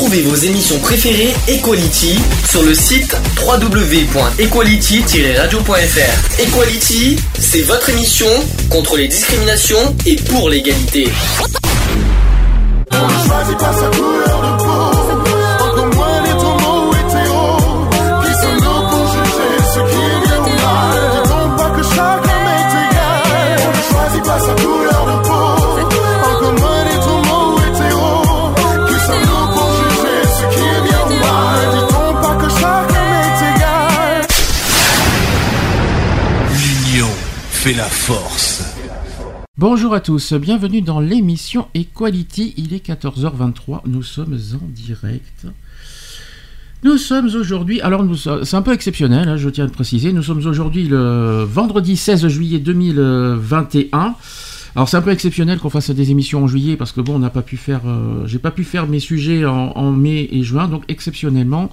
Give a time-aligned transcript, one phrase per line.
[0.00, 2.18] Retrouvez vos émissions préférées Equality
[2.48, 3.14] sur le site
[3.46, 6.40] www.equality-radio.fr.
[6.40, 8.26] Equality, c'est votre émission
[8.70, 11.06] contre les discriminations et pour l'égalité.
[12.92, 14.69] On ne choisit pas sa couleur.
[37.74, 38.74] La force.
[39.56, 42.54] Bonjour à tous, bienvenue dans l'émission Equality.
[42.56, 45.46] Il est 14h23, nous sommes en direct.
[46.82, 48.04] Nous sommes aujourd'hui, alors
[48.42, 51.96] c'est un peu exceptionnel, hein, je tiens à le préciser, nous sommes aujourd'hui le vendredi
[51.96, 54.14] 16 juillet 2021.
[54.74, 57.18] Alors c'est un peu exceptionnel qu'on fasse des émissions en juillet parce que bon, on
[57.18, 60.66] n'a pas pu faire, euh, j'ai pas pu faire mes sujets en mai et juin,
[60.66, 61.70] donc exceptionnellement,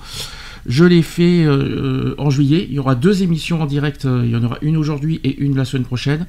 [0.68, 2.68] je l'ai fait euh, en juillet.
[2.70, 5.38] Il y aura deux émissions en direct, euh, il y en aura une aujourd'hui et
[5.40, 6.28] une la semaine prochaine.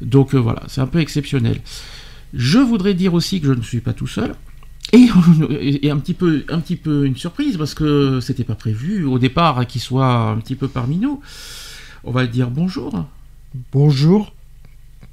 [0.00, 1.60] Donc euh, voilà, c'est un peu exceptionnel.
[2.34, 4.34] Je voudrais dire aussi que je ne suis pas tout seul.
[4.92, 5.08] Et,
[5.82, 9.18] et un, petit peu, un petit peu une surprise parce que c'était pas prévu au
[9.18, 11.20] départ qu'il soit un petit peu parmi nous.
[12.02, 13.04] On va le dire bonjour.
[13.72, 14.32] Bonjour.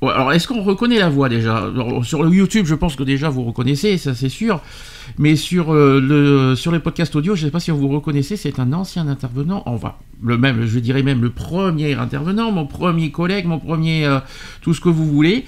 [0.01, 1.57] Ouais, alors est-ce qu'on reconnaît la voix déjà?
[1.57, 4.61] Alors, Sur le YouTube, je pense que déjà vous reconnaissez, ça c'est sûr.
[5.17, 8.37] Mais sur, euh, le, sur les podcasts audio, je ne sais pas si vous reconnaissez,
[8.37, 13.11] c'est un ancien intervenant, enfin le même, je dirais même le premier intervenant, mon premier
[13.11, 14.19] collègue, mon premier euh,
[14.61, 15.45] tout ce que vous voulez,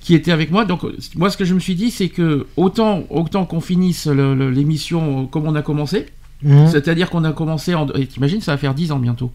[0.00, 0.64] qui était avec moi.
[0.64, 0.82] Donc
[1.16, 5.46] moi ce que je me suis dit, c'est que autant, autant qu'on finisse l'émission comme
[5.46, 6.06] on a commencé,
[6.42, 6.68] Mmh.
[6.68, 7.86] c'est-à-dire qu'on a commencé en...
[7.86, 9.30] T'imagines, ça va faire 10 ans bientôt.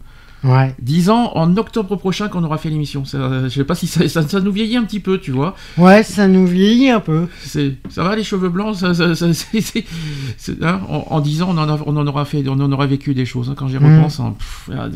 [0.46, 0.74] Ouais.
[0.80, 3.02] 10 ans en octobre prochain qu'on aura fait l'émission.
[3.04, 5.56] Je sais pas si ça, ça, ça nous vieillit un petit peu, tu vois.
[5.76, 7.26] Ouais, ça nous vieillit un peu.
[7.44, 8.92] Ça va les cheveux blancs ça,
[10.62, 12.86] hein, en, en 10 ans, on en, a- on en aura fait, on en aura
[12.86, 13.50] vécu des choses.
[13.50, 13.96] hein, quand j'y Mm.
[13.96, 14.88] repense, hein, pff, ah,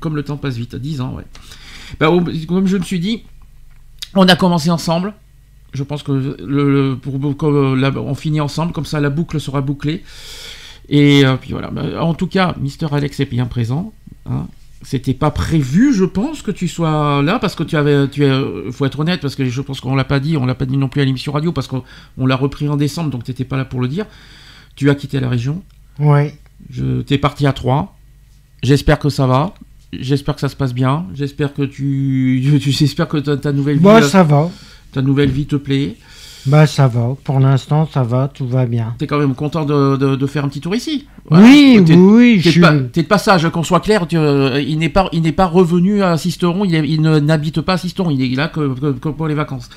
[0.00, 1.24] comme le temps passe vite, 10 ans, ouais.
[2.00, 2.08] Bah,
[2.48, 3.22] comme je me suis dit,
[4.14, 5.14] on a commencé ensemble.
[5.74, 6.36] Je pense que le,
[6.90, 7.18] le- pour,
[7.76, 10.02] la- on finit ensemble, comme ça la boucle sera bouclée.
[10.88, 11.70] Et euh, puis voilà.
[11.70, 13.92] Bah, en tout cas, Mister Alex est bien présent.
[14.28, 14.46] hein.
[14.82, 18.70] C'était pas prévu, je pense, que tu sois là parce que tu avais, tu es,
[18.70, 20.76] faut être honnête parce que je pense qu'on l'a pas dit, on l'a pas dit
[20.76, 21.82] non plus à l'émission radio parce qu'on
[22.16, 24.06] on l'a repris en décembre, donc t'étais pas là pour le dire.
[24.76, 25.62] Tu as quitté la région.
[25.98, 26.36] Ouais.
[26.70, 27.92] Je t'es parti à Troyes.
[28.62, 29.54] J'espère que ça va.
[29.92, 31.06] J'espère que ça se passe bien.
[31.14, 34.48] J'espère que tu, tu j'espère que ta, ta nouvelle vie, Bah, euh, ça va.
[34.92, 35.96] ta nouvelle vie te plaît.
[36.46, 37.14] Bah, ça va.
[37.24, 38.28] Pour l'instant, ça va.
[38.32, 38.94] Tout va bien.
[38.98, 41.06] T'es quand même content de, de- de faire un petit tour ici?
[41.30, 42.34] Oui, T'es- oui, oui.
[42.36, 42.60] T'es Je de, suis...
[42.60, 45.46] pa- t'es de passage, qu'on soit clair, tu- euh, il n'est pas, il n'est pas
[45.46, 49.08] revenu à Sisteron, il, il n'habite pas à Sisteron, il est là que, que- que
[49.10, 49.68] pour les vacances.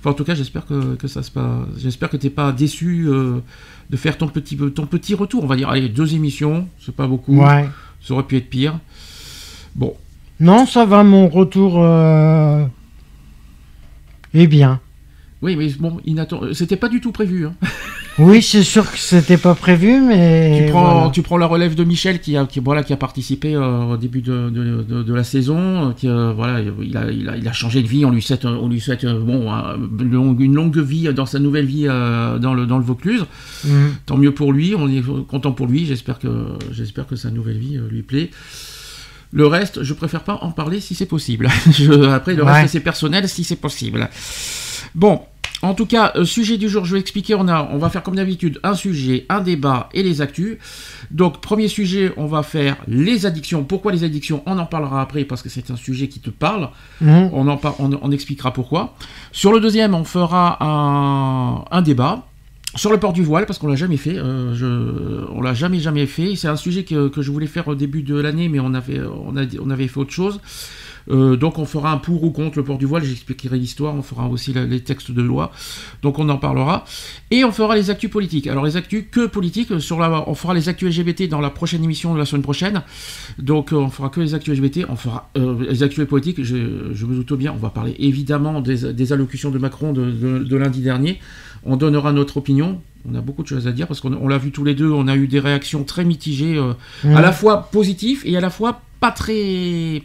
[0.00, 1.44] Enfin, en tout cas, j'espère que, que ça se passe,
[1.78, 3.40] j'espère que t'es pas déçu euh,
[3.90, 5.70] de faire ton petit, ton petit retour, on va dire.
[5.70, 7.68] Allez, deux émissions, c'est pas beaucoup, Ouais.
[8.02, 8.78] ça aurait pu être pire.
[9.74, 9.94] Bon,
[10.40, 11.02] Non, ça va.
[11.04, 12.64] Mon retour euh...
[14.34, 14.80] est bien.
[15.42, 17.46] Oui, mais bon, inattend- c'était pas du tout prévu.
[17.46, 17.54] hein.
[18.20, 20.64] Oui, c'est sûr que c'était pas prévu, mais.
[20.64, 21.10] tu, prends, voilà.
[21.10, 23.96] tu prends la relève de Michel qui a, qui, voilà, qui a participé euh, au
[23.96, 25.90] début de, de, de- de la saison.
[25.90, 28.04] euh, Qui, euh, voilà, il, a, il, a, il a changé de vie.
[28.04, 31.66] On lui souhaite, on lui souhaite euh, bon, un- une longue- vie dans sa nouvelle
[31.66, 33.24] vie euh, dans, le, dans le Vaucluse.
[33.64, 33.92] Mhm.
[34.06, 34.74] Tant mieux pour lui.
[34.76, 35.86] On est content pour lui.
[35.86, 36.28] J'espère que,
[36.72, 38.32] j'espère que sa nouvelle vie euh, lui plaît.
[39.30, 41.48] Le reste, je préfère pas en parler si c'est possible.
[41.70, 42.50] Je- après, le Ouais.
[42.62, 44.08] reste, c'est personnel si c'est possible.
[44.94, 45.20] Bon,
[45.62, 47.34] en tout cas, euh, sujet du jour, je vais expliquer.
[47.34, 50.56] On, a, on va faire comme d'habitude un sujet, un débat et les actus.
[51.10, 53.64] Donc, premier sujet, on va faire les addictions.
[53.64, 54.42] Pourquoi les addictions?
[54.46, 56.70] On en parlera après parce que c'est un sujet qui te parle.
[57.00, 57.30] Mhm.
[57.32, 58.94] On, en par- on, on expliquera pourquoi.
[59.32, 62.24] Sur le deuxième, on fera un, un débat.
[62.76, 65.80] Sur le port du voile, parce qu'on l'a jamais fait, euh, je, on l'a jamais
[65.80, 66.36] jamais fait.
[66.36, 69.00] C'est un sujet que, que je voulais faire au début de l'année, mais on avait,
[69.00, 70.38] on, a, on avait fait autre chose.
[71.10, 74.02] Euh, donc on fera un pour ou contre le port du voile, j'expliquerai l'histoire, on
[74.02, 75.50] fera aussi la- les textes de loi,
[76.02, 76.84] donc on en parlera.
[77.30, 78.46] Et on fera les actus politiques.
[78.46, 81.82] Alors les actus que politiques, sur la, on fera les actus LGBT dans la prochaine
[81.82, 82.82] émission de la semaine prochaine.
[83.38, 86.92] Donc euh, on fera que les actus LGBT, on fera euh, les actus politiques, je,
[86.92, 90.38] je me doute bien, on va parler évidemment des, des allocutions de Macron de, de-
[90.44, 91.20] de lundi dernier.
[91.64, 92.80] On donnera notre opinion.
[93.10, 94.90] On a beaucoup de choses à dire parce qu'on on l'a vu tous les deux,
[94.90, 96.74] on a eu des réactions très mitigées, euh,
[97.04, 100.02] à la fois positives et à la fois pas très...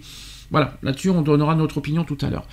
[0.53, 2.45] Voilà, là-dessus on donnera notre opinion tout à l'heure.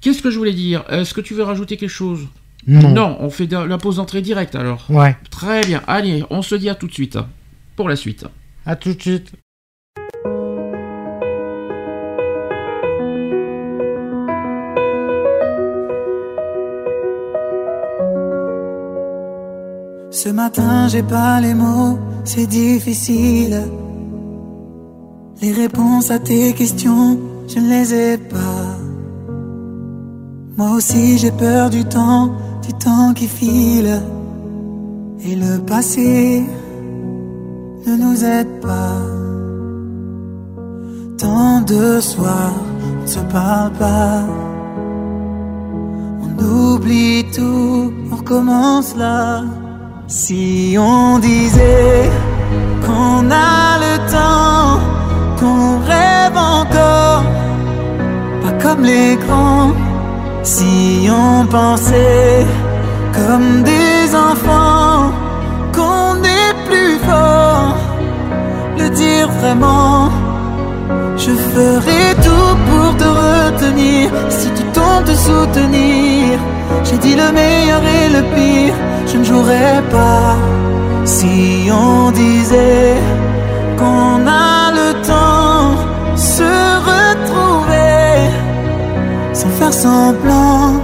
[0.00, 0.82] Qu'est-ce que je voulais dire?
[0.88, 2.26] Est-ce que tu veux rajouter quelque chose?
[2.66, 3.18] Non.
[3.20, 4.86] on fait la pause d'entrée directe alors.
[4.88, 5.14] Ouais.
[5.30, 7.18] Très bien, allez, on se dit à tout de suite
[7.76, 8.24] pour la suite.
[8.64, 9.30] À tout de suite.
[20.10, 23.64] Ce matin, j'ai pas les mots, c'est difficile.
[25.42, 28.78] Les réponses à tes questions, je ne les ai pas.
[30.56, 32.30] Moi aussi, j'ai peur du temps,
[32.66, 34.00] du temps qui file.
[35.20, 36.42] Et le passé
[37.86, 39.02] ne nous aide pas.
[41.18, 42.54] Tant de soirs,
[42.98, 44.24] on ne se parle pas.
[46.22, 49.44] On oublie tout, on recommence là.
[50.06, 52.10] Si on disait
[52.86, 54.80] qu'on a le temps,
[55.38, 57.24] qu'on rêve encore,
[58.42, 59.72] pas comme les grands.
[60.42, 62.46] Si on pensait
[63.12, 65.10] comme des enfants,
[65.74, 67.76] qu'on est plus fort,
[68.78, 70.10] le dire vraiment.
[71.16, 76.38] Je ferai tout pour te retenir si tu tentes de soutenir.
[76.84, 78.74] J'ai dit le meilleur et le pire,
[79.06, 80.36] je ne jouerai pas.
[81.04, 82.96] Si on disait
[83.78, 85.70] qu'on a le temps,
[86.16, 86.52] se
[86.90, 88.30] retrouver
[89.32, 90.80] sans faire semblant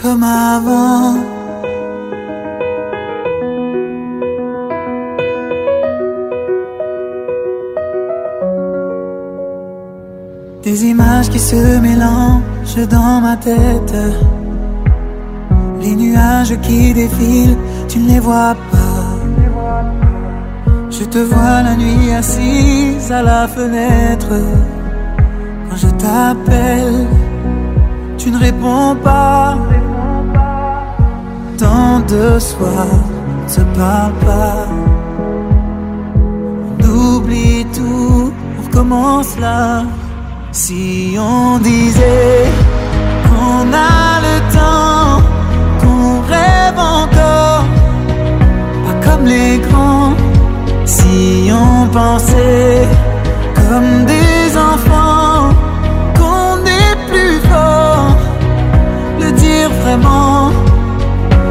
[0.00, 1.16] comme avant.
[10.62, 13.94] Des images qui se mélangent dans ma tête.
[15.82, 17.56] Les nuages qui défilent,
[17.88, 18.89] tu ne les vois pas.
[21.00, 24.34] Je te vois la nuit assise à la fenêtre.
[25.66, 27.06] Quand je t'appelle,
[28.18, 29.56] tu ne réponds pas.
[31.56, 34.68] Tant de on ne se parle pas.
[36.68, 39.84] On oublie tout, on recommence là.
[40.52, 42.44] Si on disait
[43.26, 45.22] qu'on a le temps,
[45.80, 47.64] qu'on rêve encore,
[48.84, 50.19] pas comme les grands.
[51.10, 52.86] Si on pensait
[53.56, 55.50] comme des enfants,
[56.18, 58.16] qu'on est plus fort,
[59.20, 60.50] le dire vraiment.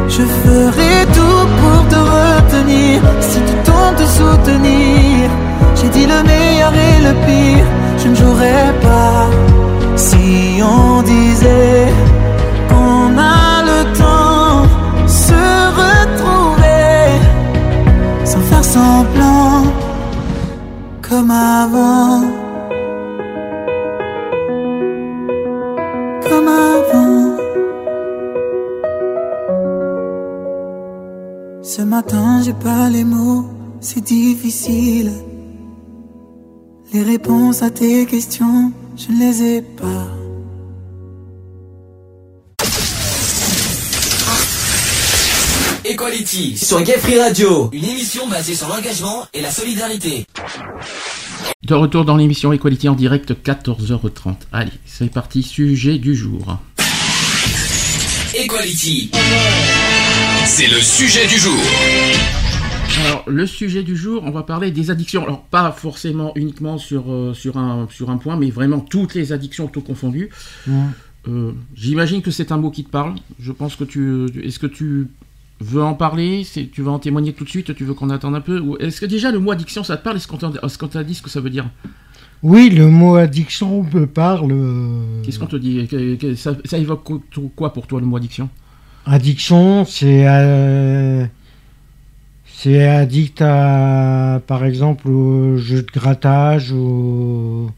[0.07, 5.29] Je ferai tout pour te retenir, si tu tentes de soutenir.
[5.75, 7.65] J'ai dit le meilleur et le pire,
[8.01, 9.27] je ne jouerai pas.
[9.97, 11.87] Si on disait
[37.59, 40.07] réponses à tes questions, je ne les ai pas.
[45.85, 50.25] Equality sur Gay Free Radio, une émission basée sur l'engagement et la solidarité.
[51.63, 54.35] De retour dans l'émission Equality en direct, 14h30.
[54.51, 56.57] Allez, c'est parti, sujet du jour.
[58.35, 59.11] Equality,
[60.45, 61.59] c'est le sujet du jour.
[62.97, 65.23] Alors, le sujet du jour, on va parler des addictions.
[65.23, 69.31] Alors, pas forcément uniquement sur, euh, sur, un, sur un point, mais vraiment toutes les
[69.31, 70.29] addictions, tout confondu.
[71.27, 73.15] Euh, J'imagine que c'est un mot qui te parle.
[73.39, 74.25] Je pense que tu.
[74.43, 75.07] Est-ce que tu
[75.61, 76.45] veux en parler?
[76.73, 77.73] Tu veux en témoigner tout de suite?
[77.75, 78.59] Tu veux qu'on attende un peu?
[78.59, 80.17] Ou est-ce que déjà le mot addiction, ça te parle?
[80.17, 80.27] Est-ce
[80.77, 81.69] qu'on t'a dit ce que ça veut dire?
[82.41, 84.51] Oui, le mot addiction me parle.
[84.51, 85.87] euh, Qu'est-ce qu'on te dit?
[86.37, 87.03] Ça, ça évoque
[87.55, 88.49] quoi pour toi le mot addiction?
[89.05, 91.25] Addiction, c'est euh,
[92.61, 97.69] c'est addict à, par exemple, au jeu de grattage ou.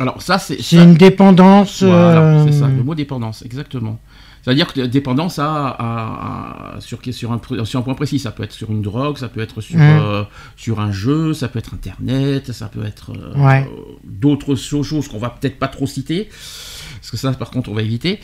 [0.00, 1.82] Alors ça, c'est C'est une dépendance.
[1.82, 3.98] Voilà, euh, c'est ça, le mot dépendance, exactement.
[4.44, 8.30] C'est-à-dire que dépendance à, à- à- sur, sur, un, pr- sur un point précis, ça
[8.30, 9.82] peut être sur une drogue, ça peut être sur, Mm.
[9.82, 10.22] euh,
[10.56, 13.68] sur un jeu, ça peut être Internet, ça peut être euh, Ouais.
[13.68, 16.28] euh, d'autres choses qu'on va peut-être pas trop citer,
[17.10, 18.20] parce que ça par contre on va éviter.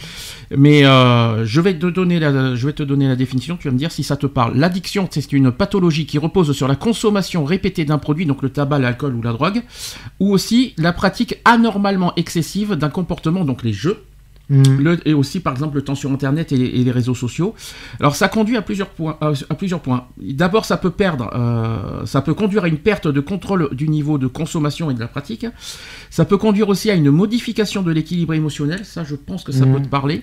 [0.54, 3.72] Mais euh, je, vais te donner la, je vais te donner la définition, tu vas
[3.72, 4.58] me dire si ça te parle.
[4.58, 8.78] L'addiction, c'est une pathologie qui repose sur la consommation répétée d'un produit, donc le tabac,
[8.78, 9.62] l'alcool ou la drogue,
[10.20, 14.04] ou aussi la pratique anormalement excessive d'un comportement, donc les jeux,
[14.50, 17.54] mm, le- et aussi par exemple le temps sur internet et, et les réseaux sociaux.
[18.00, 19.16] Alors ça conduit à plusieurs points.
[19.20, 20.06] à- à plusieurs points.
[20.18, 24.18] D'abord ça peut perdre, euh, ça peut conduire à une perte de contrôle du niveau
[24.18, 25.46] de consommation et de la pratique.
[26.10, 28.84] Ça peut conduire aussi à une modification de l'équilibre émotionnel.
[28.84, 29.74] Ça je pense que ça Mhm.
[29.76, 30.22] peut te parler.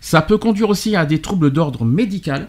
[0.00, 2.48] Ça peut conduire aussi à des troubles d'ordre médical.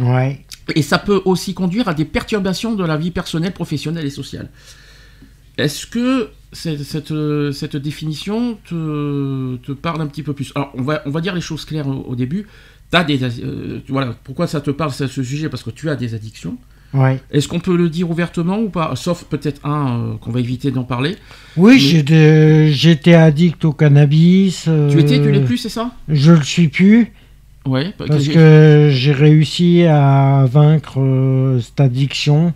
[0.00, 0.44] ouais.
[0.74, 4.48] Et ça peut aussi conduire à des perturbations de la vie personnelle, professionnelle et sociale.
[5.58, 10.52] Est-ce que cette, cette, euh, cette définition te, te parle un petit peu plus?
[10.54, 12.46] Alors, on va, on va dire les choses claires au, au début.
[13.06, 15.48] des, euh, voilà, pourquoi ça te parle ce ce sujet?
[15.48, 16.56] Parce que tu as des addictions.
[16.92, 17.20] Ouais.
[17.32, 18.94] Est-ce qu'on peut le dire ouvertement ou pas?
[18.94, 21.16] Sauf peut-être un euh, qu'on va éviter d'en parler.
[21.56, 24.68] Oui, Mais- j'étais addict au cannabis.
[24.90, 25.90] Tu étais, tu l'es plus, c'est ça?
[26.08, 27.12] Je le suis plus
[27.66, 27.92] Ouais.
[27.98, 32.52] parce que j'ai réussi à vaincre cette addiction.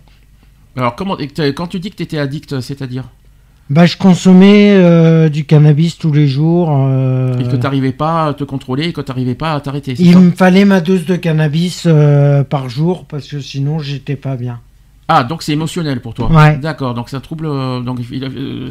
[0.77, 1.17] Alors comment
[1.55, 3.05] quand tu dis que tu étais addict, c'est-à-dire
[3.69, 6.69] Bah, je consommais euh, du cannabis tous les jours.
[6.71, 9.95] euh, et que t'arrivais pas à te contrôler et que t'arrivais pas à t'arrêter.
[9.99, 14.15] il ça me fallait ma dose de cannabis euh, par jour parce que sinon j'étais
[14.15, 14.59] pas bien.
[15.07, 16.31] Ah, donc c'est émotionnel pour toi.
[16.31, 16.57] Ouais.
[16.57, 16.93] D'accord.
[16.93, 17.47] Donc un trouble.
[17.47, 17.99] euh, donc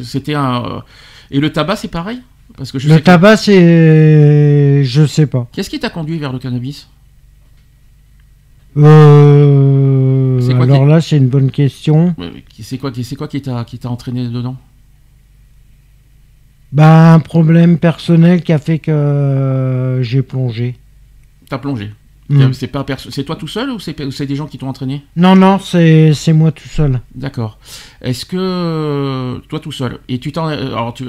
[0.01, 0.83] c'était un.
[1.31, 2.19] et le tabac, c'est pareil?
[2.57, 4.83] Parce que je le sais que- tabac, c'est.
[4.83, 5.47] Je sais pas.
[5.51, 6.87] Qu'est-ce qui t'a conduit vers le cannabis?
[8.77, 10.08] Euh,
[10.49, 12.15] C'est quoi alors qui- là, c'est une bonne question.
[12.61, 14.57] C'est quoi, qui- c'est quoi qui t'a qui t'a entraîné dedans?
[16.71, 20.77] Bah, un problème personnel qui a fait que euh, j'ai plongé.
[21.49, 21.91] T'as plongé.
[22.29, 22.53] Hmm.
[22.53, 25.03] C'est pas perso- c'est toi tout seul ou c'est des gens qui t'ont entraîné?
[25.15, 27.01] Non, non, c'est c'est moi tout seul.
[27.15, 27.57] D'accord.
[28.01, 31.05] Est-ce que toi tout seul et tu t'en euh, alors tu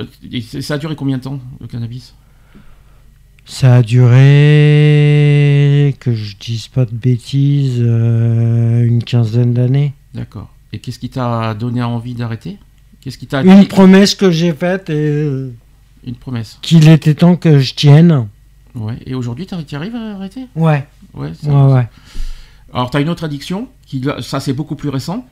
[0.63, 2.15] ça a duré combien de temps le cannabis?
[3.53, 4.17] Ça a duré,
[5.99, 9.93] que je dise pas de bêtises, euh, une quinzaine d'années.
[10.15, 10.55] D'accord.
[10.73, 12.59] Et qu'est-ce qui t'a donné envie d'arrêter?
[13.01, 15.51] Qu'est-ce qui t'a Une promesse que j'ai faite et
[16.07, 18.29] une promesse qu'il était temps que je tienne.
[18.77, 18.95] Ouais.
[19.05, 20.47] Et aujourd'hui t'y arrives à arrêter?
[20.55, 21.33] Ouais, Ouais.
[21.43, 21.89] ouais, ouais.
[22.73, 25.27] Alors, tu as une autre addiction, qui, ça c'est beaucoup plus récent.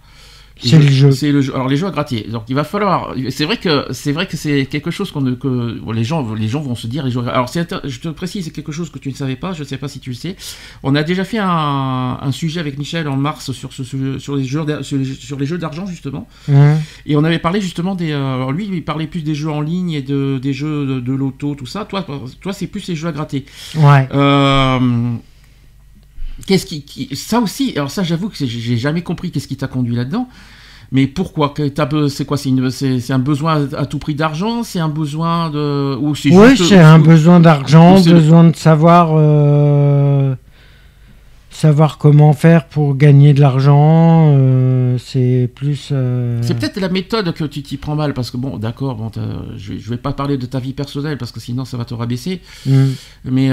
[0.60, 1.10] C'est le jeu.
[1.12, 1.54] C'est le jeu.
[1.54, 2.26] Alors les jeux à gratter.
[2.30, 3.14] Donc il va falloir.
[3.30, 6.48] C'est vrai que c'est vrai que c'est quelque chose qu'on que bon, les gens les
[6.48, 7.20] gens vont se dire les jeux.
[7.26, 9.52] à- Alors c'est je te précise c'est quelque chose que tu ne savais pas.
[9.52, 10.36] Je ne sais pas si tu le sais.
[10.82, 14.44] On a déjà fait un, un sujet avec Michel en mars sur ce sur les
[14.44, 14.96] jeux sur
[15.38, 16.28] les, jeux d'argent justement.
[17.06, 18.10] Et on avait parlé justement des.
[18.12, 21.00] euh, alors lui il parlait plus des jeux en ligne et de des jeux de,
[21.00, 21.84] de loto tout ça.
[21.84, 22.04] Toi
[22.40, 23.44] toi c'est plus les jeux à gratter.
[23.76, 24.08] Ouais.
[24.14, 24.78] Euh,
[26.46, 29.66] Qu'est-ce qui, qui- ça aussi alors ça j'avoue que j'ai jamais compris qu'est-ce qui t'a
[29.66, 30.28] conduit là-dedans
[30.90, 31.52] mais pourquoi?
[32.08, 32.38] C'est quoi?
[32.38, 34.62] C'est un besoin à tout prix d'argent?
[34.62, 40.34] C'est un besoin de ou c'est Oui, c'est un besoin d'argent, besoin de savoir euh,
[41.50, 44.32] savoir comment faire pour gagner de l'argent.
[44.34, 45.90] euh, c'est plus.
[45.92, 49.10] euh, c'est peut-être la méthode que tu t'y prends mal parce que bon d'accord bon
[49.56, 51.92] je, je vais pas parler de ta vie personnelle parce que sinon ça va te
[51.94, 52.86] rabaisser hmm.
[53.26, 53.50] mais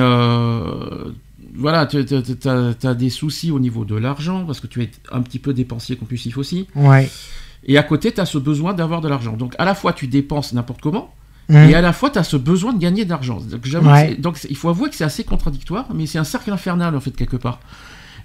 [1.57, 5.39] voilà tu as, des soucis au niveau de l'argent parce que tu es un petit
[5.39, 7.09] peu dépensier compulsif aussi Ouais.
[7.67, 9.33] Et à côté, tu as ce besoin d'avoir de l'argent.
[9.37, 11.13] Donc à la fois, tu dépenses n'importe comment,
[11.47, 11.57] Hmm.
[11.69, 13.39] et à la fois, tu as ce besoin de gagner de l'argent.
[13.39, 14.17] Donc, Ouais.
[14.49, 17.37] il faut avouer que c'est assez contradictoire, mais c'est un cercle infernal, en fait, quelque
[17.37, 17.59] part.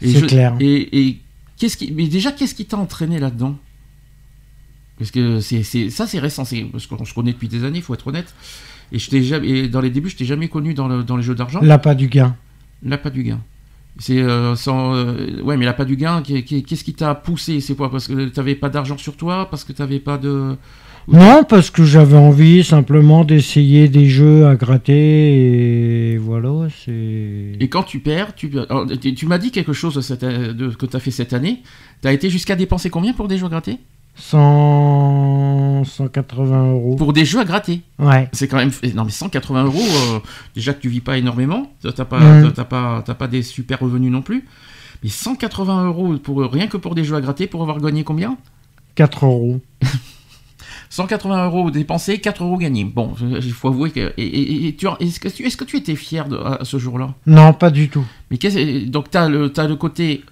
[0.00, 0.56] C'est clair.
[0.58, 1.20] Et, et
[1.58, 3.58] qu'est-ce qui, mais déjà, qu'est-ce qui t'a entraîné là-dedans?
[4.98, 7.82] Parce que c'est, ça, c'est récent, c'est, parce qu'on se connaît depuis des années, il
[7.84, 8.32] faut être honnête.
[8.92, 11.22] Et, je jamais, et dans les débuts, je t'ai jamais connu dans, le- dans les
[11.22, 11.60] jeux d'argent.
[11.62, 12.36] L'appât du gain.
[12.82, 13.40] L'appât du gain.
[13.98, 17.60] C'est euh, sans, euh, ouais, mais l'appât du gain, qu'est- qu'est- qu'est-ce qui t'a poussé
[17.60, 17.90] C'est quoi?
[17.90, 19.48] Parce que t'avais pas d'argent sur toi?
[19.50, 20.56] Parce que t'avais pas de.
[21.08, 27.52] Non, parce que j'avais envie simplement d'essayer des jeux à gratter et voilà, c'est.
[27.58, 30.68] Et quand tu perds, tu, alors, tu, tu m'as dit quelque chose de cette- de-
[30.68, 31.62] que t'as fait cette année.
[32.00, 33.78] T'as été jusqu'à dépenser combien pour des jeux à gratter?
[34.20, 35.84] 100...
[35.84, 36.96] 180 euros.
[36.96, 37.82] Pour des jeux à gratter.
[37.98, 38.28] Ouais.
[38.32, 38.70] C'est quand même.
[38.94, 40.18] Non, mais 180 euros, euh,
[40.54, 41.72] déjà que tu vis pas énormément.
[41.82, 42.20] T'as pas,
[42.54, 44.46] t'as pas, t'as pas des super revenus non plus.
[45.02, 48.36] Mais 180 euros pour, rien que pour des jeux à gratter pour avoir gagné combien?
[48.96, 49.60] 4 euros.
[50.90, 52.84] 180 euros dépensés, 4 euros gagnés.
[52.84, 54.12] Bon, il faut avouer que.
[54.16, 56.78] Et, et- et tu, est-ce, que tu, est-ce que tu étais fier de, à ce
[56.78, 57.14] jour-là?
[57.26, 58.04] Non, pas du tout.
[58.30, 60.24] Mais qu'est-ce, donc, tu as le, t'as le côté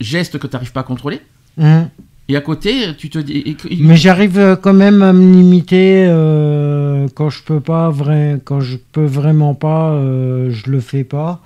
[0.00, 1.20] geste que tu n'arrives pas à contrôler?
[1.58, 1.88] Hum.
[2.32, 3.54] Et à côté, tu te dis.
[3.80, 8.60] Mais j'arrive euh, quand même à me limiter euh, quand je peux pas vrai, quand
[8.60, 11.42] je peux vraiment pas, euh, je le fais pas.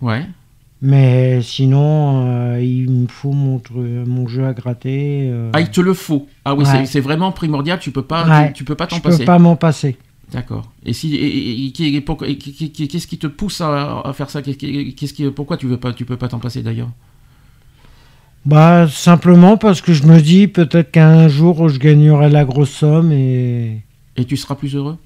[0.00, 0.26] Ouais.
[0.82, 5.32] Mais sinon, euh, il me faut mon, mon jeu à gratter.
[5.52, 6.26] Ah, il te le faut.
[6.44, 6.84] Ah oui, Ouais.
[6.86, 7.78] c'est, vraiment primordial.
[7.78, 8.48] Tu peux pas, Ouais.
[8.48, 9.24] tu, tu peux pas t'en je peux passer.
[9.24, 9.96] pas m'en passer.
[10.32, 10.68] D'accord.
[10.84, 14.42] Et si, et- et- qu'est-ce qui te pousse à, à faire ça?
[14.42, 16.90] Qu'est- Qu'est-ce qui, pourquoi tu veux pas, tu peux pas t'en passer d'ailleurs?
[18.46, 23.10] Bah simplement parce que je me dis peut-être qu'un jour je gagnerai la grosse somme
[23.10, 23.82] et
[24.16, 24.98] Et tu seras plus heureux?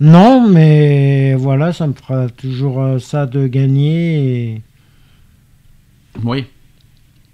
[0.00, 4.52] Non, mais voilà, ça me fera toujours euh, ça de gagner.
[4.52, 4.62] Et...
[6.22, 6.46] Oui.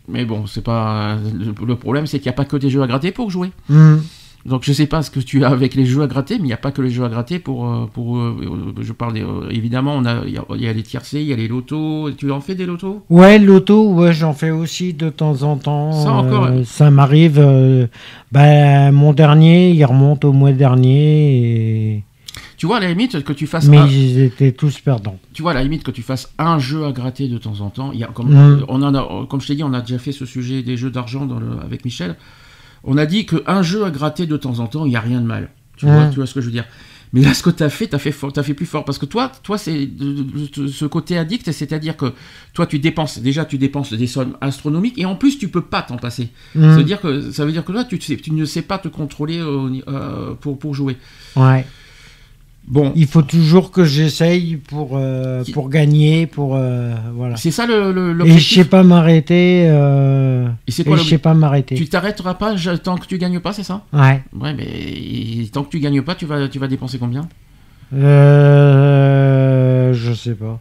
[0.09, 1.17] Mais bon, c'est pas.
[1.17, 3.53] Le, problème, c'est qu'il n'y a pas que des jeux à gratter pour jouer.
[3.71, 4.03] Hum.
[4.47, 6.47] Donc je sais pas ce que tu as avec les jeux à gratter, mais il
[6.49, 7.67] n'y a pas que les jeux à gratter pour.
[7.67, 10.69] euh, pour euh, je parle des- euh, évidemment, on a, il y, a- il y
[10.69, 12.11] a les tiercés, il y a les lotos.
[12.19, 13.03] Tu en fais des lotos?
[13.09, 15.93] Ouais, l'auto, ouais, j'en fais aussi de temps en temps.
[15.93, 17.39] Ça encore, Euh, ça m'arrive.
[17.39, 17.87] euh,
[18.33, 21.95] bah, mon dernier, il remonte au mois dernier.
[21.97, 22.03] Et...
[22.59, 23.67] Tu vois, à la limite, que tu fasses.
[23.67, 25.17] Mais un- ils étaient tous perdants.
[25.33, 27.71] tu vois, à la limite, que tu fasses un jeu à gratter de temps en
[27.71, 27.93] temps.
[27.93, 28.65] Il y a, comme, Mm.
[28.69, 30.91] on en a, comme je t'ai dit, on a déjà fait ce sujet des jeux
[30.91, 31.27] d'argent
[31.65, 32.17] avec Michel.
[32.85, 35.21] On a dit qu'un jeu à gratter de temps en temps, il n'y a rien
[35.21, 35.51] de mal.
[35.77, 36.67] Tu, vois, tu vois ce que je veux dire
[37.13, 38.85] mais là, ce que tu as fait, tu as fait, fort- t'as fait plus fort.
[38.85, 39.89] Parce que toi, toi c'est
[40.67, 42.13] ce côté addict, c'est-à-dire que
[42.55, 45.83] toi, tu dépenses, déjà, tu dépenses des sommes astronomiques et en plus, tu peux pas
[45.83, 46.31] t'en passer.
[46.57, 46.61] Mm.
[46.71, 48.79] Ça, veut dire que, ça veut dire que toi, tu, sais- tu ne sais pas
[48.79, 50.97] te contrôler euh, euh, pour, pour jouer.
[51.37, 51.65] Ouais.
[52.67, 57.37] Bon, Il faut toujours que j'essaye pour, euh, pour gagner, pour euh, voilà.
[57.37, 59.67] c'est ça le- le- Et je sais pas m'arrêter.
[59.69, 61.75] euh, Et c'est et quoi je sais pas m'arrêter.
[61.75, 64.23] Tu t'arrêteras pas tant que tu gagnes pas, c'est ça Ouais.
[64.41, 67.29] Ouais, mais tant que tu gagnes pas, tu vas, tu vas dépenser combien
[68.45, 70.61] Euh, je sais pas.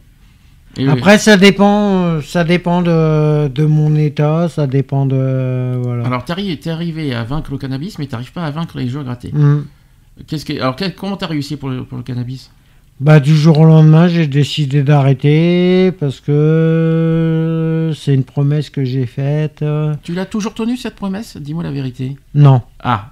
[0.76, 6.04] Et- Après, ça dépend, ça dépend de, de mon état, ça dépend de voilà.
[6.04, 9.00] Alors, t'es arri- arrivé à vaincre le cannabis, mais t'arrives pas à vaincre les jeux
[9.00, 9.32] à gratter.
[10.26, 12.50] Qu'est-ce que, alors, quel- comment t'as réussi pour le, pour le cannabis?
[13.00, 19.06] Bah, du jour au lendemain, j'ai décidé d'arrêter parce que c'est une promesse que j'ai
[19.06, 19.64] faite.
[20.04, 21.36] Tu l'as toujours tenu cette promesse?
[21.36, 22.16] Dis-moi la vérité.
[22.34, 23.10] Non, Ah,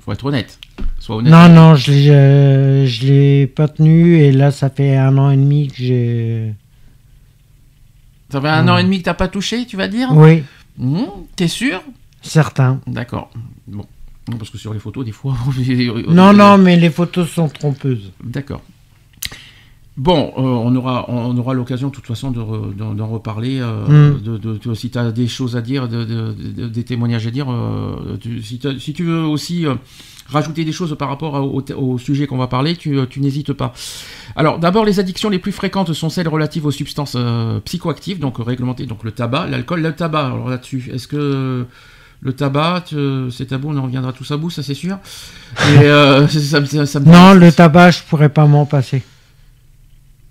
[0.00, 0.58] faut être honnête.
[0.98, 1.30] Sois honnête.
[1.30, 5.30] non, non, je l'ai, euh, je l'ai pas tenu et là, ça fait un an
[5.30, 6.54] et demi que j'ai.
[8.30, 10.08] Ça fait un an et demi que t'as pas touché, tu vas dire?
[10.12, 10.42] Oui,
[10.78, 11.04] Hmm,
[11.36, 11.82] T'es sûr?
[12.22, 12.80] Certain.
[12.86, 13.30] D'accord.
[13.66, 13.84] Bon.
[14.30, 15.34] Non, parce que sur les photos, des fois.
[16.08, 18.12] Non, non, mais les photos sont trompeuses.
[18.24, 18.62] D'accord.
[19.96, 22.42] Bon, euh, on aura, on aura l'occasion de toute façon de
[22.74, 23.60] d'en reparler.
[23.60, 24.20] euh, Mm.
[24.20, 27.26] de, de- de- si tu as des choses à dire, de- de- de- des témoignages
[27.26, 29.64] à dire, euh, tu- si, si tu veux aussi
[30.28, 33.72] rajouter des choses par rapport au, au sujet qu'on va parler, tu, tu n'hésites pas.
[34.34, 37.16] Alors, d'abord, les addictions les plus fréquentes sont celles relatives aux substances
[37.64, 40.26] psychoactives, donc réglementées, donc le tabac, l'alcool, le tabac.
[40.26, 41.64] Alors là-dessus, est-ce que
[42.20, 42.84] le tabac,
[43.30, 44.98] c'est tabou, on en reviendra tous à bout, ça c'est sûr.
[45.74, 49.02] Et, euh, ça, ça- ça me- Non, le tabac, je pourrais pas m'en passer.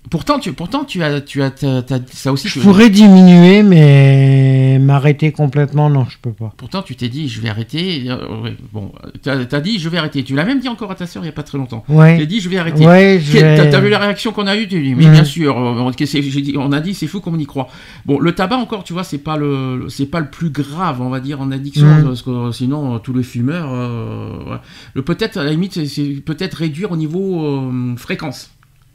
[0.08, 2.48] Pourtant, tu, pourtant, tu as, tu as, t'as- t'as- ça aussi.
[2.48, 6.52] Je pourrais diminuer, mais m'arrêter complètement, non, je peux pas.
[6.56, 8.04] Pourtant, tu t'es dit, je vais arrêter.
[8.08, 10.22] euh, bon, t'as as dit, je vais arrêter.
[10.22, 11.84] Tu l'as même dit encore à ta sœur il y a pas très longtemps.
[11.88, 12.86] As Ouais, dit, je vais arrêter.
[12.86, 14.68] ouais, T'as vais- t'as vu la réaction qu'on a eue?
[14.68, 15.12] Tu dis, mais Mhm.
[15.12, 15.56] bien sûr.
[15.56, 17.68] on, dit- on a dit, c'est fou comme on y croit.
[18.04, 21.08] Bon, le tabac encore, tu vois, c'est pas le, c'est pas le plus grave, on
[21.08, 22.04] va dire, en addiction, Mhm.
[22.04, 24.58] parce que euh, sinon, euh, tous les fumeurs, euh, ouais.
[24.94, 28.50] le peut-être à la limite, c'est- c'est peut-être réduire au niveau euh, fréquence.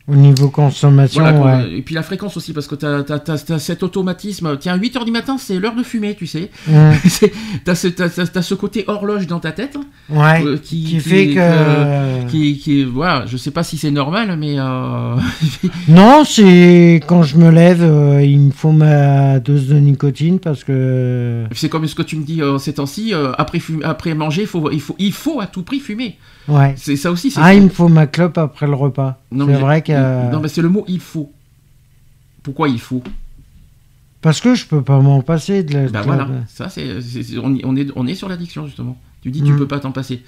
[0.07, 1.51] Au niveau consommation, Voilà, quoi.
[1.57, 1.77] ouais.
[1.77, 4.57] Et puis la fréquence aussi, parce que t'as as, cet automatisme.
[4.59, 6.49] Tiens, 8h du matin, c'est l'heure de fumer, tu sais.
[7.05, 7.31] C'est-
[7.63, 9.77] T'as ce, côté horloge dans ta tête
[10.09, 10.43] ouais.
[10.45, 12.27] euh, qui, Qui fait que.
[12.29, 15.15] qui, qui- voilà, je sais pas si c'est normal, mais euh,
[15.87, 20.63] Non, c'est quand je me lève, euh, il me faut ma dose de nicotine parce
[20.63, 21.43] que.
[21.53, 23.13] c'est comme ce que tu me dis euh, ces temps-ci.
[23.13, 26.17] euh, après, après manger, faut, il faut, il faut à tout prix fumer.
[26.47, 26.73] Ouais.
[26.75, 27.29] C'est ça aussi.
[27.31, 29.19] c'est- Ah, il me faut ma clope après le repas.
[29.31, 29.90] C'est vrai que.
[29.93, 31.31] Non, mais c'est le mot il faut.
[32.43, 33.03] Pourquoi il faut?
[34.21, 36.05] Parce que je peux pas m'en passer de la Ben clope.
[36.05, 36.97] voilà, ça c'est,
[37.41, 38.97] on, est, on est sur l'addiction justement.
[39.21, 39.57] Tu dis tu Mm.
[39.57, 40.21] peux pas t'en passer,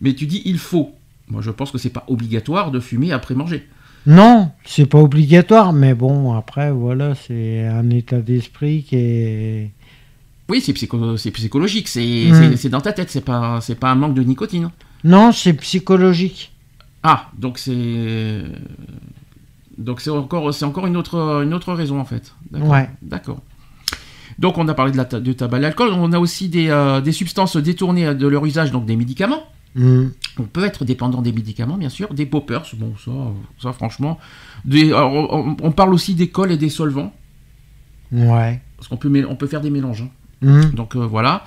[0.00, 0.94] mais tu dis il faut.
[1.28, 3.68] Moi je pense que c'est pas obligatoire de fumer après manger.
[4.06, 9.70] Non, c'est pas obligatoire, mais bon, après, voilà, c'est un état d'esprit qui est.
[10.48, 12.56] Oui, c'est, psycho- c'est psychologique, c'est, Mm.
[12.56, 14.70] c'est dans ta tête, c'est pas, c'est pas un manque de nicotine.
[15.04, 16.49] Non, c'est psychologique.
[17.02, 18.42] Ah, donc c'est.
[19.78, 22.34] Donc c'est encore, c'est encore une, autre, une autre raison en fait.
[22.50, 22.68] D'accord.
[22.68, 22.90] Ouais.
[23.02, 23.40] D'accord.
[24.38, 27.12] Donc on a parlé de la, tabac, de l'alcool, on a aussi des, euh, des
[27.12, 29.42] substances détournées de leur usage, donc des médicaments.
[29.76, 33.10] Hum, On peut être dépendant des médicaments, bien sûr, des poppers, bon ça,
[33.62, 34.18] ça franchement.
[34.64, 37.12] Des, alors, on, on parle aussi des cols et des solvants,
[38.12, 38.60] Ouais.
[38.76, 40.02] parce qu'on peut, on peut faire des mélanges.
[40.02, 40.10] hein.
[40.42, 41.44] Hum, Donc euh, voilà.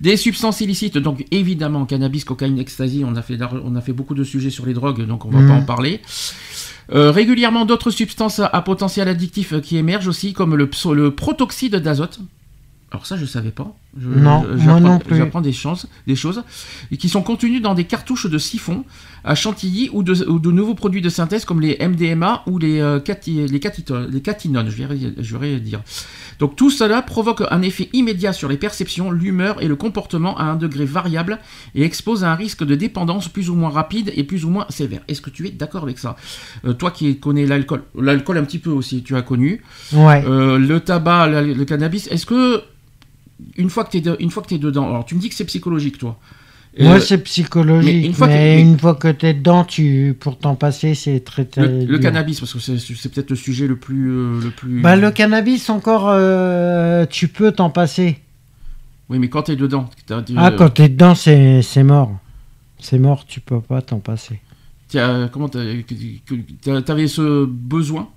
[0.00, 3.94] Des substances illicites, donc évidemment cannabis, cocaïne, ecstasy, on a fait, lar- on a fait
[3.94, 5.48] beaucoup de sujets sur les drogues, donc on va Mhm.
[5.48, 6.00] pas en parler.
[6.92, 11.76] Euh, régulièrement d'autres substances à, potentiel addictif euh, qui émergent aussi, comme le, le protoxyde
[11.76, 12.20] d'azote.
[12.92, 13.74] Alors ça, je savais pas.
[13.98, 15.16] Je- Non, je- moi non plus.
[15.16, 16.42] J'apprends des choses, des choses,
[16.90, 18.84] et qui sont contenues dans des cartouches de siphon
[19.24, 22.80] à chantilly ou de, ou de nouveaux produits de synthèse comme les MDMA ou les,
[22.80, 25.80] euh, cati- les, catito- les catinones, je vais, je vais dire.
[26.38, 30.44] Donc tout cela provoque un effet immédiat sur les perceptions, l'humeur et le comportement à
[30.44, 31.38] un degré variable
[31.74, 34.66] et expose à un risque de dépendance plus ou moins rapide et plus ou moins
[34.68, 35.00] sévère.
[35.08, 36.16] Est-ce que tu es d'accord avec ça?
[36.66, 39.62] Euh, Toi qui connais l'alcool, l'alcool un petit peu aussi, tu as connu.
[39.92, 40.22] Ouais.
[40.26, 42.62] Euh, le tabac, le cannabis, est-ce que
[43.56, 45.34] une fois que tu es, une fois que es dedans, alors tu me dis que
[45.34, 46.18] c'est psychologique toi.
[46.78, 47.90] Moi, Euh, c'est psychologique.
[47.94, 51.46] mais Mais une fois que- fois que t'es dedans, tu, pour t'en passer, c'est très,
[51.46, 54.82] très le, cannabis, parce que c'est c'est peut-être le sujet le plus, euh, le plus.
[54.82, 58.18] Bah, le cannabis, encore, euh, tu peux t'en passer.
[59.08, 62.18] Oui, mais quand tu es dedans, tu- Ah, quand t'es dedans, c'est c'est mort.
[62.78, 64.40] C'est mort, tu peux pas t'en passer.
[64.90, 68.08] T'as- Comment t'avais ce besoin?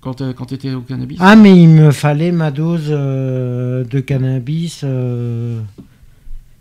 [0.00, 4.00] Quand t'as- quand t'étais au cannabis Ah, mais il me fallait ma dose euh, de
[4.00, 4.82] cannabis.
[4.84, 5.60] euh,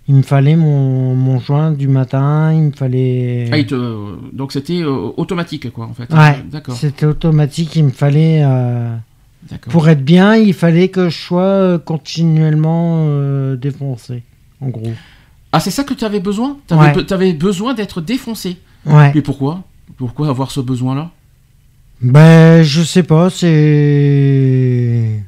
[0.10, 2.54] il me fallait mon, mon joint du matin.
[2.54, 3.50] Il me fallait.
[3.52, 6.12] Ah, il te- donc c'était euh, automatique quoi en fait.
[6.14, 6.76] Ouais, D'accord.
[6.76, 7.76] c'était automatique.
[7.76, 8.42] Il me fallait.
[8.44, 8.96] euh,
[9.50, 9.72] D'accord.
[9.72, 14.24] pour être bien, il fallait que je sois euh, continuellement euh, défoncé.
[14.62, 14.92] En gros.
[15.52, 16.92] Ah c'est ça que tu avais besoin Ouais.
[16.94, 18.58] be- t'avais besoin d'être défoncé?
[18.86, 19.12] Ouais.
[19.14, 19.64] Mais pourquoi?
[19.98, 21.12] Pourquoi avoir ce besoin là
[22.02, 25.24] Ben, je sais pas, c'est.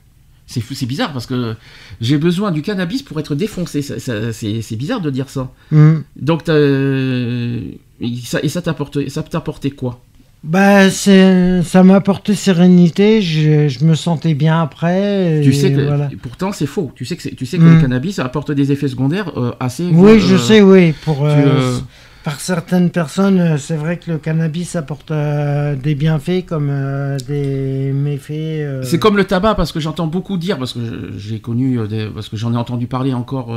[0.45, 1.55] C'est fou- c'est bizarre parce que
[2.01, 3.81] j'ai besoin du cannabis pour être défoncé.
[3.83, 5.51] C'est c'est bizarre de dire ça.
[5.71, 5.97] Hmm.
[6.15, 8.61] Donc t'as- et ça, et ça
[9.09, 10.01] ça t'apportait quoi?
[10.41, 15.41] Bah, c'est, ça m'a apporté sérénité, je, je me sentais bien après.
[15.43, 16.09] Tu sais que voilà.
[16.21, 16.91] pourtant c'est faux.
[16.95, 17.75] Tu sais que tu sais que Mm.
[17.75, 19.83] le cannabis apporte des effets secondaires euh, assez.
[19.91, 20.93] Oui, euh, je sais, oui.
[21.03, 21.77] Pour, tu, euh, euh,
[22.23, 27.17] Par certaines personnes, euh, c'est vrai que le cannabis apporte euh, des bienfaits comme euh,
[27.27, 28.31] des méfaits.
[28.31, 30.79] euh, C'est comme le tabac parce que j'entends beaucoup dire parce que
[31.17, 33.55] j'ai connu des- parce que j'en ai entendu parler encore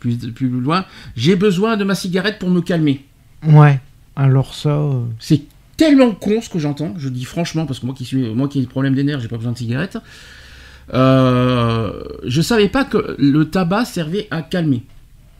[0.00, 0.84] plus plus loin.
[1.14, 3.04] J'ai besoin de ma cigarette pour me calmer.
[3.46, 3.78] Ouais,
[4.16, 4.76] alors ça.
[5.20, 5.42] C'est
[5.76, 6.92] tellement con ce que j'entends.
[6.98, 9.20] Je dis franchement parce que moi qui suis moi qui ai des problèmes des nerfs,
[9.20, 9.96] j'ai pas besoin de cigarette.
[10.92, 14.82] Je savais pas que le tabac servait à calmer.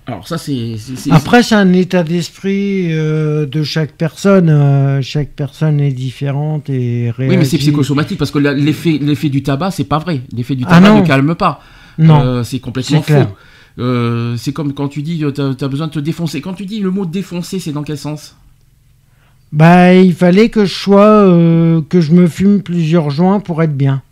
[0.09, 0.77] Alors ça c'est
[1.11, 4.49] Après, c'est un état d'esprit euh, de chaque personne.
[4.51, 7.31] euh, chaque personne est différente et réagit.
[7.33, 10.21] oui mais c'est psychosomatique parce que l'effet l'effet du tabac c'est pas vrai.
[10.33, 11.61] L'effet du Ah tabac ne calme pas.
[11.99, 14.37] Non, Euh, c'est complètement faux.
[14.37, 16.41] C'est comme quand tu dis t'as as besoin de te défoncer.
[16.41, 18.37] Quand tu dis le mot défoncer, c'est dans quel sens?
[19.53, 21.25] Bah, il fallait que je sois,
[21.89, 24.03] que je me fume plusieurs joints pour être bien.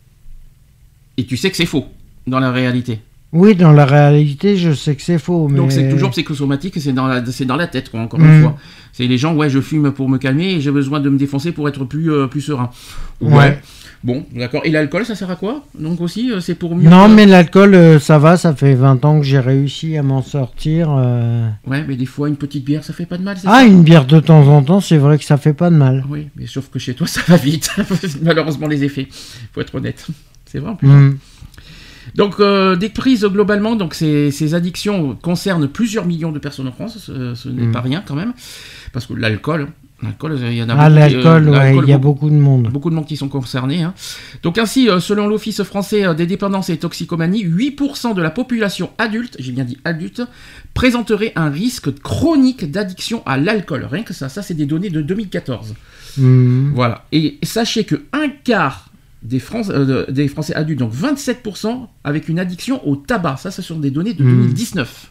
[1.19, 1.87] Et tu sais que c'est faux
[2.27, 2.99] dans la réalité.
[3.35, 5.49] Oui, dans la réalité, je sais que c'est faux.
[5.49, 5.57] Mais...
[5.57, 8.57] Donc c'est toujours psychosomatique, c'est dans la, dans la tête, quoi, encore une fois.
[8.93, 11.51] C'est les gens, ouais, je fume pour me calmer et j'ai besoin de me défoncer
[11.51, 12.71] pour être plus, euh, plus serein.
[13.21, 13.61] Ouais.
[14.05, 14.61] Bon, d'accord.
[14.65, 15.65] Et l'alcool, ça sert à quoi?
[15.79, 16.89] Donc aussi, euh, c'est pour mieux.
[16.89, 20.21] Non, mais l'alcool, euh, ça va, ça fait 20 ans que j'ai réussi à m'en
[20.23, 20.95] sortir.
[20.97, 21.49] euh.
[21.67, 23.65] Ouais, mais des fois, une petite bière, ça fait pas de mal, Ah, ça?
[23.65, 26.05] une bière de temps en temps, c'est vrai que ça fait pas de mal.
[26.09, 27.71] Oui, mais sauf que chez toi, ça va vite.
[28.23, 29.09] Malheureusement, les effets.
[29.53, 30.07] Faut être honnête.
[30.45, 30.87] C'est vrai en plus.
[30.87, 31.17] Mm.
[32.15, 36.73] Donc, euh, des prises globalement, donc ces, ces addictions concernent plusieurs millions de personnes en
[36.73, 36.99] France.
[36.99, 37.73] Ce, ce n'est Mm.
[37.73, 38.33] pas rien quand même,
[38.93, 39.69] parce que l'alcool,
[40.03, 42.35] l'alcool, il y en a Ah, euh, l'alcool, ouais, l'alcool, il y a beaucoup de
[42.37, 42.69] monde.
[42.71, 43.83] Beaucoup de monde qui sont concernés.
[43.83, 43.95] hein.
[44.43, 48.91] Donc ainsi, euh, selon l'Office français euh, des dépendances et toxicomanies, 8% de la population
[48.99, 50.23] adulte, j'ai bien dit adulte,
[50.75, 53.87] présenterait un risque chronique d'addiction à l'alcool.
[53.91, 55.75] Rien que ça, ça c'est des données de 2014.
[56.19, 56.73] Mm.
[56.75, 57.07] Voilà.
[57.13, 58.91] Et sachez que un quart
[59.25, 63.39] des, Français, euh, des Français adultes, donc 27%, avec une addiction au tabac.
[63.39, 64.31] Ça, ce sont des données de Mm.
[64.43, 65.11] 2019.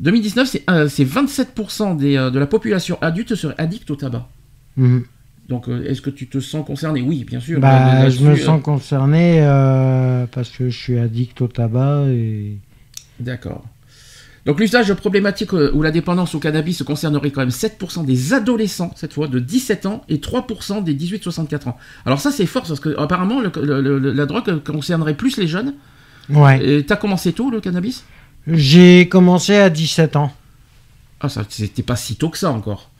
[0.00, 4.28] 2019, c'est euh, c'est 27% des, euh, de la population adulte serait addict au tabac.
[4.76, 4.98] Mm.
[5.48, 7.02] Donc, euh, est-ce que tu te sens concerné?
[7.02, 7.60] Oui, bien sûr.
[7.60, 9.38] Bah, Là- je me sens concerné
[10.32, 12.58] parce que je suis addict au tabac et.
[13.20, 13.64] D'accord.
[14.46, 18.92] Donc l'usage problématique euh, ou la dépendance au cannabis concernerait quand même 7% des adolescents,
[18.96, 21.76] cette fois, de 17 ans, et 3% des 18-64 ans.
[22.06, 25.48] Alors ça c'est fort, parce que apparemment le- le- le- la drogue concernerait plus les
[25.48, 25.74] jeunes.
[26.30, 26.64] Ouais.
[26.64, 28.04] Et t'as commencé tôt le cannabis?
[28.46, 30.32] J'ai commencé à 17 ans.
[31.20, 32.90] Ah ça c'était pas si tôt que ça encore.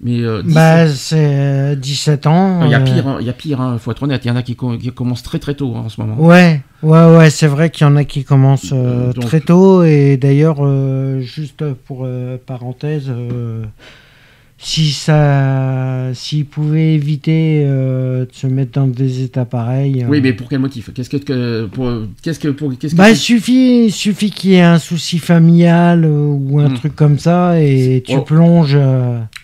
[0.00, 2.64] Mais euh, 17 Bah, c'est 17 ans.
[2.64, 4.28] il y a euh, pire, hein, il y a pire, hein, faut être honnête, il
[4.28, 6.16] y en a qui, qui commencent très très tôt hein, en ce moment.
[6.18, 9.82] Ouais, ouais, ouais, c'est vrai qu'il y en a qui commencent euh, Donc- très tôt
[9.84, 13.62] et d'ailleurs, euh, juste pour euh, parenthèse, euh,
[14.56, 20.06] si ça, s'ils pouvaient éviter euh, de se mettre dans des états pareils.
[20.08, 20.90] Oui, euh, mais pour quel motif?
[20.94, 21.90] Qu'est-ce que, pour,
[22.22, 26.08] qu'est-ce que, pour, qu'est-ce que Bah, suffit, suffit qu'il y ait un souci familial euh,
[26.26, 26.74] ou un Hmm.
[26.74, 28.78] truc comme ça et tu plonges.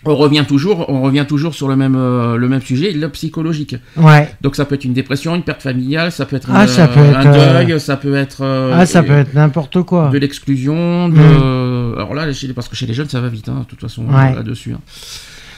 [0.06, 3.76] on revient toujours, on revient toujours sur le même, le même sujet, le psychologique.
[3.96, 4.28] Ouais.
[4.40, 6.88] Donc ça peut être une dépression, une perte familiale, ça peut être, Ah, un- ça
[6.88, 8.42] peut un être, deuil, ça peut être
[8.72, 10.08] ah, ça peut être n'importe quoi.
[10.10, 11.08] de l'exclusion.
[11.08, 11.14] De...
[11.18, 11.94] Mm.
[11.98, 14.34] Alors là, parce que chez les jeunes, ça va vite, hein, de toute façon, Ouais.
[14.34, 14.72] là-dessus.
[14.72, 14.80] hein.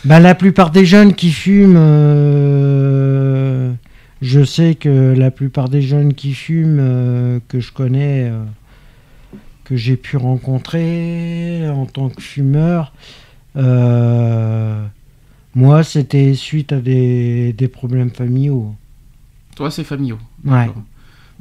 [0.04, 3.72] Bah, la plupart des jeunes qui fument, euh,
[4.20, 8.42] je sais que la plupart des jeunes qui fument, euh, que je connais, euh,
[9.62, 12.92] que j'ai pu rencontrer en tant que fumeur,
[15.54, 18.74] moi, c'était suite à des, des problèmes familiaux.
[19.54, 20.18] Toi, c'est familiaux.
[20.44, 20.68] Ouais.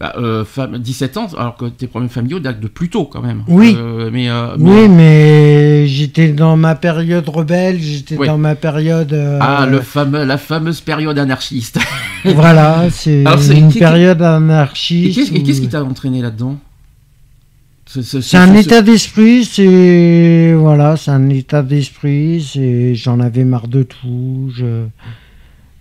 [0.01, 3.21] Bah, euh, femme- 17 ans, alors que tes problèmes familiaux datent de plus tôt quand
[3.21, 3.43] même.
[3.47, 3.75] Oui.
[3.77, 8.25] Euh, mais, euh, Oui, mais- j'étais dans ma période rebelle, j'étais Oui.
[8.25, 9.13] dans ma période.
[9.13, 11.77] euh, Ah, le fameux, la fameuse période anarchiste.
[12.25, 13.23] Voilà, c'est
[13.55, 15.19] une période anarchiste.
[15.19, 16.57] qu'est-ce et qu'est-ce qui t'a entraîné là-dedans?
[17.85, 22.41] C'est un c'est- état d'esprit, c'est voilà, c'est un état d'esprit.
[22.41, 24.49] C'est j'en avais marre de tout.
[24.55, 24.85] Je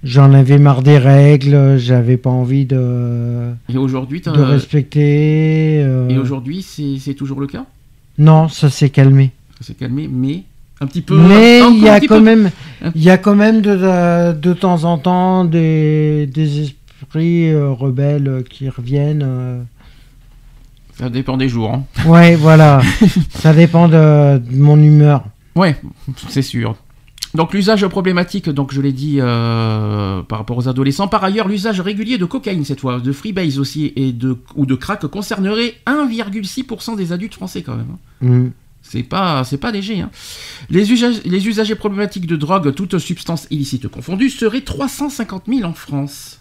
[0.05, 1.77] j'en avais marre des règles.
[1.79, 5.81] J'avais pas envie de Et aujourd'hui, t'as- de respecter.
[5.83, 7.65] euh, et aujourd'hui, c'est c'est toujours le cas?
[8.19, 9.31] Non, ça s'est calmé.
[9.61, 10.43] Ça s'est calmé, mais
[10.81, 11.17] un petit peu.
[11.19, 12.21] Mais encore il y a quand peu.
[12.21, 12.51] même,
[12.95, 17.71] il y a quand même de, de, de temps en temps des, des esprits euh,
[17.71, 19.23] rebelles qui reviennent.
[19.25, 19.63] euh.
[20.99, 21.73] Ça dépend des jours.
[21.73, 21.85] hein.
[22.07, 22.81] Ouais, voilà.
[23.31, 25.25] ça dépend de, de mon humeur.
[25.57, 25.77] Ouais,
[26.29, 26.77] c'est sûr.
[27.35, 31.07] Donc l'usage problématique, donc je l'ai dit euh, par rapport aux adolescents.
[31.07, 34.75] Par ailleurs, l'usage régulier de cocaïne cette fois, de freebase aussi et de ou de
[34.75, 37.97] crack concernerait 1,6% des adultes français quand même.
[38.23, 38.27] hein.
[38.27, 38.51] Mm.
[38.83, 40.01] C'est pas c'est pas léger.
[40.01, 40.11] hein.
[40.71, 45.75] Les, usages- les usagers problématiques de drogue, toutes substances illicites confondues, seraient 350 000 en
[45.75, 46.41] France.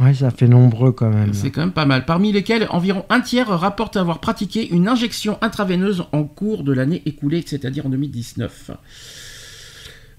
[0.00, 1.34] Ouais, ça fait nombreux quand même.
[1.34, 2.04] C'est quand même pas mal.
[2.04, 7.02] Parmi lesquels, environ un tiers rapportent avoir pratiqué une injection intraveineuse en cours de l'année
[7.04, 8.70] écoulée, c'est-à-dire en 2019.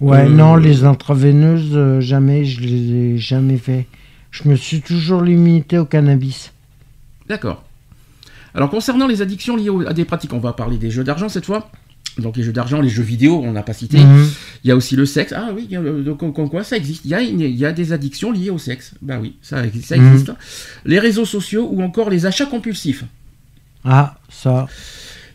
[0.02, 3.86] Ouais, Euh, non, les intraveineuses, euh, jamais, je les ai jamais fait.
[4.32, 6.54] Je me suis toujours limité au cannabis.
[7.28, 7.64] D'accord.
[8.54, 11.46] Alors concernant les addictions liées à des pratiques, on va parler des jeux d'argent cette
[11.46, 11.70] fois.
[12.18, 14.00] Donc les jeux d'argent, les jeux vidéo, on n'a pas cité.
[14.00, 14.28] Mhm.
[14.64, 15.34] Il y a aussi le sexe.
[15.36, 15.68] Ah oui,
[16.04, 17.06] donc, comme quoi ça existe.
[17.06, 18.94] Il y, a une- il y a des addictions liées au sexe.
[19.02, 20.08] Bah oui, ça, ça Mhm.
[20.14, 20.32] existe.
[20.86, 23.04] Les réseaux sociaux ou encore les achats compulsifs.
[23.86, 24.68] Ah, ça.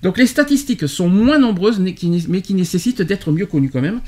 [0.03, 4.01] Donc les statistiques sont moins nombreuses, mais qui nécessitent d'être mieux connues quand même.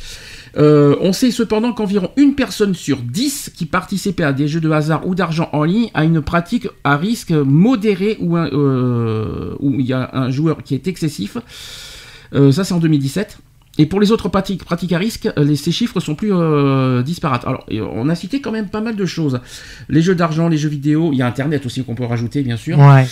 [0.57, 4.71] Euh, on sait cependant qu'environ une personne sur dix qui participait à des jeux de
[4.71, 9.87] hasard ou d'argent en ligne a une pratique à risque modéré ou euh, où il
[9.87, 11.37] y a un joueur qui est excessif.
[12.33, 13.39] Euh, ça c'est en 2017.
[13.79, 17.03] Et pour les autres pratiques, pratiques à risque, euh, les- ces chiffres sont plus euh,
[17.03, 17.45] disparates.
[17.45, 19.41] Alors, on a cité quand même pas mal de choses.
[19.91, 22.57] Les jeux d'argent, les jeux vidéo, il y a Internet aussi qu'on peut rajouter, bien
[22.57, 22.79] sûr.
[22.79, 23.07] Ouais.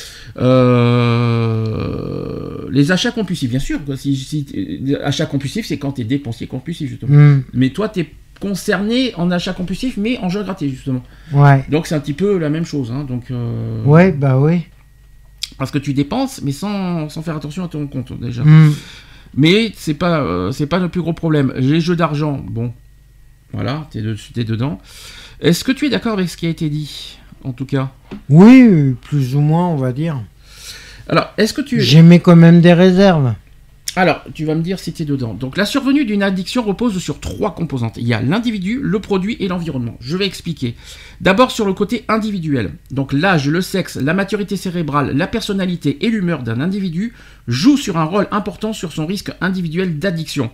[1.24, 3.80] Euh, les achats compulsifs, bien sûr.
[3.96, 4.46] Si, si-
[4.88, 7.14] euh, achat compulsif, c'est quand tu es dépensier compulsif, justement.
[7.16, 7.42] Mm.
[7.52, 11.02] Mais toi, tu es concerné en achat compulsif, mais en jeu gratté, justement.
[11.32, 11.64] Ouais.
[11.70, 12.90] Donc, c'est un petit peu la même chose.
[12.92, 13.04] hein.
[13.04, 14.62] Donc, euh, Ouais, bah oui.
[15.58, 18.42] Parce que tu dépenses, mais sans, sans faire attention à ton compte, déjà.
[18.42, 18.72] Mm.
[19.36, 21.52] Mais c'est pas, euh, c'est pas le plus gros problème.
[21.56, 22.72] Les jeux d'argent, bon,
[23.52, 24.80] voilà, t'es, de- t'es dedans.
[25.40, 27.90] Est-ce que tu es d'accord avec ce qui a été dit, en tout cas?
[28.28, 30.20] Oui, plus ou moins, on va dire.
[31.08, 31.80] Alors, est-ce que tu...
[31.80, 33.34] J'aimais quand même des réserves.
[33.96, 35.34] Alors, tu vas me dire si tu es dedans.
[35.34, 37.96] Donc, la survenue d'une addiction repose sur trois composantes.
[37.96, 39.96] Il y a l'individu, le produit et l'environnement.
[40.00, 40.74] Je vais expliquer.
[41.20, 42.72] D'abord sur le côté individuel.
[42.90, 47.14] Donc, l'âge, le sexe, la maturité cérébrale, la personnalité et l'humeur d'un individu
[47.46, 50.50] jouent sur un rôle important sur son risque individuel d'addiction.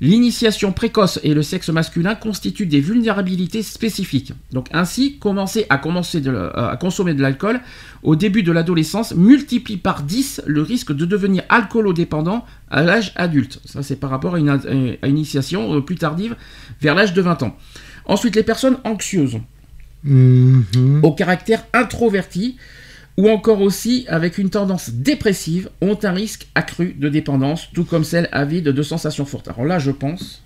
[0.00, 4.32] L'initiation précoce et le sexe masculin constituent des vulnérabilités spécifiques.
[4.52, 7.60] Donc ainsi, commencer à, commencer de la- à consommer de l'alcool
[8.02, 13.60] au début de l'adolescence multiplie par 10 le risque de devenir alcoolodépendant à l'âge adulte.
[13.64, 14.58] Ça c'est par rapport à une, à
[15.06, 16.34] une initiation euh, plus tardive
[16.80, 17.56] vers l'âge de 20 ans.
[18.06, 19.38] Ensuite, les personnes anxieuses
[20.06, 21.00] Mhm.
[21.02, 22.56] au caractère introverti
[23.16, 28.04] ou encore aussi avec une tendance dépressive ont un risque accru de dépendance, tout comme
[28.04, 29.48] celles avides de sensations fortes.
[29.48, 30.42] Alors là, je pense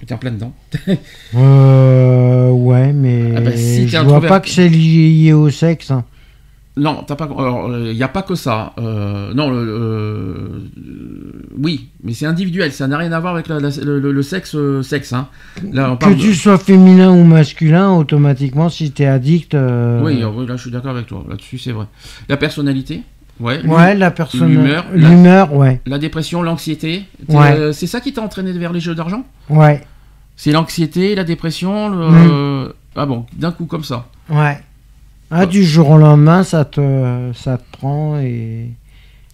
[0.00, 0.52] que tu es en plein dedans.
[1.36, 5.90] Euh, ouais, mais Ah bah, si je vois pas que c'est lié au sexe.
[5.90, 6.04] hein.
[6.76, 7.28] Non, t'as pas.
[7.86, 8.72] Il n'y a pas que ça.
[8.78, 10.48] Euh, non, le, euh,
[11.56, 12.72] oui, mais c'est individuel.
[12.72, 15.12] Ça n'a rien à voir avec la- la- le, sexe, euh, sexe.
[15.12, 15.28] Hein.
[15.72, 19.54] Là, on Que de- tu sois féminin ou masculin, automatiquement, si t'es addict.
[19.54, 21.24] euh, Oui, euh, là, je suis d'accord avec toi.
[21.28, 21.86] Là-dessus, c'est vrai.
[22.28, 23.02] La personnalité.
[23.40, 23.64] Ouais.
[23.66, 24.48] Ouais, la personne.
[24.48, 25.80] L'humeur, la- L'humeur, ouais.
[25.86, 27.04] La dépression, l'anxiété.
[27.28, 27.52] Ouais.
[27.52, 29.24] Euh, c'est ça qui t'a entraîné vers les jeux d'argent?
[29.48, 29.80] Ouais,
[30.36, 32.66] C'est l'anxiété, la dépression, le...
[32.66, 32.72] Mm.
[32.96, 34.06] Ah bon, d'un coup comme ça.
[34.28, 34.58] ouais.
[35.30, 35.46] Ah, Ouais.
[35.46, 38.70] du jour au lendemain, ça te, ça te prend et,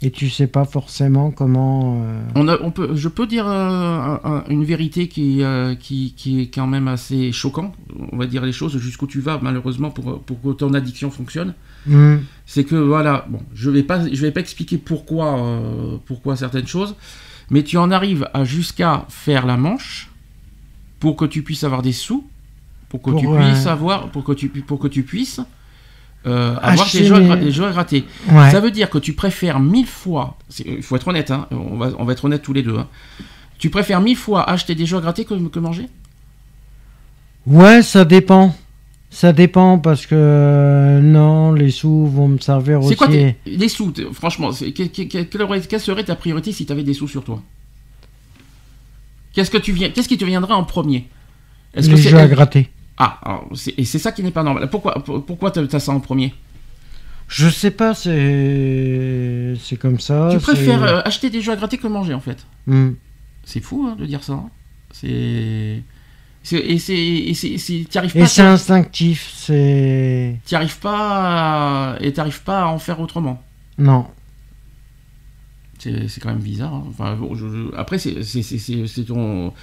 [0.02, 2.00] et tu sais pas forcément comment.
[2.04, 5.74] euh, On a, on peut, je peux dire euh, un- un- une vérité qui, euh,
[5.74, 7.72] qui, qui est quand même assez choquant.
[8.12, 11.54] On va dire les choses jusqu'où tu vas, malheureusement, pour, pour que ton addiction fonctionne.
[11.86, 15.60] hmm, C'est que voilà, bon, je vais pas, je vais pas expliquer pourquoi,
[16.06, 16.94] pourquoi certaines choses,
[17.50, 20.08] mais tu en arrives à jusqu'à faire la manche
[21.00, 22.24] pour que tu puisses avoir des sous,
[22.88, 25.40] pour que Pour, tu puisses avoir, pour que tu, pour que tu puisses
[26.26, 28.04] euh, avoir Acheter des jeux, mes- des jeux ratés.
[28.30, 28.50] Ouais.
[28.50, 31.90] Ça veut dire que tu préfères mille fois, il faut être honnête, hein, on, va,
[31.98, 32.86] on va être honnête tous les deux, hein.
[33.58, 35.88] tu préfères mille fois acheter des jeux à gratter que, que manger?
[37.46, 38.54] Ouais, ça dépend.
[39.12, 42.90] Ça dépend parce que euh, non, les sous vont me servir aussi.
[42.90, 47.08] C'est quoi tes- les sous Franchement, quelle, serait ta priorité si tu avais des sous
[47.08, 47.42] sur toi?
[49.32, 51.08] Qu'est-ce que tu viens Qu'est-ce qui te viendrait en premier?
[51.74, 52.68] Est-ce les que c'est jeux à gratter.
[53.02, 54.68] Ah, alors, et c'est ça qui n'est pas normal.
[54.70, 56.34] Pourquoi pour- pourquoi t'as ça en premier
[57.28, 60.28] Je sais pas, c'est c'est comme ça.
[60.30, 62.46] tu préfères euh, acheter des jeux à gratter que manger en fait.
[62.66, 62.90] Hmm.
[63.44, 64.34] C'est fou hein, de dire ça.
[64.34, 64.50] hein.
[64.92, 65.82] C'est.
[66.52, 66.94] Et c'est.
[66.96, 67.34] Et
[67.98, 68.26] arrives Et pas.
[68.26, 71.92] c'est instinctif, c'est T'y arrives pas.
[71.94, 73.42] à- Et t'arrives pas à en faire autrement.
[73.78, 74.06] non.
[75.78, 76.74] C'est quand même bizarre.
[76.74, 76.84] hein.
[76.90, 79.54] Enfin, bon, je- je- Après, c'est ton.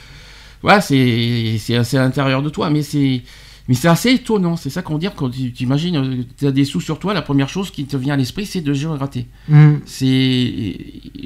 [0.63, 3.21] Ouais, c'est à l'intérieur de toi, mais c'est.
[3.67, 6.63] Mais c'est assez étonnant, c'est ça qu'on dit quand tu tu imagines, tu as des
[6.63, 8.95] sous sur toi, la première chose qui te vient à l'esprit, c'est de jeux à
[8.95, 9.27] gratter.
[9.49, 9.75] Hmm.
[9.85, 10.77] C'est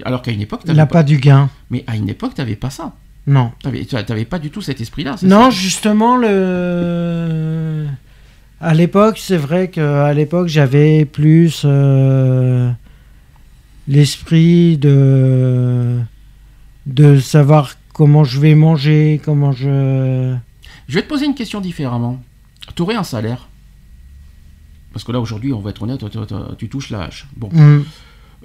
[0.05, 0.93] alors qu'à une époque, n'a pas...
[0.93, 1.51] pas du gain.
[1.69, 2.95] mais à une époque, t'avais pas ça.
[3.27, 3.51] Non.
[3.61, 5.17] T'avais t'avais pas du tout cet esprit-là.
[5.21, 7.85] Non, ça justement, le...
[8.59, 12.71] à l'époque, c'est vrai qu'à l'époque, j'avais plus euh,
[13.87, 15.99] l'esprit de...
[16.87, 20.35] de savoir comment je vais manger, comment je...
[20.87, 22.21] Je vais te poser une question différemment.
[22.75, 23.47] Tu aurais un salaire?
[24.93, 26.03] Parce que là, aujourd'hui, on va être honnête,
[26.57, 27.27] tu touches la hache.
[27.37, 27.83] Bon, Hmm.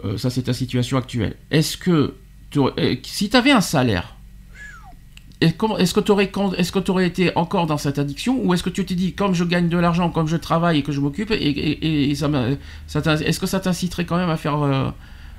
[0.04, 1.34] euh, ça, c'est ta situation actuelle.
[1.50, 2.14] Est-ce que,
[2.56, 4.14] euh, si tu avais un salaire,
[5.40, 6.30] est- est-ce que tu aurais,
[6.84, 9.68] t'aurais été encore dans cette addiction ou est-ce que tu t'es dit, comme je gagne
[9.68, 12.46] de l'argent, comme je travaille et que je m'occupe, et, et- et ça, m'a-
[12.86, 14.90] ça t'in- est-ce que ça t'inciterait quand même à faire, euh,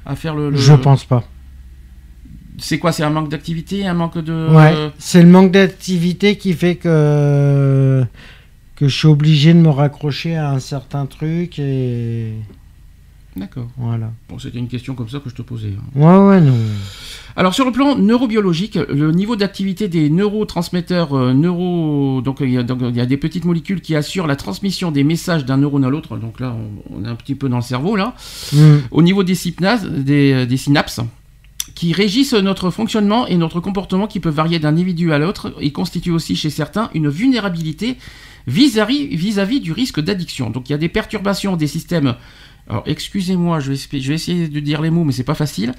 [0.05, 1.23] à faire le, le- Je pense pas.
[2.57, 4.47] C'est quoi C'est un manque d'activité, un manque de.
[4.53, 8.03] Ouais, c'est le manque d'activité qui fait que
[8.75, 12.33] que je suis obligé de me raccrocher à un certain truc et
[13.35, 13.67] D'accord.
[13.77, 14.11] voilà.
[14.29, 15.73] Bon, c'était une question comme ça que je te posais.
[15.77, 15.99] hein.
[15.99, 16.53] Ouais, ouais, non.
[17.35, 22.57] Alors sur le plan neurobiologique, le niveau d'activité des neurotransmetteurs euh, neuro, donc il y,
[22.57, 25.57] a, donc, il y a des petites molécules qui assurent la transmission des messages d'un
[25.57, 26.17] neurone à l'autre.
[26.17, 26.55] Donc là,
[26.91, 28.15] on, on est un petit peu dans le cerveau là.
[28.53, 28.77] Hmm.
[28.89, 30.99] Au niveau des synapses, des, des synapses,
[31.75, 35.71] qui régissent notre fonctionnement et notre comportement, qui peut varier d'un individu à l'autre, et
[35.71, 37.97] constituent aussi chez certains une vulnérabilité
[38.47, 40.49] vis-à-vis du risque d'addiction.
[40.49, 42.15] Donc il y a des perturbations des systèmes.
[42.69, 45.35] Alors excusez-moi, je vais, expli- je vais essayer de dire les mots, mais c'est pas
[45.35, 45.73] facile.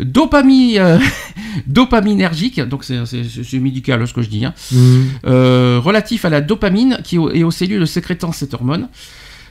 [0.00, 0.98] Dopamine, euh,
[1.66, 5.02] dopaminergique, donc c'est médical ce que je dis, hein, Hmm.
[5.26, 8.88] euh, relatif à la dopamine qui est aux cellules sécrétant cette hormone.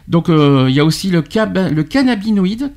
[0.09, 2.71] Donc euh, il y a aussi le, cab- le cannabinoïde,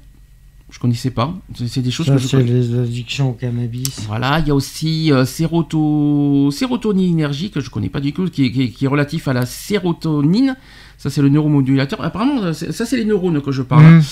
[0.77, 2.45] je connaissais pas, c'est des choses Ça, que je connais.
[2.53, 4.03] les addictions au cannabis.
[4.09, 6.51] Voilà, il y a aussi euh, séroto...
[6.51, 9.33] sérotoninergie que je connais pas du tout, qui est, qui est- qui est relatif à
[9.33, 10.55] la sérotonine.
[10.99, 12.03] Ça c'est le neuromodulateur.
[12.05, 13.87] Apparemment, ça c'est les neurones que je parle.
[13.87, 14.03] Hmm.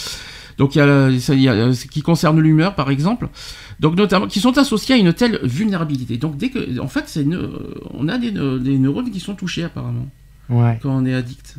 [0.57, 3.29] Donc il y a, ça, il y a, ce qui concerne l'humeur par exemple,
[3.81, 6.17] donc notamment qui sont associés à une telle vulnérabilité.
[6.17, 7.27] Donc dès que, en fait, c'est
[7.93, 10.09] on a des, des neurones qui sont touchés apparemment
[10.49, 10.79] Ouais.
[10.83, 11.57] quand on est addict.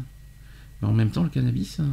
[0.81, 1.83] Mais en même temps, le cannabis, euh,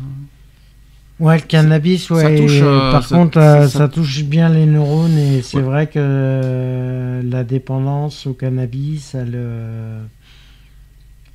[1.20, 4.66] Ouais, le cannabis, ça touche, euh, par ça- contre, ça- euh, ça- touche bien les
[4.66, 5.62] neurones et c'est Ouais.
[5.62, 10.02] vrai que euh, la dépendance au cannabis, elle, euh,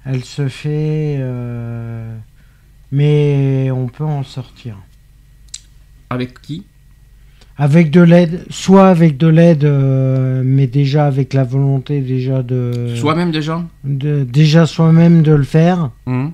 [0.06, 1.20] elle se fait,
[2.92, 4.78] mais on peut en sortir.
[6.10, 6.64] avec qui?
[7.58, 9.66] Avec de l'aide, soit avec de l'aide,
[10.46, 13.62] mais déjà avec la volonté déjà de, Soi-même déjà?
[13.84, 15.92] de déjà soi-même de le faire.
[16.06, 16.32] Hum.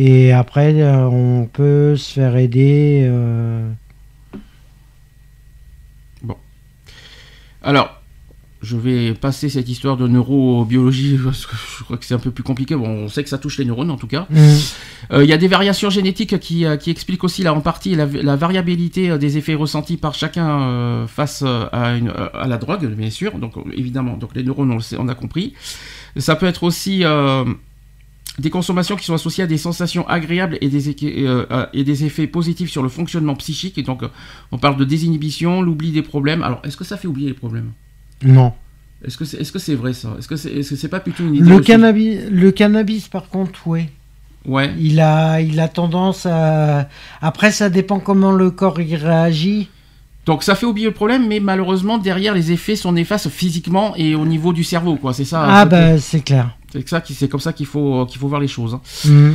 [0.00, 3.00] Et après, euh, on peut se faire aider.
[3.10, 3.68] euh,
[7.62, 8.00] Alors,
[8.62, 12.30] je vais passer cette histoire de neurobiologie parce que je crois que c'est un peu
[12.30, 12.76] plus compliqué.
[12.76, 14.26] Bon, on sait que ça touche les neurones en tout cas.
[14.30, 14.36] mm,
[15.12, 18.06] Euh, Il y a des variations génétiques qui, qui expliquent aussi là en partie la,
[18.06, 23.10] la variabilité des effets ressentis par chacun euh, face à, une- à la drogue, bien
[23.10, 23.36] sûr.
[23.38, 25.54] Donc évidemment, donc les neurones, on, le sait, on a compris.
[26.16, 27.44] Ça peut être aussi euh,
[28.38, 32.04] des consommations qui sont associées à des sensations agréables et des, euh, euh, et des
[32.04, 33.78] effets positifs sur le fonctionnement psychique.
[33.78, 34.08] Et donc, euh,
[34.52, 36.42] on parle de désinhibition, l'oubli des problèmes.
[36.42, 37.72] Alors, est-ce que ça fait oublier les problèmes?
[38.22, 38.52] Non.
[39.04, 40.14] Est-ce que c'est est -ce c'est vrai ça?
[40.18, 43.28] Est-ce que c'est est -ce c'est pas plutôt une idée Le cannabis, le cannabis, par
[43.28, 43.86] contre, oui.
[44.44, 44.72] Ouais.
[44.78, 46.88] Il a, il a tendance à.
[47.20, 49.68] Après, ça dépend comment le corps y réagit.
[50.26, 54.14] Donc ça fait oublier le problème, mais malheureusement derrière les effets sont néfastes physiquement et
[54.14, 55.14] au niveau du cerveau, quoi.
[55.14, 55.42] C'est ça.
[55.48, 56.57] Ah, bah, c'est clair.
[56.72, 58.74] C'est ça qui- c'est comme ça qu'il faut qu'il faut voir les choses.
[58.74, 58.80] hein.
[59.04, 59.30] Mm.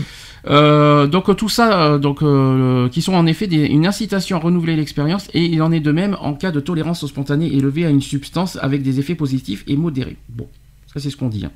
[0.49, 4.39] Euh, donc tout ça, euh, donc euh, qui sont en effet des- une incitation à
[4.41, 7.89] renouveler l'expérience et il en est de même en cas de tolérance spontanée élevée à
[7.89, 10.17] une substance avec des effets positifs et modérés.
[10.29, 10.47] Bon,
[10.93, 11.45] ça c'est ce qu'on dit.
[11.45, 11.51] hein.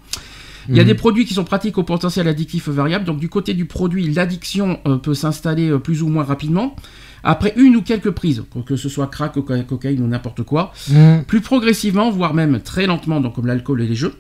[0.70, 0.88] Il y a Mhm.
[0.88, 3.06] des produits qui sont pratiques au potentiel addictif variable.
[3.06, 6.76] Donc du côté du produit, l'addiction euh, peut s'installer euh, plus ou moins rapidement
[7.24, 10.72] après une ou quelques prises, que ce soit crack, coca- cocaïne ou n'importe quoi.
[10.90, 11.24] Mm.
[11.28, 14.14] Plus progressivement, voire même très lentement, donc comme l'alcool et les jeux.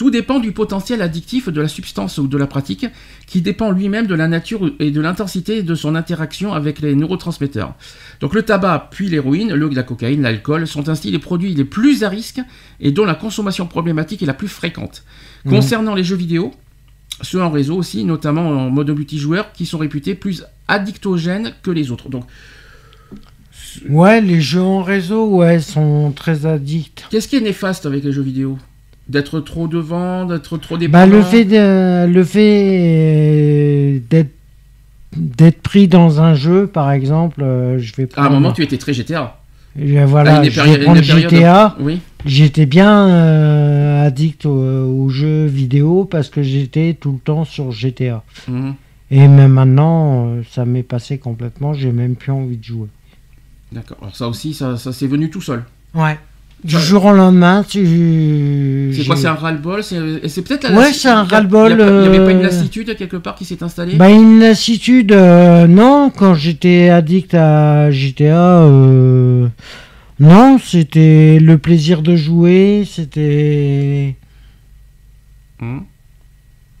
[0.00, 2.86] Tout dépend du potentiel addictif de la substance ou de la pratique,
[3.26, 7.74] qui dépend lui-même de la nature et de l'intensité de son interaction avec les neurotransmetteurs.
[8.22, 12.02] Donc le tabac, puis l'héroïne, le, la cocaïne, l'alcool sont ainsi les produits les plus
[12.02, 12.40] à risque
[12.80, 15.04] et dont la consommation problématique est la plus fréquente.
[15.44, 15.52] Mhm.
[15.52, 16.52] Concernant les jeux vidéo,
[17.20, 21.90] ceux en réseau aussi, notamment en mode multijoueur, qui sont réputés plus addictogènes que les
[21.90, 22.08] autres.
[22.08, 22.24] Donc,
[23.90, 27.04] Ouais, les jeux en réseau, ouais, sont très addicts.
[27.10, 28.56] qu'est-ce qui est néfaste avec les jeux vidéo?
[29.10, 32.78] D'être trop devant, d'être trop Bah, dépendant le fait de, le fait
[33.96, 34.30] euh, d'être
[35.16, 38.28] d'être pris dans un jeu, par exemple, euh, je vais À prendre.
[38.28, 39.40] un moment, tu étais très GTA.
[39.80, 41.76] Euh, voilà, À une je vais prendre GTA.
[41.80, 42.00] Oui.
[42.24, 47.72] J'étais bien euh, addict aux, aux jeux vidéo parce que j'étais tout le temps sur
[47.72, 48.22] GTA.
[48.46, 48.74] Mhm.
[49.10, 51.72] Et même maintenant, ça m'est passé complètement.
[51.72, 52.86] J'ai même plus envie de jouer.
[53.72, 53.98] D'accord.
[54.02, 55.64] Alors ça aussi, ça, ça c'est venu tout seul.
[55.94, 56.16] Ouais.
[56.62, 58.92] Du jour au lendemain, tu.
[58.94, 61.32] C'est quoi C'est un ras-le-bol C'est et c'est peut-être la Ouais, c'est un il y
[61.32, 64.10] a- ras-le-bol, Il n'y avait pas une euh, lassitude quelque part qui s'est installée Bah
[64.10, 69.48] une lassitude, euh, non, quand j'étais addict à GTA, euh,
[70.18, 74.16] non, c'était le plaisir de jouer, c'était...
[75.60, 75.84] Mhm.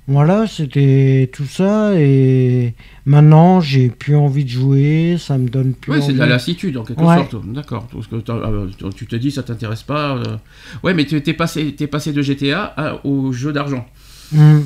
[0.08, 2.74] Voilà, c'était tout ça, et
[3.10, 6.76] maintenant j'ai plus envie de jouer, ça me donne plus Oui, c'est de la lassitude
[6.76, 7.16] en quelque Ouais.
[7.16, 7.36] sorte.
[7.52, 7.86] D'accord.
[7.92, 10.16] Parce que t'as- euh, tu te dis, ça t'intéresse pas.
[10.16, 10.36] euh.
[10.82, 13.86] Ouais, mais tu t'es passé, t'es passé de GTA à- au jeu d'argent.
[14.32, 14.60] Hmm,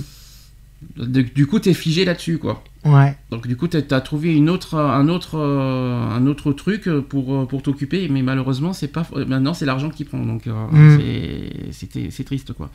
[1.34, 2.62] Du coup, t'es figé là-dessus, quoi.
[2.84, 6.90] ouais, Donc du coup, t'as as trouvé une autre, un autre, euh, un autre truc
[7.08, 10.98] pour pour t'occuper, mais malheureusement, c'est pas maintenant c'est l'argent qui prend, donc euh, Mm.
[10.98, 12.68] c'est- c'était- c'est triste quoi.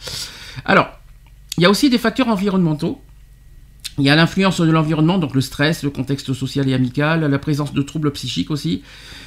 [0.65, 0.87] Alors,
[1.59, 2.99] il y a aussi des facteurs environnementaux.
[3.99, 7.39] Il y a l'influence de l'environnement, donc le stress, le contexte social et amical, la
[7.39, 8.83] présence de troubles psychiques aussi,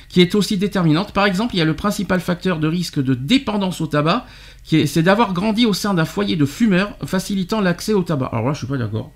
[0.08, 1.12] qui est aussi déterminante.
[1.12, 4.26] Par exemple, il y a le principal facteur de risque de dépendance au tabac,
[4.64, 8.30] qui est, c'est d'avoir grandi au sein d'un foyer de fumeurs, facilitant l'accès au tabac.
[8.32, 9.12] Alors là, je suis pas d'accord.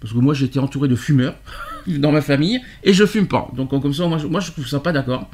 [0.00, 1.34] Parce que moi, j'étais entouré de fumeurs
[1.86, 3.50] dans ma famille et je fume pas.
[3.54, 5.28] Donc, comme ça, moi, je, moi, je trouve ça pas d'accord.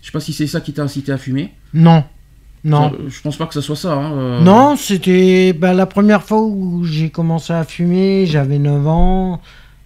[0.00, 1.54] Je sais pas si c'est ça qui t'a incité à fumer.
[1.74, 2.04] non,
[2.64, 2.90] non.
[2.90, 3.92] Ça, je pense pas que ça soit ça.
[3.94, 4.40] hein, euh.
[4.42, 9.40] Non, c'était bah, la première fois où j'ai commencé à fumer, j'avais 9 ans.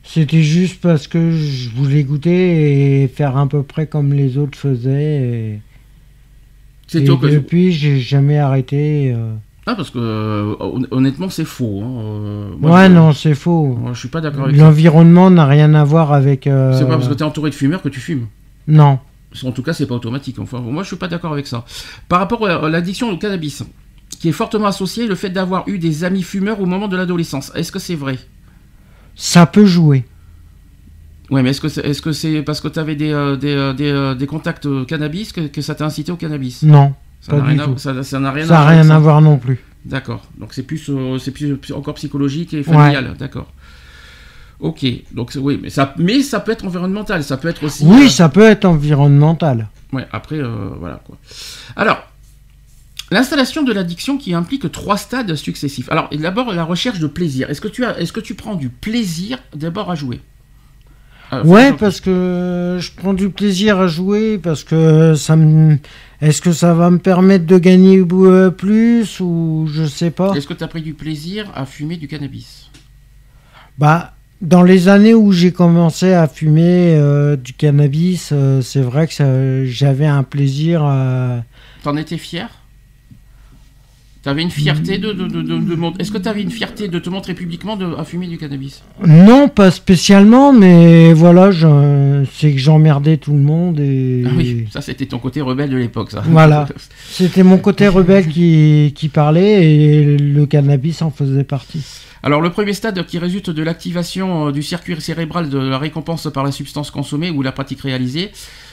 [0.05, 4.59] C'était juste parce que je voulais goûter et faire à peu près comme les autres
[4.59, 5.61] faisaient.
[6.95, 9.13] Et, et depuis, j'ai jamais arrêté.
[9.17, 9.33] euh.
[9.65, 11.81] Ah, parce que euh, hon- honnêtement, c'est faux.
[11.85, 13.67] hein, euh, moi, ouais, je, non, c'est faux.
[13.81, 14.57] moi, je suis pas d'accord avec.
[14.57, 16.45] L'environnement n'a rien à voir avec.
[16.45, 18.27] C'est pas parce que t'es entouré de fumeurs que tu fumes.
[18.67, 18.99] Non.
[19.45, 20.39] En tout cas, c'est pas automatique.
[20.39, 21.65] Enfin, moi, je suis pas d'accord avec ça.
[22.09, 23.63] Par rapport à l'addiction au cannabis,
[24.19, 27.51] qui est fortement associée le fait d'avoir eu des amis fumeurs au moment de l'adolescence.
[27.55, 28.19] Est-ce que c'est vrai?
[29.17, 30.05] Ça peut jouer.
[31.31, 33.37] Ouais, mais est-ce que c'est est -ce que c'est parce que tu avais des, euh,
[33.37, 36.63] des, euh, des, euh, des contacts cannabis que, que ça t'a incité au cannabis?
[36.63, 36.95] Non.
[37.21, 37.79] Ça n'a rien, à- tout.
[37.79, 38.97] ça- ça n'a rien Ça n'a à voir avec rien ça.
[38.97, 39.59] à voir non plus.
[39.85, 40.23] D'accord.
[40.39, 43.15] Donc c'est plus, c'est plus, plus encore psychologique et familial.
[43.19, 43.47] D'accord.
[44.63, 44.87] Ok.
[45.13, 47.23] Donc oui, mais ça, mais ça peut être environnemental.
[47.25, 47.85] Ça peut être aussi.
[47.85, 49.69] Oui, euh, ça peut être environnemental.
[49.93, 50.07] Ouais.
[50.13, 51.19] Après, euh, voilà quoi.
[51.77, 52.09] Alors.
[53.11, 55.93] L'installation de l'addiction qui implique trois stades successifs.
[55.93, 57.51] Alors, d'abord, la recherche de plaisir.
[57.51, 60.23] Est-ce que tu as, est-ce que tu prends du plaisir d'abord à jouer?
[61.35, 65.79] Euh, Ouais, parce que je prends du plaisir à jouer, parce que ça me.
[66.23, 70.47] Est-ce que ça va me permettre de gagner euh, plus ou je sais pas Est-ce
[70.47, 72.71] que tu as pris du plaisir à fumer du cannabis?
[73.77, 79.07] Bah, dans les années où j'ai commencé à fumer euh, du cannabis, euh, c'est vrai
[79.07, 80.83] que j'avais un plaisir.
[80.83, 81.45] à-
[81.85, 82.49] T'en étais fier?
[84.23, 87.77] T'avais une fierté de, de, de, Est-ce que t'avais une fierté de te montrer publiquement
[87.77, 88.85] de, à fumer du cannabis?
[89.05, 91.51] Non, pas spécialement, mais voilà,
[92.33, 94.23] c'est que j'emmerdais tout le monde et.
[94.25, 96.23] Ah oui, ça c'était ton côté rebelle de l'époque, ça.
[96.29, 96.69] Voilà.
[97.11, 101.83] C'était mon côté rebelle qui, qui parlait et le cannabis en faisait partie.
[102.23, 106.29] Alors le premier stade qui résulte de l'activation euh, du circuit cérébral de la récompense
[106.33, 108.31] par la substance consommée ou la pratique réalisée,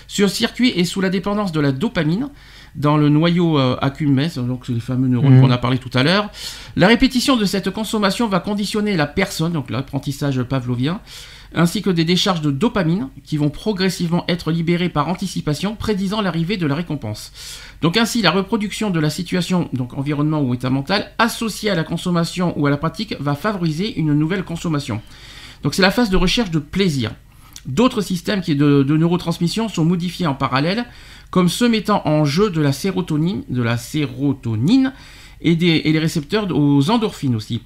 [0.07, 2.29] ce circuit est sous la dépendance de la dopamine
[2.75, 5.41] dans le noyau euh, accumbens, donc c'est les fameux neurones Mhm.
[5.41, 6.29] qu'on a parlé tout à l'heure.
[6.75, 10.99] La répétition de cette consommation va conditionner la personne, donc l'apprentissage pavlovien,
[11.53, 16.57] ainsi que des décharges de dopamine qui vont progressivement être libérées par anticipation, prédisant l'arrivée
[16.57, 17.31] de la récompense.
[17.81, 21.83] Donc ainsi, la reproduction de la situation, donc environnement ou état mental, associée à la
[21.83, 25.01] consommation ou à la pratique, va favoriser une nouvelle consommation.
[25.63, 27.11] Donc c'est la phase de recherche de plaisir.
[27.65, 30.85] D'autres systèmes qui de, neurotransmission sont modifiés en parallèle,
[31.29, 34.93] comme ceux mettant en jeu de la sérotonine, de la sérotonine
[35.41, 37.61] et, des, et les récepteurs aux endorphines aussi.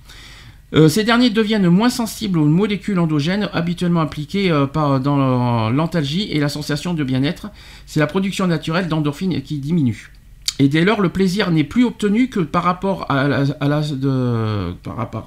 [0.73, 4.65] Euh, ces derniers deviennent moins sensibles aux molécules endogènes habituellement impliquées euh,
[4.99, 7.49] dans l'antalgie et la sensation de bien-être.
[7.85, 10.11] C'est la production naturelle d'endorphines qui diminue.
[10.59, 13.43] Et dès lors, le plaisir n'est plus obtenu que par rapport à la,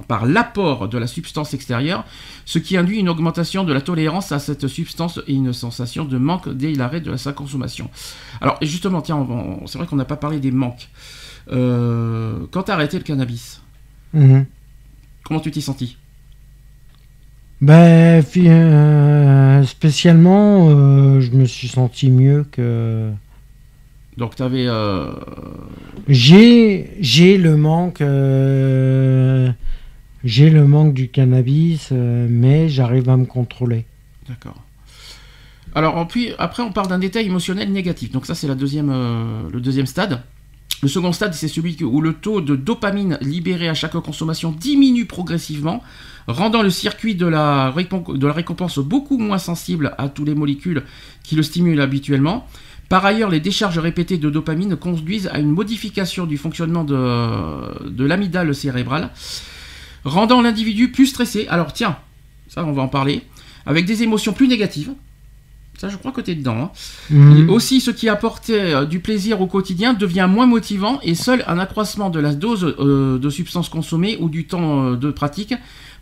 [0.09, 2.05] par, l'apport de la substance extérieure,
[2.45, 6.17] ce qui induit une augmentation de la tolérance à cette substance et une sensation de
[6.17, 7.91] manque dès l'arrêt de sa consommation.
[8.41, 9.27] Alors, justement, tiens,
[9.67, 10.89] c'est vrai qu'on n'a pas parlé des manques.
[11.51, 13.61] Euh, quand tu as arrêté le cannabis,
[14.17, 14.47] Mhm.
[15.27, 15.97] Comment tu t'es senti
[17.61, 23.11] Ben, euh, spécialement, euh, je me suis senti mieux que.
[24.17, 24.67] Donc tu avais...
[26.09, 29.51] J'ai, j'ai le manque, euh,
[30.23, 33.87] j'ai le manque du cannabis, euh, mais j'arrive à me contrôler.
[34.29, 34.63] D'accord.
[35.75, 38.13] Alors en puis, après on parle d'un détail émotionnel négatif.
[38.13, 40.23] Donc ça c'est la deuxième, euh, le deuxième stade.
[40.83, 45.07] Le second stade c'est celui où le taux de dopamine libéré à chaque consommation diminue
[45.07, 45.83] progressivement,
[46.27, 50.35] rendant le circuit de la, récomp- de la récompense beaucoup moins sensible à toutes les
[50.35, 50.83] molécules
[51.23, 52.47] qui le stimulent habituellement.
[52.89, 58.05] Par ailleurs, les décharges répétées de dopamine conduisent à une modification du fonctionnement de, de
[58.05, 59.11] l'amygdale cérébrale,
[60.05, 61.47] rendant l'individu plus stressé.
[61.49, 61.97] Alors tiens,
[62.49, 63.23] ça on va en parler,
[63.65, 64.93] avec des émotions plus négatives.
[65.79, 66.57] Ça, je crois que tu es dedans.
[66.57, 66.71] hein.
[67.11, 67.37] Mhm.
[67.49, 71.45] Et aussi, ce qui apportait euh, du plaisir au quotidien devient moins motivant et seul
[71.47, 75.55] un accroissement de la dose euh, de substances consommées ou du temps euh, de pratique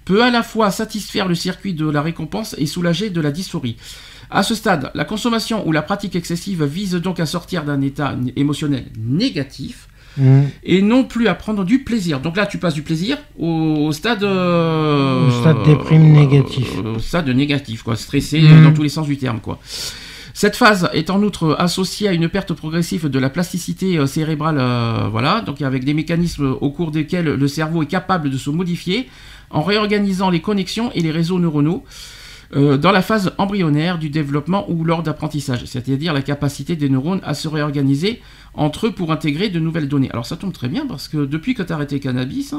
[0.05, 3.77] peut à la fois satisfaire le circuit de la récompense et soulager de la dysphorie.
[4.31, 8.15] À ce stade, la consommation ou la pratique excessive vise donc à sortir d'un état
[8.37, 9.89] émotionnel négatif
[10.19, 10.49] Mhm.
[10.63, 12.21] et non plus à prendre du plaisir.
[12.21, 13.47] Donc là, tu passes du plaisir au,
[13.87, 14.23] au stade.
[14.23, 16.69] euh, Au stade déprime négatif.
[16.85, 17.97] euh, Au stade négatif, quoi.
[17.97, 18.65] Stressé Mhm.
[18.65, 19.59] dans tous les sens du terme, quoi.
[20.37, 24.57] Cette phase est en outre associée à une perte progressive de la plasticité euh, cérébrale,
[24.59, 28.51] euh, voilà, donc avec des mécanismes au cours desquels le cerveau est capable de se
[28.51, 29.09] modifier
[29.51, 31.85] en réorganisant les connexions et les réseaux neuronaux
[32.57, 37.21] euh, dans la phase embryonnaire du développement ou lors d'apprentissage, c'est-à-dire la capacité des neurones
[37.25, 38.21] à se réorganiser
[38.55, 40.11] entre eux pour intégrer de nouvelles données.
[40.11, 42.55] Alors ça tombe très bien parce que depuis que tu as arrêté le cannabis,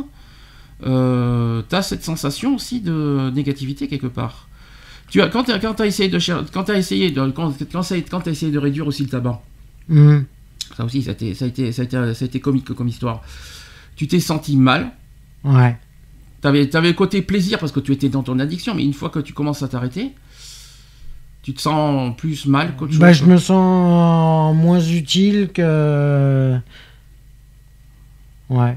[0.84, 4.48] tu as cette sensation aussi de négativité quelque part.
[5.10, 6.20] Tu as, quand tu as, essayé de
[6.52, 9.42] quand t'as essayé de quand, quand, essayé de réduire aussi le tabac,
[9.88, 10.26] Mhm.
[10.76, 12.74] ça aussi ça a été, ça a été, ça a été, ça a été comique
[12.74, 13.22] comme histoire.
[13.96, 14.92] Tu t'es senti mal,
[15.44, 15.78] Ouais.
[16.42, 19.10] T'avais avais le côté plaisir parce que tu étais dans ton addiction, mais une fois
[19.10, 20.12] que tu commences à t'arrêter,
[21.46, 23.00] tu te sens plus mal qu'autre chose.
[23.00, 26.58] Bah, je me sens moins utile que.
[28.50, 28.76] Ouais.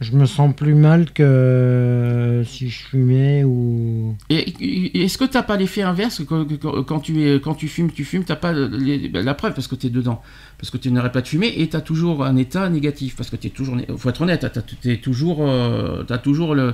[0.00, 4.14] Je me sens plus mal que si je fumais ou.
[4.30, 8.24] Et, est-ce que t'as pas l'effet inverse quand tu es, quand tu fumes, tu fumes,
[8.24, 10.22] t'as pas les- ben, la preuve parce que t'es dedans,
[10.56, 13.36] parce que tu n'arrêtes pas de fumer et t'as toujours un état négatif parce que
[13.36, 16.72] t'es toujours, né- faut être honnête, t'as, t'es toujours, euh, t'as toujours le,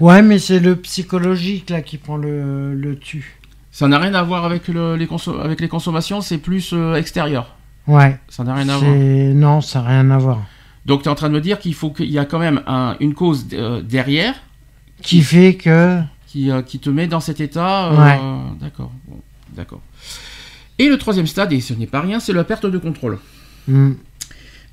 [0.00, 3.38] Ouais, mais c'est le psychologique là qui prend le, le tu.
[3.76, 6.94] Ça n'a rien à voir avec le- les conso- avec les consommations, c'est plus euh,
[6.94, 7.56] extérieur.
[7.88, 8.18] Ouais.
[8.28, 8.94] Ça n'a rien à voir.
[8.94, 10.42] Non, ça n'a rien à voir.
[10.86, 12.62] Donc tu es en train de me dire qu'il faut qu'il y a quand même
[12.68, 14.34] un- une cause euh, derrière
[15.02, 16.00] Qui fait que.
[16.28, 17.90] qui, euh, qui te met dans cet état.
[17.92, 18.20] Ouais.
[18.60, 18.92] D'accord.
[19.08, 19.20] Bon,
[19.56, 19.80] d'accord.
[20.78, 23.18] Et le troisième stade, et ce n'est pas rien, c'est la perte de contrôle.
[23.66, 23.92] Hmm.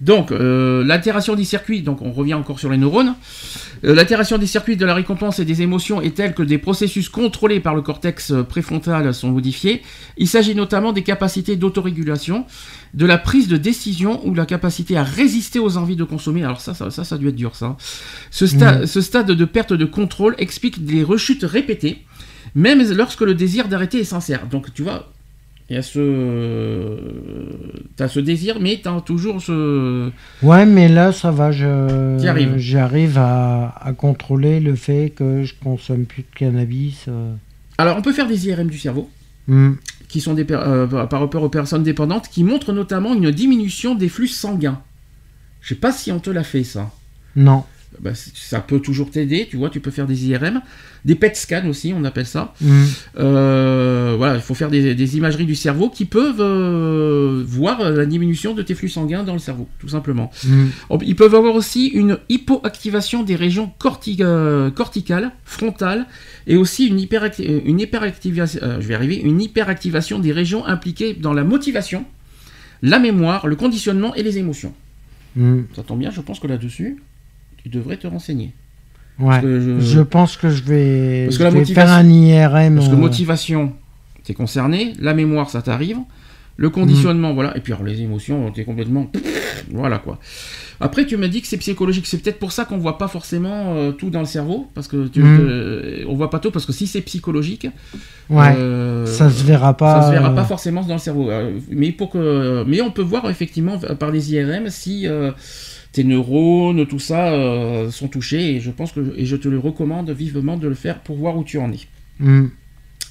[0.02, 3.14] Donc, euh, l'altération des circuits, donc on revient encore sur les neurones.
[3.86, 7.08] Euh, l'altération des circuits de la récompense et des émotions est telle que des processus
[7.08, 9.84] contrôlés par le cortex préfrontal sont modifiés.
[10.18, 12.45] Il s'agit notamment des capacités d'autorégulation,
[12.95, 16.43] de la prise de décision ou la capacité à résister aux envies de consommer.
[16.43, 17.78] Alors ça, ça, ça, ça a dû être dur, ça.
[18.32, 18.86] Ce, sta- Mhm.
[18.88, 22.04] ce stade de perte de contrôle explique des rechutes répétées,
[22.56, 24.47] même lorsque le désir d'arrêter est sincère.
[24.47, 25.12] Donc, tu vois,
[25.72, 26.98] il y a ce...
[27.96, 30.12] T'as ce désir, mais t'as toujours ce...
[30.44, 31.52] Ouais, mais là, ça va.
[31.54, 32.18] Je...
[32.58, 37.06] J'arrive à, à contrôler le fait que je consomme plus de cannabis.
[37.08, 37.34] euh.
[37.78, 39.10] Alors, on peut faire des IRM du cerveau,
[39.48, 39.72] Hmm.
[40.08, 43.96] qui sont des per- euh, par rapport aux personnes dépendantes, qui montrent notamment une diminution
[43.96, 44.80] des flux sanguins.
[45.62, 46.92] Je sais pas si on te l'a fait, ça.
[47.36, 47.64] Non.
[48.00, 50.62] Bah, c- ça peut toujours t'aider, tu vois, tu peux faire des IRM,
[51.04, 52.54] des PET scans aussi, on appelle ça.
[52.62, 52.84] Hmm.
[53.20, 58.06] Euh, voilà, il faut faire des, des imageries du cerveau qui peuvent euh, voir la
[58.06, 60.32] diminution de tes flux sanguins dans le cerveau, tout simplement.
[60.89, 66.06] Oh, Ils peuvent avoir aussi une hypoactivation des régions corti- euh, corticales, frontales,
[66.48, 70.66] et aussi une, hyperacti- euh, une hyperactivation, euh, je vais arriver, une hyperactivation des régions
[70.66, 72.06] impliquées dans la motivation,
[72.82, 74.74] la mémoire, le conditionnement et les émotions.
[75.36, 75.62] Hmm.
[75.76, 76.98] Ça tombe bien, je pense que là-dessus,
[77.64, 78.53] tu devrais te renseigner.
[79.20, 79.39] Ouais.
[79.43, 79.99] je- je...
[80.01, 82.76] pense que je vais, Parce je que la vais motivation- faire un IRM.
[82.76, 83.74] Parce que euh, motivation,
[84.24, 85.97] t'es concerné, la mémoire, ça t'arrive,
[86.57, 89.12] le conditionnement, voilà, et puis alors les émotions, t'es complètement...
[89.72, 90.18] Voilà quoi.
[90.80, 93.76] Après, tu m'as dit que c'est psychologique, c'est peut-être pour ça qu'on voit pas forcément
[93.76, 96.74] euh, tout dans le cerveau, parce que tu, euh, on voit pas tout, parce que
[96.74, 97.68] si c'est psychologique,
[98.30, 98.55] Ouais.
[98.57, 100.01] euh, ça se verra pas.
[100.01, 101.30] ça se verra pas forcément dans le cerveau.
[101.70, 105.05] Mais, pour que, mais on peut voir effectivement par les IRM si
[105.92, 109.60] tes neurones, tout ça euh, sont touchés, et je pense que et je te le
[109.60, 111.88] recommande vivement de le faire pour voir où tu en es.
[112.20, 112.48] hmm.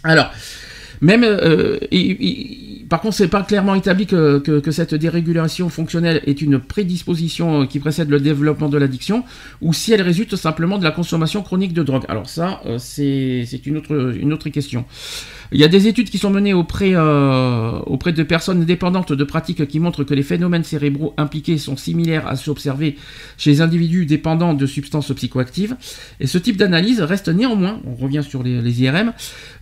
[0.02, 0.30] Alors,
[1.00, 1.78] même euh,
[2.90, 7.66] par contre, c'est pas clairement établi que, que, cette dérégulation fonctionnelle est une prédisposition euh,
[7.66, 9.22] qui précède le développement de l'addiction,
[9.60, 12.02] ou si elle résulte simplement de la consommation chronique de drogue.
[12.08, 14.84] Alors ça, euh, c'est une autre, une autre question.
[15.52, 19.24] Il y a des études qui sont menées auprès, euh, auprès de personnes dépendantes de
[19.24, 22.96] pratiques qui montrent que les phénomènes cérébraux impliqués sont similaires à ceux observés
[23.36, 25.76] chez les individus dépendants de substances psychoactives.
[26.18, 29.12] Et ce type d'analyse reste néanmoins, on revient sur les, IRM,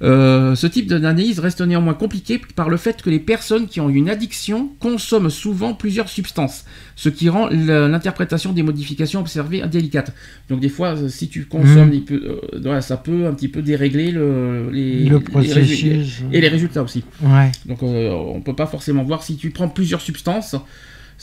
[0.00, 4.08] ce type d'analyse reste néanmoins compliqué par le fait que les personnes qui ont une
[4.10, 6.64] addiction consomment souvent plusieurs substances,
[6.96, 10.12] ce qui rend l'interprétation des modifications observées délicate.
[10.48, 11.94] Donc des fois, euh, si tu consommes, Mhm.
[11.94, 12.22] il peut-
[12.54, 16.22] euh, voilà, ça peut un petit peu dérégler le, les, Le les processus.
[16.32, 17.04] et les résultats aussi.
[17.22, 17.50] Ouais.
[17.66, 20.56] Donc euh, on peut pas forcément voir si tu prends plusieurs substances.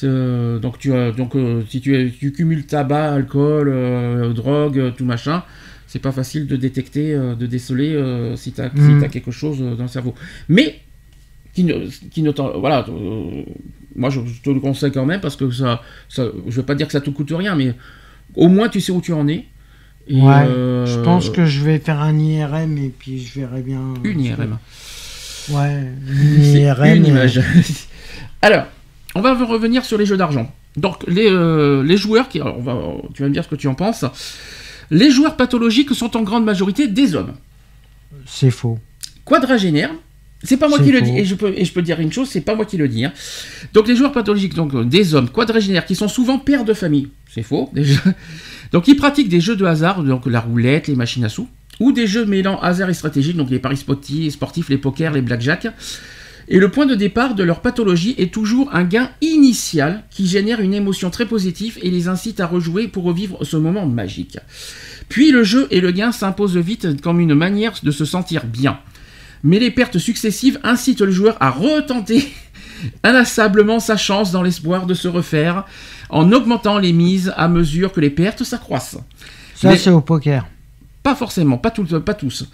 [0.03, 1.33] euh, donc tu as donc
[1.69, 5.43] si tu, tu cumules tabac, alcool, drogue, tout machin,
[5.87, 7.97] c'est pas facile de détecter, de déceler
[8.35, 9.07] si tu as, Mm.
[9.09, 10.13] quelque chose dans le cerveau.
[10.49, 10.79] Mais
[11.55, 13.43] qui ne, qui ne voilà, euh,
[13.95, 16.75] moi je, je te le conseille quand même parce que ça, ça, je veux pas
[16.75, 17.73] dire que ça te coûte rien, mais
[18.35, 19.45] au moins tu sais où tu en es.
[20.07, 23.61] Et, Ouais, euh, Je pense que je vais faire un IRM et puis je verrai
[23.61, 23.81] bien.
[24.03, 24.57] une IRM.
[25.49, 26.95] Ouais, une IRM.
[26.97, 27.41] une image.
[28.41, 28.65] Alors,
[29.15, 30.51] on va revenir sur les jeux d'argent.
[30.75, 32.77] Donc, les, euh, les joueurs, qui, alors, on va,
[33.13, 34.03] tu vas me dire ce que tu en penses.
[34.91, 37.33] Les joueurs pathologiques sont en grande majorité des hommes.
[38.25, 38.77] C'est faux.
[39.23, 39.93] Quadragénaires,
[40.45, 42.29] c'est pas moi qui le dis, et je, peux, et je peux dire une chose,
[42.29, 43.03] c'est pas moi qui le dis.
[43.05, 43.13] hein.
[43.73, 47.09] Donc, les joueurs pathologiques, donc euh, des hommes quadragénaires qui sont souvent pères de famille,
[47.33, 47.99] c'est faux déjà.
[48.71, 51.47] Donc, ils pratiquent des jeux de hasard, donc la roulette, les machines à sous,
[51.79, 55.21] ou des jeux mêlant hasard et stratégie, donc les paris sportifs, sportifs les pokers, les
[55.21, 55.67] blackjack.
[56.47, 60.61] Et le point de départ de leur pathologie est toujours un gain initial qui génère
[60.61, 64.37] une émotion très positive et les incite à rejouer pour revivre ce moment magique.
[65.09, 68.79] Puis le jeu et le gain s'imposent vite comme une manière de se sentir bien.
[69.43, 72.33] Mais les pertes successives incitent le joueur à retenter
[73.03, 75.65] inlassablement sa chance dans l'espoir de se refaire
[76.09, 78.97] en augmentant les mises à mesure que les pertes s'accroissent.
[79.55, 80.45] Ça, c'est au poker.
[81.03, 82.45] Pas forcément, pas, tout- pas tous.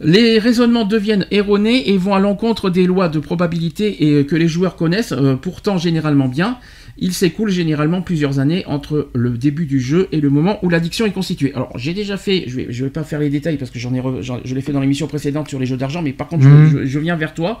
[0.00, 4.46] Les raisonnements deviennent erronés et vont à l'encontre des lois de probabilité et que les
[4.48, 6.58] joueurs connaissent euh, pourtant généralement bien.
[6.96, 11.04] Il s'écoule généralement plusieurs années entre le début du jeu et le moment où l'addiction
[11.06, 11.52] est constituée.
[11.54, 13.92] Alors j'ai déjà fait, je vais, je vais pas faire les détails parce que j'en
[13.94, 16.44] ai, re- je l'ai fait dans l'émission précédente sur les jeux d'argent, mais par contre
[16.44, 16.70] je- Mhm.
[16.70, 17.60] je, je viens vers toi.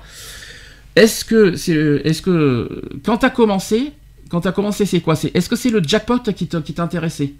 [0.94, 1.72] Est-ce que c'est,
[2.04, 3.90] est-ce que quand t'as commencé,
[4.28, 5.16] quand t'as commencé c'est quoi?
[5.16, 7.32] C'est est-ce que c'est le jackpot qui t'a- qui t'intéressait?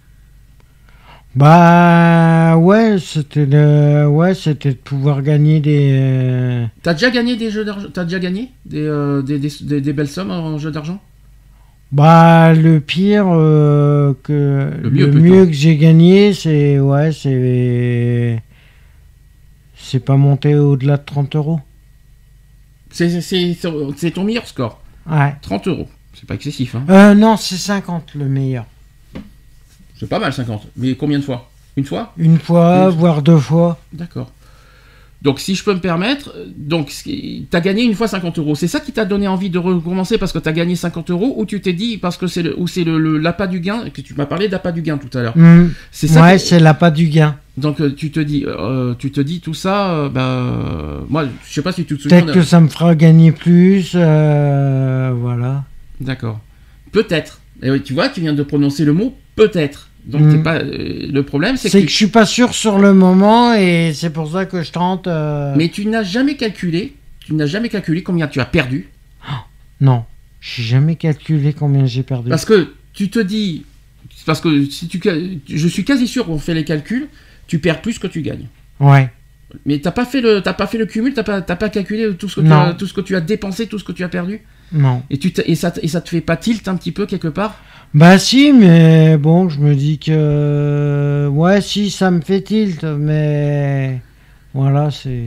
[1.36, 4.07] Bah ouais, c'était de...
[4.07, 5.90] ouais, c'était de pouvoir gagner des.
[5.99, 7.88] euh, T'as déjà gagné des jeux d'argent?
[7.92, 11.01] T'as déjà gagné des, euh, des, des- des- des belles sommes en jeu d'argent?
[11.93, 18.43] Bah le pire euh, que Le le mieux, que j'ai gagné, c'est ouais, c'est
[19.76, 21.61] c'est pas monté au-delà de 30 euros.
[22.91, 24.80] C'est c'est- c'est- c'est ton meilleur score.
[25.09, 25.35] Ouais.
[25.43, 25.89] 30 euros.
[26.14, 26.85] C'est pas excessif, hein.
[26.89, 28.64] Euh, non, c'est 50 le meilleur.
[29.99, 30.66] C'est pas mal 50.
[30.76, 31.51] Mais combien de fois?
[31.76, 33.78] Une fois Une fois, voire deux fois.
[33.93, 34.30] D'accord.
[35.25, 36.93] Donc si je peux me permettre, euh, donc
[37.51, 38.55] t'as gagné une fois 50 euros.
[38.55, 41.47] C'est ça qui t'a donné envie de recommencer parce que t'as gagné 50 euros ou
[41.47, 44.12] tu t'es dit parce que c'est le ou c'est le, l'appât du gain que tu
[44.14, 45.37] m'as parlé d'appât du gain tout à l'heure.
[45.37, 45.68] Hmm.
[45.91, 46.22] C'est ça.
[46.22, 47.37] Ouais, que- c'est l'appât du gain.
[47.57, 49.93] Donc euh, tu te dis, euh, tu te dis tout ça.
[49.95, 52.20] euh, bah, moi je sais pas si tu te souviens.
[52.20, 53.93] Peut-être que ça me fera gagner plus.
[53.95, 55.64] euh, voilà.
[56.01, 56.41] D'accord.
[56.93, 57.41] Peut-être.
[57.62, 59.89] Et oui, tu vois, tu viens de prononcer le mot peut-être.
[60.07, 60.42] Donc Mm.
[60.42, 60.57] pas.
[60.57, 61.84] euh, le problème, c'est C'est que.
[61.86, 65.07] que je suis pas sûr sur le moment et c'est pour ça que je tente.
[65.07, 66.94] euh, Mais tu n'as jamais calculé.
[67.20, 68.88] Tu n'as jamais calculé combien tu as perdu.
[69.80, 70.05] Non,
[70.40, 72.28] j'ai jamais calculé combien j'ai perdu.
[72.30, 73.64] Parce que tu te dis.
[74.26, 75.00] Parce que si tu.
[75.48, 77.09] Je suis quasi sûr qu'on fait les calculs.
[77.46, 78.46] Tu perds plus que tu gagnes.
[78.80, 79.11] Ouais.
[79.66, 82.28] Mais t'as pas fait le, t'as pas fait le cumul, t'as pas, pas calculé tout
[82.28, 82.57] ce que tu Non.
[82.61, 84.40] as, tout ce que tu as dépensé, tout ce que tu as perdu.
[84.72, 85.02] Non.
[85.10, 87.56] Et tu, et ça, et ça te fait pas tilt un petit peu quelque part?
[87.92, 94.00] Bah si, mais bon, je me dis que ouais, si ça me fait tilt, mais
[94.52, 95.20] voilà, c'est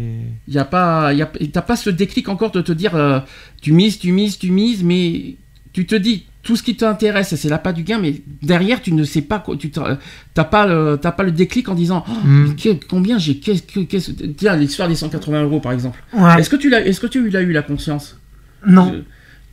[0.47, 3.19] Y a pas, y a, t'as pas ce déclic encore de te dire, euh,
[3.61, 5.35] tu mises, tu mises, tu mises, mais
[5.73, 9.03] tu te dis tout ce qui t'intéresse, c'est l'appât du gain, mais derrière tu ne
[9.03, 12.13] sais pas quoi, tu t'as pas le, pas le déclic en disant Oh,
[12.61, 16.01] que- combien j'ai, qu'est-ce que, qu'est-ce- tiens l'histoire des 180 euros par exemple.
[16.13, 16.39] Ouais.
[16.39, 18.17] Est-ce que tu l'as, est-ce que tu l'as eu la conscience?
[18.65, 18.91] Non.
[18.93, 19.01] Euh,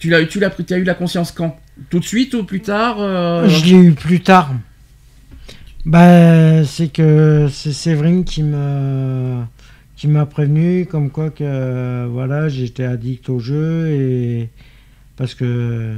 [0.04, 1.56] Tu l'as, tu l'as, tu as eu la conscience quand?
[1.88, 4.52] Tout de suite ou plus tard euh, Je l'ai eu plus tard.
[5.86, 9.40] Bah, c'est que c'est Séverine qui me
[9.96, 14.50] qui m'a prévenu comme quoi que voilà, j'étais addict au jeu et
[15.16, 15.94] parce que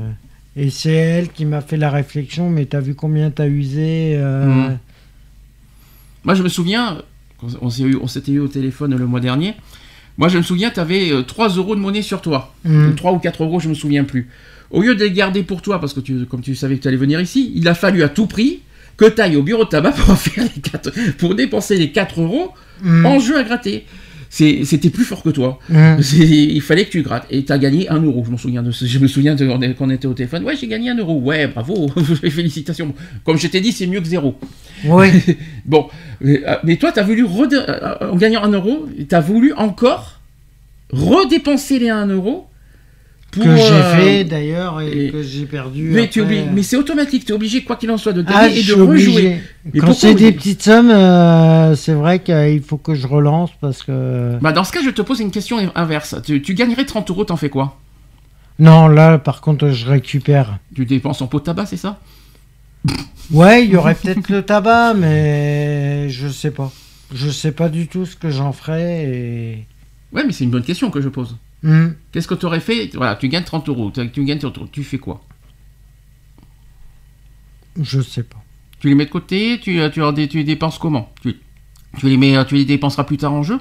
[0.55, 4.47] et c'est elle qui m'a fait la réflexion mais t'as vu combien t'as usé euh,
[4.69, 4.79] Mhm.
[6.23, 7.03] Moi, je me souviens,
[7.43, 9.55] eu- on s'était eu au téléphone le mois dernier.
[10.19, 12.55] Moi, je me souviens, tu avais 3 euros de monnaie sur toi.
[12.65, 12.95] Mm.
[12.95, 14.29] 3 ou 4 euros, je me souviens plus.
[14.71, 16.89] Au lieu de les garder pour toi, parce que tu, comme tu savais que tu
[16.89, 18.61] allais venir ici, il a fallu à tout prix
[18.97, 22.21] que tu ailles au bureau de tabac pour, faire les quatre- pour dépenser les 4
[22.21, 22.53] euros
[22.83, 23.07] Mm.
[23.07, 23.87] en jeu à gratter.
[24.29, 25.59] C'était plus fort que toi.
[25.69, 25.97] Mm.
[26.21, 27.27] Il fallait que tu grattes.
[27.31, 28.23] Et tu as gagné 1 euro.
[28.27, 30.07] Je me souviens de ce- Je me souviens de, quand on est- quand on était
[30.07, 30.45] au téléphone.
[30.45, 31.19] Ouais, j'ai gagné 1 euro.
[31.21, 31.89] Ouais, bravo.
[32.31, 32.95] Félicitations.
[33.25, 34.35] Comme je t'ai dit, c'est mieux que zéro.
[34.85, 35.09] Oui.
[35.65, 35.87] Bon,
[36.21, 39.21] mais, euh, mais toi, tu as voulu, rede- euh, en gagnant 1 euro, tu as
[39.21, 40.21] voulu encore
[40.93, 42.46] redépenser les 1 euro
[43.37, 43.45] pour.
[43.45, 45.91] que j'ai euh, fait d'ailleurs et, et- que j'ai perdu.
[45.93, 48.49] Mais, tu mais c'est automatique, tu es obligé, quoi qu'il en soit, de gagner Ah,
[48.49, 49.41] et de rejouer.
[49.73, 53.83] Mais Quand c'est des petites sommes, euh, c'est vrai qu'il faut que je relance parce
[53.83, 54.39] que.
[54.41, 56.17] Bah, dans ce cas, je te pose une question inverse.
[56.25, 57.79] Tu, tu gagnerais 30 euros, t'en fais quoi?
[58.59, 60.59] Non, là, par contre, je récupère.
[60.75, 62.01] Tu dépenses en pot de tabac, c'est ça?
[63.31, 66.73] Ouais, il y aurait peut-être le tabac, mais je sais pas.
[67.15, 69.67] Je sais pas du tout ce que j'en ferai et.
[70.13, 71.37] Ouais, mais c'est une bonne question que je pose.
[71.63, 71.89] Hmm.
[72.13, 72.91] Qu'est-ce que tu aurais fait?
[72.95, 73.91] Voilà, tu gagnes 30 euros.
[73.91, 74.69] Tu, tu gagnes 30 euros.
[74.71, 75.23] Tu fais quoi?
[77.81, 78.43] Je sais pas.
[78.81, 79.59] Tu les mets de côté?
[79.63, 81.13] Tu, tu, les- tu les dépenses comment?
[81.23, 81.37] Tu,
[81.99, 83.59] tu les mets, tu les dépenseras plus tard en jeu?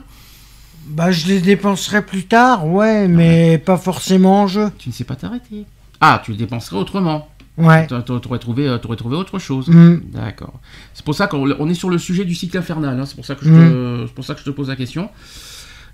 [0.88, 4.70] Bah, je les dépenserai plus tard, ouais, mais pas forcément en jeu.
[4.78, 5.66] Tu ne sais pas t'arrêter.
[6.00, 7.30] Ah, tu les dépenserais autrement.
[7.58, 7.88] Ouais.
[7.88, 9.70] T'a- T'aurais trouvé, euh, trouvé autre chose.
[9.70, 10.02] Hmm.
[10.12, 10.60] D'accord.
[10.94, 13.00] C'est pour ça qu'on on est sur le sujet du cycle infernal.
[13.00, 13.06] hein.
[13.06, 13.70] C'est pour ça que je Mm.
[14.08, 15.10] te, pour ça que je te pose la question.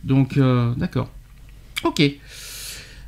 [0.04, 1.10] Donc, euh, d'accord.
[1.84, 2.01] Ok.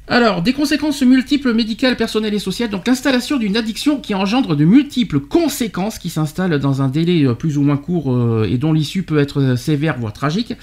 [0.09, 2.69] Alors, des conséquences multiples médicales, personnelles et sociales.
[2.69, 7.34] Donc, l'installation d'une addiction qui engendre de multiples conséquences qui s'installent dans un délai euh,
[7.36, 10.55] plus ou moins court euh, et dont l'issue peut être euh, sévère, voire tragique.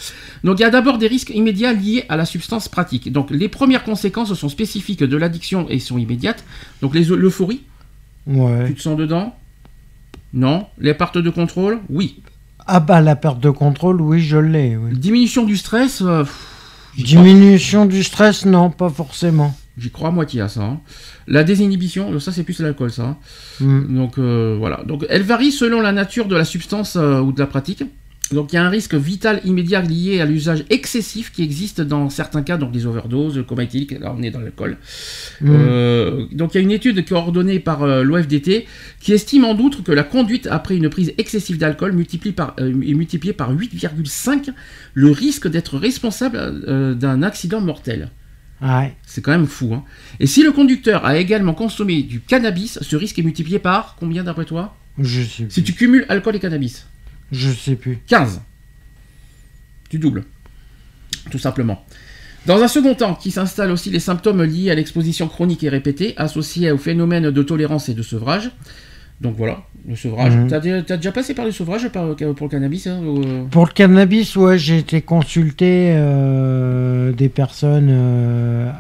[0.45, 3.11] Donc, il y a d'abord des risques immédiats liés à la substance pratique.
[3.13, 6.45] Donc, les premières conséquences sont spécifiques de l'addiction et sont immédiates.
[6.83, 7.63] Donc, l'euphorie,
[8.31, 8.71] tu Ouais.
[8.75, 9.35] te sens dedans
[10.35, 10.67] Non.
[10.79, 12.21] Les pertes de contrôle Oui.
[12.67, 14.77] Ah bah, la perte de contrôle, oui, je l'ai.
[14.77, 14.93] oui.
[14.99, 16.47] Diminution du stress euh, pff,
[16.97, 19.57] Diminution du stress, non, pas forcément.
[19.79, 20.63] J'y crois à moitié à ça.
[20.63, 20.81] hein.
[21.27, 23.03] La désinhibition, ça c'est plus l'alcool ça.
[23.05, 23.17] hein.
[23.61, 23.97] Hmm.
[23.97, 24.83] Donc euh, voilà.
[24.85, 27.85] Donc elle varie selon la nature de la substance euh, ou de la pratique.
[28.33, 32.11] Donc il y a un risque vital immédiat lié à l'usage excessif qui existe dans
[32.11, 34.79] certains cas, donc des overdoses, le coma éthylique, là on est dans l'alcool.
[35.41, 35.49] Hmm.
[35.51, 38.67] Euh, donc il y a une étude coordonnée par euh, l'OFDT
[39.01, 42.69] qui estime en outre que la conduite après une prise excessive d'alcool multiplie par, euh,
[42.69, 44.53] est multipliée par 8,5
[44.95, 48.11] le risque d'être responsable d'un accident mortel.
[48.63, 48.95] Ouais.
[49.07, 49.73] C'est quand même fou.
[49.75, 49.85] Hein.
[50.21, 54.23] Et si le conducteur a également consommé du cannabis, ce risque est multiplié par combien
[54.23, 54.77] d'après toi?
[54.99, 55.51] Je sais plus.
[55.51, 56.87] Si tu cumules alcool et cannabis
[57.33, 57.99] Je sais plus.
[58.07, 58.41] 15.
[59.89, 60.25] Tu doubles.
[61.31, 61.85] Tout simplement.
[62.47, 66.15] Dans un second temps, qui s'installent aussi les symptômes liés à l'exposition chronique et répétée,
[66.17, 68.51] associés au phénomène de tolérance et de sevrage.
[69.21, 70.35] Donc voilà, le sevrage.
[70.35, 70.49] Mhm.
[70.49, 73.67] T'as dé- t'as déjà passé par le sevrage pour le cannabis hein, ou, euh, Pour
[73.67, 78.71] le cannabis, ouais, j'ai été consulté euh, des personnes euh,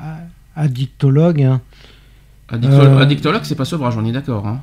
[0.57, 1.43] addictologues.
[1.43, 1.61] hein.
[2.51, 2.99] addicto- Euh.
[2.99, 4.47] Addictologue, c'est pas sevrage, on est d'accord.
[4.47, 4.63] hein.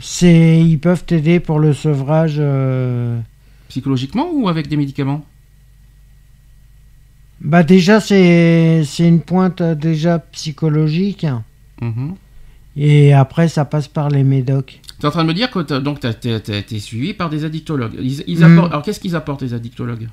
[0.00, 2.36] C'est, ils peuvent t'aider pour le sevrage.
[2.38, 3.18] euh,
[3.68, 5.24] Psychologiquement ou avec des médicaments?
[7.40, 11.26] Bah déjà, c'est, c'est une pointe euh, déjà psychologique.
[11.82, 12.14] Mhm.
[12.76, 14.80] Et après, ça passe par les médocs.
[14.98, 17.12] Tu es en train de me dire que t'as- donc t'as t'as- t'as été suivi
[17.14, 17.94] par des addictologues.
[18.00, 18.52] Ils, ils Mhm.
[18.58, 20.08] apportent- Alors qu'est-ce qu'ils apportent les addictologues?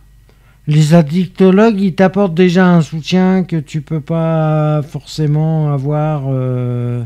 [0.68, 7.04] Les addictologues, ils t'apportent déjà un soutien que tu peux pas forcément avoir euh,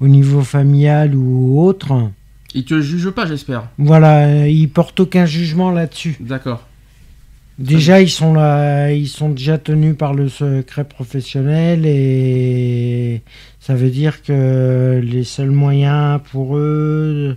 [0.00, 2.10] au niveau familial ou autre.
[2.54, 3.64] Ils te jugent pas, j'espère.
[3.78, 6.16] Voilà, ils portent aucun jugement là-dessus.
[6.20, 6.64] D'accord.
[7.58, 13.20] Déjà, ils sont là, ils sont déjà tenus par le secret professionnel et
[13.58, 17.36] ça veut dire que les seuls moyens pour eux,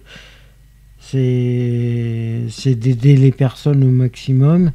[0.99, 4.72] c'est c'est d'aider les personnes au maximum.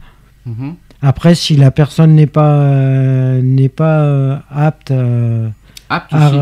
[0.46, 0.74] Mhm.
[1.02, 5.48] Après, si la personne n'est pas euh, n'est pas euh, apte, euh,
[5.88, 6.38] Apte à- aussi.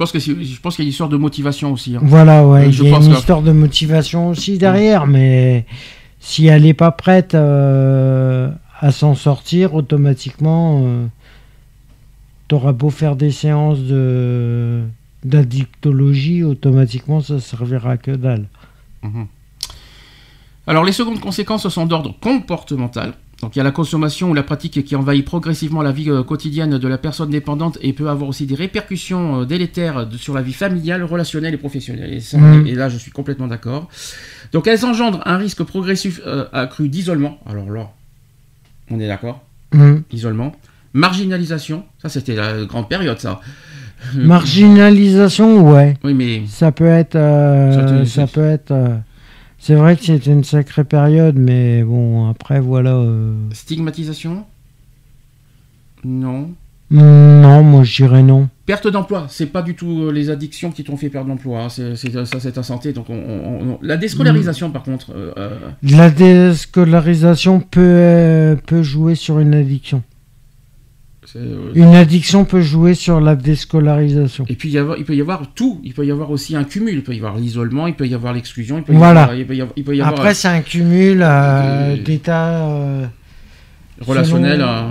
[0.00, 1.94] Je pense que je pense qu'il y a une histoire de motivation aussi.
[1.94, 2.00] hein.
[2.02, 5.66] voilà, ouais, Euh, il y a une que- histoire de motivation aussi derrière, mais
[6.20, 11.06] si elle n'est pas prête euh, à s'en sortir, automatiquement, euh,
[12.48, 14.80] t'auras beau faire des séances de
[15.22, 18.46] d'addictologie, automatiquement, ça servira que dalle.
[19.02, 19.26] Mhm.
[20.66, 23.12] Alors les secondes conséquences sont d'ordre comportemental.
[23.42, 26.22] Donc il y a la consommation ou la pratique qui envahit progressivement la vie euh,
[26.22, 30.34] quotidienne de la personne dépendante et peut avoir aussi des répercussions euh, délétères de- sur
[30.34, 32.12] la vie familiale, relationnelle et professionnelle.
[32.12, 32.66] Et, ça, Mhm.
[32.66, 33.88] et là je suis complètement d'accord.
[34.52, 37.38] Donc elles engendrent un risque progressif euh, accru d'isolement.
[37.48, 37.90] Alors là,
[38.90, 40.02] on est d'accord Hum.
[40.12, 40.52] Isolement.
[40.92, 43.40] Marginalisation, ça c'était la grande période ça.
[44.16, 45.96] Marginalisation, ouais.
[46.04, 47.16] Oui mais Ça peut être.
[47.16, 48.70] euh, Ça peut être.
[48.72, 48.96] euh,
[49.60, 52.94] c'est vrai que c'était une sacrée période, mais bon, après, voilà.
[52.94, 54.44] euh, stigmatisation?
[56.04, 56.50] Non.
[56.92, 58.48] Non, moi je dirais non.
[58.66, 61.62] Perte d'emploi, c'est pas du tout euh, les addictions qui t'ont fait perdre l'emploi.
[61.64, 61.68] hein.
[61.68, 62.92] C'est, c'est- ça, c'est ta santé.
[62.92, 65.50] Donc, on- on- on- la déscolarisation, par contre, euh, euh,
[65.82, 70.02] La déscolarisation peut, euh, peut jouer sur une addiction.
[71.36, 74.44] Euh, Une addiction peut jouer sur la déscolarisation.
[74.48, 75.80] Et puis il, y avoir- il peut y avoir tout.
[75.84, 76.94] Il peut y avoir aussi un cumul.
[76.94, 78.78] Il peut y avoir l'isolement, il peut y avoir l'exclusion.
[78.78, 79.22] Il peut y Voilà.
[79.22, 82.66] avoir, il peut y avoir, il peut y avoir, Après, c'est un cumul euh, d'états.
[82.68, 83.06] euh,
[84.00, 84.58] relationnel.
[84.60, 84.86] voilà.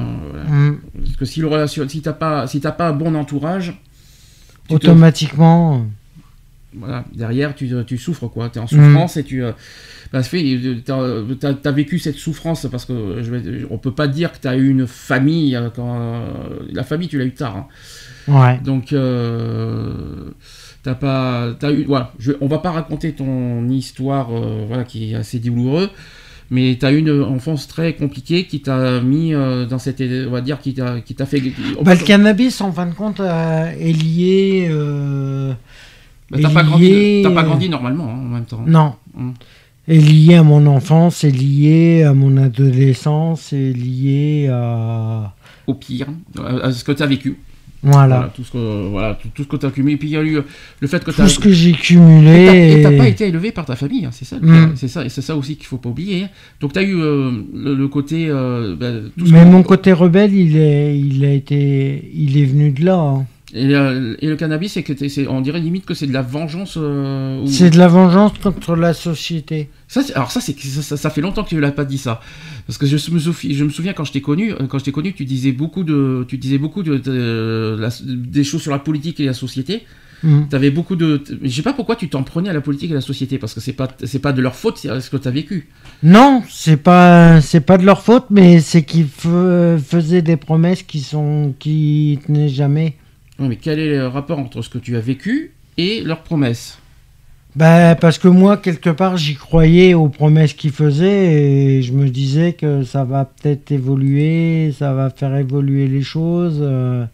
[0.49, 3.73] hum, Parce que si le relation, si t'as pas, si t'as pas un bon entourage,
[4.67, 5.85] te- automatiquement.
[6.77, 8.49] voilà, derrière tu, tu souffres quoi.
[8.49, 8.67] T'es en Mm.
[8.67, 9.41] souffrance et tu,
[10.11, 14.55] t'as, t'as vécu cette souffrance parce que je vais, on peut pas dire que t'as
[14.55, 16.27] eu une famille euh, quand euh,
[16.71, 17.57] la famille tu l'as eu tard.
[17.57, 17.67] hein.
[18.27, 18.59] Ouais.
[18.63, 20.31] Donc, euh,
[20.83, 25.11] t'as pas, t'as eu, voilà, je, on va pas raconter ton histoire, euh, voilà, qui
[25.11, 25.89] est assez douloureuse,
[26.51, 30.41] mais t'as eu une enfance très compliquée qui t'a mis euh, dans cette, on va
[30.41, 31.41] dire, qui t'a, qui t'a fait.
[31.81, 34.69] Bah, le cannabis, en fin de compte, est lié.
[36.29, 38.63] bah, t'as pas grandi, pas grandi normalement hein, en même temps.
[38.65, 38.95] Non.
[39.17, 39.33] Hum.
[39.89, 45.33] Est lié à mon enfance, est lié à mon adolescence, est lié à.
[45.67, 46.07] Au pire,
[46.63, 47.37] à, ce que t'as vécu.
[47.81, 48.07] Voilà.
[48.17, 49.93] Voilà, tout ce que, voilà, tout, tout ce que t'as accumulé.
[49.93, 50.41] Et puis il y a eu euh,
[50.81, 52.77] le fait que Tout ce que j'ai cumulé.
[52.79, 54.41] Et t'as pas été élevé par ta famille, hein, c'est ça, Mm.
[54.41, 54.71] pire.
[54.75, 56.23] c'est ça, et c'est ça aussi qu'il faut pas oublier.
[56.25, 56.29] hein.
[56.59, 58.75] Donc t'as eu euh, le, le côté, euh,
[59.17, 62.71] tout ce Mais que- mon côté rebelle, il est, il a été, il est venu
[62.71, 62.95] de là.
[62.97, 63.25] hein.
[63.55, 66.21] Et, euh, et le cannabis, c'est que c'est, on dirait limite que c'est de la
[66.21, 66.75] vengeance.
[66.77, 69.69] euh, ou- C'est de la vengeance contre la société.
[69.87, 72.19] Ça, alors ça, c'est ça, fait longtemps que tu l'as pas dit ça,
[72.67, 74.83] parce que je me souviens, je me souviens quand je t'ai connu, euh, quand je
[74.83, 78.71] t'ai connu, tu disais beaucoup de, tu disais beaucoup de, de- la- des choses sur
[78.71, 79.83] la politique et la société.
[80.21, 80.47] Mm.
[80.49, 82.95] T'avais beaucoup de, je sais pas pourquoi tu t'en prenais à la politique et à
[82.95, 85.31] la société, parce que c'est pas, c'est pas de leur faute, c'est ce que t'as
[85.31, 85.69] vécu.
[86.03, 90.99] Non, c'est pas, c'est pas de leur faute, mais c'est qu'ils faisaient des promesses qui
[90.99, 92.95] sont, qui tenaient jamais.
[93.47, 96.77] Mais quel est le rapport entre ce que tu as vécu et leurs promesses?
[97.55, 102.09] Bah, parce que moi, quelque part, j'y croyais aux promesses qu'ils faisaient et je me
[102.09, 106.59] disais que ça va peut-être évoluer, ça va faire évoluer les choses.
[106.61, 107.05] euh,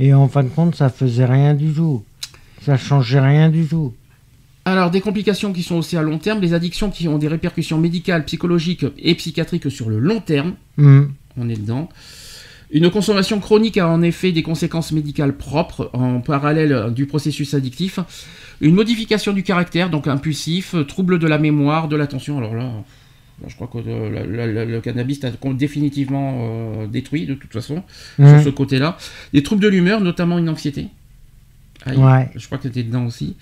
[0.00, 2.02] et en fin de compte, ça faisait rien du tout.
[2.62, 3.94] Ça changeait rien du tout.
[4.64, 7.78] Alors, des complications qui sont aussi à long terme, les addictions qui ont des répercussions
[7.78, 11.04] médicales, psychologiques et psychiatriques sur le long terme, Hmm.
[11.36, 11.88] on est dedans.
[12.70, 17.98] Une consommation chronique a en effet des conséquences médicales propres en parallèle du processus addictif.
[18.60, 22.36] Une modification du caractère, donc impulsif, trouble de la mémoire, de l'attention.
[22.36, 22.70] Alors là,
[23.46, 27.82] je crois que euh, le cannabis t'a définitivement euh, détruit de toute façon
[28.16, 28.98] sur ce côté-là.
[29.32, 30.88] Des troubles de l'humeur, notamment une anxiété.
[31.86, 32.28] Aïe, Ouais.
[32.34, 33.36] Je crois que tu étais dedans aussi.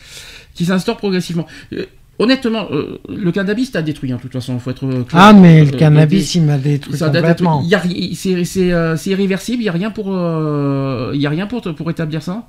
[0.55, 1.47] Qui s'instaure progressivement.
[1.73, 1.87] Euh,
[2.19, 4.55] honnêtement, euh, le cannabis t'a détruit, hein, de toute façon.
[4.55, 5.23] Il faut être euh, clair.
[5.23, 7.63] Ah, mais Euh, le euh, cannabis, il m'a détruit ça complètement.
[7.63, 12.47] c'est irréversible, il n'y a rien pour, il y a rien pour, pour établir ça?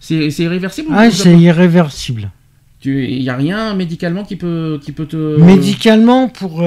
[0.00, 2.30] C'est irréversible Ah, c'est irréversible.
[2.80, 5.40] tu- Il n'y a rien médicalement qui peut, qui peut te...
[5.40, 6.62] Médicalement, pour,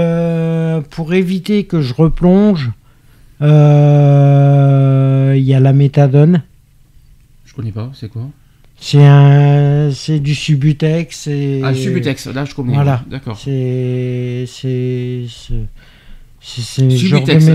[0.90, 2.72] pour éviter que je replonge,
[3.40, 3.46] il
[5.44, 6.42] y a la méthadone.
[7.46, 8.30] Je connais pas, c'est quoi?
[8.84, 11.28] C'est un, c'est du Subutex.
[11.28, 12.74] et- Ah, Subutex, là je connais.
[12.74, 13.04] Voilà.
[13.10, 13.38] D'accord.
[13.40, 15.26] C'est, c'est,
[16.42, 17.46] c'est, Subutex.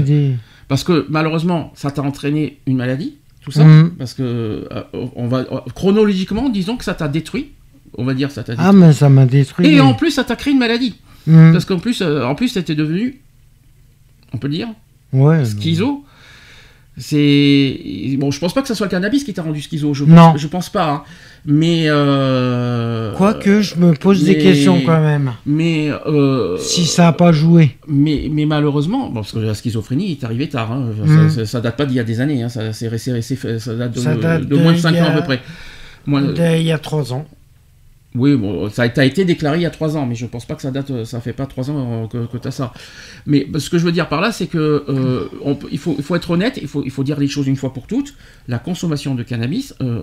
[0.69, 3.65] Parce que malheureusement, ça t'a entraîné une maladie, tout ça.
[3.65, 3.91] Mhm.
[3.99, 4.83] Parce que, euh,
[5.17, 7.51] on va, chronologiquement, disons que ça t'a détruit.
[7.99, 8.55] On va dire ça t'a.
[8.59, 9.67] Ah, mais ça m'a détruit.
[9.67, 10.95] Et en plus, ça t'a créé une maladie.
[11.27, 11.53] Mhm.
[11.53, 13.21] Parce qu'en plus, euh, en plus, t'étais devenu,
[14.33, 14.69] on peut le dire,
[15.13, 15.45] Ouais.
[15.45, 16.05] schizo.
[16.99, 19.93] C'est bon, je pense pas que ça soit le cannabis qui t'a rendu schizo.
[19.95, 20.35] Je pense, Non.
[20.37, 20.89] je pense pas.
[20.91, 21.03] hein.
[21.45, 25.33] Mais euh, Quoique, je me pose des questions quand même.
[25.45, 27.77] Mais euh, Si ça a pas joué.
[27.87, 30.73] Mais, mais malheureusement, bon, parce que la schizophrénie est arrivée tard.
[30.73, 30.91] hein.
[31.05, 31.29] Mm.
[31.31, 32.43] Ça, ça- date pas d'il y a des années.
[32.43, 32.49] hein.
[32.49, 32.89] Ça, c'est,
[33.59, 35.23] ça date de, Ça date de de moins de il 5 y ans à peu
[35.23, 35.41] près.
[36.07, 37.27] Moins de- Il y a trois ans.
[38.17, 40.55] Oui, bon, ça a, été déclaré il y a 3 ans, mais je pense pas
[40.55, 42.73] que ça date, ça fait pas 3 ans euh, que, que tu as ça.
[43.27, 46.03] Mais ce que je veux dire par là, c'est que euh, on il, faut, il
[46.05, 48.15] faut être honnête, il faut, il faut dire les choses une fois pour toutes.
[48.49, 50.01] La consommation de cannabis, euh,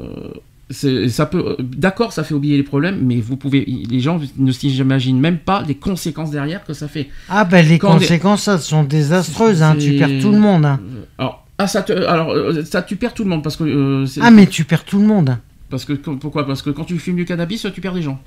[0.69, 5.19] ça peut, d'accord, ça fait oublier les problèmes, mais vous pouvez, les gens ne s'imaginent
[5.19, 7.09] même pas les conséquences derrière que ça fait.
[7.29, 9.61] Ah, ben les Quand conséquences, elles sont désastreuses.
[9.61, 9.75] Hein.
[9.79, 10.65] Tu perds tout le monde.
[10.65, 10.79] hein.
[11.17, 12.33] Alors, ah, ça, te- alors
[12.65, 13.63] ça, tu perds tout le monde parce que.
[13.63, 15.37] euh, Ah, mais tu perds tout le monde.
[15.73, 16.45] Parce que pourquoi?
[16.45, 18.19] Parce que quand tu fumes du cannabis, tu perds des gens.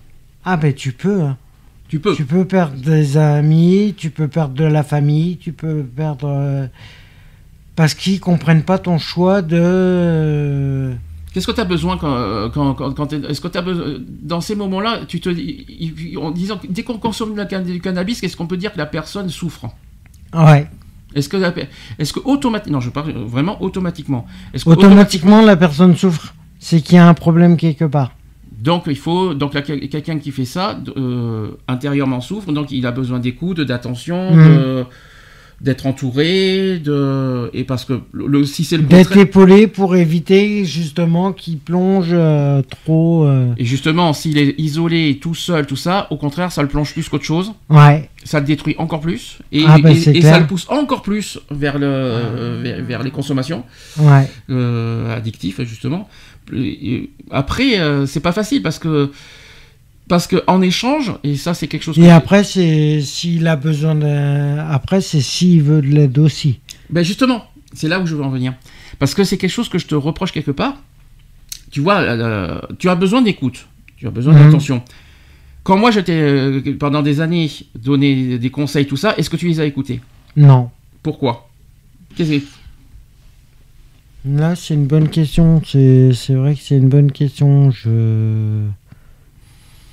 [0.44, 1.22] Ah, ben tu peux.
[1.22, 1.36] hein.
[1.88, 2.12] Tu peux.
[2.16, 6.26] Tu peux perdre des amis, tu peux perdre de la famille, tu peux perdre.
[6.28, 6.66] euh,
[7.76, 9.56] Parce qu'ils comprennent pas ton choix de.
[9.60, 10.92] euh,
[11.32, 14.56] Qu'est-ce que tu as besoin quand, quand, quand, est-ce que tu as besoin dans ces
[14.56, 15.28] moments-là, tu te
[16.18, 19.28] en disant que dès qu'on consomme du cannabis, qu'est-ce qu'on peut dire que la personne
[19.28, 19.66] souffre?
[20.34, 20.66] Ouais.
[21.14, 21.36] Est-ce que,
[21.98, 24.26] est-ce que automatiquement, non, je parle vraiment automatiquement.
[24.52, 26.34] Est-ce que Automatiquement, la personne souffre.
[26.68, 28.10] C'est qu'il y a un problème quelque part.
[28.58, 33.20] Donc il faut donc quelqu'un qui fait ça euh, intérieurement souffre, donc il a besoin
[33.20, 34.84] d'écoute, d'attention, de-
[35.60, 41.32] d'être entouré, de et parce que le, si c'est le D'être épaulé pour éviter justement
[41.32, 43.24] qu'il plonge euh, trop.
[43.24, 46.92] euh, Et justement, s'il est isolé, tout seul, tout ça, au contraire, ça le plonge
[46.92, 47.52] plus qu'autre chose.
[47.70, 48.10] Ouais.
[48.24, 49.38] Ça le détruit encore plus.
[49.52, 50.34] Et, Ah bah, et- c'est et clair.
[50.34, 53.62] ça le pousse encore plus vers, le, vers, vers les consommations
[53.98, 54.28] Ouais.
[55.16, 56.08] addictives, justement.
[57.30, 59.10] Après, euh, c'est pas facile parce que.
[60.08, 61.98] Parce que en échange, et ça c'est quelque chose.
[61.98, 64.58] Et que- après, c'est s'il a besoin d'un.
[64.70, 66.60] Après, c'est s'il veut de l'aide aussi.
[66.90, 68.54] Ben justement, c'est là où je veux en venir.
[69.00, 70.76] Parce que c'est quelque chose que je te reproche quelque part.
[71.72, 73.66] Tu vois, euh, tu as besoin d'écoute,
[73.96, 74.44] tu as besoin Mhm.
[74.44, 74.82] d'attention.
[75.64, 79.36] Quand moi, je t'ai, euh, pendant des années, donné des conseils, tout ça, est-ce que
[79.36, 80.00] tu les as écoutés?
[80.36, 80.70] Non.
[81.02, 81.48] Pourquoi?
[82.14, 82.44] Qu'est-ce que-
[84.26, 85.60] Là, c'est une bonne question.
[85.64, 87.70] C'est vrai que c'est une bonne question.
[87.70, 88.62] Je.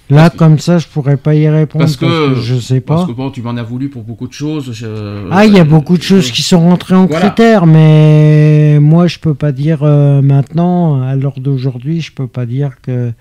[0.09, 2.95] Là, que- comme ça, je pourrais pas y répondre Parce parce que- je sais pas.
[2.95, 4.71] Parce que bon, tu m'en as voulu pour beaucoup de choses.
[4.73, 7.27] je- Ah, il y a beaucoup de euh, choses qui sont rentrées en voilà.
[7.27, 12.45] critères, mais moi, je peux pas dire euh, maintenant, à l'heure d'aujourd'hui, je peux pas
[12.45, 13.11] dire que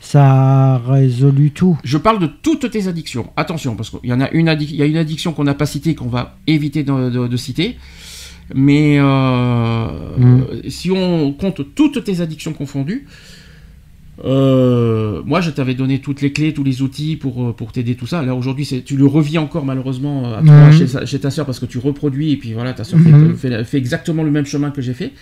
[0.00, 1.78] ça a résolu tout.
[1.84, 3.30] Je parle de toutes tes addictions.
[3.36, 5.94] Attention, parce qu'il y en a une, y a une addiction qu'on n'a pas citée,
[5.94, 7.76] qu'on va éviter de, de- de citer.
[8.54, 9.86] Mais euh,
[10.18, 10.68] Mm.
[10.68, 13.06] si on compte toutes tes addictions confondues,
[14.24, 17.94] euh, moi je t'avais donné toutes les clés, tous les outils pour, euh, pour t'aider
[17.96, 18.22] tout ça.
[18.22, 21.06] Là aujourd'hui, tu le revis encore malheureusement à toi, Mhm.
[21.06, 23.36] chez, ta soeur parce que tu reproduis et puis voilà, ta soeur Mhm.
[23.36, 25.12] fait, fait- fait exactement le même chemin que j'ai fait.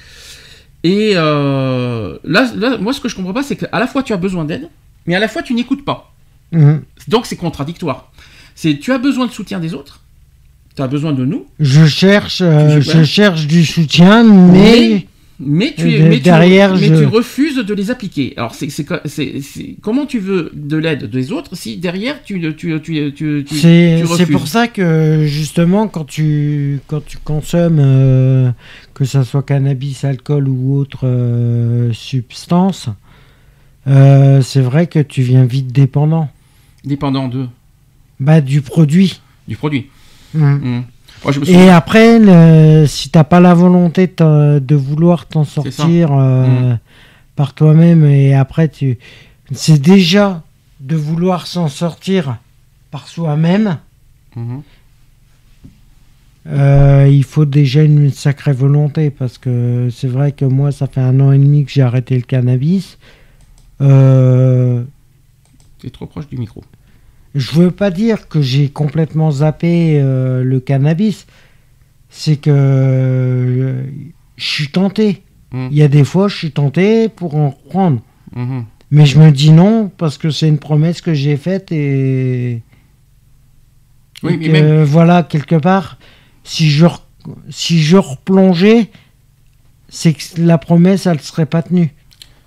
[0.85, 4.13] Et euh, là, là, moi ce que je comprends pas, c'est qu'à la fois tu
[4.13, 4.69] as besoin d'aide,
[5.07, 6.13] mais à la fois tu n'écoutes pas.
[6.51, 6.83] Mhm.
[7.09, 8.13] Donc c'est contradictoire.
[8.55, 10.02] C'est tu as besoin de soutien des autres,
[10.75, 15.07] tu as besoin de nous, Je cherche, euh, je cherche du soutien, mais
[15.45, 18.33] mais tu, mais tu- derrière, mais tu refuses de les appliquer.
[18.37, 22.23] Alors c'est c'est co- c'est- c'est- comment tu veux de l'aide des autres si derrière
[22.23, 27.05] tu tu tu tu, tu, tu- c'est refuses pour ça que justement, quand tu, quand
[27.05, 28.51] tu consommes, euh,
[28.95, 32.89] que ça soit cannabis, alcool ou autre euh, substance,
[33.87, 36.29] c'est vrai que tu viens vite dépendant
[36.85, 37.47] dépendant de
[38.21, 39.21] bah, du produit.
[39.49, 39.87] du produit.
[40.35, 45.45] Moi je me souviens- Et après, le- si t'as pas la volonté de, vouloir t'en
[45.45, 46.79] sortir euh, Mm.
[47.37, 48.99] par toi-même, et après tu,
[49.53, 50.43] c'est déjà
[50.81, 52.37] de vouloir s'en sortir
[52.91, 53.79] par soi-même.
[54.37, 54.63] Mhm.
[56.49, 61.01] euh, il faut déjà une sacrée volonté parce que c'est vrai que moi, ça fait
[61.01, 62.99] un an et demi que j'ai arrêté le cannabis.
[63.81, 64.83] Euh,
[65.81, 66.65] T'es trop proche du micro.
[67.35, 71.27] Je veux pas dire que j'ai complètement zappé euh, le cannabis.
[72.11, 73.83] C'est que euh,
[74.37, 75.23] je suis tenté.
[75.53, 75.69] Mm.
[75.71, 78.01] Il y a des fois, je suis tenté pour en reprendre.
[78.35, 78.65] Mhm.
[78.91, 82.61] Mais je me dis non parce que c'est une promesse que j'ai faite et,
[84.23, 85.99] Oui, et mais que, même- voilà quelque part,
[86.45, 86.87] si je
[87.49, 88.91] si je replongeais,
[89.89, 91.93] c'est que la promesse elle serait pas tenue.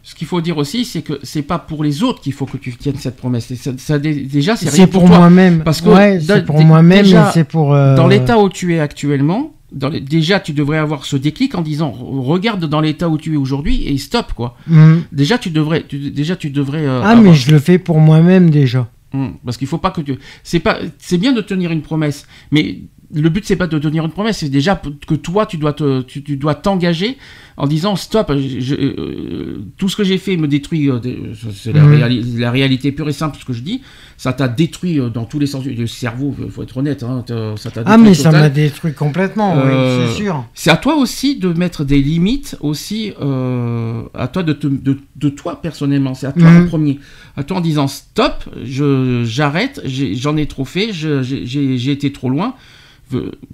[0.07, 2.57] Ce qu'il faut dire aussi, c'est que c'est pas pour les autres qu'il faut que
[2.57, 3.51] tu tiennes cette promesse.
[3.55, 5.63] Ça, ça, dé- déjà, c'est rien pour, pour moi-même.
[5.63, 7.73] Parce que ouais, c'est pour moi-même c'est pour.
[7.73, 11.55] euh, Dans l'état où tu es actuellement, dans les- déjà tu devrais avoir ce déclic
[11.55, 14.55] en disant regarde dans l'état où tu es aujourd'hui et stop quoi.
[14.67, 14.97] hmm.
[15.11, 16.85] Déjà tu devrais, tu- déjà tu devrais.
[16.85, 18.87] euh, Ah avoir- mais je le fais pour moi-même déjà.
[19.11, 20.19] Hum, parce qu'il faut pas que tu.
[20.43, 20.77] C'est pas.
[20.99, 22.81] C'est bien de tenir une promesse, mais
[23.13, 26.01] le but c'est pas de tenir une promesse, c'est déjà que toi tu dois te,
[26.01, 27.17] tu, tu dois t'engager
[27.57, 28.31] en disant stop.
[28.35, 30.89] je- euh, tout ce que j'ai fait me détruit.
[30.89, 31.17] euh, des-
[31.53, 31.93] c'est la, Mhm.
[31.93, 33.81] réali- la réalité pure et simple ce que je dis.
[34.17, 36.35] Ça t'a détruit euh, dans tous les sens du cerveau.
[36.49, 37.03] Faut être honnête.
[37.03, 37.23] Hein,
[37.57, 40.45] ça t'a Ah mais ça m'a détruit complètement, Euh, oui, c'est sûr.
[40.53, 44.97] C'est à toi aussi de mettre des limites aussi, euh, à toi de, te- de,
[45.15, 46.63] de toi personnellement, c'est à toi Mhm.
[46.63, 46.99] en premier.
[47.37, 52.53] À toi en disant stop, je, j'arrête, j'en ai trop fait, j'ai été trop loin.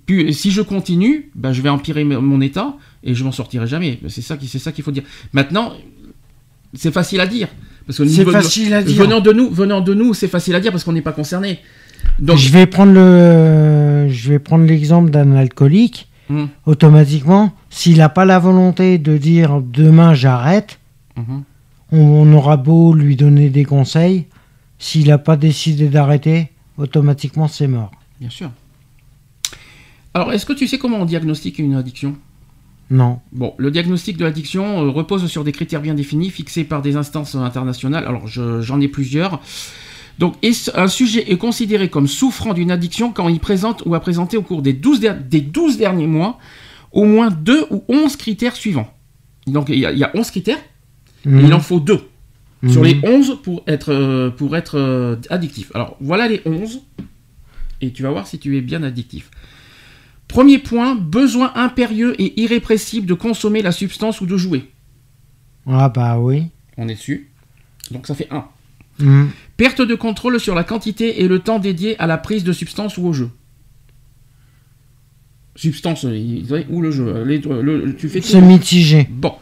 [0.06, 4.00] Puis, si je continue, bah, je vais empirer mon état et je m'en sortirai jamais.
[4.08, 5.04] C'est ça, qui, c'est ça qu'il faut dire.
[5.34, 5.74] Maintenant,
[6.74, 7.48] c'est facile à dire.
[7.86, 9.02] Parce que C'est niveau de- facile à dire.
[9.02, 11.60] Venant de nous, venant de nous, c'est facile à dire parce qu'on n'est pas concerné.
[12.20, 16.08] Donc, Je vais prendre le, je vais prendre l'exemple d'un alcoolique.
[16.30, 16.48] Mhm.
[16.66, 20.80] Automatiquement, s'il n'a pas la volonté de dire demain j'arrête,
[21.18, 21.44] Mhm.
[21.92, 24.28] on, on aura beau lui donner des conseils,
[24.80, 27.92] s'il n'a pas décidé d'arrêter, automatiquement c'est mort.
[28.20, 28.50] Bien sûr.
[30.14, 32.18] Alors, est-ce que tu sais comment on diagnostique une addiction?
[32.90, 33.20] Non.
[33.32, 36.98] Bon, le diagnostic de l'addiction euh, repose sur des critères bien définis, fixés par des
[36.98, 38.04] instances internationales.
[38.06, 39.40] Alors, je- j'en ai plusieurs.
[40.20, 40.36] Donc,
[40.76, 44.42] un sujet est considéré comme souffrant d'une addiction quand il présente ou a présenté au
[44.42, 46.38] cours des 12, der- des 12 derniers mois
[46.92, 48.94] au moins 2 ou 11 critères suivants.
[49.48, 50.60] Donc, il y, a- il y a 11 critères,
[51.26, 51.46] et Mhm.
[51.46, 52.02] il en faut 2
[52.70, 52.88] sur Mhm.
[52.88, 55.72] les 11 pour être, euh, pour être euh, addictif.
[55.74, 56.82] Alors, voilà les 11,
[57.80, 59.32] et tu vas voir si tu es bien addictif.
[60.32, 64.70] Premier point, besoin impérieux et irrépressible de consommer la substance ou de jouer.
[65.68, 66.46] Ah bah oui.
[66.78, 67.30] On est dessus.
[67.92, 68.46] Donc ça fait 1.
[69.00, 69.30] Mhm.
[69.58, 72.98] Perte de contrôle sur la quantité et le temps dédié à la prise de substance
[72.98, 73.30] ou au jeu.
[75.56, 77.24] Substance il- ou le jeu.
[77.26, 78.22] les- le- tu fais.
[78.22, 79.08] C'est mitigé.
[79.12, 79.34] Bon.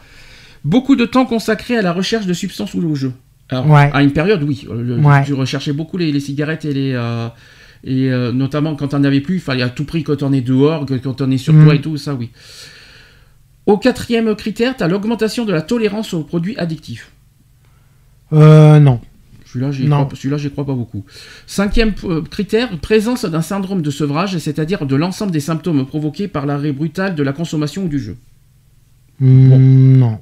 [0.64, 3.12] Beaucoup de temps consacré à la recherche de substances ou au jeu.
[3.48, 3.90] Alors, Ouais.
[3.92, 4.66] à une période, oui.
[4.68, 5.24] Euh, le- Ouais.
[5.24, 6.92] Tu recherchais beaucoup les, les cigarettes et les.
[6.94, 7.28] euh,
[7.84, 10.40] et euh, notamment quand on avait plus, il fallait à tout prix quand on est
[10.40, 11.64] dehors, que quand on est sur Mm.
[11.64, 12.30] toi et tout, ça oui.
[13.66, 17.10] Au quatrième critère, tu as l'augmentation de la tolérance aux produits addictifs.
[18.32, 19.00] Euh, non.
[19.44, 20.08] Celui-là, j'y crois,
[20.52, 21.04] crois pas beaucoup.
[21.46, 26.46] Cinquième euh, critère, présence d'un syndrome de sevrage, c'est-à-dire de l'ensemble des symptômes provoqués par
[26.46, 28.16] l'arrêt brutal de la consommation ou du jeu.
[29.18, 30.18] Mm, Non.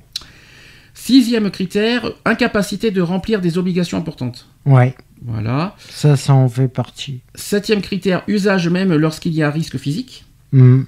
[0.94, 4.48] Sixième critère, incapacité de remplir des obligations importantes.
[4.66, 4.94] Ouais.
[5.24, 5.74] Voilà.
[5.90, 7.20] Ça, ça en fait partie.
[7.34, 10.24] Septième critère, usage même lorsqu'il y a risque physique.
[10.52, 10.86] Mhm.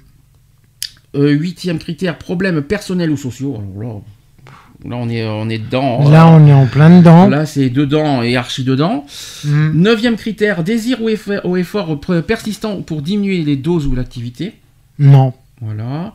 [1.15, 3.57] Euh, huitième critère, problèmes personnels ou sociaux.
[3.57, 6.09] Alors là, là, on est, on est dedans.
[6.09, 7.27] Là, on est en plein dedans.
[7.27, 9.05] Là, c'est dedans et archi dedans.
[9.43, 9.71] Mhm.
[9.75, 14.53] Neuvième critère, désir ou effort, ou effort pre- persistant pour diminuer les doses ou l'activité.
[14.99, 15.33] Non.
[15.59, 16.13] Voilà.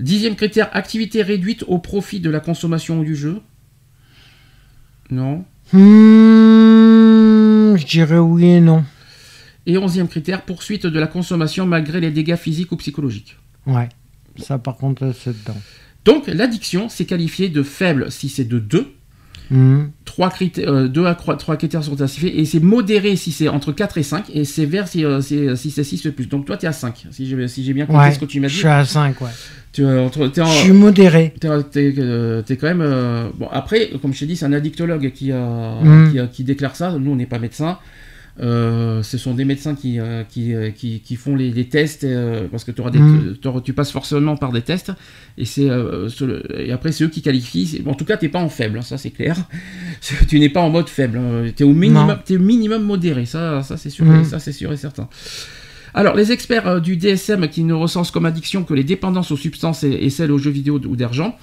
[0.00, 3.40] Dixième critère, activité réduite au profit de la consommation ou du jeu.
[5.10, 5.44] Non.
[7.76, 8.84] Je dirais oui et non.
[9.66, 13.36] Et onzième critère, poursuite de la consommation malgré les dégâts physiques ou psychologiques.
[13.66, 13.88] Ouais.
[14.38, 15.56] Ça, par contre, c'est dedans.
[16.04, 18.92] Donc, l'addiction, c'est qualifié de faible si c'est de 2.
[19.50, 19.90] Mhm.
[20.04, 22.40] 3 critères, euh, deux à 3, critères sont classifiés.
[22.40, 24.26] Et c'est modéré si c'est entre 4 et 5.
[24.34, 26.26] Et sévère si, euh, c'est- si c'est 6 et plus.
[26.28, 27.06] Donc, toi, tu es à 5.
[27.10, 28.12] Si j'ai si bien compris Ouais.
[28.14, 28.58] ce que tu m'as Je dit.
[28.60, 29.28] suis à 5, ouais.
[29.74, 31.34] Tu es entre- t'es en- Je suis modéré.
[31.40, 32.80] T'es, t'es- euh, t'es quand même.
[32.80, 36.12] euh, Bon, après, comme je t'ai dit, c'est un addictologue qui, a, Mm.
[36.12, 36.96] qui, a- qui déclare ça.
[36.98, 37.78] Nous, on n'est pas médecin.
[38.40, 42.02] Euh, ce sont des médecins qui, euh, qui, euh, qui, qui font les, les tests
[42.02, 43.36] euh, parce que t'auras des, Mm.
[43.64, 44.90] tu passes forcément par des tests
[45.38, 46.08] et c'est euh,
[46.72, 47.80] après c'est eux qui qualifient.
[47.84, 49.36] Bon, en tout cas, t'es pas en faible, hein, ça c'est clair.
[50.28, 51.18] tu n'es pas en mode faible.
[51.18, 51.44] hein.
[51.54, 53.24] T'es au minimum, au minimum modéré.
[53.24, 54.24] Ça, ça c'est sûr, Mm.
[54.24, 55.08] ça c'est sûr et certain.
[55.94, 59.36] Alors, les experts euh, du DSM qui ne recensent comme addiction que les dépendances aux
[59.36, 61.36] substances et, et celles aux jeux vidéo ou d'argent,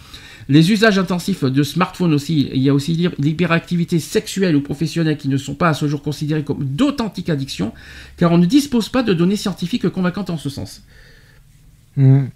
[0.49, 5.17] les usages intensifs de smartphones aussi, il y a aussi l'hyper- l'hyperactivité sexuelle ou professionnelle
[5.17, 7.71] qui ne sont pas à ce jour considérées comme d'authentiques addictions,
[8.17, 10.83] car on ne dispose pas de données scientifiques convaincantes en ce sens.
[11.95, 12.29] Mhm.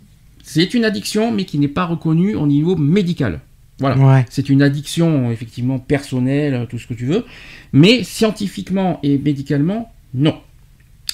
[0.43, 3.41] C'est une addiction, mais qui n'est pas reconnue au niveau médical.
[3.80, 3.97] Voilà.
[3.97, 4.26] Ouais.
[4.30, 7.26] C'est une addiction effectivement personnelle, tout ce que tu veux,
[7.74, 10.36] mais scientifiquement et médicalement, non.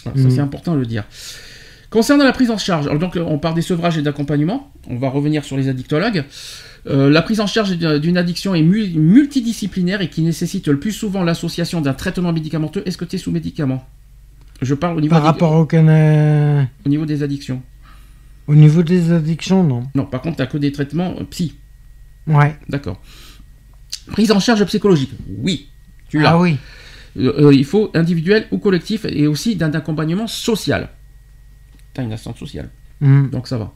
[0.03, 1.03] Voilà, Ça c'est important de le dire.
[1.89, 5.09] Concernant la prise en charge, alors donc on parle des sevrages et d'accompagnement, on va
[5.09, 6.23] revenir sur les addictologues.
[6.87, 10.93] Euh, la prise en charge d'une addiction est mul- multidisciplinaire et qui nécessite le plus
[10.93, 12.81] souvent l'association d'un traitement médicamenteux.
[12.85, 13.85] Est-ce que tu es sous médicament
[14.61, 17.61] Je parle au niveau, Par rapport au, cana- au niveau des addictions.
[18.47, 19.83] au niveau des addictions, non.
[19.93, 21.55] Non, par contre, tu que des traitements euh, psy.
[22.25, 22.55] Ouais.
[22.69, 22.99] D'accord.
[24.07, 25.11] Prise en charge psychologique.
[25.39, 25.67] Oui.
[26.09, 26.31] Tu l'as.
[26.31, 26.57] Ah oui.
[27.17, 30.89] Euh, euh, il faut individuel ou collectif et aussi d'un accompagnement social.
[31.93, 32.69] T'as une assistance sociale,
[33.01, 33.29] Mhm.
[33.31, 33.73] donc ça va.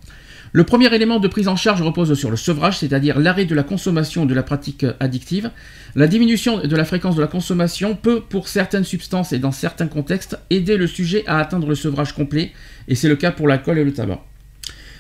[0.54, 3.64] Le premier élément de prise en charge repose sur le sevrage, c'est-à-dire l'arrêt de la
[3.64, 5.52] consommation de la pratique euh, addictive.
[5.96, 9.88] La diminution de la fréquence de la consommation peut, pour certaines substances et dans certains
[9.88, 12.54] contextes, aider le sujet à atteindre le sevrage complet,
[12.88, 14.24] et c'est le cas pour l'alcool et le tabac.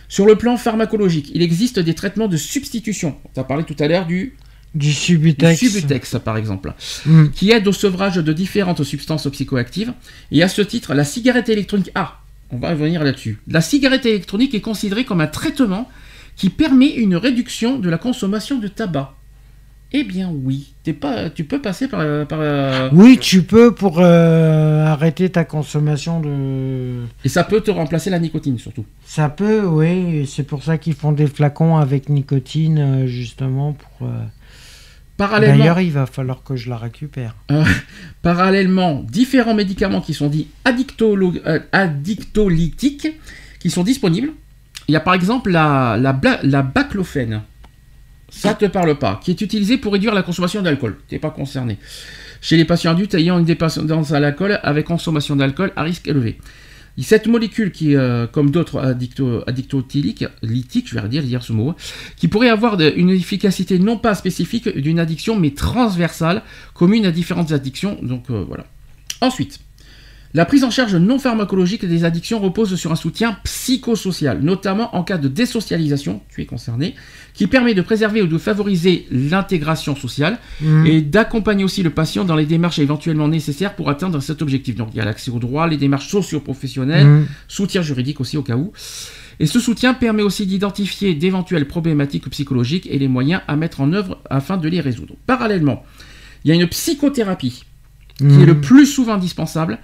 [0.09, 3.15] Sur le plan pharmacologique, il existe des traitements de substitution.
[3.33, 4.36] Tu as parlé tout à l'heure du,
[4.76, 5.59] Du du Subutex.
[5.59, 6.73] Subutex, par exemple
[7.05, 7.32] Mhm.
[7.32, 9.93] qui aide au sevrage de différentes substances psychoactives.
[10.32, 11.91] Et à ce titre, la cigarette électronique.
[11.95, 12.20] Ah,
[12.51, 13.39] on va revenir là-dessus.
[13.47, 15.89] La cigarette électronique est considérée comme un traitement
[16.36, 19.13] qui permet une réduction de la consommation de tabac.
[19.93, 22.01] Eh bien oui, pas, tu peux passer par...
[22.28, 27.05] par, euh, Oui, tu peux pour euh, arrêter ta consommation de.
[27.24, 28.83] Et ça peut te remplacer la nicotine surtout.
[29.05, 30.28] Ça peut, oui.
[30.28, 33.74] C'est pour ça qu'ils font des flacons avec nicotine, euh, justement.
[33.74, 34.08] Pour.
[34.09, 34.12] euh,
[35.17, 37.36] Parallèlement, D'ailleurs, il va falloir que je la récupère.
[38.21, 43.08] parallèlement, différents médicaments qui sont dits addictolo- euh, addictolytiques
[43.59, 44.32] qui sont disponibles.
[44.87, 47.42] Il y a par exemple la, la, bla- la baclofène.
[48.29, 49.20] Ça te parle pas.
[49.24, 50.97] Qui est utilisée pour réduire la consommation d'alcool.
[51.08, 51.78] T'es pas concerné.
[52.42, 56.37] Chez les patients adultes ayant une dépendance à l'alcool avec consommation d'alcool à risque élevé.
[57.01, 59.43] Cette molécule qui, euh, comme d'autres addicto,
[60.42, 61.76] lithiques, je vais redire dire ce mot,
[62.16, 66.42] qui pourrait avoir une efficacité non pas spécifique d'une addiction, mais transversale,
[66.74, 67.97] commune à différentes addictions.
[68.01, 68.66] Donc euh, voilà.
[69.22, 69.59] Ensuite,
[70.36, 75.01] la prise en charge non pharmacologique des addictions repose sur un soutien psychosocial, notamment en
[75.03, 76.93] cas de désocialisation, tu es concerné,
[77.33, 80.86] qui permet de préserver ou de favoriser l'intégration sociale Mhm.
[80.87, 84.75] et d'accompagner aussi le patient dans les démarches éventuellement nécessaires pour atteindre cet objectif.
[84.75, 87.28] Donc il y a l'accès au droit, les démarches socio-professionnelles, Mhm.
[87.47, 88.74] soutien juridique aussi au cas où.
[89.39, 93.93] Et ce soutien permet aussi d'identifier d'éventuelles problématiques psychologiques et les moyens à mettre en
[93.93, 95.16] œuvre afin de les résoudre.
[95.28, 95.83] Parallèlement,
[96.43, 97.63] il y a une psychothérapie
[98.17, 98.45] qui est Mhm.
[98.45, 99.78] le plus souvent indispensable.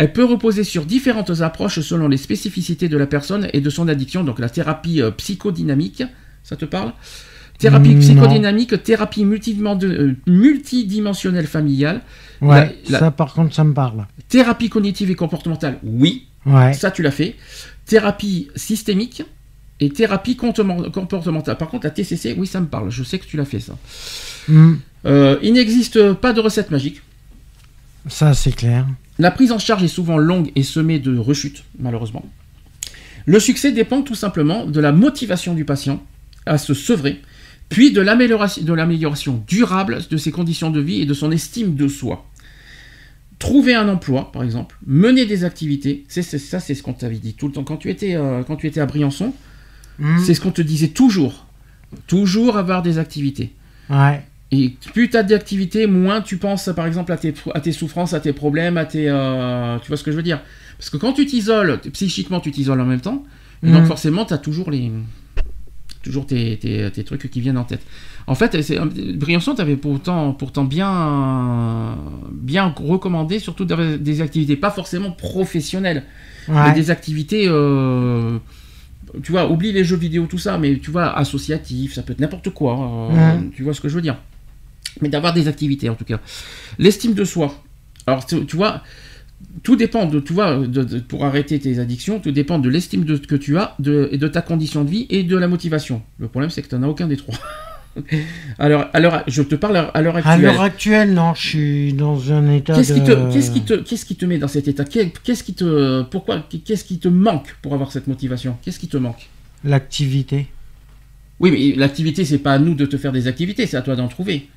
[0.00, 3.88] Elle peut reposer sur différentes approches selon les spécificités de la personne et de son
[3.88, 4.22] addiction.
[4.22, 6.04] Donc la thérapie euh, psychodynamique,
[6.44, 6.92] ça te parle?
[7.58, 12.02] Thérapie psychodynamique, thérapie euh, multidimensionnelle familiale,
[12.40, 14.06] Ouais, la- la- ça par contre, ça me parle.
[14.28, 16.72] thérapie cognitive et comportementale, oui, Ouais.
[16.74, 17.34] ça tu l'as fait.
[17.84, 19.24] Thérapie systémique
[19.80, 21.56] et thérapie comportement- comportementale.
[21.56, 22.90] Par contre, la TCC, oui, ça me parle.
[22.90, 23.76] Je sais que tu l'as fait ça.
[24.46, 24.78] Mhm.
[25.06, 27.02] Euh, il n'existe pas de recette magique.
[28.06, 28.86] Ça, c'est clair.
[29.18, 32.24] La prise en charge est souvent longue et semée de rechutes, malheureusement.
[33.26, 36.02] Le succès dépend tout simplement de la motivation du patient
[36.46, 37.20] à se sevrer,
[37.68, 42.24] puis de l'amélioration, durable de ses conditions de vie et de son estime de soi.
[43.38, 47.34] Trouver un emploi, par exemple, mener des activités, c'est, ça c'est ce qu'on t'avait dit
[47.34, 47.64] tout le temps.
[47.64, 49.32] Quand tu étais, euh, quand tu étais à Briançon,
[49.98, 50.18] Mhm.
[50.24, 51.46] c'est ce qu'on te disait toujours.
[52.06, 53.52] Toujours avoir des activités.
[53.90, 54.22] Ouais.
[54.50, 58.14] Et plus tu as d'activités, moins tu penses par exemple à tes, à tes souffrances,
[58.14, 59.06] à tes problèmes, à tes.
[59.08, 60.40] euh, tu vois ce que je veux dire?
[60.78, 63.24] Parce que quand tu t'isoles, psychiquement tu t'isoles en même temps,
[63.62, 63.86] et donc Mhm.
[63.88, 64.90] forcément tu as toujours les.
[66.02, 67.82] Toujours tes, tes- tes trucs qui viennent en tête.
[68.28, 68.78] En fait, c'est-
[69.16, 71.98] Briançon t'avais pourtant, pourtant bien,
[72.32, 76.04] bien recommandé, surtout des activités, pas forcément professionnelles,
[76.48, 77.46] mais des activités.
[77.48, 78.38] euh,
[79.22, 82.20] tu vois, oublie les jeux vidéo, tout ça, mais tu vois, associatif, ça peut être
[82.20, 82.78] n'importe quoi.
[83.10, 83.40] euh, Ouais.
[83.56, 84.16] Tu vois ce que je veux dire?
[85.00, 86.20] Mais d'avoir des activités, en tout cas.
[86.78, 87.62] L'estime de soi.
[88.06, 88.82] Alors, tu, tu vois,
[89.62, 93.04] tout dépend de, tu vois, de- de- pour arrêter tes addictions, tout dépend de l'estime
[93.04, 96.02] de, que tu as, de, et de ta condition de vie et de la motivation.
[96.18, 97.34] Le problème, c'est que tu n'en as aucun des trois.
[98.58, 100.40] alors, alors, je te parle à l'heure À actuelle.
[100.42, 103.14] l'heure actuelle, non, je suis dans un état Qu'est-ce qui, de...
[103.14, 104.84] te, qu'est-ce, qui te, qu'est-ce qui te met dans cet état?
[104.84, 108.56] Qu'est- Qu'est-ce qui te, pourquoi, qu'est-ce qui te manque pour avoir cette motivation?
[108.62, 109.28] Qu'est-ce qui te manque?
[109.64, 110.46] L'activité.
[111.40, 113.96] Oui, mais l'activité, c'est pas à nous de te faire des activités, c'est à toi
[113.96, 114.48] d'en trouver.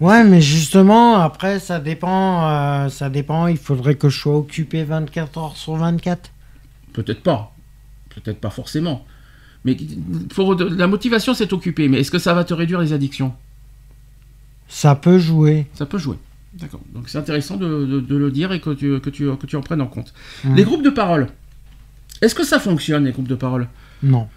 [0.00, 4.82] Ouais, mais justement, après, ça dépend, euh, ça dépend, il faudrait que je sois occupé
[4.82, 6.30] 24 heures sur 24.
[6.92, 7.54] Peut-être pas.
[8.10, 9.04] Peut-être pas forcément.
[9.64, 9.76] Mais
[10.34, 11.88] pour de- la motivation, c'est occupé.
[11.88, 13.32] Mais est-ce que ça va te réduire les addictions?
[14.68, 15.66] Ça peut jouer.
[15.74, 16.16] Ça peut jouer.
[16.54, 16.80] D'accord.
[16.92, 19.56] Donc c'est intéressant de, de- de le dire et que tu, que, tu, que tu
[19.56, 20.12] en prennes en compte.
[20.44, 20.54] Mm.
[20.56, 21.28] Les groupes de parole.
[22.20, 23.68] Est-ce que ça fonctionne, les groupes de parole?
[24.02, 24.28] Non.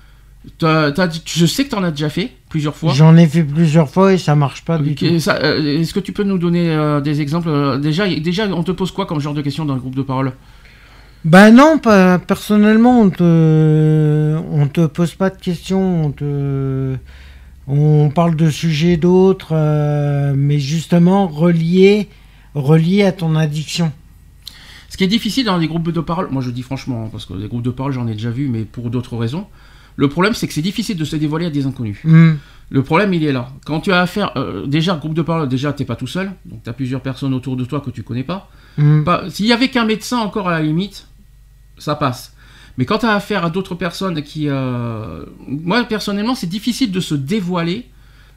[0.60, 2.94] Dit- Je sais que tu en as déjà fait plusieurs fois.
[2.94, 5.06] J'en ai fait plusieurs fois et ça marche pas du tout.
[5.06, 8.72] euh, Est-ce que tu peux nous donner euh, des exemples euh, déjà, déjà, on te
[8.72, 10.34] pose quoi comme genre de questions dans le groupe de parole?
[11.26, 16.96] Bah non, pas, personnellement, on te, on te pose pas de questions, on te,
[17.68, 22.10] on parle de sujets d'autres, euh, mais justement reliés,
[22.54, 23.92] reliés à ton addiction.
[24.90, 27.26] Ce qui est difficile dans les groupes de parole, moi je dis franchement, hein, parce
[27.26, 29.46] que les groupes de parole j'en ai déjà vu, mais pour d'autres raisons.
[29.96, 32.00] Le problème c'est que c'est difficile de se dévoiler à des inconnus.
[32.04, 32.34] Hmm.
[32.70, 33.50] Le problème il est là.
[33.66, 36.64] Quand tu as affaire, euh, déjà groupe de parole, déjà t'es pas tout seul, donc
[36.64, 38.50] tu as plusieurs personnes autour de toi que tu connais pas.
[38.78, 39.04] Hmm.
[39.04, 41.08] Pas- S'il y avait qu'un médecin encore à la limite,
[41.78, 42.34] ça passe.
[42.78, 44.50] Mais quand tu as affaire à d'autres personnes qui...
[44.50, 47.86] euh, Moi personnellement c'est difficile de se dévoiler,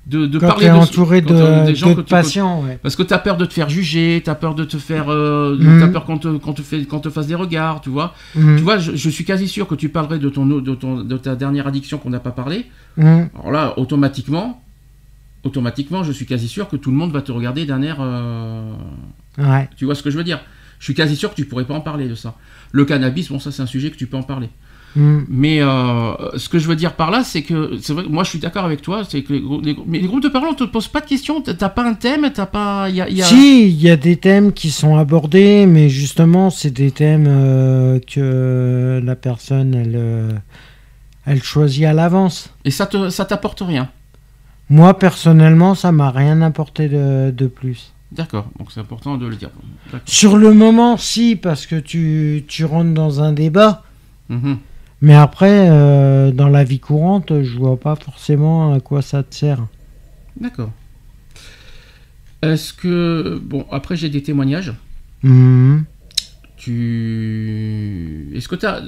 [0.07, 0.75] de, de Quand parler es de...
[0.75, 2.79] entouré de, des gens de que tu patients, ouais.
[2.83, 5.81] parce que t'as peur de te faire juger, t'as peur de te faire, euh, Mhm.
[5.81, 8.15] t'as peur qu'on te, qu'on te fait, qu'on te fasse des regards, tu vois.
[8.35, 8.57] Hmm.
[8.57, 11.17] Tu vois, je, je suis quasi sûr que tu parlerais de ton, de ton, de
[11.19, 12.67] ta dernière addiction qu'on n'a pas parlé.
[12.97, 13.25] Hmm.
[13.39, 14.63] Alors là, automatiquement,
[15.45, 17.97] automatiquement, je suis quasi sûr que tout le monde va te regarder d'un air.
[18.01, 18.73] euh,
[19.39, 19.69] Ouais.
[19.77, 20.41] Tu vois ce que je veux dire?
[20.81, 22.35] Je suis quasi sûr que tu pourrais pas en parler de ça.
[22.73, 24.49] Le cannabis, bon, ça c'est un sujet que tu peux en parler.
[24.97, 25.21] Hmm.
[25.29, 28.05] Mais euh, ce que je veux dire par là, c'est que c'est vrai.
[28.05, 29.03] que Moi, je suis d'accord avec toi.
[29.09, 31.41] C'est que les, mais les groupes de parole, on te pose pas de questions.
[31.43, 32.89] T'as pas un thème, t'as pas.
[32.89, 35.67] il Y a, il y a- Si, il y a des thèmes qui sont abordés,
[35.67, 40.33] mais justement, c'est des thèmes euh, que la personne, elle, euh,
[41.27, 42.51] elle choisit à l'avance.
[42.65, 43.91] Et ça te, ça t'apporte rien?
[44.71, 47.93] Moi, personnellement, ça m'a rien apporté de, de plus.
[48.11, 48.47] D'accord.
[48.59, 49.51] Donc c'est important de le dire.
[50.07, 53.85] Sur le moment, si, parce que tu, tu rentres dans un débat,
[54.31, 54.59] Mhm.
[55.01, 59.35] Mais après, euh, dans la vie courante, je vois pas forcément à quoi ça te
[59.35, 59.65] sert.
[60.41, 60.71] D'accord.
[62.43, 64.73] Est-ce que bon après j'ai des témoignages.
[65.23, 65.85] Mhm.
[66.57, 68.83] Tu est-ce que tu as,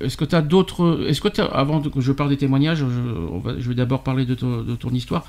[0.00, 2.84] est-ce que tu as d'autres, est-ce que t'as- avant que je parle des témoignages, je,
[3.32, 5.24] on va- je vais d'abord parler de, ton- de ton histoire,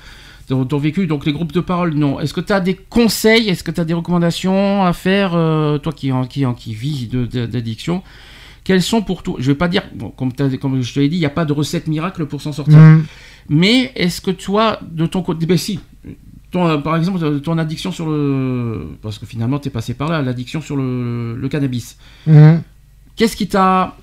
[0.48, 1.06] de ton vécu.
[1.06, 2.20] Donc les groupes de parole, non.
[2.20, 5.78] Est-ce que tu as des conseils, est-ce que tu as des recommandations à faire, euh,
[5.78, 7.46] toi qui en qui en qui vis de- de-
[8.64, 11.16] Quelles sont pour toi Je vais pas dire, bon, comme, comme je te l'ai dit,
[11.16, 12.78] il n'y a pas de recette miracle pour s'en sortir.
[12.78, 13.04] Mm.
[13.50, 15.80] Mais est-ce que toi, de ton côté, ben si,
[16.50, 20.08] ton, euh, par exemple, ton addiction sur le, parce que finalement tu es passé par
[20.08, 21.98] là, l'addiction sur le, le cannabis.
[22.26, 22.56] Mm.
[23.16, 23.96] Qu'est-ce qui t'a,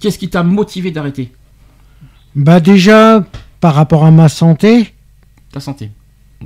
[0.00, 1.32] qu'est-ce qui t'a motivé d'arrêter?
[2.34, 3.24] Bah déjà,
[3.60, 4.94] par rapport à ma santé,
[5.52, 5.90] Ta santé.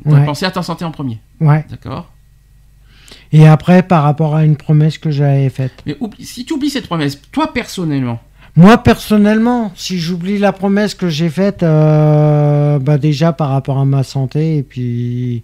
[0.05, 0.25] T'as Ouais.
[0.25, 1.67] pensé à ta santé en premier, ouais.
[1.71, 2.11] d'accord
[3.33, 5.73] Et après, par rapport à une promesse que j'avais faite.
[5.87, 8.21] Mais oublie- si tu oublies cette promesse, toi personnellement,
[8.55, 13.85] Moi, personnellement, si j'oublie la promesse que j'ai faite, euh, bah déjà par rapport à
[13.87, 15.43] ma santé, et puis...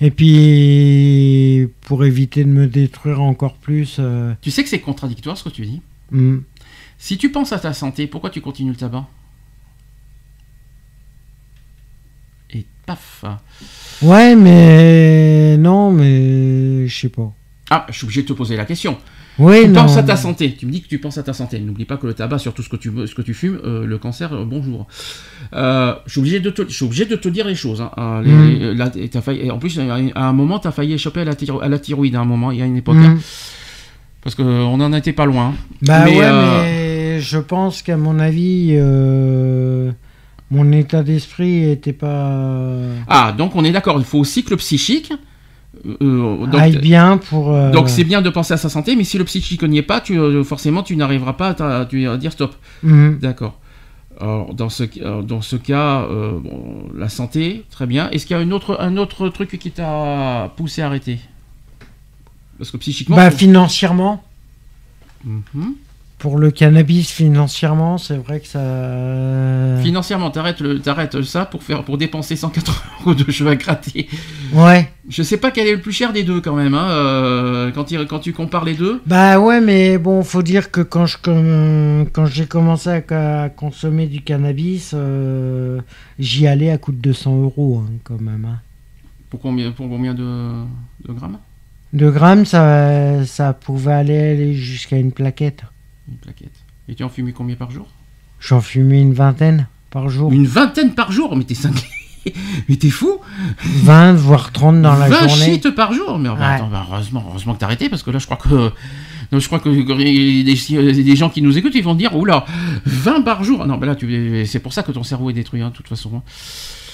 [0.00, 3.96] Et puis, pour éviter de me détruire encore plus...
[4.00, 5.80] euh, tu sais que c'est contradictoire ce que tu dis?
[6.10, 6.38] mm.
[6.98, 9.06] Si tu penses à ta santé, pourquoi tu continues le tabac
[12.50, 13.24] Et paf
[14.02, 15.56] Ouais, mais...
[15.58, 16.86] Non, mais...
[16.86, 17.32] Je sais pas.
[17.70, 18.98] Ah, je suis obligé de te poser la question.
[19.38, 19.82] Oui, tu non.
[19.82, 20.54] penses à ta santé.
[20.56, 21.58] Tu me dis que tu penses à ta santé.
[21.58, 23.98] N'oublie pas que le tabac, surtout ce que tu, ce que tu fumes, euh, le
[23.98, 24.86] cancer, euh, bonjour.
[25.54, 27.80] Euh, je, suis obligé de te, je suis obligé de te dire les choses.
[27.96, 28.20] hein.
[28.24, 28.30] Les-
[28.74, 28.76] Mm.
[28.76, 31.68] la- failli- en plus, à un moment, tu as failli échapper à la, thyro- à
[31.68, 32.14] la thyroïde.
[32.14, 32.96] À un moment, il y a une époque.
[32.96, 33.04] Mm.
[33.04, 33.18] hein.
[34.22, 35.54] parce qu'on n'en était pas loin.
[35.82, 38.74] Bah Mais, ouais, mais je pense qu'à mon avis,
[40.50, 42.78] mon état d'esprit était pas...
[43.08, 43.98] Ah, donc on est d'accord.
[43.98, 45.12] Il faut aussi que le psychique.
[46.00, 47.52] euh, donc, aille bien pour...
[47.52, 49.82] euh, donc c'est bien de penser à sa santé, mais si le psychique n'y est
[49.82, 52.54] pas, tu, euh, forcément, tu n'arriveras pas à, dire stop.
[52.82, 53.18] mhm.
[53.20, 53.58] D'accord.
[54.20, 54.84] Alors, dans ce,
[55.22, 58.08] dans ce cas, euh, bon, la santé, très bien.
[58.10, 61.18] Est-ce qu'il y a une autre, un autre truc qui t'a poussé à arrêter?
[62.58, 63.16] Parce que psychiquement.
[63.16, 64.22] Bah financièrement,
[65.24, 65.74] Mhm.
[66.18, 69.82] Pour le cannabis financièrement, c'est vrai que ça...
[69.82, 74.08] Financièrement, t'arrêtes, le, t'arrêtes ça pour, faire, pour dépenser 180 euros de cheveux à gratter.
[74.54, 74.90] Ouais.
[75.08, 77.90] Je sais pas quel est le plus cher des deux quand même, hein, euh, quand,
[77.90, 79.02] il- quand tu compares les deux.
[79.06, 83.48] Bah ouais, mais bon, faut dire que quand je com- quand j'ai commencé à, à
[83.50, 85.80] consommer du cannabis, euh,
[86.18, 88.46] j'y allais à coût de 200 euros hein, quand même.
[88.50, 88.60] hein.
[89.28, 90.22] Pour combien, pour combien de,
[91.06, 91.38] de grammes?
[91.92, 95.64] De grammes, ça, ça pouvait aller jusqu'à une plaquette.
[96.08, 96.54] Une plaquette.
[96.88, 97.86] Et tu en fumes combien par jour?
[98.40, 100.32] J'en fumais une vingtaine par jour.
[100.32, 101.34] Une vingtaine par jour?
[101.36, 101.80] Mais t'es cinglé
[102.68, 103.18] Mais t'es fou
[103.84, 105.44] 20 voire 30 dans la 20 journée.
[105.54, 106.36] shit par jour Mais Ouais.
[106.40, 108.70] attends, bah, heureusement, heureusement que t'as arrêté, parce que là, je crois que...
[109.32, 112.44] non, je crois que des, gens qui nous écoutent, ils vont dire, oula,
[112.86, 113.94] 20 par jour Non, mais là,
[114.46, 116.10] c'est pour ça que ton cerveau est détruit, hein, de toute façon.
[116.16, 116.22] hein.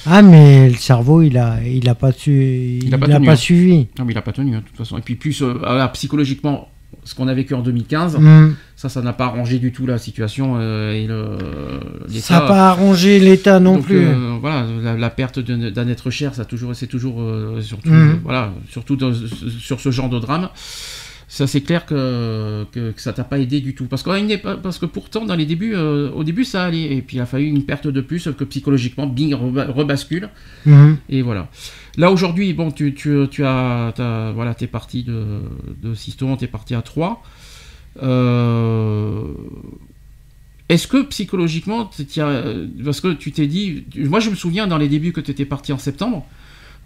[0.06, 3.26] Ah mais le cerveau, il a, il a pas su, il, a pas a tenu,
[3.26, 3.36] pas hein.
[3.36, 3.86] suivi.
[3.98, 4.96] Non, mais il a pas tenu, hein, de toute façon.
[4.96, 6.68] Et puis, plus, euh, voilà, psychologiquement,
[7.04, 8.54] ce qu'on a vécu en 2015, Hmm.
[8.76, 11.38] ça, ça n'a pas arrangé du tout la situation euh, et le...
[12.20, 14.04] Ça n'a pas arrangé l'état non Donc, plus.
[14.06, 17.88] euh, voilà, la, la perte d'un être cher, ça a toujours, c'est toujours, euh, surtout,
[17.90, 18.10] Mhm.
[18.10, 19.12] euh, voilà, surtout dans-
[19.58, 20.48] sur ce genre de drame.
[21.40, 23.86] Ça, c'est clair que, que, que ça t'a pas aidé du tout.
[23.86, 24.04] Parce,
[24.62, 26.94] parce que pourtant, dans les débuts, euh, au début, ça allait.
[26.96, 30.28] Et puis, il a fallu une perte de plus, que psychologiquement, bing, reba- rebascule.
[30.66, 30.98] Mhm.
[31.08, 31.48] Et voilà.
[31.96, 35.40] Là, aujourd'hui, bon, tu, tu, tu as, t'as- voilà, t'es parti de,
[35.82, 37.22] de Siston, t'es parti à 3.
[40.68, 41.88] Est-ce que psychologiquement,
[42.18, 42.42] as-
[42.84, 45.46] parce que tu t'es dit, moi je me souviens dans les débuts que tu étais
[45.46, 46.26] parti en septembre,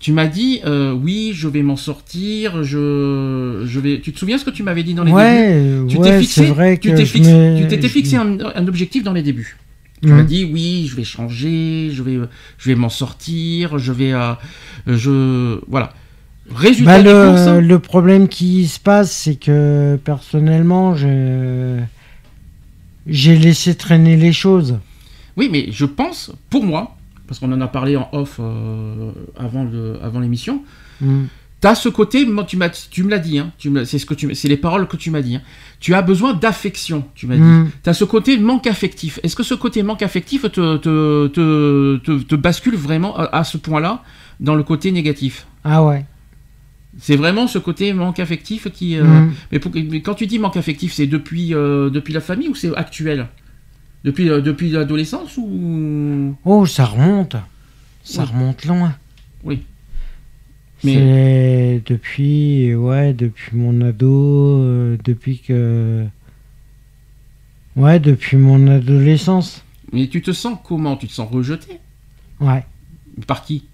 [0.00, 4.00] tu m'as dit, euh, oui, je vais m'en sortir, je, je vais.
[4.00, 5.20] Tu te souviens ce que tu m'avais dit dans les débuts?
[5.20, 8.16] Ouais, Tu ouais, t'es fixé, c'est vrai tu que t'es je fixé, tu t'étais fixé
[8.16, 9.56] un, un objectif dans les débuts.
[10.06, 12.18] Tu m'as dit oui, je vais changer, je vais,
[12.58, 14.34] je vais m'en sortir, je vais, euh,
[14.86, 15.94] je, voilà.
[16.50, 21.80] Résultat Bah, le, le problème qui se passe, c'est que personnellement, je-
[23.06, 24.78] j'ai laissé traîner les choses.
[25.36, 26.93] Oui, mais je pense, pour moi,
[27.26, 30.62] parce qu'on en a parlé en off euh, avant le, avant l'émission,
[31.00, 31.24] Mm.
[31.60, 34.12] T'as ce côté, moi, tu, m'as, tu me l'as dit, hein, tu c'est, ce que
[34.12, 35.36] tu, c'est les paroles que tu m'as dit.
[35.36, 35.42] hein.
[35.80, 37.40] Tu as besoin d'affection, tu m'as dit.
[37.42, 37.70] Mm.
[37.82, 39.18] Tu as ce côté manque affectif.
[39.22, 43.44] Est-ce que ce côté manque affectif te, te, te, te- te bascule vraiment à, à
[43.44, 44.02] ce point-là
[44.40, 45.46] dans le côté négatif?
[45.64, 46.04] Ah ouais.
[46.98, 48.96] C'est vraiment ce côté manque affectif qui.
[48.98, 49.32] euh, Mm.
[49.50, 52.54] mais, pour- mais quand tu dis manque affectif, c'est depuis, euh, depuis la famille ou
[52.54, 53.26] c'est actuel?
[54.04, 56.36] Depuis, euh, depuis l'adolescence ou?
[56.44, 57.36] Oh, ça remonte.
[58.02, 58.94] Ça remonte loin.
[59.44, 59.62] Oui.
[60.84, 66.04] Mais- C'est depuis, ouais, depuis mon ado, euh, depuis que.
[67.76, 69.64] Ouais, depuis mon adolescence.
[69.92, 70.96] Mais tu te sens comment?
[70.96, 71.78] Tu te sens rejeté?
[72.40, 72.64] Ouais.
[73.26, 73.64] Par qui?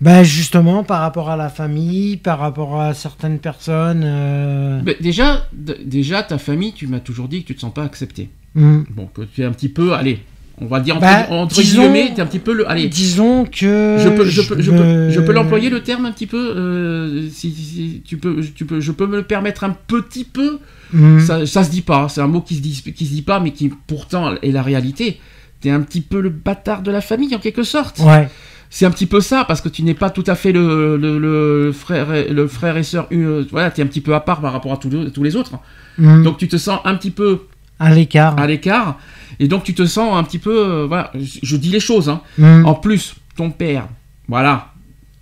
[0.00, 4.02] Ben justement, par rapport à la famille, par rapport à certaines personnes.
[4.04, 5.46] euh, Ben, déjà,
[5.84, 8.28] déjà, ta famille, tu m'as toujours dit que tu te sens pas accepté.
[8.54, 8.82] hmm.
[8.90, 10.20] Bon, que tu es un petit peu, allez,
[10.60, 13.44] on va dire entre, Bah, entre disons- guillemets, t'es un petit peu le, allez, Disons
[13.44, 13.96] que.
[13.98, 16.54] je peux, je peux, je me- peux, je peux l'employer le terme un petit peu,
[16.56, 20.24] euh, si, si- si tu peux, tu peux, je peux me le permettre un petit
[20.24, 20.58] peu.
[20.92, 21.18] Hmm.
[21.20, 23.40] Ça, ça se dit pas, c'est un mot qui se dit, qui se dit pas,
[23.40, 25.18] mais qui pourtant est la réalité.
[25.60, 27.98] T'es un petit peu le bâtard de la famille en quelque sorte.
[28.00, 28.28] Ouais.
[28.76, 31.16] C'est un petit peu ça parce que tu n'es pas tout à fait le, le,
[31.20, 33.06] le frère, et- le frère et sœur.
[33.12, 35.36] euh, voilà, t'es un petit peu à part par rapport à tous les, tous les
[35.36, 35.52] autres.
[35.96, 36.24] Hmm.
[36.24, 37.42] Donc tu te sens un petit peu
[37.78, 38.36] à l'écart.
[38.36, 38.98] à l'écart
[39.38, 40.50] et donc tu te sens un petit peu.
[40.56, 42.08] euh, voilà, je, je dis les choses.
[42.08, 42.20] Hein.
[42.36, 42.64] Hmm.
[42.66, 43.86] En plus, ton père,
[44.28, 44.72] voilà,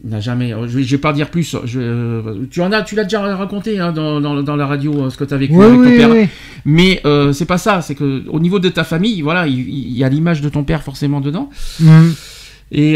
[0.02, 0.48] il n'a jamais.
[0.68, 1.54] Je vais, je vais pas dire plus.
[1.64, 4.94] Je, euh, tu en as, tu l'as déjà raconté hein, dans, dans, dans la radio
[4.94, 6.10] euh, ce que tu as vécu Oui, avec ton oui, père.
[6.10, 6.26] oui.
[6.64, 7.82] Mais euh, c'est pas ça.
[7.82, 10.64] C'est que au niveau de ta famille, voilà, il, il y a l'image de ton
[10.64, 11.50] père forcément dedans.
[11.80, 12.08] Hmm.
[12.74, 12.94] Et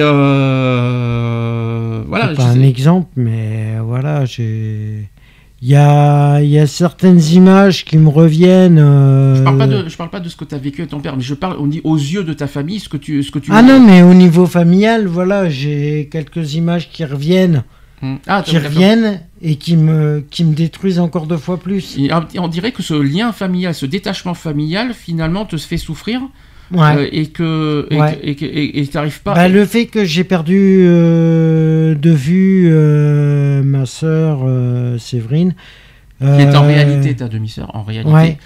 [1.07, 2.29] euh, voilà.
[2.31, 5.09] C'est pas un exemple, mais voilà, j'ai.
[5.63, 8.79] Il y a, il y a certaines images qui me reviennent.
[8.79, 10.91] euh, Je parle pas de, je parle pas de ce que tu as vécu avec
[10.91, 13.23] ton père, mais je parle au ni- aux yeux de ta famille, ce que tu,
[13.23, 13.51] ce que tu.
[13.53, 17.65] Ah non, mais au niveau familial, voilà, j'ai quelques images qui reviennent,
[18.03, 18.19] Hum.
[18.27, 21.97] Ah, qui reviennent et qui me, qui me détruisent encore deux fois plus.
[21.99, 26.21] Et on on dirait que ce lien familial, ce détachement familial, finalement, te fait souffrir
[26.73, 26.97] Ouais.
[26.97, 28.17] euh, et que et Ouais.
[28.17, 29.35] que- et et- et t'arrives pas.
[29.35, 34.41] Bah, le fait que j'ai perdu euh, de vue euh, ma sœur
[35.01, 35.55] Séverine.
[36.19, 38.13] qui est en réalité ta demi-sœur, en réalité.
[38.13, 38.39] Ouais.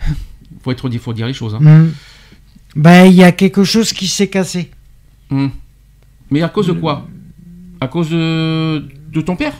[0.62, 1.54] faut être, faut dire les choses.
[1.54, 1.60] Hein.
[1.60, 1.90] hmm.
[2.76, 4.70] Bah, il y a quelque chose qui s'est cassé.
[5.30, 5.50] Hum.
[6.30, 7.06] Mais à cause de quoi?
[7.80, 8.82] À cause de,
[9.12, 9.52] de ton père?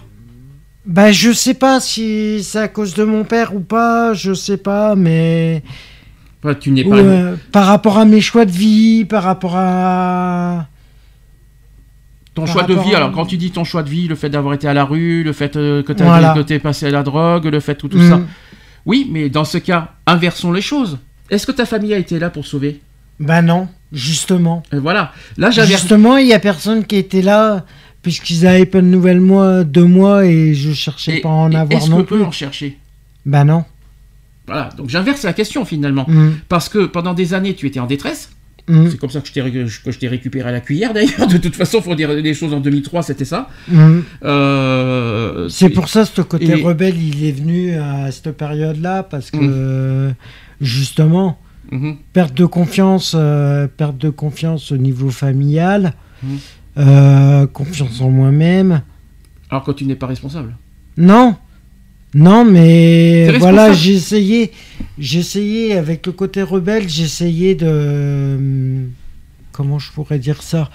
[0.86, 4.56] Bah, je sais pas si c'est à cause de mon père ou pas, je sais
[4.56, 5.62] pas, mais
[6.60, 6.96] Tu n'es pas.
[6.96, 10.66] euh, par rapport à mes choix de vie, par rapport à
[12.34, 14.14] Ton par choix de vie, à- alors quand tu dis ton choix de vie, le
[14.16, 16.34] fait d'avoir été à la rue, le fait euh, que tu Voilà.
[16.48, 18.20] es passé à la drogue, le fait tout, tout ça.
[18.84, 20.98] Oui, mais dans ce cas, inversons les choses.
[21.30, 22.80] Est-ce que ta famille a été là pour sauver?
[23.20, 24.62] Bah non, justement.
[24.72, 25.12] Et Voilà.
[25.38, 25.50] Là.
[25.50, 27.64] Justement, il y a personne qui était là
[28.02, 31.54] puisqu'ils avaient pas de nouvelles moi de moi et je cherchais Et- pas à en
[31.54, 32.24] avoir Est-ce non qu'on peut plus.
[32.24, 32.76] en chercher?
[33.24, 33.64] Bah non.
[34.46, 34.68] Voilà.
[34.76, 36.04] Donc j'inverse la question finalement.
[36.08, 36.32] Hmm.
[36.48, 38.30] Parce que pendant des années, tu étais en détresse.
[38.66, 38.88] Hmm.
[38.90, 41.26] C'est comme ça que je t'ai ré- que je t'ai récupéré à la cuillère d'ailleurs.
[41.28, 43.48] De toute façon, faut dire les choses en 2003, c'était ça.
[43.68, 44.00] Hmm.
[44.24, 49.30] Euh, C'est pour ça ce côté et- rebelle, il est venu à cette période-là parce
[49.30, 50.14] que Mm.
[50.60, 51.38] justement
[51.72, 51.96] Mhm.
[52.12, 56.28] perte de confiance, euh, perte de confiance au niveau familial, Mm.
[56.78, 58.82] euh, confiance en moi-même.
[59.50, 60.54] Alors que tu n'es pas responsable.
[60.96, 61.36] Non,
[62.14, 68.86] non, mais voilà, j'ai essayé, avec le côté rebelle, j'ai essayé de,
[69.52, 70.70] comment je pourrais dire ça,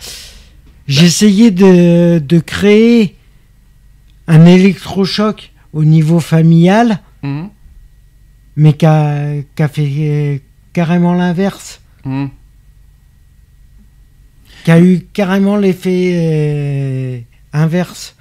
[0.88, 3.16] j'ai essayé de, de créer
[4.28, 7.50] un électrochoc au niveau familial, Mhm.
[8.56, 9.34] mais qui a,
[9.72, 10.42] fait
[10.74, 12.30] carrément l'inverse, Mhm.
[14.66, 17.20] qui a eu carrément l'effet euh,
[17.54, 18.16] inverse.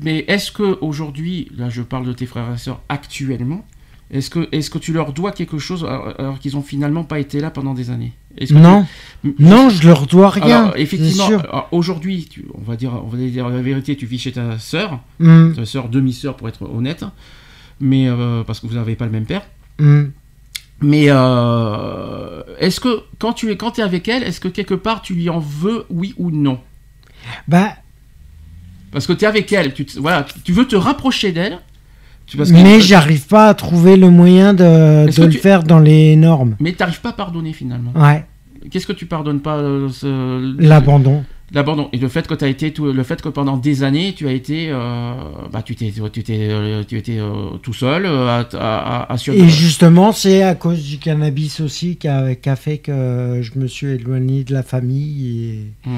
[0.00, 3.64] Mais est-ce que aujourd'hui, là je parle de tes frères et sœurs actuellement,
[4.10, 7.18] est-ce que, est-ce que tu leur dois quelque chose alors, alors qu'ils ont finalement pas
[7.18, 8.12] été là pendant des années?
[8.38, 8.86] Que Non,
[9.22, 10.64] tu- non, je leur dois rien.
[10.64, 11.28] Alors, effectivement,
[11.72, 15.54] aujourd'hui, on va dire, on va dire la vérité, tu vis chez ta sœur, Hum,
[15.56, 17.04] ta sœur demi-sœur pour être honnête,
[17.80, 19.42] mais euh, parce que vous n'avez pas le même père.
[19.80, 20.12] hum.
[20.84, 25.00] Mais euh, est-ce que quand tu es quand es avec elle, est-ce que quelque part
[25.02, 26.58] tu lui en veux, oui ou non?
[27.48, 27.76] Bah,
[28.92, 31.58] Parce que tu es avec elle, tu, te- voilà, tu veux te rapprocher d'elle.
[32.52, 36.56] mais j'arrive pas à trouver le moyen de, le tu- faire dans les normes.
[36.60, 37.92] Mais t'arrives pas à pardonner finalement.
[37.96, 38.24] Ouais,
[38.70, 41.24] Qu'est-ce que tu pardonnes pas euh, ce- l'abandon.
[41.54, 44.14] L'abandon et le fait que tu as été tout, le fait que pendant des années
[44.16, 45.12] tu as été euh,
[45.52, 47.18] bah tu t'es tu t'es euh, tu étais
[47.62, 48.46] tout seul à,
[49.10, 52.78] à, sur- Et justement, c'est à cause du cannabis aussi qui a, qui a fait
[52.78, 55.90] que je me suis éloigné de la famille et,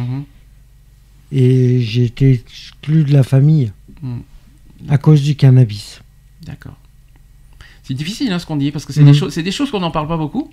[1.32, 3.72] et j'ai été exclu de la famille
[4.02, 4.18] Mm.
[4.88, 6.00] à cause du cannabis.
[6.44, 6.76] D'accord.
[7.82, 9.06] C'est difficile hein, ce qu'on dit parce que c'est Mhm.
[9.12, 10.50] des choses c'est des choses qu'on n'en parle pas beaucoup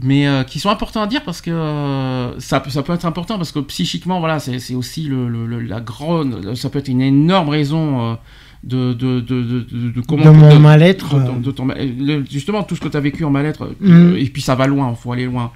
[0.00, 3.04] mais euh, qui sont importantes à dire parce que euh, ça, peut- ça peut être
[3.06, 6.88] important parce que psychiquement voilà c'est aussi le, le- le- la grande ça peut être
[6.88, 8.14] une énorme raison euh,
[8.64, 11.16] de, de, de, de, comment de mon mal-être.
[11.78, 14.66] le- justement tout ce que tu as vécu en mal-être euh, et puis ça va
[14.66, 15.52] loin faut aller loin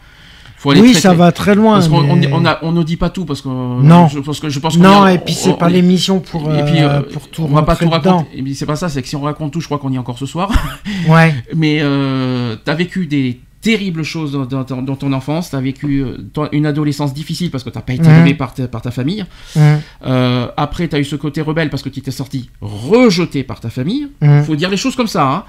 [0.59, 1.75] faut aller oui, très, ça très- va très loin.
[1.75, 4.09] parce qu'on mais- on, on a- on ne dit pas tout parce que Non.
[4.09, 6.43] je pense que je pense qu'on Non, a- et puis c'est pas on- l'émission pour,
[6.53, 8.27] et puis, euh, euh, pour tout on va pas tout raconter.
[8.35, 9.95] Et puis, c'est pas ça, c'est que si on raconte tout, je crois qu'on y
[9.97, 10.51] est encore ce soir.
[11.09, 11.35] Ouais.
[11.57, 15.61] Mais euh, t'as vécu des terribles choses dans, dans- dans- dans ton enfance, tu as
[15.61, 18.15] vécu euh, une adolescence difficile parce que tu n'as pas été Mhm.
[18.19, 19.25] élevé par ta, par ta famille.
[19.57, 23.43] Hum, Euh, après, tu as eu ce côté rebelle parce que tu t'es sorti rejeté
[23.43, 24.09] par ta famille.
[24.23, 24.45] hum.
[24.45, 25.25] faut dire les choses comme ça.
[25.29, 25.45] hein.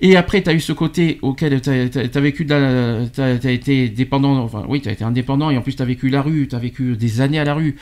[0.00, 4.38] Et après, tu as eu ce côté auquel tu as, vécu, tu as, été dépendant,
[4.38, 6.54] enfin oui, tu as été indépendant et en plus tu as vécu la rue, tu
[6.54, 7.76] as vécu des années à la rue.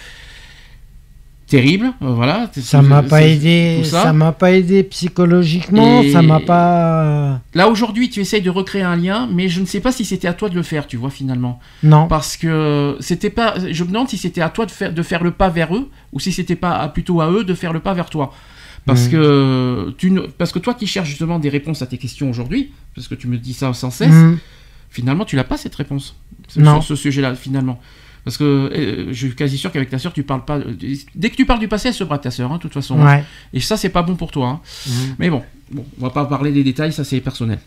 [1.47, 2.51] Terrible, euh, voilà.
[2.57, 7.41] Ça m'a pas aidé, ça, m'a pas aidé psychologiquement, Et- ça m'a pas.
[7.55, 10.27] Là aujourd'hui, tu essayes de recréer un lien, mais je ne sais pas si c'était
[10.27, 12.09] à toi de le faire, tu vois finalement, Non.
[12.09, 13.55] parce que c'était pas.
[13.71, 15.89] Je me demande si c'était à toi de faire de faire le pas vers eux
[16.13, 18.33] ou si c'était pas plutôt à eux de faire le pas vers toi.
[18.87, 19.11] Parce Mhm.
[19.11, 22.71] que tu ne, parce que toi qui cherches justement des réponses à tes questions aujourd'hui,
[22.95, 24.39] parce que tu me dis ça sans cesse, Hum,
[24.91, 26.15] finalement tu l'as pas cette réponse
[26.57, 26.81] Non.
[26.81, 27.81] sur ce sujet-là finalement.
[28.25, 30.59] Parce que euh, je suis quasi sûr qu'avec ta sœur tu parles pas.
[31.15, 33.01] Dès que tu parles du passé, elle se braque ta sœur, hein, de toute façon.
[33.05, 33.25] Ouais.
[33.53, 34.49] Et ça c'est pas bon pour toi.
[34.49, 34.61] hein.
[34.89, 35.15] Hum.
[35.19, 37.59] Mais bon, bon, on va pas parler des détails, ça c'est personnel.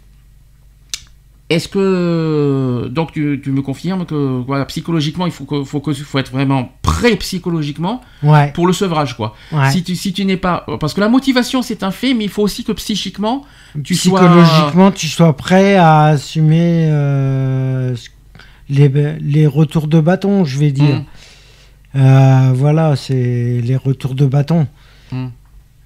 [1.49, 5.93] Est-ce que donc tu, tu me confirmes que voilà psychologiquement il faut que, faut que
[5.93, 8.51] faut être vraiment prêt psychologiquement Ouais.
[8.53, 9.33] pour le sevrage quoi.
[9.51, 9.71] ouais.
[9.71, 12.29] Si tu si tu n'es pas parce que la motivation c'est un fait mais il
[12.29, 13.45] faut aussi que psychiquement
[13.83, 17.95] tu sois- Psychologiquement, tu sois prêt à assumer euh,
[18.69, 18.87] les,
[19.19, 20.97] les retours de bâton, je vais dire.
[20.97, 21.05] Mm.
[21.95, 24.67] Euh, voilà, c'est les retours de bâton.
[25.11, 25.27] Mm.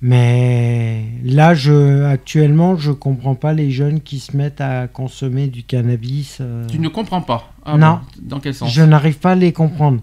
[0.06, 5.64] Mais là, je, actuellement, je comprends pas les jeunes qui se mettent à consommer du
[5.64, 6.40] cannabis.
[6.42, 7.54] euh, tu ne comprends pas.
[7.66, 8.02] Ah Non.
[8.18, 8.70] bon, dans quel sens?
[8.74, 10.02] Je n'arrive pas à les comprendre.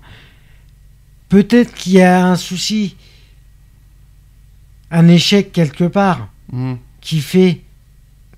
[1.28, 2.96] Peut-être qu'il y a un souci,
[4.90, 6.74] un échec quelque part Mm.
[7.02, 7.60] qui fait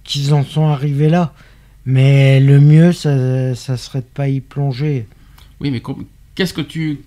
[0.05, 1.33] qu'ils en sont arrivés là.
[1.87, 5.07] Mais le mieux, ça, ça serait de pas y plonger.
[5.61, 5.81] Oui, mais
[6.35, 7.03] qu'est-ce que tu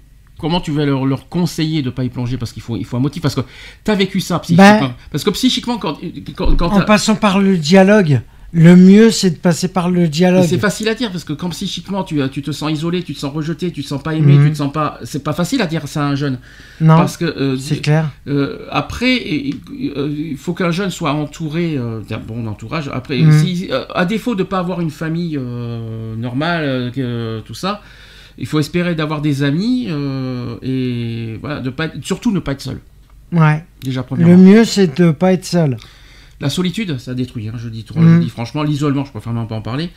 [0.45, 2.97] comment tu vas leur, leur conseiller de pas y plonger parce qu'il faut il faut
[2.97, 3.41] un motif parce que
[3.83, 5.97] tu as vécu ça psychiquement Ben- parce que psychiquement quand
[6.35, 8.21] quand, quand En passant par le dialogue,
[8.53, 10.45] le mieux, c'est de passer par le dialogue.
[10.47, 13.19] C'est facile à dire parce que quand psychiquement tu, tu te sens isolé, tu te
[13.19, 14.45] sens rejeté, tu te sens pas aimé, Mhm.
[14.45, 14.99] tu te sens pas.
[15.03, 16.37] C'est pas facile à dire ça à un jeune.
[16.79, 18.11] Non, parce que euh, c'est clair.
[18.27, 22.87] euh, après, euh, il faut qu'un jeune soit entouré euh, d'un bon entourage.
[22.93, 23.39] Après, Mhm.
[23.43, 25.37] si, à défaut de pas avoir une famille
[26.17, 26.91] normale,
[27.45, 27.81] tout ça,
[28.37, 32.61] il faut espérer d'avoir des amis euh, et voilà, de pas surtout ne pas être
[32.61, 32.79] seul.
[33.31, 33.63] Ouais.
[33.83, 34.37] Déjà Le premièrement.
[34.37, 35.77] mieux, c'est de pas être seul.
[36.41, 37.47] La solitude, ça détruit.
[37.47, 38.19] hein, je, dis, je Mhm.
[38.21, 39.89] dis franchement, l'isolement, je préfère même pas en parler.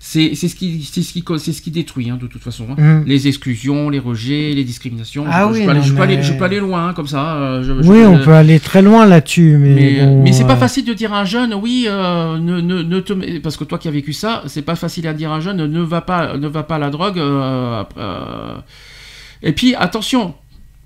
[0.00, 2.66] C'est ce qui, c'est ce qui, c'est ce qui détruit hein, de toute façon.
[2.70, 2.74] hein.
[3.00, 3.04] Mhm.
[3.06, 5.24] Les exclusions, les rejets, les discriminations.
[5.28, 6.88] Ah je, oui, je peux aller, non, je peux aller- mais- je peux aller loin
[6.88, 7.34] hein, comme ça.
[7.36, 10.52] euh, je- Oui, on peut aller très loin là-dessus, mais, Mais, bon, mais c'est pas
[10.54, 13.64] euh, facile de dire à un jeune, oui, euh, ne, ne, ne te parce que
[13.64, 16.00] toi qui as vécu ça, c'est pas facile à dire à un jeune, ne va
[16.00, 17.18] pas, ne va pas à la drogue.
[17.18, 18.54] euh, euh.
[19.42, 20.34] Et puis attention,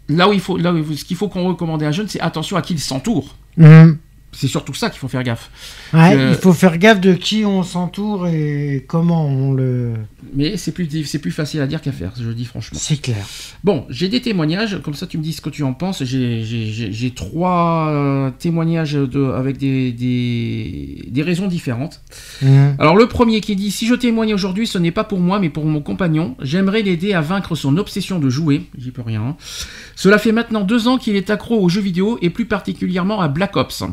[0.08, 2.20] là où il faut, là où ce qu'il faut qu'on recommande à un jeune, c'est
[2.20, 3.36] attention à qui il s'entoure.
[3.58, 3.98] mhm.
[4.34, 5.50] C'est surtout ça qu'il faut faire gaffe.
[5.92, 9.92] Ouais, Il faut faire gaffe de qui on s'entoure et comment on le.
[10.34, 12.78] Mais c'est plus, c'est plus facile à dire qu'à faire, je le dis franchement.
[12.80, 13.26] C'est clair.
[13.62, 16.02] Bon, j'ai des témoignages, comme ça tu me dis ce que tu en penses.
[16.02, 22.00] J'ai- trois euh, témoignages de, avec des, des, des raisons différentes.
[22.40, 22.76] Mhm.
[22.78, 25.50] Alors le premier qui dit Si je témoigne aujourd'hui, ce n'est pas pour moi, mais
[25.50, 26.36] pour mon compagnon.
[26.40, 28.62] J'aimerais l'aider à vaincre son obsession de jouer.
[28.78, 29.20] J'y peux rien.
[29.22, 29.36] hein.
[29.94, 33.28] Cela fait maintenant deux ans qu'il est accro aux jeux vidéo et plus particulièrement à
[33.28, 33.84] Black Ops.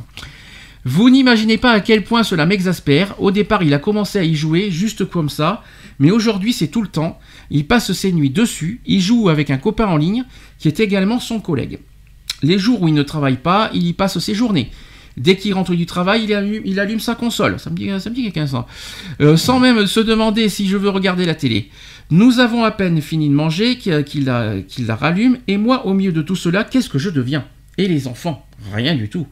[0.86, 3.16] Vous n'imaginez pas à quel point cela m'exaspère.
[3.22, 5.64] Au départ, il a commencé à y jouer juste comme ça,
[6.00, 7.20] mais aujourd'hui, c'est tout le temps.
[7.50, 8.82] Il passe ses nuits dessus.
[8.86, 10.24] Il joue avec un copain en ligne
[10.58, 11.80] qui est également son collègue.
[12.42, 14.72] Les jours où il ne travaille pas, il y passe ses journées.
[15.18, 16.24] Dès qu'il rentre du travail,
[16.64, 17.60] il allume, sa console.
[17.60, 18.46] Ça me dit, ça quelqu'un.
[19.20, 21.70] Euh, sans même se demander si je veux regarder la télé.
[22.10, 26.22] Nous avons à peine fini de manger qu'il la rallume, et moi, au milieu de
[26.22, 27.46] tout cela, qu'est-ce que je deviens?
[27.78, 28.48] Et les enfants?
[28.74, 29.28] Rien du tout.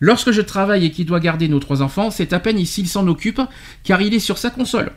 [0.00, 3.06] Lorsque je travaille et qu'il doit garder nos trois enfants, c'est à peine s'il s'en
[3.08, 3.40] occupe,
[3.84, 4.92] car il est sur sa console.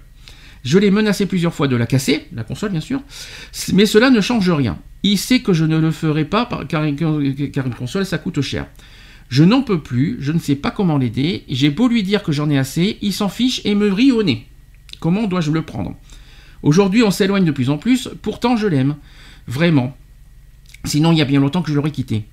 [0.64, 3.02] Je l'ai menacé plusieurs fois de la casser, la console bien sûr,
[3.73, 4.78] mais cela ne change rien.
[5.02, 8.68] Il sait que je ne le ferai pas car une console ça coûte cher.
[9.30, 12.32] Je n'en peux plus, je ne sais pas comment l'aider, j'ai beau lui dire que
[12.32, 14.45] j'en ai assez, il s'en fiche et me rit au nez.
[14.99, 15.95] Comment dois-je le prendre?
[16.61, 18.98] Aujourd'hui on s'éloigne de plus en plus, pourtant je l'aime.
[19.48, 19.98] Vraiment.
[20.86, 22.26] Sinon il y a bien longtemps que je l'aurais quitté.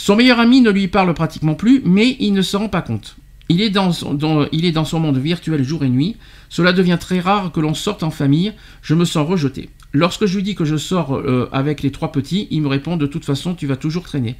[0.00, 3.16] Son meilleur ami ne lui parle pratiquement plus, mais il ne se rend pas compte.
[3.48, 6.14] Il est dans son, monde virtuel jour et nuit.
[6.48, 8.52] Cela devient très rare que l'on sorte en famille.
[8.80, 9.70] Je me sens rejeté.
[9.92, 12.96] Lorsque je lui dis que je sors euh, avec les trois petits, il me répond
[12.96, 14.36] de toute façon tu vas toujours traîner.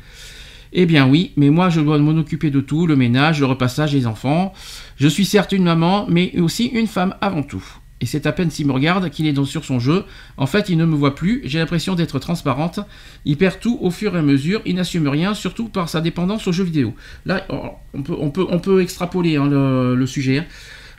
[0.72, 3.92] Eh bien oui, mais moi je dois m'en occuper de tout, le ménage, le repassage,
[3.92, 4.52] les enfants.
[4.94, 7.64] Je suis certes une maman, mais aussi une femme avant tout.
[8.00, 10.04] Et c'est à peine s'il me regarde qu'il est dans sur son jeu.
[10.36, 12.78] En fait, il ne me voit plus, j'ai l'impression d'être transparente.
[13.24, 16.46] Il perd tout au fur et à mesure, il n'assume rien, surtout par sa dépendance
[16.46, 16.94] aux jeux vidéo.
[17.26, 20.38] Là, oh, on peut, on peut, on peut extrapoler hein, le, le sujet.
[20.38, 20.44] hein.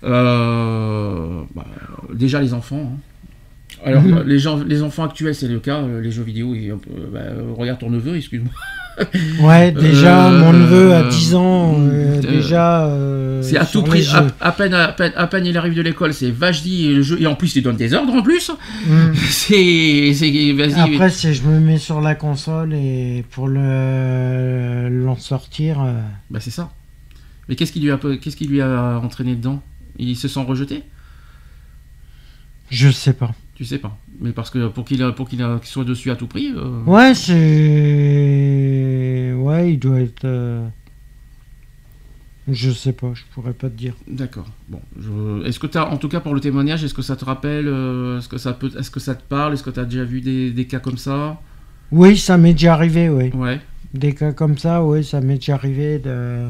[0.03, 1.65] Euh, bah,
[2.13, 2.93] déjà les enfants.
[2.95, 2.99] hein.
[3.85, 4.23] Alors Mhm.
[4.25, 6.75] les, gens, les enfants actuels c'est le cas, euh, les jeux vidéo, ils, euh,
[7.13, 7.19] bah,
[7.57, 8.51] regarde ton neveu, excuse-moi.
[9.41, 12.85] Ouais, déjà, Euh, mon neveu à euh, 10 ans, euh, euh, déjà.
[12.87, 14.05] euh, C'est à tout prix,
[14.41, 17.01] à, peine, à, peine, à peine il arrive de l'école, c'est vache dit et le
[17.01, 18.51] jeu, et en plus il donne des ordres en plus.
[18.85, 19.13] Mm.
[19.29, 20.11] C'est,
[20.53, 20.79] vas-y.
[20.79, 25.79] Après, si je me mets sur la console et pour le l'en sortir,
[26.29, 26.71] Bah c'est ça.
[27.47, 29.61] Mais qu'est-ce qui lui a, qu'est-ce qui lui a entraîné dedans?
[29.97, 30.83] Il se sent rejeté?
[32.69, 33.31] Je sais pas.
[33.55, 33.97] Tu sais pas.
[34.21, 36.53] Mais parce que pour qu'il, pour qu'il, soit dessus à tout prix.
[36.85, 38.78] Ouais, c'est.
[39.49, 40.25] Ouais, il doit être.
[40.25, 40.67] euh,
[42.51, 43.93] Je sais pas, je pourrais pas te dire.
[44.07, 44.47] D'accord.
[44.69, 47.15] Bon, je- est-ce que tu as, en tout cas pour le témoignage, est-ce que ça
[47.15, 49.79] te rappelle, euh, est-ce que ça peut, est-ce que ça te parle, est-ce que tu
[49.79, 51.39] as déjà vu des, des cas comme ça?
[51.91, 53.31] Oui, ça m'est déjà arrivé, oui.
[53.33, 53.59] Ouais.
[53.93, 56.47] Des cas comme ça, oui, ça m'est déjà arrivé de.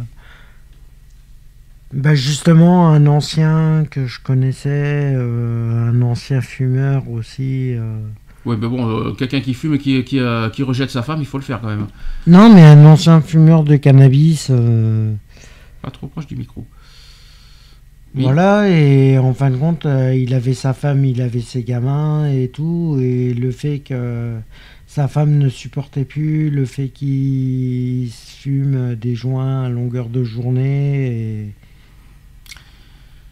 [1.92, 7.74] Bah justement, un ancien que je connaissais, euh, un ancien fumeur aussi.
[7.74, 8.00] euh.
[8.46, 11.20] Ouais, mais bon, euh, quelqu'un qui fume et qui, qui, euh, qui rejette sa femme,
[11.20, 11.88] il faut le faire quand même.
[12.26, 14.48] Non, mais un ancien fumeur de cannabis.
[14.50, 15.14] euh,
[15.82, 16.66] Pas trop proche du micro.
[18.16, 18.24] Oui.
[18.24, 22.28] Voilà, et en fin de compte, euh, il avait sa femme, il avait ses gamins
[22.28, 24.34] et tout, et le fait que
[24.88, 31.08] sa femme ne supportait plus, le fait qu'il fume des joints à longueur de journée,
[31.08, 31.54] et...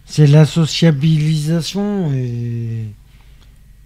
[0.05, 2.83] c'est la sociabilisation, et...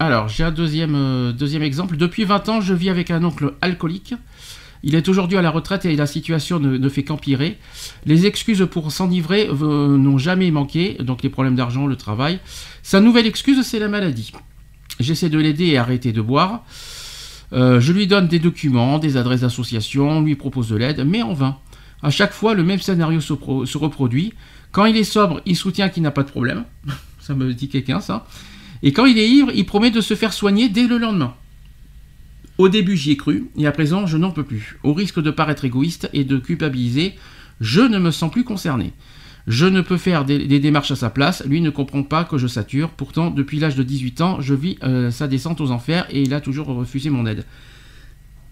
[0.02, 1.96] Alors, j'ai un deuxième, euh, exemple.
[1.96, 4.16] Depuis 20 ans, je vis avec un oncle alcoolique.
[4.82, 7.60] Il est aujourd'hui à la retraite et la situation ne, fait qu'empirer.
[8.08, 12.40] Les excuses pour s'enivrer euh, n'ont jamais manqué, donc les problèmes d'argent, le travail.
[12.82, 14.32] Sa nouvelle excuse, c'est la maladie.
[15.00, 16.64] J'essaie de l'aider à arrêter de boire.
[17.54, 21.34] Euh, je lui donne des documents, des adresses d'associations, lui propose de l'aide, mais en
[21.34, 21.58] vain.
[22.02, 24.34] À chaque fois, le même scénario se reproduit.
[24.72, 26.64] Quand il est sobre, il soutient qu'il n'a pas de problème.
[27.20, 28.26] ça me dit quelqu'un, ça.
[28.84, 31.36] Et quand il est ivre, il promet de se faire soigner dès le lendemain.
[32.58, 34.78] Au début, j'y ai cru, et à présent, je n'en peux plus.
[34.84, 37.16] Au risque de paraître égoïste et de culpabiliser,
[37.60, 38.94] je ne me sens plus concerné.
[39.48, 42.38] Je ne peux faire des, des démarches à sa place, lui ne comprend pas que
[42.38, 42.90] je sature.
[42.90, 46.34] Pourtant, depuis l'âge de 18 ans, je vis euh, sa descente aux enfers et il
[46.36, 47.46] a toujours refusé mon aide.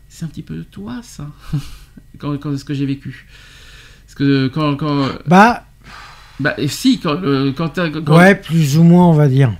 [0.07, 1.27] C'est un petit peu toi, ça,
[2.17, 3.27] quand, quand- ce que j'ai vécu?
[4.05, 4.75] Parce que quand.
[4.75, 5.65] quand Bah,
[6.39, 9.53] bah, si, quand, euh, quand quand- ouais, plus ou moins, on va dire.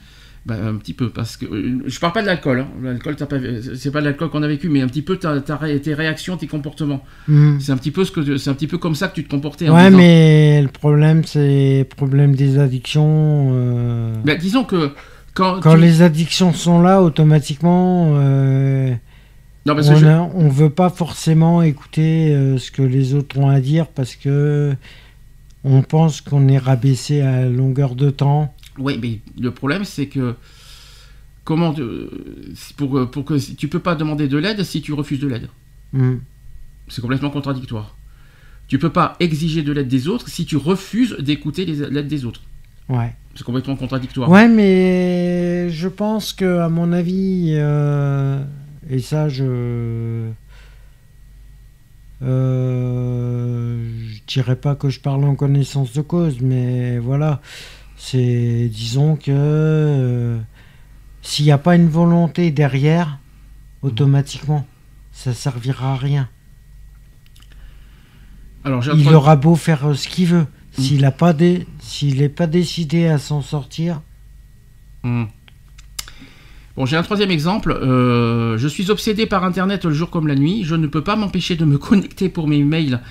[0.46, 2.60] Bah, un petit peu, parce que euh, je parle pas de l'alcool.
[2.62, 2.68] hein.
[2.82, 3.38] L'alcool, t'as pas,
[3.76, 6.38] c'est pas de l'alcool qu'on a vécu, mais un petit peu ta ré- tes réactions,
[6.38, 7.04] tes comportements.
[7.28, 7.60] Hmm.
[7.60, 9.30] C'est un petit peu ce que, c'est un petit peu comme ça que tu te
[9.30, 9.70] comportais.
[9.70, 13.50] Ouais, disant- mais le problème, c'est le problème des addictions.
[13.54, 14.92] euh, Bah, disons que
[15.34, 18.92] quand, Quand tu- les addictions sont là, automatiquement, euh,
[19.66, 23.14] non, parce que on, je- a- on veut pas forcément écouter euh, ce que les
[23.14, 24.74] autres ont à dire parce que
[25.66, 28.54] on pense qu'on est rabaissé à longueur de temps.
[28.80, 30.36] Oui, mais le problème, c'est que
[31.44, 32.10] comment te-
[32.78, 35.50] pour, pour que tu peux pas demander de l'aide si tu refuses de l'aide.
[35.94, 36.18] Hmm.
[36.88, 37.96] C'est complètement contradictoire.
[38.68, 42.42] Tu peux pas exiger de l'aide des autres si tu refuses d'écouter l'aide des autres.
[42.88, 43.14] Ouais.
[43.36, 44.30] C'est complètement contradictoire.
[44.30, 48.44] Ouais, mais je pense que, à mon avis, euh,
[48.90, 50.30] et ça, je.
[52.22, 53.78] Euh,
[54.12, 57.42] je dirais pas que je parle en connaissance de cause, mais voilà.
[58.02, 58.70] C'est.
[58.74, 59.26] Disons que.
[59.30, 60.40] euh,
[61.22, 63.20] S'il n'y a pas une volonté derrière,
[63.82, 64.66] automatiquement,
[65.12, 66.30] ça servira à rien.
[68.64, 70.46] Alors, Il aura beau faire euh, ce qu'il veut.
[70.72, 74.02] S'il n'a pas, dé- s'il n'est pas décidé à s'en sortir,
[75.04, 75.26] Hmm.
[76.76, 77.72] Bon, j'ai un troisième exemple.
[77.72, 80.64] Euh, je suis obsédé par Internet le jour comme la nuit.
[80.66, 83.02] Je ne peux pas m'empêcher de me connecter pour mes mails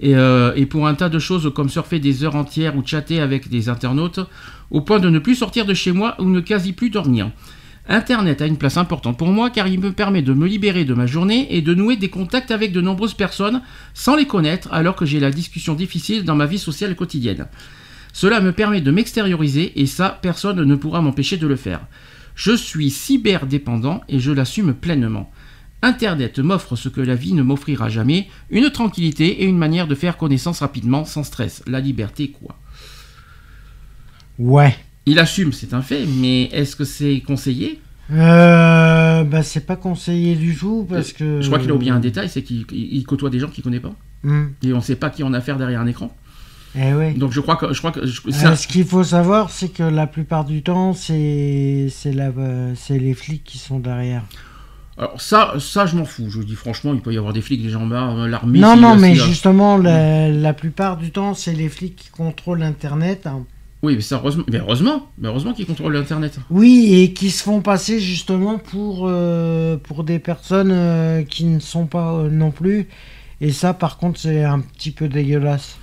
[0.00, 3.20] et, euh, et pour un tas de choses comme surfer des heures entières ou chatter
[3.20, 4.20] avec des internautes,
[4.70, 7.30] au point de ne plus sortir de chez moi ou ne quasi plus dormir.
[7.88, 10.94] Internet a une place importante pour moi car il me permet de me libérer de
[10.94, 13.62] ma journée et de nouer des contacts avec de nombreuses personnes
[13.94, 17.48] sans les connaître alors que j'ai la discussion difficile dans ma vie sociale quotidienne.
[18.12, 21.80] Cela me permet de m'extérioriser et ça, personne ne pourra m'empêcher de le faire.
[22.34, 25.30] Je suis cyberdépendant et je l'assume pleinement.
[25.82, 29.94] Internet m'offre ce que la vie ne m'offrira jamais, une tranquillité et une manière de
[29.94, 31.62] faire connaissance rapidement, sans stress.
[31.66, 32.58] La liberté, quoi.
[34.38, 34.74] ouais.
[35.06, 37.80] Il assume, c'est un fait, mais est-ce que c'est conseillé?
[38.12, 41.40] Euh, bah, c'est pas conseillé du tout parce que.
[41.40, 43.64] Je crois qu'il a oublié un détail, c'est qu'il il- il côtoie des gens qu'il
[43.64, 43.94] connaît pas.
[44.22, 44.48] Hmm.
[44.62, 46.14] Et on ne sait pas qui on a affaire derrière un écran.
[46.76, 47.14] Eh ouais.
[47.14, 47.72] Donc je crois que...
[47.72, 50.62] Je crois que je- Euh, un- ce qu'il faut savoir, c'est que la plupart du
[50.62, 54.22] temps, c'est c'est euh, c'est les flics qui sont derrière.
[54.98, 56.28] Alors ça, ça je m'en fous.
[56.30, 58.58] Je dis franchement, il peut y avoir des flics, des gendarmes, l'armée...
[58.58, 63.26] non, non, mais justement, la, la plupart du temps, c'est les flics qui contrôlent Internet.
[63.26, 63.44] hein.
[63.82, 66.38] Oui, mais ça, heureusement, mais heureusement, mais heureusement qu'ils contrôlent l'Internet.
[66.50, 71.60] Oui, et qui se font passer justement pour, euh, pour des personnes euh, qui ne
[71.60, 72.88] sont pas euh, non plus.
[73.40, 75.78] Et ça, par contre, c'est un petit peu dégueulasse.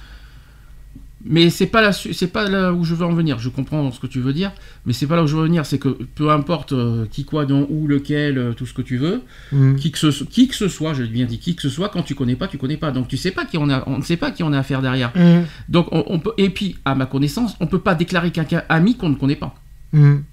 [1.29, 3.37] Mais c'est pas là, c'est pas là où je veux en venir.
[3.37, 4.51] Je comprends ce que tu veux dire,
[4.85, 5.65] mais c'est pas là où je veux en venir.
[5.65, 8.97] C'est que peu importe euh, qui, quoi, dont, où, lequel, euh, tout ce que tu
[8.97, 9.21] veux,
[9.51, 9.75] Mhm.
[9.75, 12.03] qui que, ce, qui que ce soit, j'ai bien dit qui que ce soit, quand
[12.03, 12.91] tu connais pas, tu connais pas.
[12.91, 14.81] Donc tu sais pas qui on a, on ne sait pas qui on a affaire
[14.81, 15.11] derrière.
[15.15, 15.43] Mhm.
[15.69, 18.95] Donc on, on peut, et puis à ma connaissance, on peut pas déclarer quelqu'un ami
[18.95, 19.53] qu'on ne connaît pas.
[19.93, 20.23] Mhm.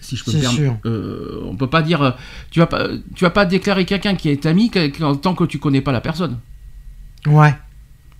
[0.00, 0.86] Si je peux me permettre.
[0.86, 2.14] Euh, on peut pas dire,
[2.50, 4.70] tu vas pas, tu vas pas déclarer quelqu'un qui est ami
[5.22, 6.38] tant que tu connais pas la personne.
[7.26, 7.54] Ouais.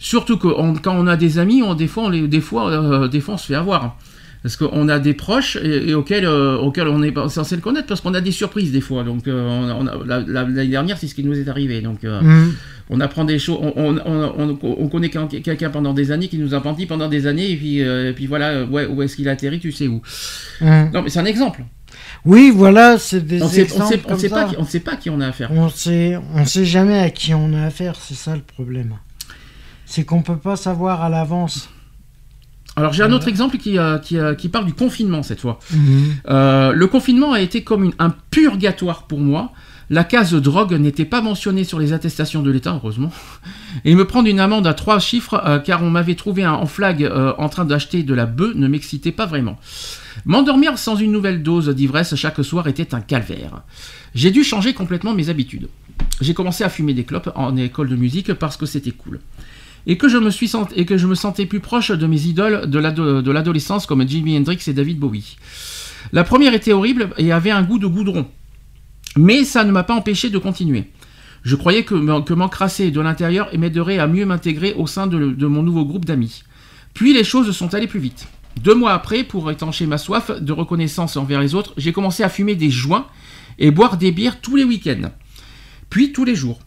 [0.05, 2.71] Surtout que on- quand on a des amis, on, des fois, on les, des fois,
[2.71, 3.97] euh, des fois, on se fait avoir.
[4.43, 7.63] Parce qu'on a des proches et, et auxquels, euh, auxquels on est pas censé le
[7.63, 9.03] connaître parce qu'on a des surprises des fois.
[9.03, 11.49] Donc, euh, on a- on a- la- la- l'année dernière, c'est ce qui nous est
[11.49, 11.81] arrivé.
[11.81, 12.53] Donc, Mhm.
[12.91, 13.57] on apprend des choses.
[13.63, 16.85] On, on- on- on- on connaît quel- quelqu'un pendant des années qui nous a menti
[16.85, 19.73] pendant des années et puis, et puis voilà, ouais, où est-ce qu'il a atterri, tu
[19.73, 20.03] sais où.
[20.61, 20.91] Mhm.
[20.93, 21.65] Non, mais c'est un exemple.
[22.27, 24.97] Oui, voilà, c'est des On sait, on sait, on sait pas, qui- on sait pas
[24.97, 25.51] qui on a affaire.
[25.53, 28.95] On sait, on sait jamais à qui on a affaire, c'est ça le problème.
[29.87, 31.69] C'est qu'on peut pas savoir à l'avance.
[32.77, 35.61] Alors j'ai un autre exemple qui, euh, qui, euh, qui parle du confinement cette fois.
[35.73, 36.15] Mhm.
[36.29, 39.53] Euh, le confinement a été comme une- un purgatoire pour moi.
[39.91, 43.13] La case drogue n'était pas mentionnée sur les attestations de l'État, heureusement.
[43.85, 46.67] Et me prendre une amende à trois chiffres, euh, car on m'avait trouvé un- en
[46.67, 49.57] flag euh, en train d'acheter de la bœuf, ne m'excitait pas vraiment.
[50.25, 53.61] M'endormir sans une nouvelle dose d'ivresse chaque soir était un calvaire.
[54.15, 55.69] J'ai dû changer complètement mes habitudes.
[56.21, 59.21] J'ai commencé à fumer des clopes en école de musique parce que c'était cool.
[59.87, 64.07] Et que, je me sentais plus proche de mes idoles de l'ado- de l'adolescence comme
[64.09, 65.37] Jimi Hendrix et David Bowie.
[66.13, 68.27] La première était horrible et avait un goût de goudron.
[69.17, 70.91] Mais ça ne m'a pas empêché de continuer.
[71.43, 75.63] Je croyais que m'encrasser de l'intérieur m'aiderait à mieux m'intégrer au sein de, de mon
[75.63, 76.43] nouveau groupe d'amis.
[76.95, 78.27] Puis les choses sont allées plus vite.
[78.63, 82.29] Deux mois après, pour étancher ma soif de reconnaissance envers les autres, j'ai commencé à
[82.29, 83.07] fumer des joints
[83.59, 85.11] et boire des bières tous les week-ends.
[85.91, 86.61] Puis tous les jours.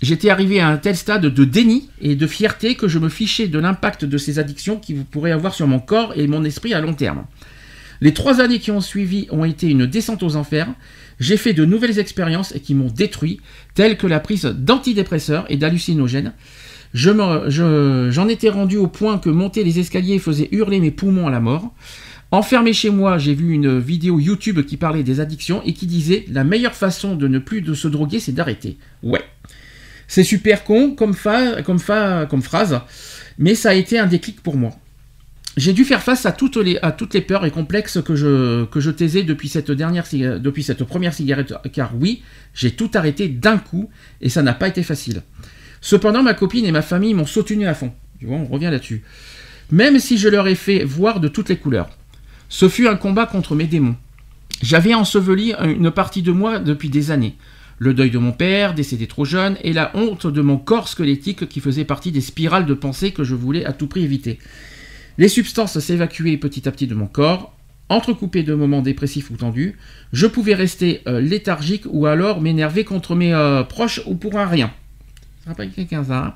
[0.00, 3.48] J'étais arrivé à un tel stade de déni et de fierté que je me fichais
[3.48, 6.80] de l'impact de ces addictions qui pourraient avoir sur mon corps et mon esprit à
[6.80, 7.24] long terme.
[8.00, 10.68] Les trois années qui ont suivi ont été une descente aux enfers.
[11.18, 13.40] J'ai fait de nouvelles expériences qui m'ont détruit,
[13.74, 16.32] telles que la prise d'antidépresseurs et d'hallucinogènes.
[16.94, 21.40] J'en étais rendu au point que monter les escaliers faisait hurler mes poumons à la
[21.40, 21.74] mort.
[22.30, 26.24] Enfermé chez moi, j'ai vu une vidéo YouTube qui parlait des addictions et qui disait
[26.30, 28.76] la meilleure façon de ne plus de se droguer, c'est d'arrêter.
[29.02, 29.24] Ouais.
[30.08, 32.80] C'est super con comme, fa- comme, fa- comme phrase,
[33.38, 34.72] mais ça a été un déclic pour moi.
[35.56, 36.78] J'ai dû faire face à toutes les,
[37.26, 39.74] peurs et complexes que je, taisais depuis cette
[40.84, 42.22] première cigarette, car oui,
[42.54, 43.90] j'ai tout arrêté d'un coup
[44.20, 45.22] et ça n'a pas été facile.
[45.80, 47.92] Cependant, ma copine et ma famille m'ont soutenu à fond.
[48.20, 49.02] Tu vois, on revient là-dessus.
[49.70, 51.90] Même si je leur ai fait voir de toutes les couleurs.
[52.48, 53.96] Ce fut un combat contre mes démons.
[54.62, 57.36] J'avais enseveli une partie de moi depuis des années.
[57.78, 61.48] Le deuil de mon père, décédé trop jeune, et la honte de mon corps squelettique
[61.48, 64.38] qui faisait partie des spirales de pensée que je voulais à tout prix éviter.
[65.16, 67.54] Les substances s'évacuaient petit à petit de mon corps,
[67.88, 69.76] entrecoupées de moments dépressifs ou tendus.
[70.12, 74.46] Je pouvais rester euh, léthargique ou alors m'énerver contre mes euh, proches ou pour un
[74.46, 74.72] rien.
[75.44, 76.34] Ça rappelle quelqu'un ça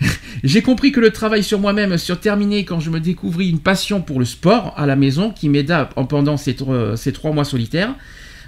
[0.00, 0.06] hein
[0.44, 4.00] J'ai compris que le travail sur moi-même se terminait quand je me découvris une passion
[4.00, 6.56] pour le sport à la maison qui m'aida pendant ces,
[6.96, 7.94] ces trois mois solitaires.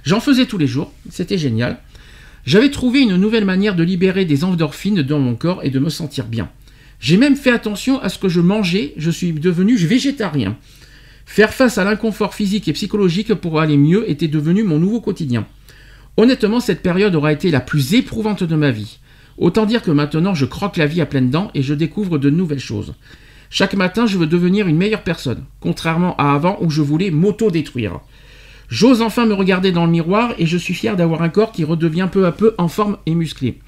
[0.03, 1.79] J'en faisais tous les jours, c'était génial.
[2.45, 5.91] J'avais trouvé une nouvelle manière de libérer des endorphines dans mon corps et de me
[5.91, 6.51] sentir bien.
[6.99, 10.57] J'ai même fait attention à ce que je mangeais, je suis devenu végétarien.
[11.25, 15.47] Faire face à l'inconfort physique et psychologique pour aller mieux était devenu mon nouveau quotidien.
[16.17, 18.99] Honnêtement, cette période aura été la plus éprouvante de ma vie.
[19.39, 22.29] Autant dire que maintenant je croque la vie à pleines dents et je découvre de
[22.29, 22.95] nouvelles choses.
[23.51, 28.01] Chaque matin, je veux devenir une meilleure personne, contrairement à avant où je voulais m'auto-détruire.
[28.73, 31.63] J'ose enfin me regarder dans le miroir et je suis fier d'avoir un corps qui
[31.63, 33.59] redevient peu à peu en forme et musclé.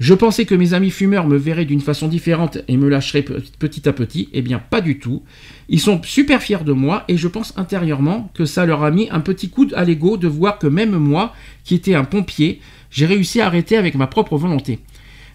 [0.00, 3.40] Je pensais que mes amis fumeurs me verraient d'une façon différente et me lâcheraient pe-
[3.58, 4.28] petit à petit.
[4.34, 5.22] Eh bien, pas du tout.
[5.70, 9.08] Ils sont super fiers de moi et je pense intérieurement que ça leur a mis
[9.10, 11.32] un petit coup à l'ego de voir que même moi,
[11.64, 12.60] qui étais un pompier,
[12.90, 14.80] j'ai réussi à arrêter avec ma propre volonté.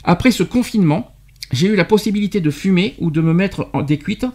[0.03, 1.15] Après ce confinement,
[1.51, 4.25] j'ai eu la possibilité de fumer ou de me mettre en décuite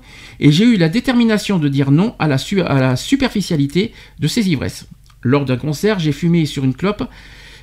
[0.40, 4.86] et j'ai eu la détermination de dire non à la, superficialité de ces ivresses.
[5.22, 7.08] Lors d'un concert, j'ai fumé sur une clope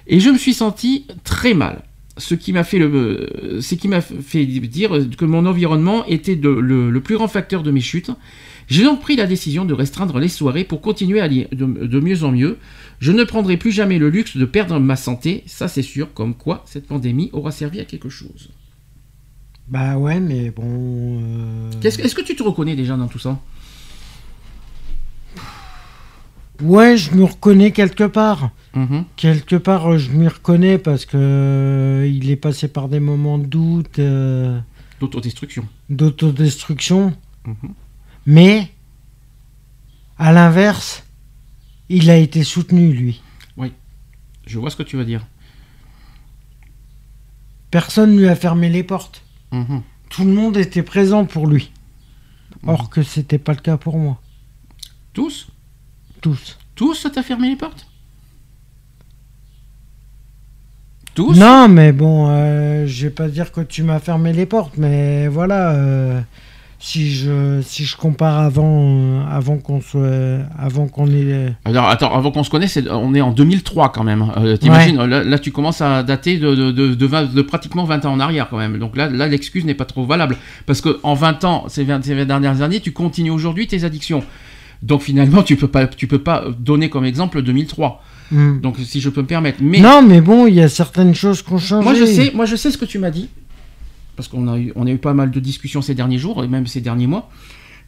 [0.07, 1.83] et je me suis senti très mal.
[2.17, 2.81] Ce qui m'a fait,
[4.01, 8.11] fait dire que mon environnement était le, plus grand facteur de mes chutes.
[8.67, 12.23] J'ai donc pris la décision de restreindre les soirées pour continuer à aller de mieux
[12.23, 12.57] en mieux.
[12.99, 16.35] Je ne prendrai plus jamais le luxe de perdre ma santé, ça c'est sûr, comme
[16.35, 18.49] quoi cette pandémie aura servi à quelque chose.
[19.71, 20.63] Bah ouais, mais bon.
[20.65, 23.39] euh, Est-ce que tu te reconnais déjà dans tout ça?
[26.61, 28.51] Ouais, je me reconnais quelque part.
[28.75, 29.05] Mhm.
[29.15, 33.45] Quelque part, je m'y reconnais parce que euh, il est passé par des moments de
[33.45, 34.59] doute, euh,
[34.99, 35.65] D'autodestruction.
[35.89, 37.13] d'autodestruction.
[37.47, 37.73] Mhm.
[38.25, 38.69] Mais,
[40.19, 41.03] à l'inverse,
[41.89, 43.21] il a été soutenu, lui.
[44.47, 45.25] Je vois ce que tu veux dire.
[47.69, 49.21] Personne lui a fermé les portes.
[49.51, 49.81] Mhm.
[50.09, 51.71] Tout le monde était présent pour lui.
[52.63, 52.69] Mhm.
[52.69, 54.19] Or que c'était pas le cas pour moi.
[55.13, 55.47] Tous
[56.21, 56.57] Tous.
[56.75, 57.87] Tous, t'as fermé les portes?
[61.13, 61.37] Tous?
[61.37, 65.27] Non, mais bon, euh, je vais pas dire que tu m'as fermé les portes, mais
[65.27, 65.71] voilà.
[65.71, 66.21] euh,
[66.83, 72.13] si je si je compare avant euh, avant qu'on soit avant qu'on ait Alors attends,
[72.13, 74.25] avant qu'on se connaisse, on est en 2003 quand même.
[74.37, 77.83] Euh, T'imagines, là, là, tu commences à dater de, de, de, de vingt- de pratiquement
[77.85, 78.79] 20 ans en arrière quand même.
[78.79, 80.37] Donc là, là l'excuse n'est pas trop valable.
[80.65, 83.83] Parce que en 20 ans, ces 20, ces 20 dernières années, tu continues aujourd'hui tes
[83.83, 84.23] addictions.
[84.81, 88.03] Donc finalement, tu peux pas, tu peux pas donner comme exemple 2003.
[88.31, 88.59] Hmm.
[88.61, 89.59] Donc si je peux me permettre.
[89.61, 91.83] Mais Non, mais bon, il y a certaines choses qui ont changé.
[91.83, 93.29] moi je sais, moi je sais ce que tu m'as dit.
[94.15, 96.47] Parce qu'on a eu, on a eu pas mal de discussions ces derniers jours et
[96.47, 97.29] même ces derniers mois.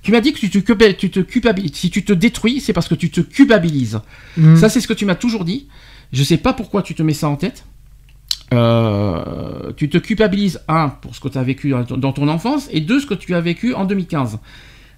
[0.02, 1.74] Tu m'as dit que tu te, culpa- tu te culpabilises.
[1.76, 4.00] Si tu te détruis, c'est parce que tu te culpabilises.
[4.38, 4.56] Hmm.
[4.56, 5.68] Ça, c'est ce que tu m'as toujours dit.
[6.12, 7.66] Je sais pas pourquoi tu te mets ça en tête.
[8.54, 12.82] Euh, tu te culpabilises, un, pour ce que tu as vécu dans ton- enfance, et
[12.82, 14.40] deux, ce que tu as vécu en 2015.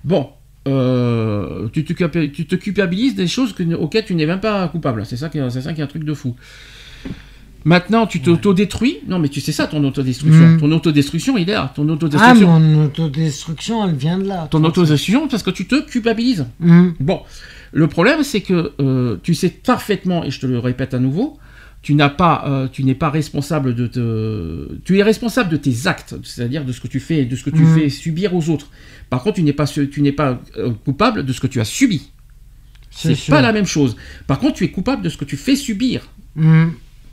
[0.04, 0.30] Bon,
[0.68, 1.94] euh, tu, te,
[2.26, 5.06] tu te culpabilises des choses que- auxquelles tu n'es même pas coupable.
[5.06, 6.36] C'est ça, qui c'est ça qui est un truc de fou.
[7.66, 9.00] Maintenant, tu t'auto-détruis.
[9.08, 10.50] Non, mais tu sais ça, ton autodestruction.
[10.50, 10.60] Mm.
[10.60, 11.74] Ton autodestruction, il est là.
[11.76, 12.60] Ton Ah, autodestruction.
[12.60, 14.48] mon autodestruction, elle vient de là.
[14.52, 16.46] ton autodestruction, parce que tu te culpabilises.
[16.60, 16.90] Hmm.
[17.00, 17.22] Bon,
[17.74, 21.40] le problème c'est que euh, tu sais parfaitement, et je te le répète à nouveau,
[21.82, 25.88] tu n'as pas, euh, tu n'es pas responsable de te, tu es responsable de tes
[25.88, 27.76] actes, c'est-à-dire de ce que tu fais, de ce que tu Mhm.
[27.80, 28.70] fais subir aux autres.
[29.10, 31.66] Par contre, tu n'es pas, tu n'es pas euh, coupable de ce que tu as
[31.66, 32.12] subi.
[32.92, 33.96] C'est pas la même chose.
[34.28, 36.08] Par contre, tu es coupable de ce que tu fais subir.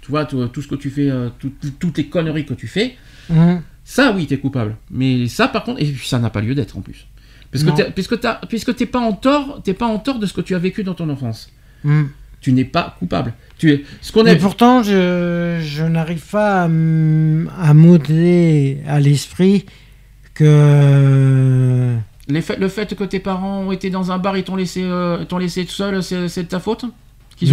[0.03, 2.55] Tu vois, tout, tout ce que tu fais, euh, tout- tout- toutes les conneries que
[2.55, 2.97] tu fais,
[3.31, 3.59] Hmm.
[3.85, 4.77] ça, oui, t'es coupable.
[4.91, 7.07] Mais ça, par contre, et puis ça n'a pas lieu d'être en plus.
[7.51, 7.75] Parce que Non.
[7.77, 8.17] t'es- puisque
[8.49, 10.95] puisque pas en tort, t'es pas en tort de ce que tu as vécu dans
[10.95, 11.51] ton enfance.
[11.85, 12.05] Hmm.
[12.41, 13.33] Tu n'es pas coupable.
[13.59, 14.37] Tu es ce qu'on Mais est.
[14.37, 19.65] pourtant, je, je n'arrive pas à, à modeler à l'esprit
[20.35, 21.97] que.
[22.29, 24.83] Les faits- le fait que tes parents ont été dans un bar et t'ont laissé,
[24.83, 26.85] euh, t'ont laissé tout seul, c'est de ta faute?
[26.85, 26.91] Ont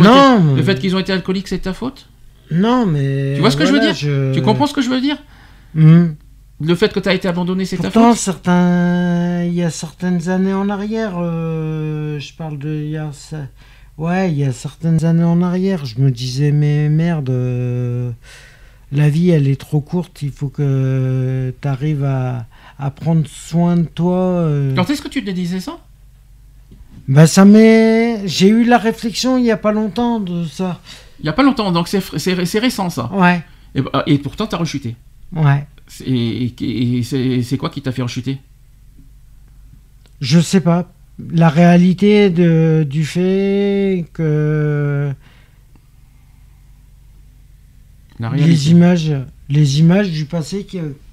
[0.03, 2.08] Non, été- Le fait qu'ils ont été alcooliques, c'est de ta faute?
[2.51, 3.33] Non, mais.
[3.35, 3.95] Tu vois ce que je veux dire
[4.33, 5.17] Tu comprends ce que je veux dire
[5.75, 6.13] Hmm.
[6.61, 10.27] Le fait que tu as été abandonné, c'est ta faute certains, il y a certaines
[10.29, 13.11] années en arrière, euh, je parle de, il y a,
[13.97, 18.11] ouais, il y a certaines années en arrière, je me disais mais merde, euh,
[18.91, 22.45] la vie elle est trop courte, il faut que tu arrives à,
[22.77, 24.17] à prendre soin de toi.
[24.17, 24.75] euh.
[24.75, 25.77] Quand est-ce que tu te disais ça?
[27.07, 30.81] Bah ça m'est, j'ai eu la réflexion il y a pas longtemps de ça.
[31.21, 33.11] Il y a pas longtemps, donc c'est récent ça.
[33.13, 33.43] Ouais,
[33.75, 34.95] Et, bah, et pourtant, tu as rechuté.
[35.35, 35.65] ouais.
[35.87, 38.37] C'est- Et, c'est quoi qui t'a fait rechuter?
[40.21, 40.91] Je sais pas.
[41.31, 45.11] La réalité de, du fait que
[48.19, 49.13] La les images,
[49.49, 50.65] les images du passé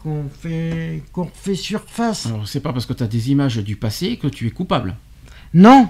[0.02, 2.26] qu'on fait, qu'on fait surface.
[2.26, 4.96] Alors, c'est pas parce que tu as des images du passé que tu es coupable.
[5.54, 5.88] Non,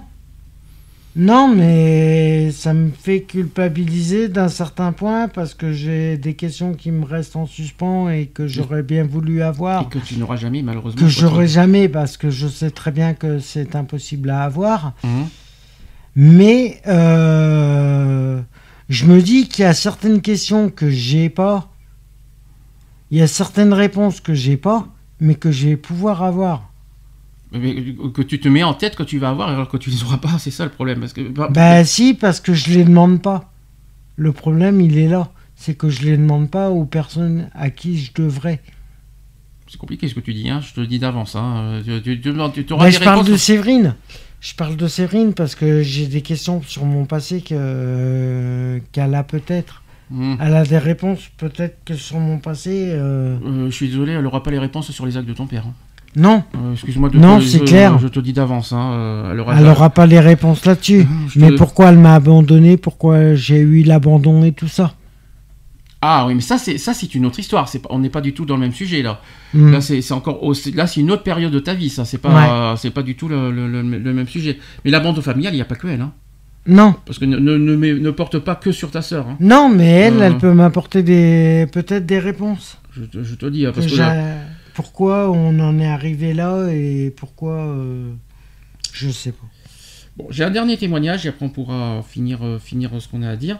[1.18, 6.90] non, mais ça me fait culpabiliser d'un certain point parce que j'ai des questions qui
[6.90, 10.60] me restent en suspens et que j'aurais bien voulu avoir, Et que tu n'auras jamais,
[10.60, 11.00] malheureusement.
[11.00, 11.48] que retrouvé.
[11.48, 14.92] jamais parce que je sais très bien que c'est impossible à avoir.
[15.04, 15.26] Mhm.
[16.16, 18.40] Mais euh,
[18.90, 21.70] je me dis qu'il y a certaines questions que j'ai pas.
[23.10, 24.86] Il y a certaines réponses que j'ai pas,
[25.20, 26.70] mais que je vais pouvoir avoir.
[27.52, 27.74] Mais
[28.12, 30.18] que tu te mets en tête que tu vas avoir alors que tu les auras
[30.18, 31.00] pas, c'est ça le problème.
[31.00, 33.52] Parce que, bah, Ben si, parce que je les demande pas.
[34.16, 35.30] Le problème, il est là.
[35.54, 38.60] C'est que je les demande pas aux personnes à qui je devrais.
[39.68, 41.34] c'est compliqué ce que tu dis, hein, je te le dis d'avance.
[41.36, 41.80] Hein.
[41.84, 42.50] Tu, tu, tu, auras
[42.86, 43.94] des je parle de Séverine.
[44.40, 49.22] Je parle de Séverine parce que j'ai des questions sur mon passé que qu'elle a
[49.24, 49.82] peut-être.
[50.10, 50.36] Mhm.
[50.40, 52.90] Elle a des réponses peut-être que sur mon passé.
[52.90, 55.46] euh, Euh, je suis désolé, elle aura pas les réponses sur les actes de ton
[55.46, 55.64] père.
[55.66, 55.74] hein.
[56.16, 57.98] Non, Euh, Excuse-moi de Non, te- c'est je- clair.
[57.98, 58.72] Je te dis d'avance.
[58.72, 58.90] Hein.
[58.94, 61.06] euh, Elle aura elle pas- n'aura pas les réponses là-dessus.
[61.28, 62.76] Je Mais pourquoi elle m'a abandonné?
[62.78, 64.94] Pourquoi j'ai eu l'abandon et tout ça?
[66.02, 67.68] Ah oui, mais ça c'est ça c'est une autre histoire.
[67.68, 69.20] C'est pas, on n'est pas du tout dans le même sujet là.
[69.54, 69.72] Hmm.
[69.72, 71.88] Là c'est c'est encore c'est- là c'est une autre période de ta vie.
[71.90, 74.58] Ça c'est pas c'est pas du tout le, le- le- le même sujet.
[74.84, 76.00] Mais l'abandon familial, il n'y a pas que elle.
[76.02, 76.12] Hein.
[76.68, 79.26] Non, Parce que ne, ne, ne, mets- ne porte pas que sur ta sœur.
[79.28, 79.36] Hein.
[79.40, 80.26] non, mais elle, Euh.
[80.26, 82.78] elle peut m'apporter des peut-être des réponses.
[82.92, 83.66] Je, te- je te dis.
[83.66, 83.92] hein, parce que
[84.76, 88.12] pourquoi on en est arrivé là et pourquoi euh,
[88.92, 89.46] je sais pas.
[90.18, 93.30] Bon, j'ai un dernier témoignage et après on pourra finir, euh, finir ce qu'on a
[93.30, 93.58] à dire.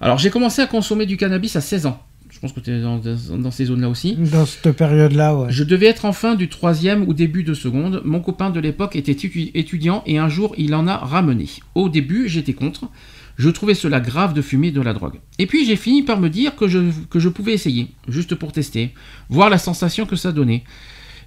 [0.00, 2.02] Alors, j'ai commencé à consommer du cannabis à 16 ans.
[2.30, 4.14] Je pense que tu es dans, ces zones-là aussi.
[4.14, 5.46] Dans cette période-là, ouais.
[5.50, 8.00] Je devais être en fin du troisième ou début de seconde.
[8.04, 11.48] Mon copain de l'époque était étu- étudiant et un jour il en a ramené.
[11.74, 12.90] Au début, j'étais contre.
[13.36, 15.20] Je trouvais cela grave de fumer de la drogue.
[15.38, 16.78] Et puis j'ai fini par me dire que je,
[17.10, 18.94] que je pouvais essayer, juste pour tester,
[19.28, 20.64] voir la sensation que ça donnait.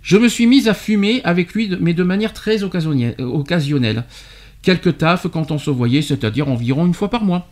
[0.02, 3.16] Je me suis mise à fumer avec lui, mais de manière très occasionnelle.
[3.20, 4.06] euh, occasionnelle.
[4.62, 7.50] Quelques tafs quand on se voyait, c'est-à-dire environ une fois par mois.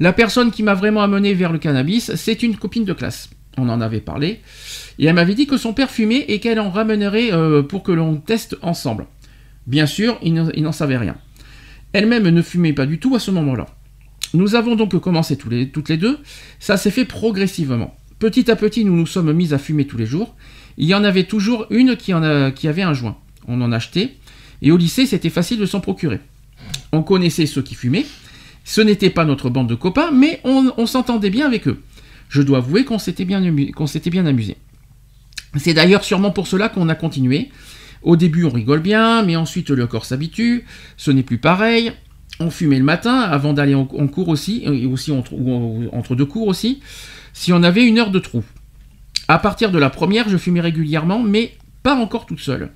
[0.00, 3.30] La personne qui m'a vraiment amené vers le cannabis, c'est une copine de classe.
[3.56, 4.40] On en avait parlé.
[4.98, 7.90] Et elle m'avait dit que son père fumait et qu'elle en ramènerait euh, pour que
[7.90, 9.06] l'on teste ensemble.
[9.66, 11.16] Bien sûr, il n'en savait rien.
[11.92, 13.66] Elle-même ne fumait pas du tout à ce moment-là.
[14.34, 16.18] Nous avons donc commencé toutes les deux.
[16.58, 17.96] Ça s'est fait progressivement.
[18.18, 20.34] Petit à petit, nous nous sommes mis à fumer tous les jours.
[20.76, 23.16] Il y en avait toujours une qui, avait un joint.
[23.46, 24.16] On en achetait.
[24.60, 26.20] Et au lycée, c'était facile de s'en procurer.
[26.92, 28.06] On connaissait ceux qui fumaient.
[28.64, 31.80] Ce n'était pas notre bande de copains, mais on, s'entendait bien avec eux.
[32.28, 33.42] Je dois avouer qu'on s'était bien,
[33.72, 34.56] qu'on bien amusé.
[35.56, 37.50] C'est d'ailleurs sûrement pour cela qu'on a continué.
[38.02, 40.64] Au début, on rigole bien, mais ensuite le corps s'habitue.
[40.96, 41.92] Ce n'est plus pareil.
[42.40, 45.52] On fumait le matin avant d'aller en, cours aussi, et aussi entre, ou
[45.92, 46.80] en- entre deux cours aussi,
[47.32, 48.44] si on avait une heure de trou.
[49.26, 52.70] À partir de la première, je fumais régulièrement, mais pas encore toute seule.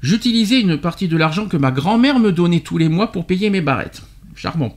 [0.00, 3.50] J'utilisais une partie de l'argent que ma grand-mère me donnait tous les mois pour payer
[3.50, 4.02] mes barrettes.
[4.34, 4.76] Charmant.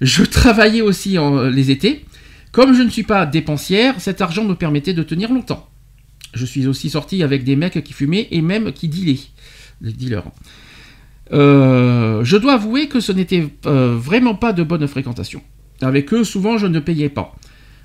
[0.00, 1.16] Je travaillais aussi
[1.52, 2.04] les étés.
[2.50, 5.68] Comme je ne suis pas dépensière, cet argent me permettait de tenir longtemps.
[6.32, 9.18] Je suis aussi sorti avec des mecs qui fumaient et même qui dealaient.
[9.80, 10.16] Les.
[11.32, 15.42] Euh, je dois avouer que ce n'était euh, vraiment pas de bonne fréquentation.
[15.80, 17.34] Avec eux, souvent, je ne payais pas.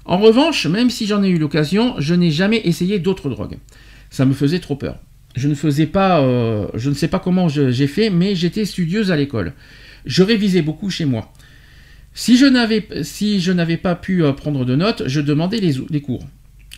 [0.06, 3.58] En revanche, même si j'en ai eu l'occasion, je n'ai jamais essayé d'autres drogues.
[4.10, 4.98] Ça me faisait trop peur.
[5.36, 9.12] Je ne faisais pas, euh, je ne sais pas comment j'ai fait, mais j'étais studieuse
[9.12, 9.54] à l'école.
[10.06, 11.32] Je révisais beaucoup chez moi.
[12.16, 13.40] Si je n'avais, si
[13.82, 16.26] pas pu prendre de notes, je demandais les, cours.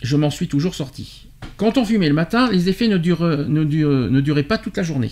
[0.02, 1.26] Je m'en suis toujours sorti.
[1.56, 4.82] Quand on fumait le matin, les effets ne, durent- ne ne duraient pas toute la
[4.82, 5.10] journée.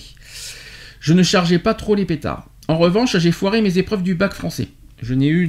[1.01, 2.49] Je ne chargeais pas trop les pétards.
[2.69, 4.69] En revanche, j'ai foiré mes épreuves du bac français.
[5.03, 5.47] Je n'ai eu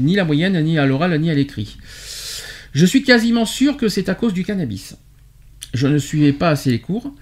[0.00, 1.76] ni la moyenne, ni à l'oral, ni à l'écrit.
[2.72, 4.96] Je suis quasiment sûr que c'est à cause du cannabis.
[5.74, 7.14] Je ne suivais pas assez les cours.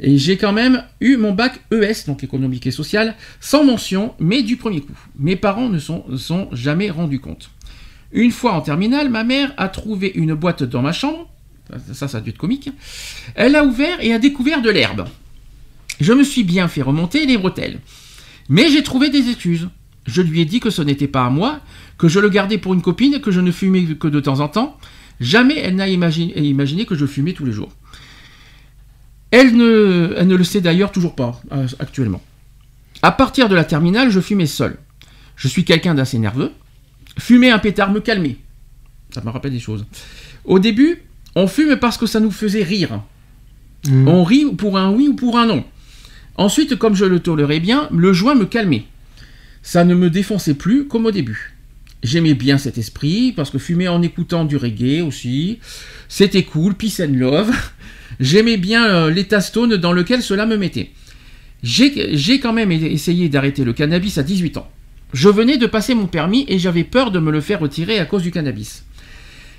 [0.00, 4.42] Et j'ai quand même eu mon bac ES, donc économique et social, sans mention, mais
[4.42, 4.98] du premier coup.
[5.18, 7.50] Mes parents ne sont, sont jamais rendus compte.
[8.12, 11.30] Une fois en terminale, ma mère a trouvé une boîte dans ma chambre.
[11.92, 12.70] Ça, ça a dû être comique.
[13.34, 15.06] Elle a ouvert et a découvert de l'herbe.
[16.00, 17.80] Je me suis bien fait remonter les bretelles.
[18.48, 19.68] Mais j'ai trouvé des excuses.
[20.06, 21.60] Je lui ai dit que ce n'était pas à moi,
[21.96, 24.48] que je le gardais pour une copine, que je ne fumais que de temps en
[24.48, 24.78] temps.
[25.20, 27.72] Jamais elle n'a imaginé, imaginé que je fumais tous les jours.
[29.30, 32.22] Elle ne, elle ne le sait d'ailleurs toujours pas euh, actuellement.
[33.02, 34.76] À partir de la terminale, je fumais seul.
[35.36, 36.52] Je suis quelqu'un d'assez nerveux.
[37.18, 38.36] Fumer un pétard me calmait.
[39.10, 39.86] Ça me rappelle des choses.
[40.44, 41.02] Au début,
[41.34, 43.02] on fume parce que ça nous faisait rire.
[43.86, 44.08] Mhm.
[44.08, 45.64] On rit pour un oui ou pour un non.
[46.36, 48.84] Ensuite, comme je le tolérais bien, le joint me calmait.
[49.62, 51.54] Ça ne me défonçait plus comme au début.
[52.02, 55.58] J'aimais bien cet esprit, parce que fumer en écoutant du reggae aussi,
[56.08, 57.50] c'était cool, peace and love.
[58.20, 60.90] J'aimais bien euh, l'état stone dans lequel cela me mettait.
[61.62, 64.68] J'ai j'ai quand même essayé d'arrêter le cannabis à 18 ans.
[65.14, 68.04] Je venais de passer mon permis et j'avais peur de me le faire retirer à
[68.04, 68.84] cause du cannabis.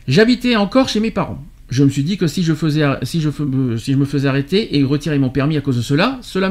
[0.07, 1.43] J'habitais encore chez mes parents.
[1.69, 5.17] Je me suis dit que si je, faisais, si, je, me faisais arrêter et retirer
[5.17, 6.47] mon permis à cause de cela, cela,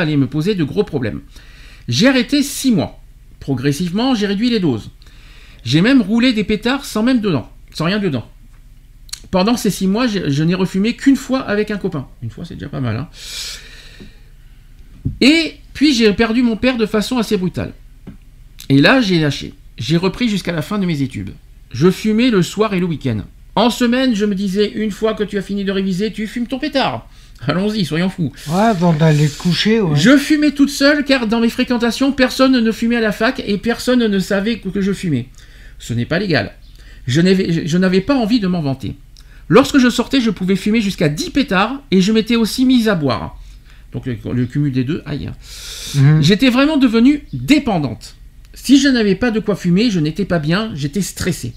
[0.00, 1.20] allait me poser de gros problèmes.
[1.88, 3.00] J'ai arrêté 6 mois.
[3.40, 4.90] Progressivement, j'ai réduit les doses.
[5.64, 8.28] J'ai même roulé des pétards sans même dedans, sans rien dedans.
[9.30, 12.06] Pendant ces 6 mois, je n'ai refumé qu'une fois avec un copain.
[12.22, 12.96] Une fois, c'est déjà pas mal.
[12.96, 13.08] Hein.
[15.20, 17.72] Et puis j'ai perdu mon père de façon assez brutale.
[18.68, 19.54] Et là, j'ai lâché.
[19.78, 21.32] J'ai repris jusqu'à la fin de mes études.
[21.72, 23.22] Je fumais le soir et le week-end.
[23.60, 26.46] En semaine, je me disais, une fois que tu as fini de réviser, tu fumes
[26.46, 27.08] ton pétard.
[27.46, 28.32] Allons-y, soyons fous.
[28.48, 29.96] Ouais, avant d'aller coucher, ouais.
[29.98, 33.58] Je fumais toute seule car dans mes fréquentations, personne ne fumait à la fac et
[33.58, 35.26] personne ne savait que je fumais.
[35.78, 36.52] Ce n'est pas légal.
[37.06, 37.20] Je
[37.78, 38.96] n'avais pas envie de m'en vanter.
[39.48, 42.94] Lorsque je sortais, je pouvais fumer jusqu'à 10 pétards et je m'étais aussi mise à
[42.94, 43.38] boire.
[43.92, 45.26] Donc le, le cumul des deux, aïe.
[45.26, 45.34] hein.
[45.96, 46.22] Mhm.
[46.22, 48.14] J'étais vraiment devenue dépendante.
[48.54, 51.52] Si je n'avais pas de quoi fumer, je n'étais pas bien, j'étais stressé.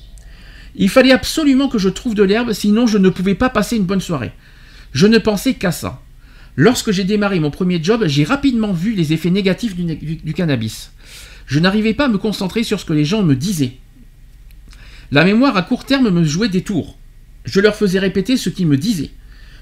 [0.75, 3.85] Il fallait absolument que je trouve de l'herbe, sinon je ne pouvais pas passer une
[3.85, 4.31] bonne soirée.
[4.93, 6.01] Je ne pensais qu'à ça.
[6.55, 10.91] Lorsque j'ai démarré mon premier job, j'ai rapidement vu les effets négatifs du, cannabis.
[11.47, 13.77] Je n'arrivais pas à me concentrer sur ce que les gens me disaient.
[15.11, 16.97] La mémoire à court terme me jouait des tours.
[17.45, 19.11] Je leur faisais répéter ce qu'ils me disaient.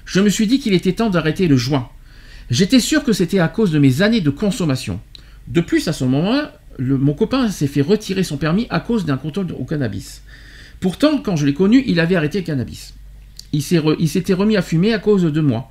[0.04, 1.88] Je me suis dit qu'il était temps d'arrêter le joint.
[2.50, 5.00] J'étais sûr que c'était à cause de mes années de consommation.
[5.48, 9.16] De plus, à ce moment-là, mon copain s'est fait retirer son permis à cause d'un
[9.16, 10.22] contrôle au cannabis.
[10.82, 12.94] Pourtant, quand je l'ai connu, il avait arrêté le cannabis.
[13.52, 15.70] Il s'était remis à fumer à cause de moi.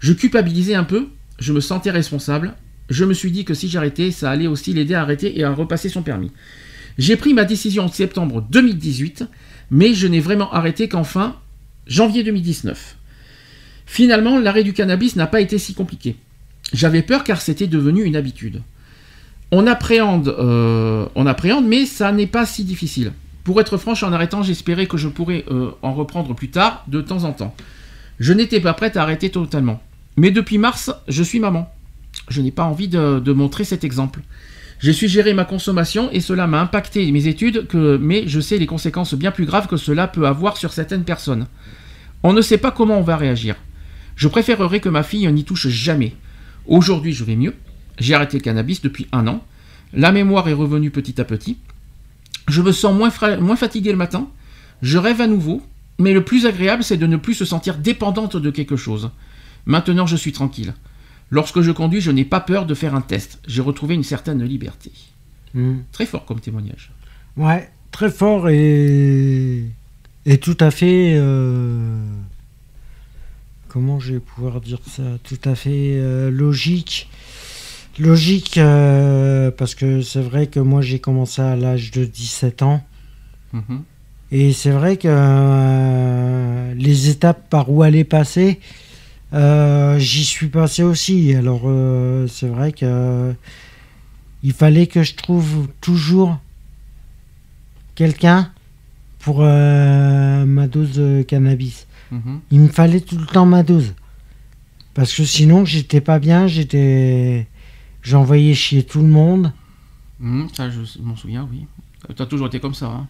[0.00, 1.08] Je culpabilisais un peu,
[1.38, 2.54] je me sentais responsable.
[2.88, 5.52] Je me suis dit que si j'arrêtais, ça allait aussi l'aider à arrêter et à
[5.52, 6.32] repasser son permis.
[6.96, 9.24] J'ai pris ma décision en septembre 2018,
[9.70, 11.36] mais je n'ai vraiment arrêté qu'en fin
[11.86, 12.96] janvier 2019.
[13.84, 16.16] Finalement, l'arrêt du cannabis n'a pas été si compliqué.
[16.72, 18.62] J'avais peur car c'était devenu une habitude.
[19.52, 23.12] On appréhende, euh, on appréhende, mais ça n'est pas si difficile.
[23.46, 27.00] Pour être franche, en arrêtant, j'espérais que je pourrais euh, en reprendre plus tard, de
[27.00, 27.54] temps en temps.
[28.18, 29.80] Je n'étais pas prête à arrêter totalement.
[30.16, 31.72] Mais depuis mars, je suis maman.
[32.26, 34.18] Je n'ai pas envie de, montrer cet exemple.
[34.80, 38.66] J'ai su gérer ma consommation et cela m'a impacté mes études, mais je sais les
[38.66, 41.46] conséquences bien plus graves que cela peut avoir sur certaines personnes.
[42.24, 43.54] On ne sait pas comment on va réagir.
[44.16, 46.16] Je préférerais que ma fille n'y touche jamais.
[46.66, 47.54] Aujourd'hui, je vais mieux.
[48.00, 49.44] J'ai arrêté le cannabis depuis un an.
[49.92, 51.58] La mémoire est revenue petit à petit.
[52.48, 54.28] Je me sens moins, fra- moins fatigué le matin.
[54.82, 55.62] Je rêve à nouveau.
[55.98, 59.10] Mais le plus agréable, c'est de ne plus se sentir dépendante de quelque chose.
[59.64, 60.74] Maintenant, je suis tranquille.
[61.30, 63.38] Lorsque je conduis, je n'ai pas peur de faire un test.
[63.48, 64.92] J'ai retrouvé une certaine liberté.
[65.54, 65.76] Mm.
[65.92, 66.92] Très fort comme témoignage.
[67.38, 69.64] Ouais, très fort et,
[70.26, 71.14] et tout à fait.
[71.16, 71.98] euh,
[73.68, 75.02] Comment je vais pouvoir dire ça?
[75.24, 77.08] Tout à fait euh, logique.
[77.98, 82.84] Logique, euh, parce que c'est vrai que moi j'ai commencé à l'âge de 17 ans.
[83.52, 83.82] Mhm.
[84.32, 88.60] Et c'est vrai que euh, les étapes par où aller passer,
[89.32, 91.34] euh, j'y suis passé aussi.
[91.34, 91.62] Alors
[92.28, 93.34] c'est vrai que
[94.42, 96.38] il fallait que je trouve toujours
[97.94, 98.52] quelqu'un
[99.20, 101.86] pour ma dose de cannabis.
[102.10, 102.40] Mhm.
[102.50, 103.94] Il me fallait tout le temps ma dose.
[104.92, 107.46] Parce que sinon j'étais pas bien, j'étais
[108.10, 109.52] j'envoyais chier tout le monde.
[110.20, 111.66] Mhm, ça, je m'en souviens, oui.
[112.14, 112.86] Tu as toujours été comme ça.
[112.86, 113.06] hein.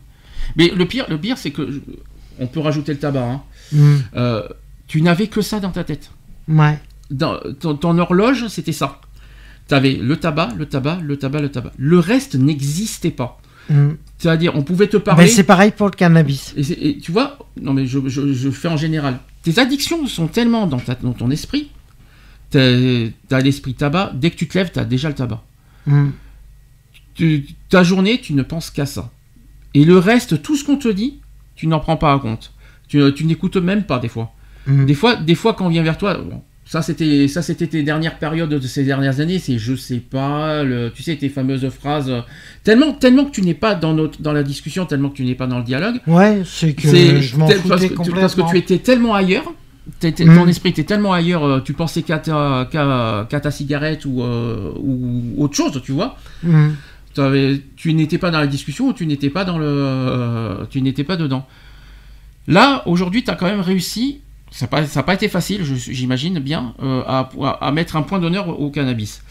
[0.57, 1.81] Mais le pire, le pire c'est que je-
[2.39, 3.25] on peut rajouter le tabac.
[3.25, 3.43] hein.
[3.73, 3.95] Mm.
[4.17, 4.43] Euh,
[4.87, 6.11] tu n'avais que ça dans ta tête.
[6.49, 6.79] Ouais.
[7.11, 9.01] Dans, ton, ton horloge, c'était ça.
[9.69, 11.73] Tu avais le tabac, le tabac, le tabac, le tabac.
[11.77, 13.41] Le reste n'existait pas.
[13.69, 13.91] Mm.
[14.19, 15.27] C'est-à-dire, on pouvait te Ben, parler.
[15.29, 16.55] c'est pareil pour le cannabis.
[16.57, 19.19] et, tu vois, non mais je, je- je fais en général.
[19.43, 21.71] Tes addictions sont tellement dans, ta- dans ton esprit.
[22.51, 24.13] Tu as l'esprit tabac.
[24.15, 25.43] Dès que tu te lèves, tu as déjà le tabac.
[25.87, 26.11] Mm.
[27.15, 29.11] Tu- ta journée, tu ne penses qu'à ça.
[29.75, 31.21] Et le reste, tout ce qu'on te dit,
[31.55, 32.53] tu n'en prends pas en compte.
[32.89, 34.33] Tu, tu n'écoutes même pas des fois.
[34.67, 34.85] Mm.
[34.85, 37.83] Des fois, des fois quand on vient vers toi, bon, ça c'était ça c'était tes
[37.83, 41.69] dernières périodes de ces dernières années, c'est je sais pas, le, tu sais tes fameuses
[41.69, 42.21] phrases, euh,
[42.65, 45.35] tellement tellement que tu n'es pas dans notre dans la discussion, tellement que tu n'es
[45.35, 46.01] pas dans le dialogue.
[46.07, 48.21] Ouais, c'est que je m'en parce, foutais que, complètement.
[48.21, 49.53] parce que tu étais tellement ailleurs,
[50.01, 50.35] t'étais- Mm.
[50.37, 55.55] ton esprit était tellement ailleurs, euh, tu pensais qu'à ta, cigarette ou, euh, ou autre
[55.57, 56.17] chose, tu vois.
[56.43, 56.69] Mm.
[57.77, 61.03] Tu n'étais pas dans la discussion ou tu n'étais pas dans le euh, tu n'étais
[61.05, 61.47] pas dedans
[62.47, 67.03] là aujourd'hui tu as quand même réussi ça n'a pas, été facile j'imagine bien euh,
[67.07, 69.23] à, mettre un point d'honneur au cannabis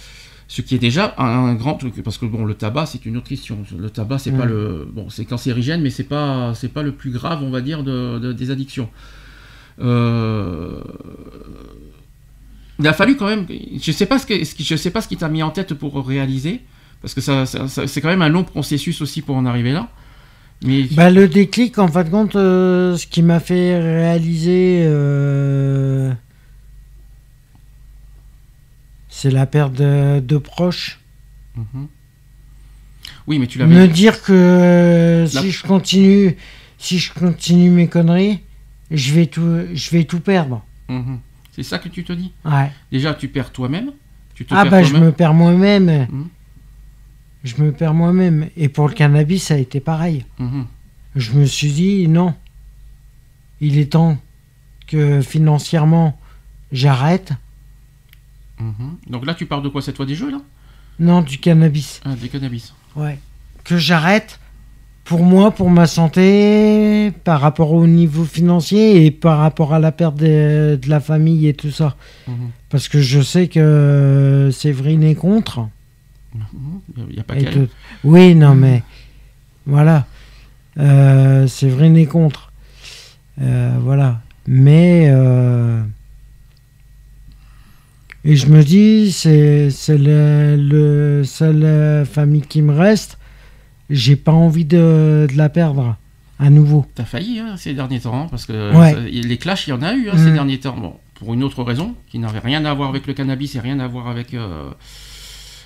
[0.48, 3.18] ce qui est déjà un, un grand truc parce que bon le tabac c'est une
[3.18, 4.49] autre question le tabac c'est pas Mm.
[4.49, 7.84] le bon c'est cancérigène mais c'est pas c'est pas le plus grave on va dire
[7.84, 8.90] de, de- des addictions
[9.80, 10.81] Euh,
[12.80, 13.45] il a fallu quand même
[13.81, 16.06] je sais pas ce que je sais pas ce qui t'a mis en tête pour
[16.07, 16.61] réaliser
[17.02, 19.72] parce que ça, ça- ça- c'est quand même un long processus aussi pour en arriver
[19.73, 19.89] là
[20.64, 26.14] mais Bah, le déclic, en fin de compte, euh, ce qui m'a fait réaliser, euh,
[29.10, 30.99] c'est la perte de, de proches.
[31.56, 31.88] Mhm.
[33.27, 36.35] oui mais tu l'avais Me dire que euh, La- si je continue,
[36.77, 38.39] si je continue mes conneries,
[38.91, 40.63] je vais tout, je vais tout perdre.
[40.89, 41.19] Mhm.
[41.51, 42.71] c'est ça que tu te dis Ouais.
[42.91, 43.91] déjà tu perds toi-même
[44.35, 46.07] tu te Ah perds bah je me perds moi-même.
[46.11, 46.27] Mhm.
[47.45, 48.49] Je me perds moi-même.
[48.57, 50.25] Et pour le cannabis, ça a été pareil.
[50.39, 50.65] Mhm.
[51.15, 52.33] Je me suis dit non.
[53.61, 54.17] Il est temps
[54.87, 56.19] que financièrement
[56.71, 57.31] j'arrête.
[58.59, 58.97] Mhm.
[59.09, 60.41] donc là tu parles de quoi cette fois des jeux là?
[60.99, 61.99] Non, du cannabis.
[62.05, 63.19] ah, des cannabis Ouais.
[63.65, 64.39] Que j'arrête
[65.06, 69.91] pour moi, pour ma santé, par rapport au niveau financier et par rapport à la
[69.91, 71.95] perte de, de la famille et tout ça.
[72.27, 72.49] Mhm.
[72.69, 75.68] Parce que je sais que Séverine est contre.
[76.36, 77.69] il n'y a pas qu'elle
[78.03, 78.84] Oui, non, mais
[79.65, 80.06] voilà.
[80.77, 82.52] Euh, Séverine est contre.
[83.41, 84.19] Euh, voilà.
[84.48, 85.06] Mais.
[85.10, 85.82] euh,
[88.26, 93.18] Et je me dis, c'est c'est le, le seul euh, famille qui me reste.
[93.89, 95.95] J'ai pas envie de, de la perdre
[96.39, 96.85] à nouveau.
[96.95, 98.93] T'as failli hein, ces derniers temps, hein, parce que Ouais.
[98.93, 100.33] ça- les clashs, il y en a eu hein, ces Mm.
[100.33, 100.75] derniers temps.
[100.77, 103.79] Bon, pour une autre raison, qui n'avait rien à voir avec le cannabis et rien
[103.79, 104.69] à voir avec, euh,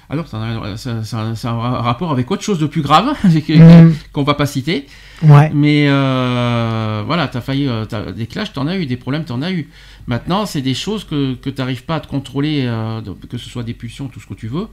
[0.09, 3.13] Alors, ça, a- ça- ça- ça a un rapport avec autre chose de plus grave
[3.49, 3.93] Mhm.
[4.11, 4.87] qu'on va pas citer.
[5.21, 5.51] Ouais.
[5.53, 9.41] Mais euh, voilà, t'as failli, euh, t'as- des clashs, t'en as eu, des problèmes, t'en
[9.41, 9.69] as eu.
[10.07, 13.61] Maintenant, c'est des choses que, que t'arrives pas à te contrôler, euh, que ce soit
[13.63, 14.67] des pulsions, tout ce que tu veux.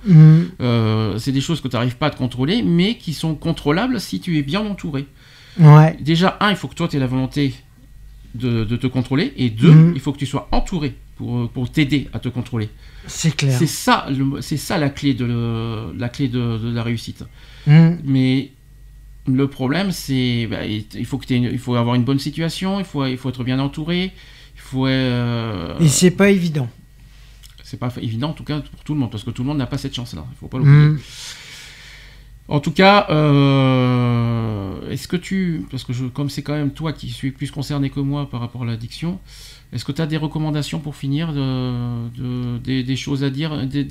[0.60, 4.20] Euh, c'est des choses que t'arrives pas à te contrôler, mais qui sont contrôlables si
[4.20, 5.06] tu es bien entouré.
[5.58, 5.96] Ouais.
[6.00, 7.54] Déjà, un, il faut que toi, tu aies la volonté
[8.34, 9.92] de, de te contrôler, et deux, Mhm.
[9.94, 12.68] il faut que tu sois entouré pour, pour t'aider à te contrôler.
[13.06, 13.56] C'est clair.
[13.58, 14.06] C'est ça,
[14.40, 17.24] c'est ça la clé de, le- la clé de, de la réussite.
[17.66, 17.98] Mhm.
[18.04, 18.50] Mais
[19.26, 22.84] le problème, c'est bah, il faut que une- il faut avoir une bonne situation, il
[22.84, 24.12] faut, il faut être bien entouré,
[24.54, 24.86] il faut.
[24.86, 26.68] euh, Et c'est pas évident.
[27.64, 29.58] c'est pas évident en tout cas pour tout le monde parce que tout le monde
[29.58, 30.24] n'a pas cette chance-là.
[30.32, 30.76] Il faut pas l'oublier.
[30.76, 30.98] Mhm.
[32.48, 36.92] En tout cas, euh, est-ce que tu, parce que je, comme c'est quand même toi
[36.92, 39.18] qui suis plus concerné que moi par rapport à l'addiction,
[39.72, 42.08] est-ce que tu as des recommandations pour finir, de,
[42.58, 43.84] de- des, choses à dire, des,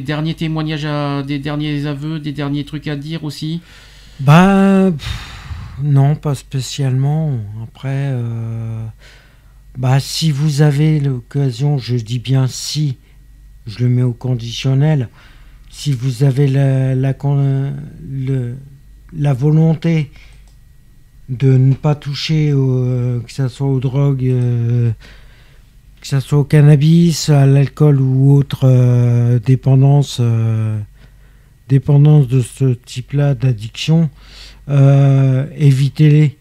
[0.00, 0.86] derniers témoignages,
[1.26, 3.60] des derniers aveux, des derniers trucs à dire aussi?
[4.20, 4.90] Bah,
[5.82, 7.38] non, pas spécialement.
[7.62, 8.84] Après, euh,
[9.78, 12.96] bah, si vous avez l'occasion, je dis bien si,
[13.66, 15.08] je le mets au conditionnel,
[15.70, 16.94] si vous avez la,
[19.12, 20.10] la volonté
[21.28, 24.90] de ne pas toucher, au- que ce soit aux drogues, euh,
[26.00, 30.78] que ce soit au cannabis, à l'alcool ou autre euh, dépendance, euh,
[31.68, 34.08] dépendance de ce type-là d'addiction,
[34.70, 36.36] euh, évitez-les.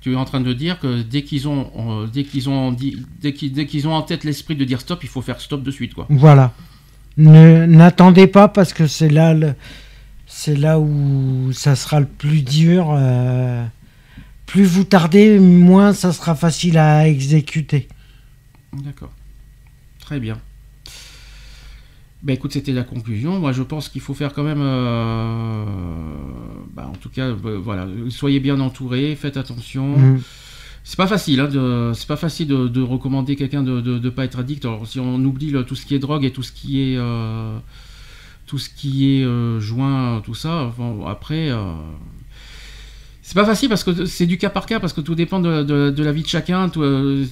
[0.00, 3.04] Tu es en train de dire que dès qu'ils ont, euh, dès qu'ils ont, dit-
[3.20, 5.62] dès qu'ils, dès qu'ils ont en tête l'esprit de dire stop, il faut faire stop
[5.62, 6.06] de suite, quoi.
[6.08, 6.54] Voilà.
[7.18, 9.52] Ne- N'attendez pas parce que c'est là, le-
[10.42, 12.94] c'est là où ça sera le plus dur.
[12.96, 13.62] euh,
[14.46, 17.88] plus vous tardez, moins ça sera facile à exécuter.
[18.72, 19.12] D'accord.
[20.00, 20.38] Très bien.
[22.22, 23.38] Ben écoute, c'était la conclusion.
[23.38, 25.64] Moi, je pense qu'il faut faire quand même, euh,
[26.74, 29.96] bah, en tout cas, euh, voilà, soyez bien entourés, faites attention.
[29.98, 30.20] Mhm.
[30.84, 34.24] C'est pas facile, hein, de, c'est pas facile de, de recommander quelqu'un de, de pas
[34.24, 34.64] être addict.
[34.64, 36.96] Alors, si on oublie le- tout ce qui est drogue et tout ce qui est,
[36.96, 37.58] euh,
[38.50, 41.72] tout ce qui est euh, joint, tout ça, enfin, après, euh,
[43.22, 45.62] c'est pas facile parce que c'est du cas par cas, parce que tout dépend de,
[45.62, 47.24] de- de la vie de chacun, tout, euh,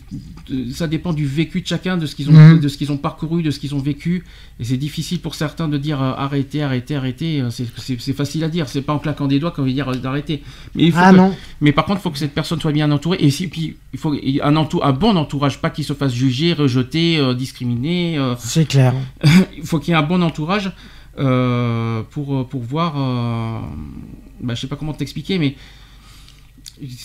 [0.73, 2.61] ça dépend du vécu de chacun, de ce qu'ils ont, Mhm.
[2.61, 4.25] de ce qu'ils ont parcouru, de ce qu'ils ont vécu.
[4.61, 7.43] Et c'est difficile pour certains de dire arrêtez, arrêtez, arrêtez.
[7.51, 10.41] C'est, facile à dire, c'est pas en claquant des doigts qu'on veut dire d'arrêter.
[10.77, 12.71] Mais il faut Ah que- non, mais par contre, il faut que cette personne soit
[12.71, 13.17] bien entourée.
[13.21, 16.53] Et si, puis, il faut un, entou- un bon entourage, pas qu'il se fasse juger,
[16.53, 18.21] rejeter, discriminer.
[18.39, 18.95] c'est clair.
[19.57, 20.71] il faut qu'il y ait un bon entourage
[21.19, 22.95] euh, pour, pour voir.
[22.97, 23.61] Euh,
[24.41, 25.57] bah, je sais pas comment t'expliquer, mais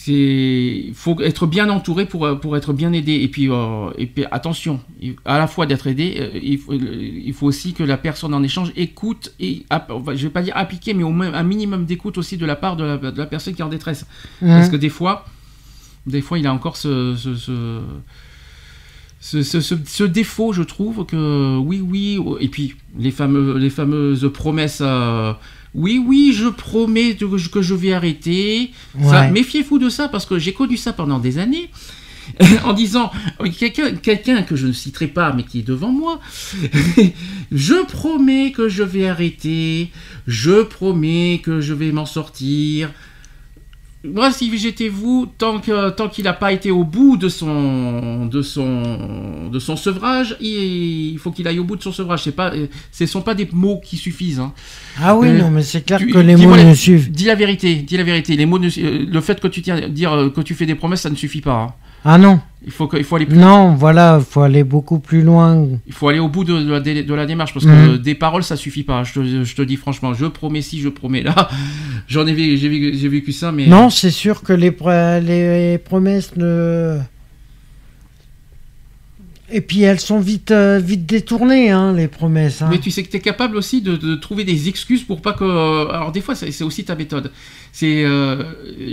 [0.07, 3.13] il faut être bien entouré pour, euh, pour être bien aidé.
[3.13, 4.79] Et puis, euh, et puis attention,
[5.25, 8.43] à la fois d'être aidé, euh, il faut, il faut aussi que la personne en
[8.43, 12.37] échange écoute et je vais pas dire appliquer, mais au moins un minimum d'écoute aussi
[12.37, 14.05] de la part de la, de la personne qui est en détresse.
[14.39, 14.71] Parce Mhm.
[14.71, 15.25] que des fois,
[16.05, 17.79] des fois, il a encore ce, ce, ce,
[19.25, 23.69] ce, ce- ce- ce défaut, je trouve, que oui, oui, et puis les, fameux, les
[23.69, 25.31] fameuses promesses, euh,
[25.73, 28.71] oui, oui, je promets que je, que je vais arrêter.
[28.99, 29.31] Ouais.
[29.31, 31.69] Méfiez-vous de ça, parce que j'ai connu ça pendant des années.
[32.63, 33.11] en disant,
[33.59, 36.19] quelqu'un quelqu'un que je ne citerai pas, mais qui est devant moi,
[37.51, 39.89] je promets que je vais arrêter,
[40.27, 42.91] je promets que je vais m'en sortir.
[44.05, 48.25] Moi, si j'étais vous, tant que tant qu'il n'a pas été au bout de son
[48.25, 52.23] de son de son sevrage, il, il faut qu'il aille au bout de son sevrage.
[52.23, 52.51] C'est pas,
[52.91, 54.41] ce sont pas des mots qui suffisent.
[54.41, 54.51] hein.
[55.01, 57.11] Ah oui, Euh, non, mais c'est clair tu- que les mots ne suivent.
[57.11, 58.35] Dis la vérité, dis la vérité.
[58.35, 60.75] Les mots, ne- euh, le fait que tu tiens, dire euh, que tu fais des
[60.75, 61.53] promesses, ça ne suffit pas.
[61.53, 61.73] hein.
[62.05, 65.21] Ah non, Il faut que- il faut aller plus non, voilà, faut aller beaucoup plus
[65.21, 65.67] loin.
[65.87, 67.71] Il faut aller au bout de, de la, dé- de la démarche parce Mhm.
[67.71, 69.03] que euh, des paroles ça suffit pas.
[69.03, 71.49] Je te, je te dis franchement, je promets ci, je promets là.
[72.07, 74.71] J'en ai vécu, j'ai vécu, j'ai vécu ça, mais Non, c'est sûr que les,
[75.21, 76.99] les promesses ne.
[79.51, 82.61] Et puis elles sont vite, euh, vite détournées, hein, les promesses.
[82.61, 82.69] hein.
[82.71, 85.33] Mais tu sais que tu es capable aussi de, de trouver des excuses pour pas
[85.33, 85.43] que.
[85.93, 87.31] Alors, des fois, c'est c'est aussi ta méthode.
[87.71, 88.03] C'est.
[88.03, 88.41] euh,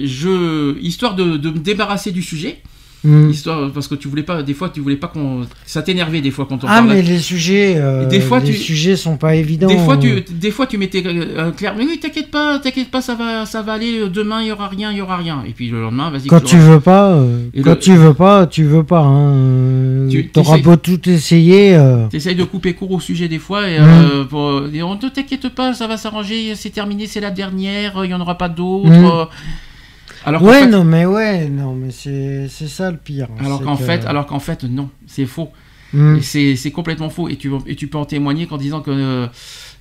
[0.04, 0.78] je.
[0.80, 2.60] Histoire de, de me débarrasser du sujet.
[3.02, 3.30] Hmm.
[3.30, 3.70] Histoire.
[3.72, 4.42] Parce que tu voulais pas.
[4.42, 5.46] Des fois, tu voulais pas qu'on.
[5.64, 6.96] Ça t'énervait, des fois, quand on Ah, parlait.
[6.96, 9.68] mais les sujets, euh, Des fois, les tu- sujets sont pas évidents.
[9.68, 11.74] Des fois, tu, des fois, tu mettais euh, clair.
[11.78, 14.06] Mais oui, t'inquiète pas, t'inquiète pas, ça va, ça va aller.
[14.12, 15.42] Demain, il y aura rien, il y aura rien.
[15.48, 16.26] Et puis le lendemain, vas-y.
[16.26, 19.00] Quand tu veux pas, euh, quand le- tu veux pas, tu veux pas.
[19.00, 19.30] Hein.
[19.34, 21.74] Euh, Tu- t'essayes- beau tout essayer.
[21.76, 25.08] euh, T'essayes de couper court au sujet des fois et euh, pour dire on ne
[25.08, 28.48] t'inquiète pas, ça va s'arranger, c'est terminé, c'est la dernière, il y en aura pas
[28.50, 28.90] d'autres.
[28.90, 29.26] Mhm.
[30.24, 33.28] Alors Ouais, fait, non, mais ouais, non, mais c'est ça le pire.
[33.38, 35.50] alors c'est qu'en que- fait, alors qu'en fait, non, c'est faux.
[35.92, 36.20] Hmm.
[36.20, 39.28] C'est complètement faux et tu, et tu peux en témoigner qu'en disant que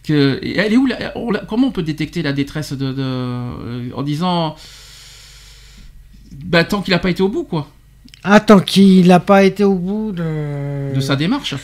[0.04, 3.94] que, elle est où la- on la- Comment on peut détecter la détresse de, de-
[3.94, 4.56] en disant,
[6.46, 7.68] bah, tant qu'il n'a pas été au bout, quoi,
[8.24, 10.96] Ah, tant qu'il n'a pas été au bout de...
[10.96, 11.56] de sa démarche.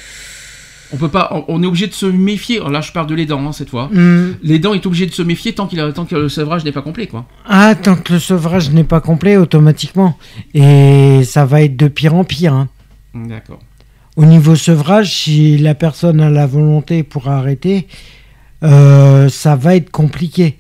[0.94, 2.60] On peut pas, on- on est obligé de se méfier.
[2.60, 3.90] Là, je parle de les dents hein, cette fois.
[3.91, 4.34] Hmm.
[4.44, 6.82] Les dents est obligé de se méfier tant qu'il tant que le sevrage n'est pas
[6.84, 7.26] complet, quoi.
[7.45, 10.18] Ah, tant que le sevrage n'est pas complet, automatiquement.
[10.53, 12.53] Et ça va être de pire en pire.
[12.53, 12.70] hein.
[13.16, 13.60] D'accord.
[14.16, 17.88] Au niveau sevrage, si la personne a la volonté pour arrêter,
[18.64, 20.57] euh, ça va être compliqué.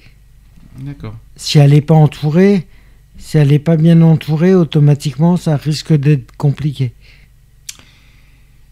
[0.79, 1.15] D'accord.
[1.37, 2.65] Si elle n'est pas entourée,
[3.17, 6.93] si elle n'est pas bien entourée, automatiquement, ça risque d'être compliqué.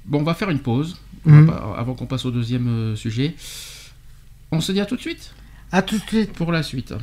[0.06, 3.36] Bon, on va faire une pause Va pas- avant qu'on passe au deuxième euh, sujet.
[4.52, 5.34] On se dit à tout de suite
[5.72, 6.34] À tout de suite.
[6.34, 6.94] pour la suite.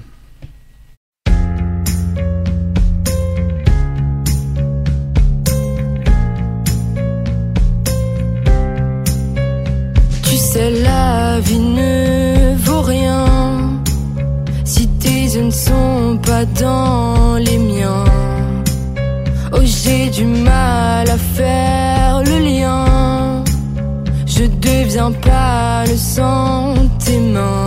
[10.24, 13.24] Tu sais, la vie ne vaut rien
[14.64, 18.04] si tes yeux ne sont pas dans les miens.
[19.52, 22.84] Oh, j'ai du mal à faire le lien.
[24.40, 26.72] Je deviens pas le sang
[27.04, 27.66] tes mains.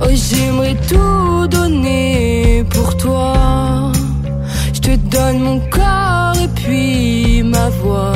[0.00, 3.92] Oh, j'aimerais tout donner pour toi.
[4.72, 8.14] Je te donne mon corps et puis ma voix.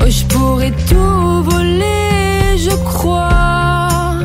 [0.00, 4.18] Oh, je pourrais tout voler, je crois.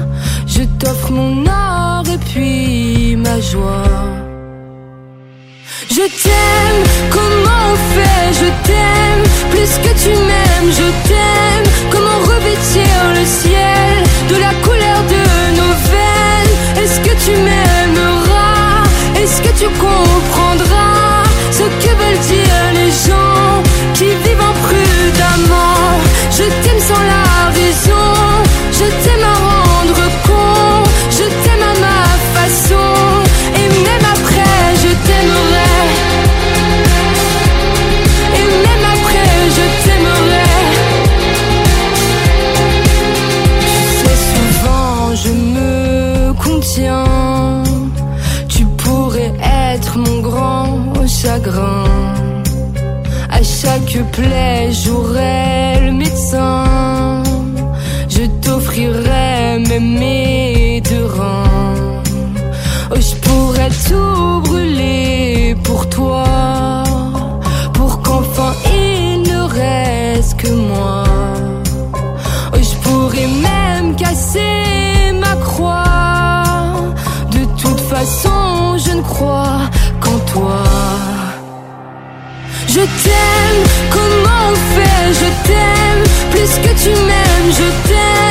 [0.46, 4.29] Je t'offre mon or et puis ma joie.
[5.92, 8.34] Je t'aime, comment on fait?
[8.34, 11.90] Je t'aime, plus que tu m'aimes, je t'aime.
[11.90, 12.86] Comment revêtir
[13.16, 16.84] le ciel de la couleur de nos veines?
[16.84, 18.84] Est-ce que tu m'aimeras?
[19.16, 20.99] Est-ce que tu comprendras?
[54.72, 57.24] J'aurai le médecin.
[58.10, 61.08] Je t'offrirai même mes deux.
[62.92, 66.84] Oh, je pourrais tout brûler pour toi.
[67.74, 71.04] Pour qu'enfin il ne reste que moi.
[72.54, 75.84] Oh, je pourrais même casser ma croix.
[77.32, 79.62] De toute façon, je ne crois
[80.02, 80.69] qu'en toi.
[83.92, 88.29] Comment on fait Je t'aime, plus que tu m'aimes, je t'aime.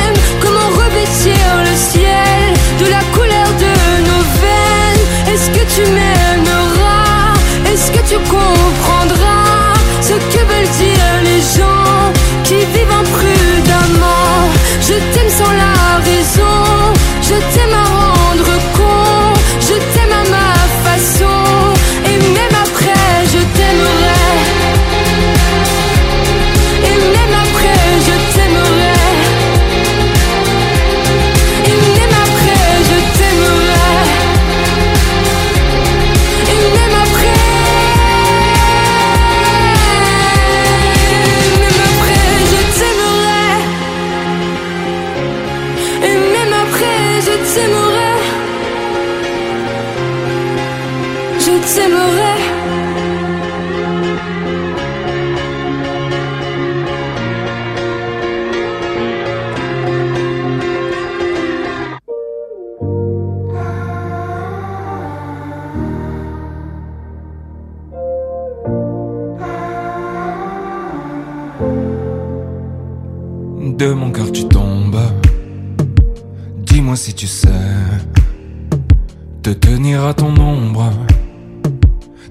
[80.13, 80.89] Ton ombre,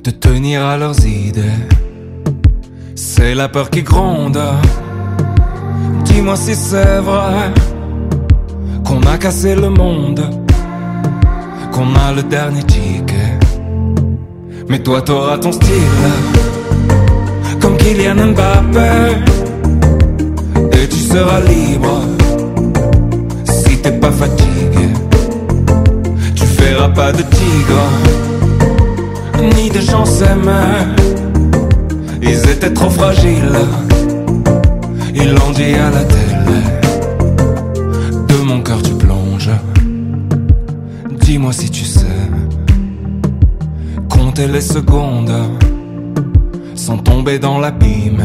[0.02, 1.62] te tenir à leurs idées.
[2.94, 4.40] C'est la peur qui gronde.
[6.04, 7.52] Dis-moi si c'est vrai
[8.84, 10.22] qu'on a cassé le monde,
[11.72, 13.38] qu'on a le dernier ticket.
[14.68, 16.06] Mais toi t'auras ton style,
[17.60, 18.90] comme Kylian Mbappé.
[20.72, 22.00] Et tu seras libre
[23.44, 24.47] si t'es pas fatigué
[26.68, 27.84] verra pas de tigre,
[29.56, 30.94] ni de gens s'aiment.
[32.22, 33.60] Ils étaient trop fragiles,
[35.14, 36.56] ils l'ont dit à la telle.
[38.28, 39.50] De mon cœur tu plonges,
[41.20, 42.22] dis-moi si tu sais.
[44.08, 45.36] Comptez les secondes
[46.74, 48.24] sans tomber dans l'abîme.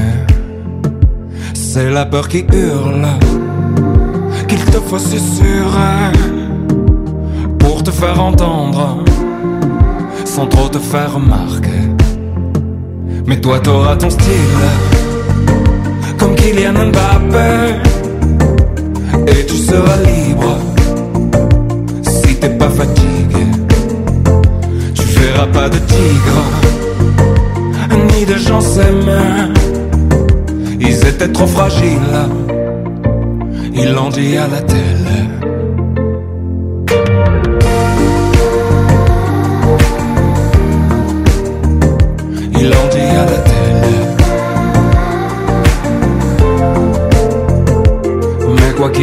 [1.53, 3.07] C'est la peur qui hurle
[4.47, 6.32] qu'il te faut susurrer
[7.93, 9.03] faire entendre
[10.25, 11.83] sans trop te faire remarquer.
[13.27, 14.65] Mais toi t'auras ton style
[16.17, 17.51] comme Kylian Mbappé
[19.27, 20.57] et tu seras libre
[22.01, 23.45] si t'es pas fatigué.
[24.95, 26.39] Tu verras pas de tigre
[28.11, 29.53] ni de gens s'aimer.
[30.79, 32.19] Ils étaient trop fragiles,
[33.73, 35.42] ils l'ont dit à la télé.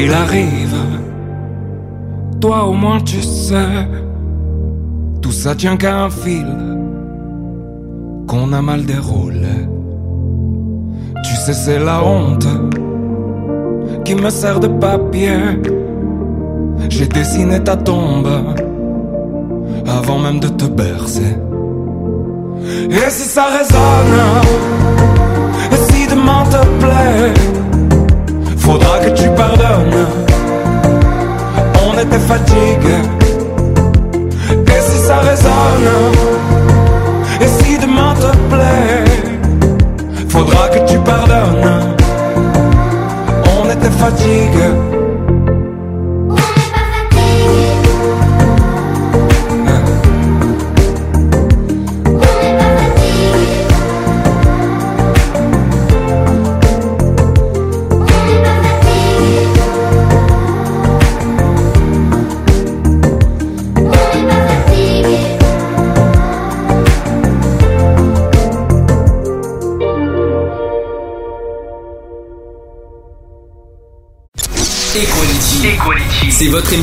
[0.00, 0.76] Qu'il arrive,
[2.40, 3.86] toi au moins tu sais,
[5.20, 6.46] tout ça tient qu'à un fil.
[8.26, 9.56] Qu'on a mal déroulé.
[11.24, 12.46] Tu sais, c'est la honte.
[14.04, 15.38] Qui me sert de papier.
[16.88, 18.30] J'ai dessiné ta tombe.
[19.98, 21.36] Avant même de te bercer.
[22.90, 24.20] Et si ça résonne,
[25.72, 27.49] et si demain te plaît,
[28.90, 30.06] faudra que tu pardonnes.
[31.86, 32.96] On était fatigué.
[34.50, 35.90] Et si ça résonne,
[37.40, 39.04] et si demain te plaît,
[40.28, 41.96] faudra que tu pardonnes.
[43.60, 44.89] On était fatigué.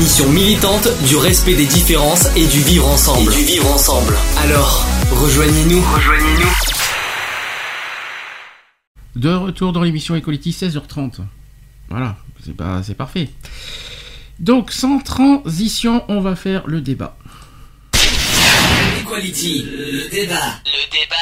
[0.08, 3.30] Militante du respect des différences et du vivre ensemble.
[3.30, 4.14] Et du vivre ensemble.
[4.38, 5.82] Alors, rejoignez-nous.
[5.82, 6.48] Rejoignez-nous.
[9.16, 11.20] De retour dans l'émission Equality 16h30.
[11.90, 13.28] Voilà, c'est pas, c'est parfait.
[14.40, 17.18] Donc sans transition, on va faire le débat.
[19.02, 19.66] Equality.
[19.70, 20.34] Le débat.
[20.64, 21.16] Le débat.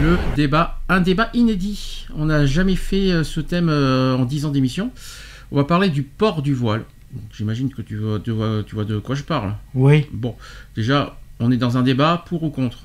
[0.00, 2.06] Le débat, un débat inédit.
[2.16, 4.92] On n'a jamais fait euh, ce thème euh, en 10 ans d'émission.
[5.50, 6.84] On va parler du port du voile.
[7.32, 9.54] J'imagine que tu vois, tu, vois, tu vois de quoi je parle.
[9.74, 10.06] Oui.
[10.12, 10.34] Bon,
[10.76, 12.78] déjà, on est dans un débat pour ou contre?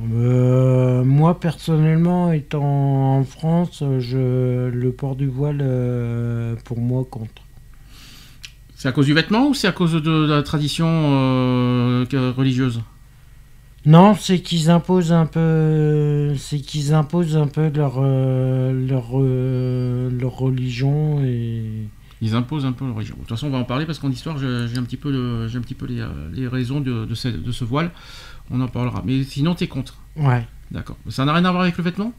[0.00, 7.42] Euh, moi, personnellement, étant en France, je, le port du voile, euh, pour moi, compte.
[8.74, 12.04] C'est à cause du vêtement ou c'est à cause de la tradition euh,
[12.36, 12.80] religieuse?
[13.86, 20.10] Non, c'est qu'ils imposent un peu, c'est qu'ils imposent un peu leur euh, leur euh,
[20.10, 21.88] leur religion et
[22.22, 23.14] Ils imposent un peu la religion.
[23.16, 24.46] De toute façon, on va en parler parce qu'en histoire, j'ai
[24.78, 26.02] un petit peu, le- j'ai un petit peu les,
[26.32, 27.90] les raisons de, de ce, de ce voile.
[28.50, 29.02] On en parlera.
[29.04, 29.96] Mais sinon, t'es contre.
[30.16, 30.46] ouais.
[30.70, 30.96] D'accord.
[31.10, 32.12] Ça n'a rien à voir avec le vêtement?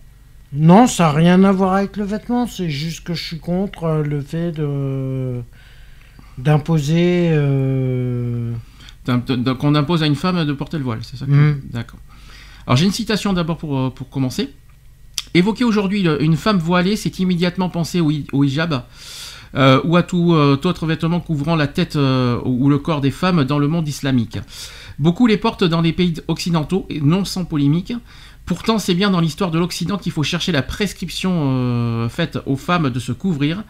[0.54, 2.48] Non, ça n'a rien à voir avec le vêtement.
[2.48, 5.42] C'est juste que je suis contre euh, le fait de
[6.38, 7.30] d'imposer.
[7.32, 8.54] euh,
[9.06, 11.61] D'un- Qu'on impose à une femme de porter le voile, c'est ça que- Mm.
[11.72, 11.99] D'accord.
[12.65, 14.53] Alors j'ai une citation d'abord pour, euh, pour commencer.
[15.34, 18.84] Évoquer aujourd'hui une femme voilée, c'est immédiatement penser au, hi- au hijab
[19.56, 23.11] euh, ou à tout euh, autre vêtement couvrant la tête euh, ou le corps des
[23.11, 24.38] femmes dans le monde islamique.
[24.98, 27.94] Beaucoup les portent dans les pays occidentaux, et non sans polémique.
[28.45, 32.90] Pourtant, c'est bien dans l'histoire de l'Occident qu'il faut chercher la prescription faite aux femmes
[32.90, 33.64] de se couvrir.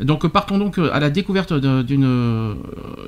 [0.00, 2.54] Donc partons donc à la découverte d'une euh,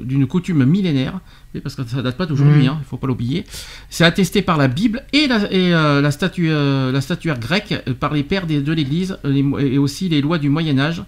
[0.03, 1.21] d'une coutume millénaire,
[1.63, 2.69] parce que ça date pas d'aujourd'hui, Mhm.
[2.69, 3.45] hein, il faut pas l'oublier.
[3.91, 7.75] C'est attesté par la Bible et la, et, euh, la, statue, euh, la statuaire grecque
[7.87, 11.03] euh, par les pères de l'Église euh, et aussi les lois du Moyen Âge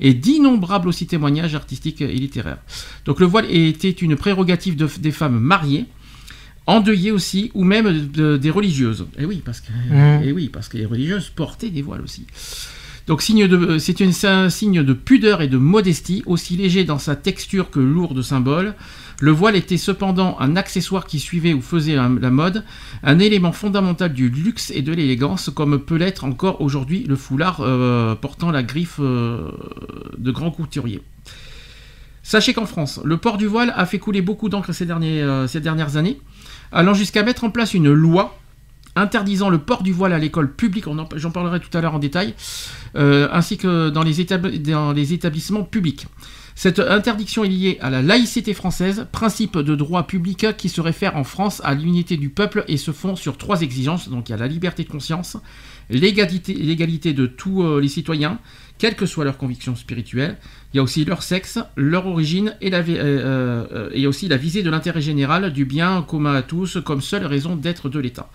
[0.00, 2.58] et d'innombrables aussi témoignages artistiques et littéraires.
[3.04, 5.84] Donc le voile était une prérogative de- des femmes mariées,
[6.66, 9.06] endeuillées aussi, ou même de- des religieuses.
[9.18, 10.22] Et oui, parce que, Mhm.
[10.24, 12.26] et oui, parce que les religieuses portaient des voiles aussi.
[13.06, 17.70] Donc de, c'est un signe de pudeur et de modestie, aussi léger dans sa texture
[17.70, 18.74] que lourd de symboles.
[19.20, 22.64] Le voile était cependant un accessoire qui suivait ou faisait la, mode,
[23.04, 27.60] un élément fondamental du luxe et de l'élégance, comme peut l'être encore aujourd'hui le foulard
[27.60, 29.50] euh, portant la griffe euh,
[30.18, 31.00] de grand couturier.
[32.24, 35.96] Sachez qu'en France, le port du voile a fait couler beaucoup d'encre euh, ces dernières
[35.96, 36.20] années,
[36.72, 38.36] allant jusqu'à mettre en place une loi
[38.96, 42.34] interdisant le port du voile à l'école publique, j'en parlerai tout à l'heure en détail,
[42.96, 44.20] euh, ainsi que dans les,
[45.12, 46.06] établissements publics.
[46.58, 51.14] Cette interdiction est liée à la laïcité française, principe de droit public qui se réfère
[51.16, 54.08] en France à l'unité du peuple et se fond sur trois exigences.
[54.08, 55.36] Donc il y a la liberté de conscience,
[55.90, 58.38] l'égalité, l'égalité de tous euh, les citoyens,
[58.78, 60.36] quelles que soient leurs convictions spirituelles.
[60.74, 64.28] Il y a aussi leur sexe, leur origine et, la, vi- euh, euh, et aussi
[64.28, 67.98] la visée de l'intérêt général, du bien commun à tous, comme seule raison d'être de
[67.98, 68.28] l'État.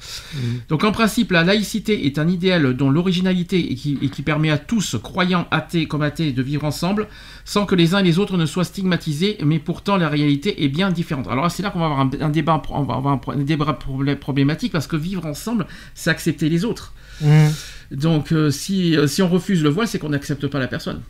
[0.67, 4.49] Donc en principe, la laïcité est un idéal dont l'originalité et qui, et qui permet
[4.49, 7.07] à tous, croyants, athées comme athées, de vivre ensemble,
[7.45, 10.69] sans que les uns et les autres ne soient stigmatisés, mais pourtant la réalité est
[10.69, 11.27] bien différente.
[11.27, 14.15] Alors c'est là qu'on va avoir un, un débat, on va avoir un, débat problé-
[14.15, 16.93] problématique, parce que vivre ensemble, c'est accepter les autres.
[17.21, 17.47] Mmh.
[17.91, 21.01] Donc euh, si, euh, si on refuse le voile, c'est qu'on n'accepte pas la personne.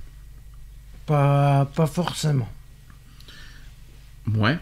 [1.05, 2.49] Pas, pas forcément.
[4.35, 4.57] Ouais.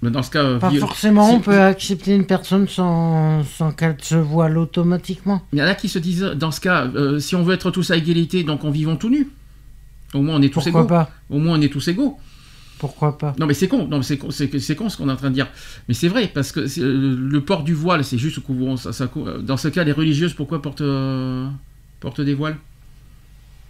[0.00, 4.14] Mais dans ce cas, Pas forcément, on peut accepter une personne sans, sans qu'elle se
[4.14, 5.42] voile automatiquement.
[5.52, 7.72] Il y en a qui se disent, dans ce cas, euh, si on veut être
[7.72, 9.28] tous à égalité, donc on vivons tout nus.
[10.14, 10.88] Au moins on est tous Pourquoi égaux.
[10.88, 11.10] pas?
[11.28, 12.18] Au moins on est tous égaux.
[12.78, 15.08] Pourquoi pas Non mais c'est con, non mais c'est con, c'est, c'est con ce qu'on
[15.08, 15.48] est en train de dire.
[15.88, 18.92] Mais c'est vrai parce que c'est, euh, le port du voile, c'est juste couvrons ça,
[18.92, 21.48] ça cou- Dans ce cas, les religieuses, pourquoi portent euh,
[22.00, 22.56] portent des voiles?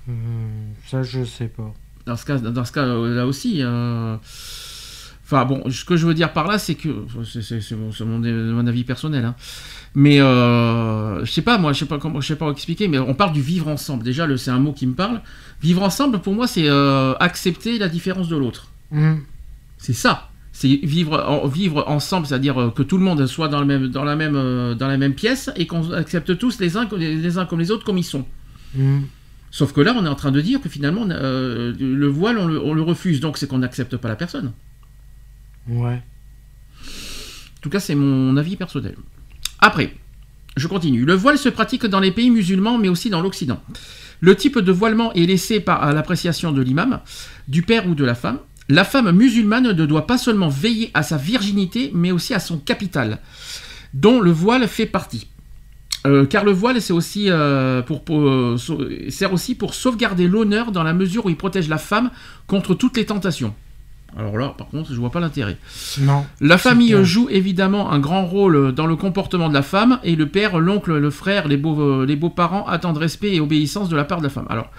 [0.06, 1.72] Hmm, Ça, je sais pas.
[2.06, 3.58] Dans ce cas, dans ce cas euh, là aussi.
[3.62, 4.16] euh,
[5.30, 6.88] Enfin bon, ce que je veux dire par là, c'est que
[7.22, 9.26] c'est, mon, c'est mon- mon avis personnel.
[9.26, 9.34] hein.
[9.94, 12.88] Mais euh, je sais pas, moi, je sais pas comment, je sais pas expliquer.
[12.88, 14.04] Mais on parle du vivre ensemble.
[14.04, 15.20] Déjà, le, c'est un mot qui me parle.
[15.60, 18.68] Vivre ensemble, pour moi, c'est euh, accepter la différence de l'autre.
[18.90, 19.16] Hmm.
[19.76, 20.30] C'est ça.
[20.52, 23.88] C'est vivre, en- vivre ensemble, c'est-à-dire euh, que tout le monde soit dans, le même,
[23.88, 27.16] dans, la même, euh, dans la même pièce et qu'on accepte tous les uns, les,
[27.16, 28.26] les uns comme les autres comme ils sont.
[28.74, 29.02] Hmm.
[29.50, 32.46] Sauf que là, on est en train de dire que finalement, euh, le voile, on
[32.46, 34.52] le, on le refuse, donc c'est qu'on n'accepte pas la personne.
[35.68, 36.02] Ouais.
[36.82, 38.94] En tout cas, c'est mon avis personnel.
[39.58, 39.94] Après,
[40.56, 41.04] je continue.
[41.04, 43.60] Le voile se pratique dans les pays musulmans, mais aussi dans l'Occident.
[44.20, 47.00] Le type de voilement est laissé par, à l'appréciation de l'imam,
[47.46, 48.38] du père ou de la femme.
[48.68, 52.58] La femme musulmane ne doit pas seulement veiller à sa virginité, mais aussi à son
[52.58, 53.18] capital,
[53.94, 55.28] dont le voile fait partie.
[56.06, 58.56] Euh, car le voile c'est aussi, euh, pour, pour, euh,
[59.08, 62.10] sert aussi pour sauvegarder l'honneur dans la mesure où il protège la femme
[62.46, 63.54] contre toutes les tentations.
[64.16, 65.58] Alors là, par contre, je vois pas l'intérêt.
[66.00, 66.24] Non.
[66.40, 67.04] La famille clair.
[67.04, 70.96] joue évidemment un grand rôle dans le comportement de la femme et le père, l'oncle,
[70.96, 74.24] le frère, les beaux, euh, les beaux-parents attendent respect et obéissance de la part de
[74.24, 74.46] la femme.
[74.48, 74.70] Alors,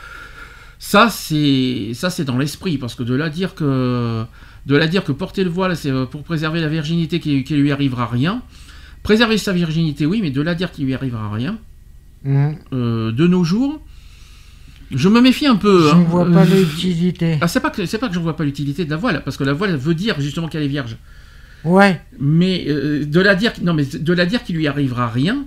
[0.79, 4.23] ça c'est ça c'est dans l'esprit parce que de là dire que
[4.65, 7.55] de là dire que porter le voile c'est euh, pour préserver la virginité qui, qui
[7.55, 8.41] lui arrivera rien.
[9.03, 11.57] Préserver sa virginité oui, mais de là dire qu'il lui arrivera rien.
[12.25, 12.51] Hmm.
[12.73, 13.81] euh, de nos jours,
[14.91, 15.87] je me méfie un peu.
[15.87, 15.99] Je hein.
[15.99, 17.37] ne vois pas Euh, l'utilité.
[17.39, 19.37] ah, c'est pas que c'est pas que je vois pas l'utilité de la voile parce
[19.37, 20.97] que la voile veut dire justement qu'elle est vierge.
[21.63, 22.01] Ouais.
[22.19, 25.45] Mais euh, de la dire, non mais de la dire qu'il lui arrivera rien,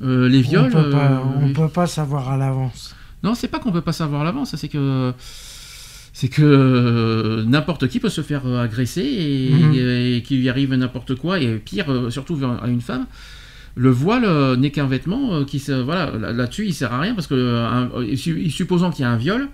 [0.00, 0.70] les viols.
[0.72, 2.94] on peut pas, on peut pas savoir à l'avance.
[3.22, 5.12] Non, c'est pas qu'on peut pas savoir à l'avance, c'est que
[6.12, 9.74] c'est que n'importe qui peut se faire euh, agresser et, Mhm.
[9.74, 13.06] et qu'il lui arrive n'importe quoi et pire euh, surtout à une femme.
[13.76, 17.26] Le voile euh, n'est qu'un vêtement qui voilà là- là-dessus il sert à rien parce
[17.28, 17.34] que
[17.64, 19.48] un- su- supposons qu'il y a un viol,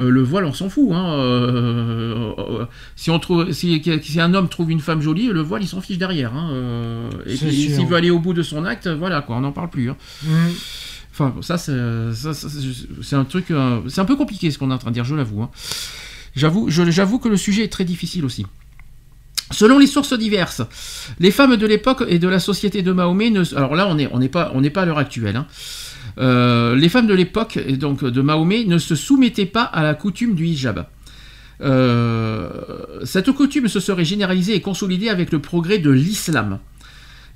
[0.00, 0.90] euh, le voile, on s'en fout.
[0.92, 1.12] Hein.
[1.14, 2.64] euh, euh,
[2.96, 5.80] si, on trouve, si, si un homme trouve une femme jolie, le voile, il s'en
[5.80, 6.34] fiche derrière.
[6.34, 9.52] hein, euh, et s'il veut aller au bout de son acte, voilà, quoi, on n'en
[9.52, 9.90] parle plus.
[9.90, 9.96] hein.
[10.24, 10.48] Hmm.
[11.18, 11.72] Enfin, ça, c'est
[13.02, 13.50] c'est un truc.
[13.50, 15.42] euh, c'est un peu compliqué ce qu'on est en train de dire, je l'avoue.
[15.42, 15.50] hein.
[16.34, 16.68] J'avoue,
[17.18, 18.44] que le sujet est très difficile aussi.
[19.50, 20.60] Selon les sources diverses,
[21.18, 23.42] les femmes de l'époque et de la société de Mahomet ne.
[23.56, 25.36] Alors là, on n'est pas, à l'heure actuelle.
[25.36, 25.46] hein.
[26.18, 29.94] Euh, les femmes de l'époque, et donc de Mahomet, ne se soumettaient pas à la
[29.94, 30.86] coutume du hijab.
[31.62, 32.50] Euh,
[33.04, 36.58] cette coutume se serait généralisée et consolidée avec le progrès de l'islam.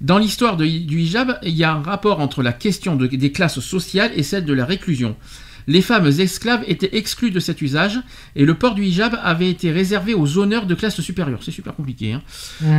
[0.01, 3.61] Dans l'histoire du hijab, il y a un rapport entre la question de- des classes
[3.61, 5.15] sociales et celle de la réclusion.
[5.67, 8.01] Les femmes esclaves étaient exclues de cet usage
[8.35, 11.41] et le port du hijab avait été réservé aux honneurs de classe supérieure.
[11.43, 12.15] C'est super compliqué.
[12.15, 12.23] hein.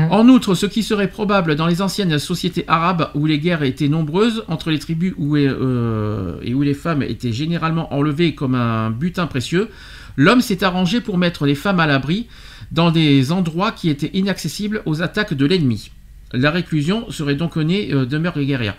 [0.09, 3.87] En outre, ce qui serait probable dans les anciennes sociétés arabes où les guerres étaient
[3.87, 8.89] nombreuses entre les tribus où, euh, et où les femmes étaient généralement enlevées comme un
[8.89, 9.69] butin précieux,
[10.17, 12.25] l'homme s'est arrangé pour mettre les femmes à l'abri
[12.71, 15.91] dans des endroits qui étaient inaccessibles aux attaques de l'ennemi.
[16.33, 18.75] La réclusion serait donc née euh, de mœurs guerrières.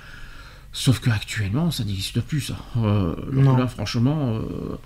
[0.72, 2.56] Sauf qu'actuellement, ça n'existe plus, ça.
[2.78, 3.56] Euh, Non.
[3.56, 4.76] Là, franchement, euh,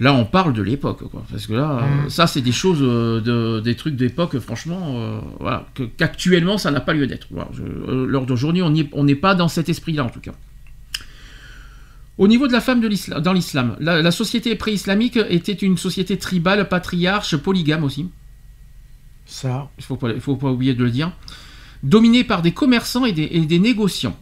[0.00, 1.22] là, on parle de l'époque, quoi.
[1.30, 2.08] Parce que là, euh, Mm.
[2.10, 5.66] ça, c'est des choses, de, des trucs d'époque, franchement, voilà,
[5.98, 7.26] qu'actuellement, ça n'a pas lieu d'être.
[7.30, 7.50] Voilà,
[7.86, 10.32] Lors d'aujourd'hui, on n'est pas dans cet esprit-là, en tout cas.
[12.16, 15.76] Au niveau de la femme de l'islam, dans l'islam, la, la société pré-islamique était une
[15.76, 18.08] société tribale, patriarche, polygame aussi.
[19.24, 19.68] Ça.
[19.78, 21.12] Il il faut pas oublier de le dire.
[21.82, 24.16] Dominée par des commerçants et des, et des négociants.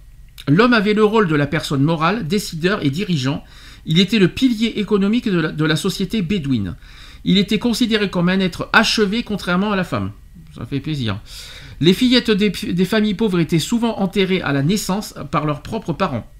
[0.49, 3.43] L'homme avait le rôle de la personne morale, décideur et dirigeant.
[3.87, 6.77] Il était le pilier économique de la, de la société bédouine.
[7.25, 10.13] Il était considéré comme un être achevé contrairement à la femme.
[10.57, 11.19] Ça fait plaisir.
[11.81, 15.93] Les fillettes des, des familles pauvres étaient souvent enterrées à la naissance par leurs propres
[15.93, 16.31] parents.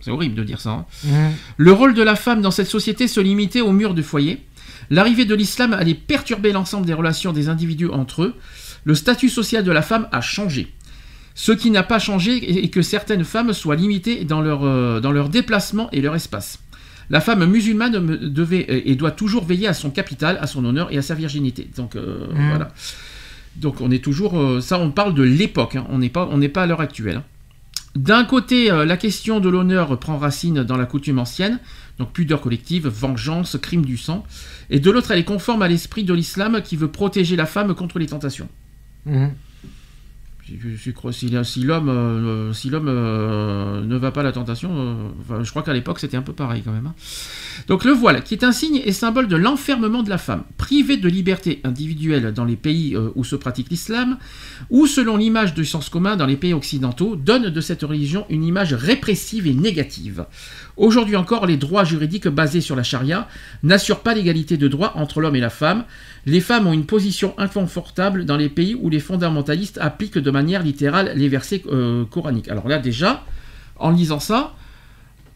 [0.00, 0.70] C'est horrible de dire ça.
[0.70, 0.86] hein.
[1.04, 1.32] Mhm.
[1.56, 4.42] Le rôle de la femme dans cette société se limitait au mur du foyer.
[4.90, 8.34] L'arrivée de l'islam allait perturber l'ensemble des relations des individus entre eux.
[8.84, 10.72] Le statut social de la femme a changé.
[11.34, 15.12] Ce qui n'a pas changé est que certaines femmes soient limitées dans leur, euh, dans
[15.12, 16.58] leur déplacement et leur espace.
[17.10, 17.92] La femme musulmane
[18.28, 21.14] devait euh, et doit toujours veiller à son capital, à son honneur et à sa
[21.14, 21.68] virginité.
[21.76, 22.48] Donc euh, Mhm.
[22.50, 22.68] voilà.
[23.56, 25.86] Donc on est toujours, euh, ça on parle de l'époque, hein.
[25.90, 27.16] on n'est pas, on n'est pas à l'heure actuelle.
[27.16, 27.24] hein.
[27.94, 31.60] D'un côté, la question de l'honneur prend racine dans la coutume ancienne,
[31.98, 34.24] donc pudeur collective, vengeance, crime du sang,
[34.70, 37.74] et de l'autre, elle est conforme à l'esprit de l'islam qui veut protéger la femme
[37.74, 38.48] contre les tentations.
[39.06, 39.30] Mhm.
[41.44, 44.70] Si, l'homme euh, euh, ne va pas à la tentation,
[45.30, 46.88] euh, je crois qu'à l'époque c'était un peu pareil quand même.
[46.88, 46.94] hein.
[47.68, 50.96] Donc le voile, qui est un signe et symbole de l'enfermement de la femme, privée
[50.96, 54.18] de liberté individuelle dans les pays où se pratique l'islam,
[54.68, 58.44] ou selon l'image du sens commun dans les pays occidentaux, donne de cette religion une
[58.44, 60.26] image répressive et négative.
[60.76, 63.28] Aujourd'hui encore, les droits juridiques basés sur la charia
[63.62, 65.84] n'assurent pas l'égalité de droits entre l'homme et la femme.
[66.24, 70.62] Les femmes ont une position inconfortable dans les pays où les fondamentalistes appliquent de manière
[70.62, 72.48] littérale les versets euh, coraniques.
[72.48, 73.24] Alors là déjà,
[73.76, 74.54] en lisant ça,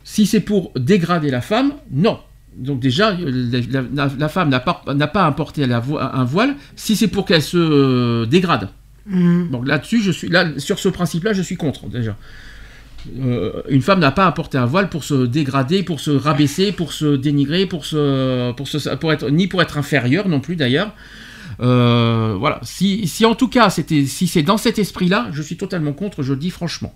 [0.04, 2.18] si c'est pour dégrader la femme, non.
[2.56, 4.82] Donc déjà, euh, la, la- la femme n'a pas,
[5.26, 8.70] à porter vo- un voile si c'est pour qu'elle se euh, dégrade.
[9.06, 9.50] Mhm.
[9.50, 12.16] Donc là-dessus, je suis là sur ce principe-là, je suis contre déjà.
[13.18, 16.72] Euh, une femme n'a pas à porter un voile pour se dégrader, pour se rabaisser,
[16.72, 20.56] pour se dénigrer, pour se, pour se, pour être ni pour être inférieure non plus
[20.56, 20.92] d'ailleurs.
[21.60, 22.60] Euh, voilà.
[22.62, 26.22] Si, si en tout cas c'était, si c'est dans cet esprit-là, je suis totalement contre.
[26.22, 26.94] Je le dis franchement.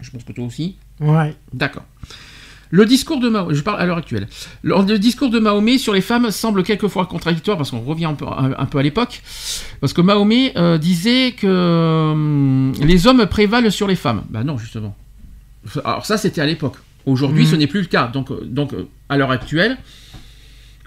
[0.00, 0.76] Je pense que toi aussi.
[1.00, 1.34] Ouais.
[1.52, 1.84] D'accord.
[2.72, 4.28] Le discours de Mahomet, je parle à l'heure actuelle.
[4.62, 8.14] Le, le discours de Mahomet sur les femmes semble quelquefois contradictoire parce qu'on revient un
[8.14, 9.22] peu, un, un peu à l'époque.
[9.80, 11.46] Parce que Mahomet euh, disait que
[12.12, 14.22] hum, les hommes prévalent sur les femmes.
[14.30, 14.96] Ben non, justement.
[15.84, 16.76] Alors ça, c'était à l'époque.
[17.06, 18.06] Aujourd'hui, ce n'est plus le cas.
[18.06, 19.76] Donc, euh, donc euh, à l'heure actuelle,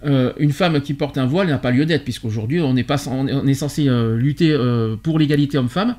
[0.05, 2.97] euh, une femme qui porte un voile n'a pas lieu d'être, puisqu'aujourd'hui, on est, pas,
[3.07, 5.95] on est- on est censé euh, lutter euh, pour l'égalité homme-femme,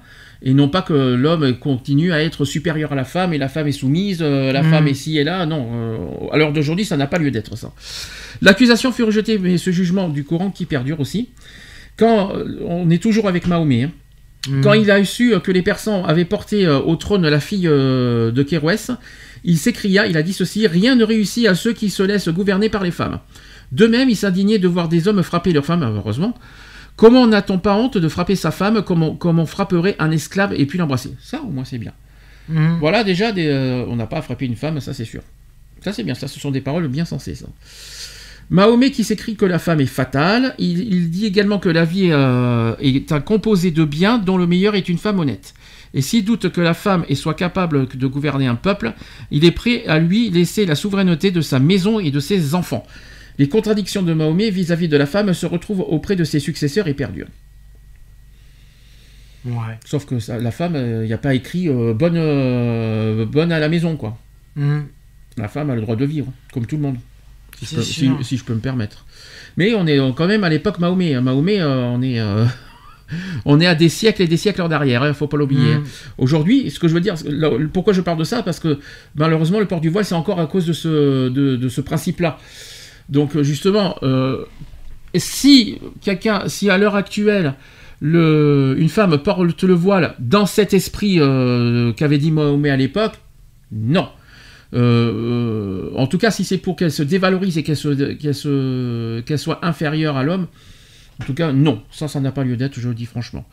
[0.47, 3.67] et non pas que l'homme continue à être supérieur à la femme, et la femme
[3.67, 4.71] est soumise, euh, la Mhm.
[4.71, 5.47] femme est ci et là.
[5.47, 5.97] Non, euh,
[6.33, 7.73] à l'heure d'aujourd'hui, ça n'a pas lieu d'être, ça.
[8.43, 11.31] L'accusation fut rejetée, mais ce jugement du Coran qui perdure aussi.
[11.97, 13.91] Quand euh, on est toujours avec Mahomet, hein.
[14.49, 14.61] Mhm.
[14.63, 18.91] quand il a su que les Persans avaient porté au trône la fille de Kérouès,
[19.45, 22.69] il s'écria, il a dit ceci Rien ne réussit à ceux qui se laissent gouverner
[22.69, 23.21] par les femmes.
[23.73, 26.35] De même, il s'indignait de voir des hommes frapper leurs femmes, heureusement.
[26.97, 30.55] Comment n'a-t-on pas honte de frapper sa femme comme on, comme on frapperait un esclave
[30.55, 31.15] et puis l'embrasser?
[31.21, 31.93] Ça, au moins, c'est bien.
[32.49, 32.79] Mhm.
[32.79, 35.23] Voilà, déjà, des, euh, on n'a pas à frapper une femme, ça c'est sûr.
[35.83, 37.47] Ça c'est bien, ça ce sont des paroles bien sensées, ça.
[38.51, 42.11] Mahomet qui s'écrit que la femme est fatale, il, il dit également que la vie
[42.11, 45.55] euh, est un composé de biens dont le meilleur est une femme honnête.
[45.95, 48.93] Et s'il doute que la femme soit capable de gouverner un peuple,
[49.31, 52.85] il est prêt à lui laisser la souveraineté de sa maison et de ses enfants.
[53.39, 56.95] Les contradictions de Mahomet vis-à-vis de la femme se retrouvent auprès de ses successeurs et
[56.95, 57.29] perdurent.
[59.45, 59.79] Ouais.
[59.85, 63.59] Sauf que ça- la femme, il n'y a pas écrit euh, bonne, euh, bonne à
[63.59, 64.17] la maison, quoi.
[64.57, 64.87] Mhm.
[65.37, 66.97] La femme a le droit de vivre, comme tout le monde.
[67.59, 68.17] Si, je peux, sûr.
[68.21, 69.05] si- si je peux me permettre.
[69.57, 71.15] Mais on est euh, quand même à l'époque Mahomet.
[71.15, 71.21] hein.
[71.21, 72.21] Mahomet, euh, on est.
[72.21, 72.45] euh,
[73.45, 75.75] On est à des siècles et des siècles en arrière, il faut pas l'oublier.
[75.75, 75.85] Mhm.
[76.17, 78.43] Aujourd'hui, ce que je veux dire, là, pourquoi je parle de ça?
[78.43, 78.81] Parce que
[79.15, 82.39] malheureusement, le port du voile, c'est encore à cause de ce, de, de ce principe-là.
[83.09, 84.45] Donc, euh, justement, euh,
[85.15, 87.55] si quelqu'un, si à l'heure actuelle,
[88.01, 93.15] le, une femme porte le voile dans cet esprit euh, qu'avait dit Mahomet à l'époque,
[93.73, 94.09] non.
[94.77, 100.17] En tout cas, si c'est pour qu'elle se dévalorise et qu'elle se, qu'elle soit inférieure
[100.17, 100.49] à l'homme,
[101.21, 101.83] en tout cas, non.
[101.93, 103.45] Ça, ça n'a pas lieu d'être, je le dis franchement.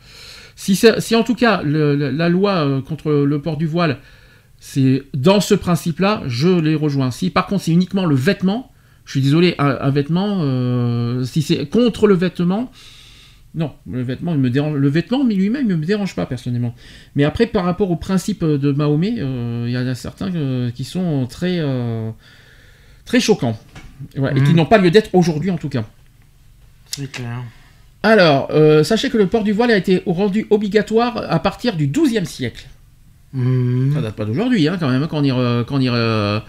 [0.56, 0.76] Si,
[1.14, 3.98] en tout cas, la, loi contre le port du voile,
[4.58, 7.12] c'est dans ce principe-là, je les rejoins.
[7.12, 8.71] Si par contre, c'est uniquement le vêtement,
[9.04, 12.70] je suis désolé, un, un vêtement, euh, si c'est contre le vêtement,
[13.54, 14.76] non, le vêtement, il me dérange.
[14.78, 16.74] Le vêtement, mais lui-même, il me dérange pas personnellement.
[17.16, 20.70] Mais après, par rapport au principe de Mahomet, euh, il y en a certains euh,
[20.70, 22.10] qui sont très, euh,
[23.04, 23.58] très choquants.
[24.16, 24.56] Ouais, Et qui Mhm.
[24.56, 25.84] n'ont pas lieu d'être aujourd'hui, en tout cas.
[26.86, 27.42] C'est clair.
[28.02, 28.50] Alors,
[28.84, 32.66] sachez que le port du voile a été rendu obligatoire à partir du XIIe siècle.
[33.32, 33.92] Mhm.
[33.94, 36.42] Ça date pas d'aujourd'hui, hein, quand même, quand on y, re- quand on y re-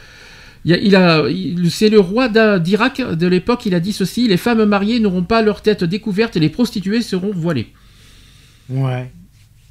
[0.66, 4.28] il a- il a- il- c'est le roi d'Irak de l'époque, il a dit ceci
[4.28, 7.68] les femmes mariées n'auront pas leur tête découverte et les prostituées seront voilées.
[8.70, 9.12] Ouais.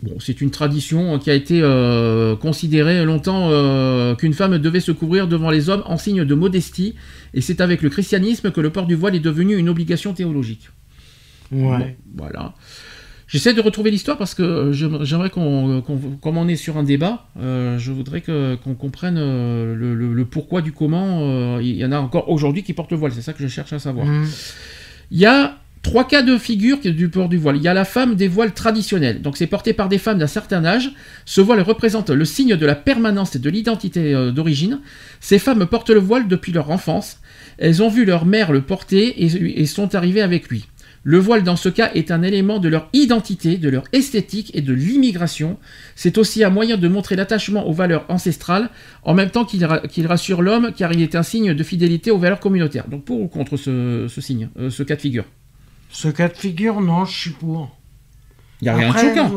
[0.03, 4.91] Bon, c'est une tradition qui a été euh, considérée longtemps euh, qu'une femme devait se
[4.91, 6.97] couvrir devant les hommes en signe de modestie,
[7.35, 10.71] et c'est avec le christianisme que le port du voile est devenu une obligation théologique.
[11.53, 11.97] Ouais.
[12.07, 12.55] Bon, voilà.
[13.33, 15.83] J'essaie de retrouver l'histoire parce que euh, j'aimerais qu'on,
[16.21, 20.25] comme on est sur un débat, euh, je voudrais qu'on comprenne euh, le, le- le
[20.27, 21.59] pourquoi du comment.
[21.59, 23.73] Il y en a encore aujourd'hui qui portent le voile, c'est ça que je cherche
[23.73, 24.05] à savoir.
[24.07, 24.27] Mhm.
[25.13, 27.57] Il y a trois cas de figure du port du voile.
[27.57, 29.23] Il y a la femme des voiles traditionnels.
[29.23, 30.93] Donc c'est porté par des femmes d'un certain âge.
[31.25, 34.81] Ce voile représente le signe de la permanence et de l'identité d'origine.
[35.21, 37.19] Ces femmes portent le voile depuis leur enfance.
[37.59, 40.67] Elles ont vu leur mère le porter et, et sont arrivées avec lui.
[41.05, 44.61] Le voile dans ce cas est un élément de leur identité, de leur esthétique et
[44.61, 45.59] de l'immigration.
[45.97, 48.71] C'est aussi un moyen de montrer l'attachement aux valeurs ancestrales,
[49.03, 52.13] en même temps qu'il ra- qu'il rassure l'homme, car il est un signe de fidélité
[52.13, 52.87] aux valeurs communautaires.
[52.89, 55.25] Donc pour ou contre ce, ce signe, euh, ce cas de figure?
[55.91, 57.77] Ce cas de figure, non, je suis pour.
[58.61, 59.29] Il n'y a rien de choquant.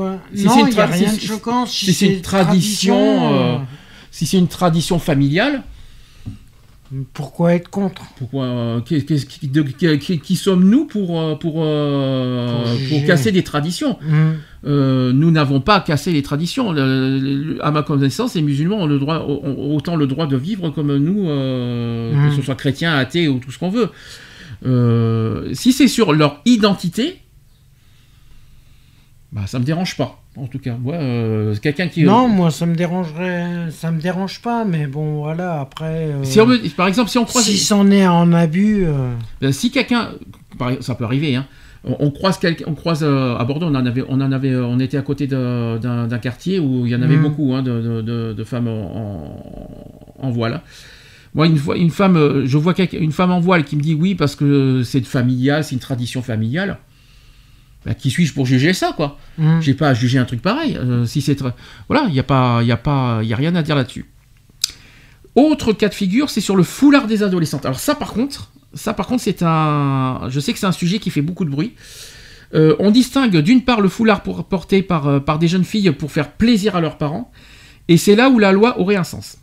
[1.94, 3.58] c'est une tradition, euh,
[4.12, 5.64] si c'est une tradition familiale,
[7.14, 8.04] Pourquoi être contre?
[8.18, 13.32] Pourquoi euh, qui, de- qui- qui- qui sommes-nous pour euh, pour euh, Pour pour casser
[13.32, 13.98] des traditions?
[14.66, 16.72] Euh, Nous n'avons pas cassé les traditions.
[16.72, 20.38] Le- le- à ma connaissance, les musulmans ont le droit ont autant le droit de
[20.38, 23.90] vivre comme nous, que ce soit chrétien, athée ou tout ce qu'on veut.
[25.56, 27.20] Si c'est sur leur identité,
[29.32, 30.22] bah ça me dérange pas.
[30.38, 34.42] En tout cas, moi, euh, quelqu'un qui Non, moi ça me dérangerait, ça me dérange
[34.42, 36.10] pas, mais bon voilà après.
[36.12, 39.14] euh, Si on me- par exemple, si on croise, si c'en est en abus, euh,
[39.40, 40.10] Ben, si quelqu'un,
[40.82, 41.46] ça peut arriver, hein,
[41.86, 44.50] on, on croise quelqu'un, on croise euh, à Bordeaux, on en avait, on en avait,
[44.52, 47.24] euh, on était à côté d'un quartier où il y en avait Mhm.
[47.24, 49.40] beaucoup hein, de, de- de- de femmes en,
[50.20, 50.62] en, en voile.
[51.34, 53.94] Moi, une fois, une femme, euh, je vois une femme en voile qui me dit
[53.94, 56.78] oui parce que c'est familial, c'est une tradition familiale.
[57.86, 59.20] Ben, qui suis-je pour juger ça, quoi?
[59.38, 59.62] Mhm.
[59.62, 60.76] J'ai pas à juger un truc pareil.
[60.76, 61.40] Euh, si c'est,
[61.88, 63.76] voilà, il n'y a pas, il y a pas, il y a rien à dire
[63.76, 64.06] là-dessus.
[65.36, 67.66] Autre cas de figure, c'est sur le foulard des adolescentes.
[67.66, 71.00] Alors ça, par contre, ça, par contre, c'est un, je sais que c'est un sujet
[71.00, 71.74] qui fait beaucoup de bruit.
[72.54, 75.92] Euh, on distingue d'une part le foulard pour, porté par, euh, par des jeunes filles
[75.92, 77.32] pour faire plaisir à leurs parents,
[77.88, 79.38] et c'est là où la loi aurait un sens.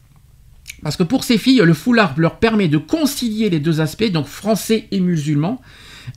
[0.83, 4.27] Parce que pour ces filles, le foulard leur permet de concilier les deux aspects, donc
[4.27, 5.61] français et musulman.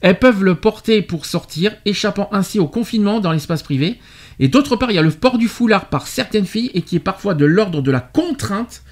[0.00, 3.98] Elles peuvent le porter pour sortir, échappant ainsi au confinement dans l'espace privé.
[4.38, 6.96] Et d'autre part, il y a le port du foulard par certaines filles et qui
[6.96, 8.82] est parfois de l'ordre de la contrainte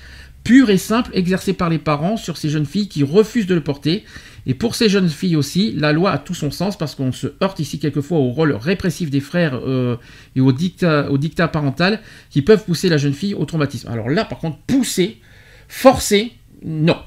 [0.44, 3.62] pure et simple exercée par les parents sur ces jeunes filles qui refusent de le
[3.62, 4.04] porter.
[4.46, 7.28] Et pour ces jeunes filles aussi, la loi a tout son sens parce qu'on se
[7.42, 9.96] heurte ici quelquefois au rôle répressif des frères euh,
[10.36, 13.88] et au dictat, au dictat parental qui peuvent pousser la jeune fille au traumatisme.
[13.88, 15.18] Alors là, par contre, pousser,
[15.66, 16.32] forcer,
[16.62, 16.98] non.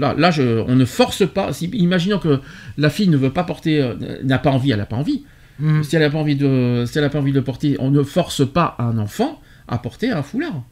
[0.00, 1.52] Là, là je, on ne force pas.
[1.52, 2.40] Si, imaginons que
[2.78, 5.22] la fille ne veut pas porter, euh, n'a pas envie, elle n'a pas envie.
[5.60, 5.84] mhm.
[5.84, 7.90] Si elle n'a pas envie de, si elle a pas envie de le porter, on
[7.90, 10.62] ne force pas un enfant à porter un foulard.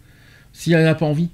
[0.52, 1.28] Si elle n'a pas envie.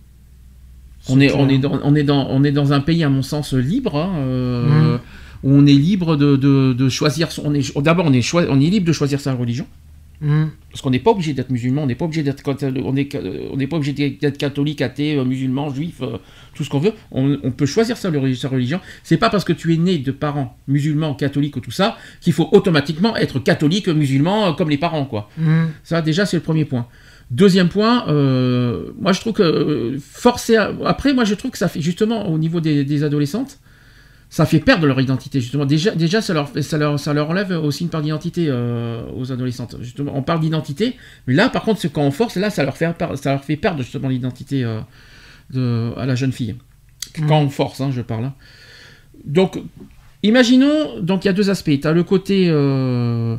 [1.09, 1.51] On est, on, clair.
[1.57, 4.13] est dans, on, est dans, on est dans un pays, à mon sens, libre, hein,
[4.19, 4.97] euh,
[5.43, 7.31] où on est libre de, de- de choisir.
[7.31, 9.67] son- On est, D'abord, on, est choi- on est libre de choisir sa religion,
[10.23, 10.49] Mhm.
[10.71, 13.15] parce qu'on n'est pas obligé d'être musulman, on n'est pas obligé d'être, on est,
[13.53, 16.17] on n'est pas obligé d'être catholique, athée, musulman, juif, euh,
[16.55, 16.93] tout ce qu'on veut.
[17.11, 18.81] On, on peut choisir sa, religion.
[19.03, 22.33] C'est pas parce que tu es né de parents musulmans, catholiques ou tout ça qu'il
[22.33, 25.29] faut automatiquement être catholique, musulman, euh, comme les parents, quoi.
[25.39, 25.69] Mhm.
[25.83, 26.87] Ça, déjà, c'est le premier point.
[27.31, 30.57] Deuxième point, euh, moi je trouve que euh, forcer.
[30.57, 33.59] à- Après, moi je trouve que ça fait justement au niveau des, des adolescentes,
[34.29, 35.65] ça fait perdre leur identité justement.
[35.65, 39.33] Déjà, déjà ça, leur, ça, leur, ça leur enlève aussi une part d'identité euh, aux
[39.33, 39.77] adolescentes.
[39.81, 42.95] Justement, on parle d'identité, mais là par contre, quand on force, là ça leur fait,
[43.15, 44.63] ça leur fait perdre justement l'identité
[45.51, 46.57] de- à la jeune fille.
[47.29, 48.25] Quand on force, hein, je parle.
[48.25, 48.35] hein.
[49.25, 49.59] Donc,
[50.23, 51.79] imaginons, donc il y a deux aspects.
[51.81, 53.37] Tu as le côté euh,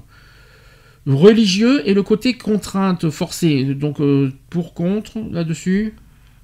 [1.06, 3.64] religieux et le côté contrainte forcée.
[3.76, 5.94] Donc, euh, pour, contre, là-dessus?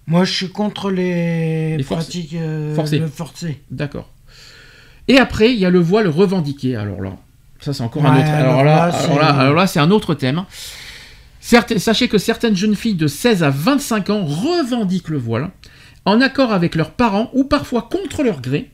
[0.07, 3.61] Moi je suis contre les, pratiques euh, forcées.
[3.69, 4.09] D'accord.
[5.07, 6.75] Et après, il y a le voile revendiqué.
[6.75, 7.17] Alors là,
[7.59, 8.27] ça c'est encore un autre.
[8.29, 8.85] alors là,
[9.39, 10.43] alors là, c'est un autre thème.
[11.41, 15.49] Sachez que certaines jeunes filles de 16 à 25 ans revendiquent le voile,
[16.05, 18.69] en accord avec leurs parents ou parfois contre leur gré.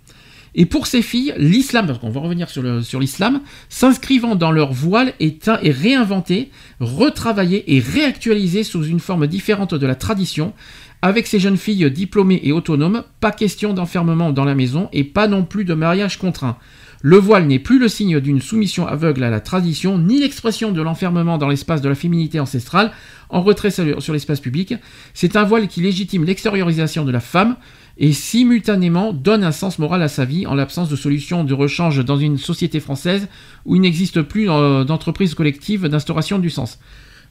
[0.53, 5.47] Et pour ces filles, l'islam, qu'on va revenir sur l'islam, s'inscrivant dans leur voile est
[5.63, 10.53] réinventé, retravaillé et réactualisé sous une forme différente de la tradition.
[11.01, 15.27] Avec ces jeunes filles diplômées et autonomes, pas question d'enfermement dans la maison et pas
[15.27, 16.57] non plus de mariage contraint.
[17.01, 20.81] Le voile n'est plus le signe d'une soumission aveugle à la tradition, ni l'expression de
[20.81, 22.91] l'enfermement dans l'espace de la féminité ancestrale,
[23.29, 24.73] en retrait sur l'espace public.
[25.13, 27.55] C'est un voile qui légitime l'extériorisation de la femme
[27.99, 32.03] et simultanément donne un sens moral à sa vie en l'absence de solution de rechange
[32.03, 33.27] dans une société française
[33.65, 36.79] où il n'existe plus euh, d'entreprise collective d'instauration du sens.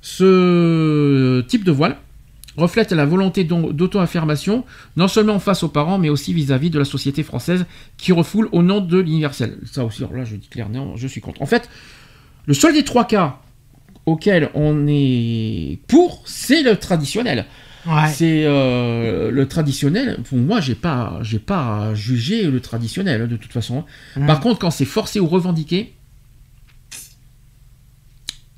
[0.01, 1.97] Ce type de voile
[2.57, 4.65] reflète la volonté d'auto-affirmation,
[4.97, 8.62] non seulement face aux parents, mais aussi vis-à-vis de la société française qui refoule au
[8.62, 9.59] nom de l'universel.
[9.70, 11.43] Ça aussi, alors là, je dis clairement, je suis contre.
[11.43, 11.68] En fait,
[12.47, 13.41] le seul des trois cas
[14.07, 17.47] auxquels on est pour, c'est le traditionnel.
[17.86, 18.09] Ouais.
[18.09, 20.18] C'est euh, le traditionnel.
[20.28, 23.85] Pour moi, j'ai pas, j'ai pas jugé le traditionnel de toute façon.
[24.26, 25.95] Par contre, quand c'est forcé ou revendiqué,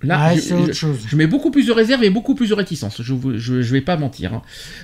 [0.03, 0.99] là, je, c'est autre je- chose.
[1.07, 3.03] je mets beaucoup plus de réserve et beaucoup plus de réticence.
[3.03, 4.33] Je, je vais pas mentir.
[4.35, 4.43] hein.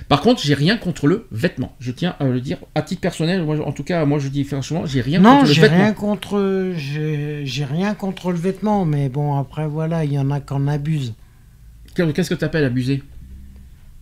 [0.09, 1.75] Par contre, j'ai rien contre le vêtement.
[1.79, 3.43] Je tiens à le dire à titre personnel.
[3.43, 5.77] Moi, en tout cas, moi, je dis franchement, j'ai rien Non, contre le j'ai vêtement.
[5.77, 10.31] rien contre, j'ai j'ai rien contre le vêtement, mais bon après voilà, il y en
[10.31, 11.13] a qui en abusent.
[11.95, 13.01] Qu'est-ce que tu appelles abuser?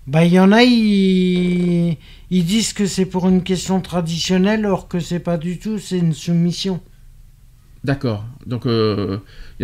[0.07, 1.95] Bah il y en a, ils,
[2.29, 5.99] ils disent que c'est pour une question traditionnelle, or que c'est pas du tout, c'est
[5.99, 6.81] une soumission.
[7.83, 8.25] D'accord.
[8.45, 9.19] Donc, euh,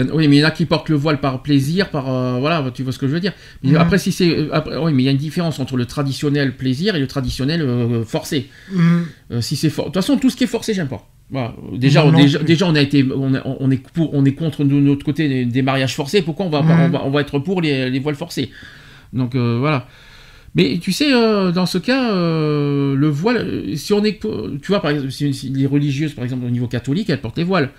[0.08, 2.40] y oui, mais il y en a qui portent le voile par plaisir, par euh,
[2.40, 3.34] voilà, tu vois ce que je veux dire.
[3.64, 3.78] Mais Mhm.
[3.78, 6.96] après, si c'est, euh, oui, mais il y a une différence entre le traditionnel plaisir
[6.96, 8.48] et le traditionnel euh, forcé.
[8.74, 9.06] Mhm.
[9.32, 11.08] Euh, si c'est for- de toute façon, tout ce qui est forcé, j'aime pas.
[11.32, 11.54] Voilà.
[11.74, 14.64] Déjà, on, non déjà, on a été, on, a- on est pour, on est contre
[14.64, 16.22] de notre côté des, des mariages forcés.
[16.24, 16.72] Pourquoi on va, Mhm.
[16.72, 18.50] on va, on va être pour les, les voiles forcés
[19.14, 19.88] Donc voilà.
[20.56, 24.82] Mais tu sais, euh, dans ce cas, euh, le voile, si on est, tu vois,
[24.82, 27.70] par exemple, si, si les religieuses, par exemple, au niveau catholique, elles portent les voiles.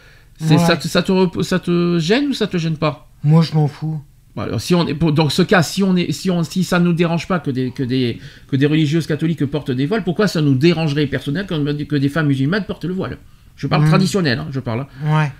[0.41, 0.59] C'est- Ouais.
[0.59, 3.09] ça, te, ça, te, rep- ça te gêne ou ça te gêne pas?
[3.25, 4.01] Moi je m'en fous.
[4.37, 6.95] Alors, si on est, dans ce cas, si, on est, si, on, si ça nous
[6.95, 10.41] dérange pas que des, que, des, que des religieuses catholiques portent des voiles, pourquoi ça
[10.41, 13.19] nous dérangerait personnel que, que des femmes musulmanes portent le voile?
[13.57, 13.89] Je parle Mhm.
[13.89, 14.81] traditionnel, hein, je parle.
[15.05, 15.15] hein.
[15.15, 15.33] Ouais.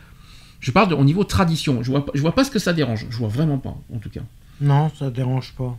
[0.59, 1.83] Je parle de- au niveau tradition.
[1.83, 3.07] Je vois, je vois pas ce que ça dérange.
[3.09, 4.21] Je vois vraiment pas, en tout cas.
[4.61, 5.79] Non, ça dérange pas.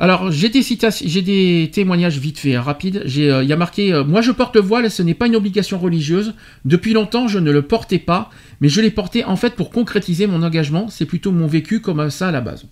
[0.00, 3.02] Alors, j'ai des citations, j'ai des témoignages vite fait, hein, rapides.
[3.04, 5.34] Euh, Il y a marqué euh, Moi, je porte le voile, ce n'est pas une
[5.34, 6.34] obligation religieuse.
[6.64, 10.26] Depuis longtemps, je ne le portais pas, mais je l'ai porté en fait pour concrétiser
[10.26, 10.88] mon engagement.
[10.88, 12.66] C'est plutôt mon vécu comme ça à la base.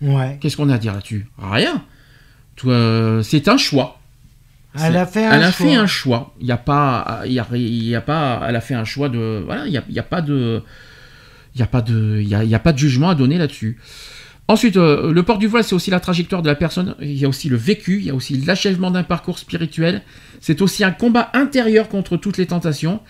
[0.00, 0.38] Ouais.
[0.40, 1.26] Qu'est-ce qu'on a à dire là-dessus?
[1.38, 1.84] Rien.
[2.64, 4.00] Euh, c'est un choix.
[4.80, 5.66] Elle a fait un elle a choix.
[5.66, 6.34] fait un choix.
[6.40, 8.84] Il y a pas, il y a, il y a pas, elle a fait un
[8.84, 10.62] choix de, voilà, il y a, il y a pas de,
[11.54, 13.14] il y a pas de, il y a, il y a pas de jugement à
[13.14, 13.78] donner là-dessus.
[14.50, 16.94] Ensuite, euh, le port du voile, c'est aussi la trajectoire de la personne.
[17.02, 20.02] Il y a aussi le vécu, il y a aussi l'achèvement d'un parcours spirituel.
[20.40, 23.00] C'est aussi un combat intérieur contre toutes les tentations.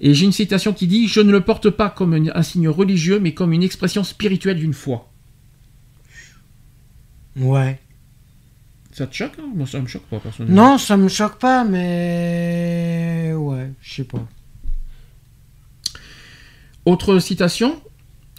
[0.00, 2.68] Et j'ai une citation qui dit Je ne le porte pas comme une- un signe
[2.68, 5.10] religieux, mais comme une expression spirituelle d'une foi.
[7.36, 7.78] Ouais.
[8.92, 9.50] Ça te choque hein?
[9.54, 10.70] Moi, ça me choque pas, personnellement.
[10.72, 14.26] Non, ça me choque pas, mais ouais, je sais pas.
[16.86, 17.80] Autre citation.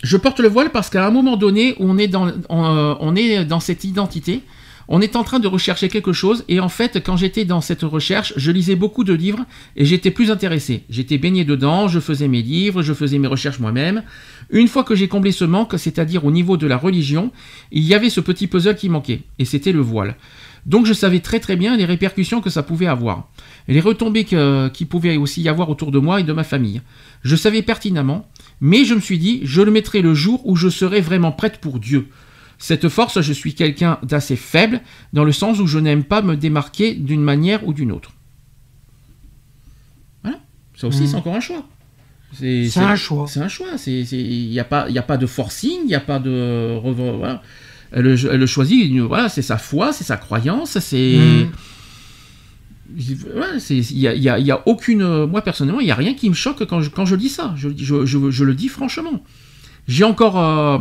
[0.03, 3.45] Je porte le voile parce qu'à un moment donné, on est dans, euh, on est
[3.45, 4.43] dans cette identité,
[4.90, 7.82] on est en train de rechercher quelque chose, et en fait, quand j'étais dans cette
[7.82, 9.43] recherche, je lisais beaucoup de livres
[9.76, 10.84] et j'étais plus intéressé.
[10.90, 14.03] J'étais baigné dedans, je faisais mes livres, je faisais mes recherches moi-même.
[14.50, 17.32] Une fois que j'ai comblé ce manque, c'est-à-dire au niveau de la religion,
[17.72, 20.16] il y avait ce petit puzzle qui manquait, et c'était le voile.
[20.66, 23.30] Donc je savais très très bien les répercussions que ça pouvait avoir,
[23.67, 26.82] les retombées que- qui pouvaient aussi y avoir autour de moi et de ma famille.
[27.24, 28.30] Je savais pertinemment,
[28.61, 31.58] mais je me suis dit, je le mettrai le jour où je serai vraiment prête
[31.60, 32.08] pour Dieu.
[32.60, 34.82] Cette force, je suis quelqu'un d'assez faible,
[35.14, 38.14] dans le sens où je n'aime pas me démarquer d'une manière ou d'une autre.
[40.24, 40.40] Voilà.
[40.76, 41.66] Ça aussi, c'est encore un choix.
[42.69, 43.27] C'est un choix.
[43.27, 43.68] C'est un choix.
[43.86, 46.80] Il n'y a, pas- il y a pas de forcing, il n'y a pas de.
[46.84, 47.42] Voilà.
[47.92, 51.48] Elle, le- elle le choisit, voilà, c'est sa foi, c'est sa croyance, c'est.
[52.90, 53.40] Mhm.
[53.40, 55.25] Ouais, il y a, il y a- il aucune.
[55.25, 57.53] Moi, personnellement, il n'y a rien qui me choque quand je, quand je dis ça.
[57.57, 58.06] Je, je-
[58.43, 59.24] le dis franchement.
[59.88, 60.40] J'ai encore.
[60.40, 60.80] euh,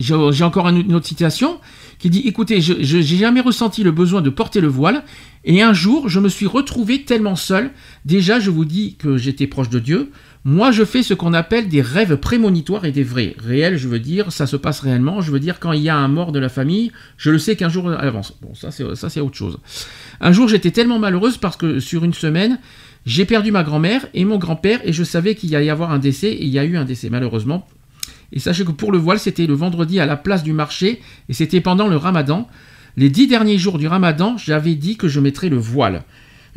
[0.00, 1.58] j'ai encore une autre citation
[1.98, 5.02] qui dit Écoutez, je n'ai jamais ressenti le besoin de porter le voile,
[5.44, 7.72] et un jour, je me suis retrouvé tellement seul.
[8.04, 10.10] Déjà, je vous dis que j'étais proche de Dieu.
[10.50, 13.36] Moi, je fais ce qu'on appelle des rêves prémonitoires et des vrais.
[13.38, 15.20] Réels, je veux dire, ça se passe réellement.
[15.20, 17.54] Je veux dire, quand il y a un mort de la famille, je le sais
[17.54, 18.32] qu'un jour à l'avance.
[18.40, 19.58] Bon, ça, c'est autre chose.
[20.22, 22.58] Un jour, j'étais tellement malheureuse parce que sur une semaine,
[23.04, 25.92] j'ai perdu ma grand-mère et mon grand-père, et je savais qu'il y allait y avoir
[25.92, 27.68] un décès, et il y a eu un décès, malheureusement.
[28.32, 31.34] Et sachez que pour le voile, c'était le vendredi à la place du marché, et
[31.34, 32.48] c'était pendant le ramadan.
[32.96, 36.04] Les dix derniers jours du ramadan, j'avais dit que je mettrais le voile.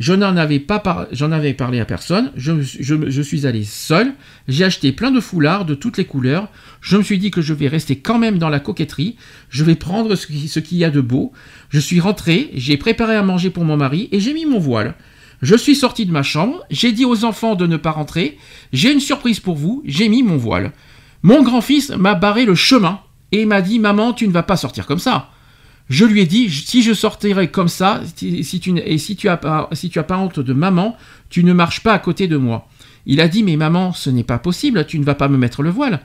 [0.00, 4.14] Je n'en avais pas j'en avais parlé à personne, je, suis- allé seul,
[4.48, 6.48] j'ai acheté plein de foulards de toutes les couleurs,
[6.80, 9.16] je me suis dit que je vais rester quand même dans la coquetterie,
[9.48, 11.32] je vais prendre ce qu'il y a de beau,
[11.68, 14.94] je suis rentré, j'ai préparé à manger pour mon mari et j'ai mis mon voile.
[15.42, 18.38] Je suis sorti de ma chambre, j'ai dit aux enfants de ne pas rentrer,
[18.72, 20.72] j'ai une surprise pour vous, j'ai mis mon voile.
[21.24, 23.00] Mon grand-fils m'a barré le chemin
[23.32, 25.31] et m'a dit Maman, tu ne vas pas sortir comme ça.
[25.92, 29.36] Je lui ai dit Si je sortirais comme ça, si, tu, et si tu, as
[29.36, 29.68] pas,
[30.10, 30.96] honte de maman,
[31.28, 32.66] tu ne marches pas à côté de moi.
[33.04, 35.62] Il a dit Mais maman, ce n'est pas possible, tu ne vas pas me mettre
[35.62, 36.00] le voile.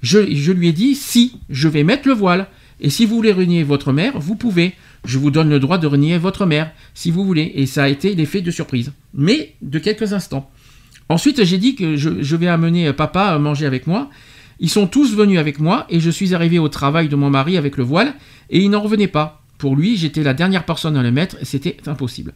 [0.00, 0.18] Je,
[0.52, 2.46] lui ai dit, si, je vais mettre le voile.
[2.80, 4.74] Et si vous voulez renier votre mère, vous pouvez.
[5.04, 7.50] Je vous donne le droit de renier votre mère, si vous voulez.
[7.56, 8.92] Et ça a été l'effet de surprise.
[9.12, 10.50] Mais de quelques instants.
[11.08, 14.08] Ensuite, j'ai dit que je vais amener papa à manger avec moi.
[14.62, 17.58] Ils sont tous venus avec moi et je suis arrivé au travail de mon mari
[17.58, 18.14] avec le voile
[18.48, 19.42] et il n'en revenait pas.
[19.58, 22.32] Pour lui, j'étais la dernière personne à le mettre et c'était impossible.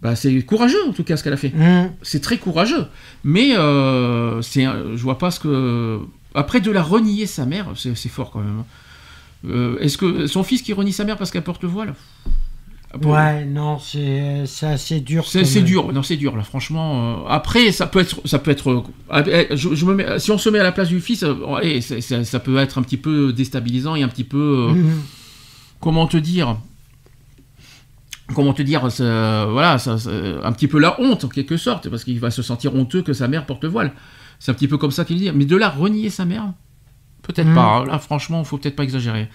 [0.00, 1.50] Bah, c'est courageux en tout cas ce qu'elle a fait.
[1.50, 1.90] Mmh.
[2.02, 2.86] C'est très courageux.
[3.24, 5.98] Mais euh, c'est, je vois pas ce que.
[6.36, 8.60] Après de la renier sa mère, c'est, c'est fort quand même.
[8.60, 8.66] hein.
[9.46, 11.94] Euh, est-ce que son fils qui renie sa mère parce qu'elle porte le voile?
[13.02, 15.26] Ouais, non, c'est c'est assez dur.
[15.26, 15.64] c'est, même.
[15.64, 17.24] dur, non c'est dur là, franchement.
[17.24, 18.70] euh, après, ça peut être, ça peut être.
[18.70, 18.82] euh,
[19.26, 21.34] euh, je, je me mets- si on se met à la place du fils, euh,
[21.80, 25.02] c'est- ça peut être un petit peu déstabilisant et un petit peu, euh, Mhm.
[25.80, 26.56] comment te dire,
[28.34, 30.10] comment te dire, ça- voilà, ça, ça-
[30.42, 33.12] un petit peu la honte en quelque sorte, parce qu'il va se sentir honteux que
[33.12, 33.92] sa mère porte le voile.
[34.38, 35.30] C'est un petit peu comme ça qu'il dit.
[35.34, 36.52] Mais de là renier sa mère,
[37.22, 37.54] peut-être Mhm.
[37.54, 37.62] pas.
[37.62, 37.84] hein.
[37.86, 39.28] Là, franchement, faut peut-être pas exagérer.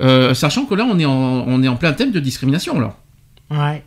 [0.00, 1.12] Euh, sachant que là, on est en,
[1.46, 2.96] on est en plein thème de discrimination là.
[3.50, 3.84] Ouais.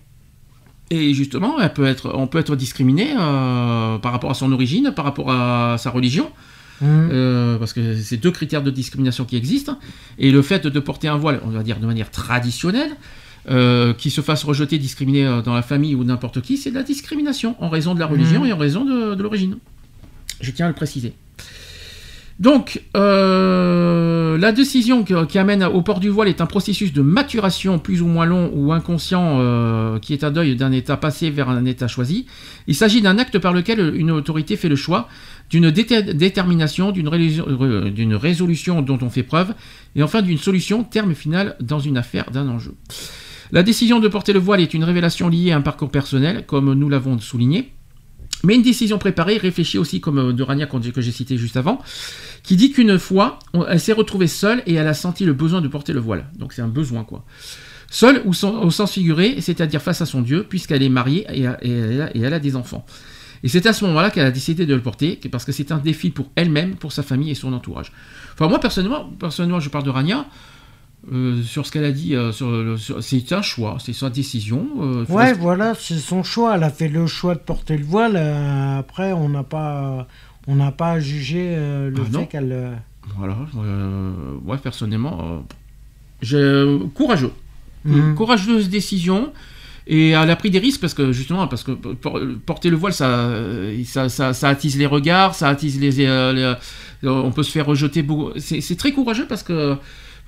[0.91, 4.91] Et justement, elle peut être, on peut être discriminé euh, par rapport à son origine,
[4.95, 6.29] par rapport à sa religion,
[6.81, 7.09] Mhm.
[7.11, 9.79] euh, parce que c'est deux critères de discrimination qui existent.
[10.19, 12.91] Et le fait de porter un voile, on va dire de manière traditionnelle,
[13.49, 16.83] euh, qui se fasse rejeter, discriminer dans la famille ou n'importe qui, c'est de la
[16.83, 18.47] discrimination en raison de la religion Mhm.
[18.49, 19.57] et en raison de, de l'origine.
[20.41, 21.13] Je tiens à le préciser.
[22.39, 27.79] Donc, euh, la décision qui amène au port du voile est un processus de maturation
[27.79, 31.49] plus ou moins long ou inconscient euh, qui est un deuil d'un état passé vers
[31.49, 32.25] un état choisi.
[32.67, 35.07] Il s'agit d'un acte par lequel une autorité fait le choix
[35.49, 39.53] d'une déter- détermination, d'une résolution dont on fait preuve,
[39.95, 42.73] et enfin d'une solution, terme final, dans une affaire, d'un enjeu.
[43.51, 46.73] La décision de porter le voile est une révélation liée à un parcours personnel, comme
[46.73, 47.73] nous l'avons souligné.
[48.45, 51.55] Mais une décision préparée, réfléchie aussi comme euh, de Rania qu'on- que j'ai cité juste
[51.55, 51.81] avant,
[52.43, 53.39] qui dit qu'une fois,
[53.69, 56.25] elle s'est retrouvée seule et elle a senti le besoin de porter le voile.
[56.37, 57.23] Donc c'est un besoin quoi.
[57.89, 62.33] Seule ou au sens figuré, c'est-à-dire face à son Dieu, puisqu'elle est mariée et, elle
[62.33, 62.85] a, des enfants.
[63.43, 65.77] Et c'est à ce moment-là qu'elle a décidé de le porter, parce que c'est un
[65.77, 67.91] défi pour elle-même, pour sa famille et son entourage.
[68.33, 70.25] Enfin moi personnellement, personnellement je parle de Rania.
[71.11, 74.09] Euh, sur ce qu'elle a dit, euh, sur le- sur- c'est un choix, c'est sa
[74.09, 74.65] décision.
[74.79, 76.55] euh, Ouais, voilà, c'est son choix.
[76.55, 78.15] Elle a fait le choix de porter le voile.
[78.15, 80.07] euh, après, on n'a pas,
[80.47, 80.99] on n'a pas
[81.57, 82.77] euh, le Ah, fait qu'elle.
[83.17, 83.35] Voilà,
[84.45, 85.43] ouais, personnellement,
[86.21, 87.31] j'ai courageux.
[87.85, 88.15] Mhm.
[88.15, 89.33] Courageuse décision.
[89.85, 92.93] Et elle a pris des risques parce que justement, parce que por- porter le voile,
[92.93, 93.29] ça,
[93.83, 96.53] ça, ça, ça attise les regards, ça attise les, les-
[97.03, 98.29] on peut se faire rejeter beaucoup.
[98.39, 99.75] C'est très courageux parce que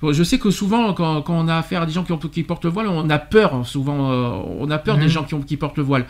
[0.02, 2.42] je sais que souvent, quand, quand on a affaire à des gens qui, ont- qui
[2.42, 3.54] portent le voile, on a peur.
[3.54, 4.28] hein, Souvent, euh,
[4.60, 5.02] on a peur Mhm.
[5.02, 6.06] des gens qui, ont- qui portent le voile.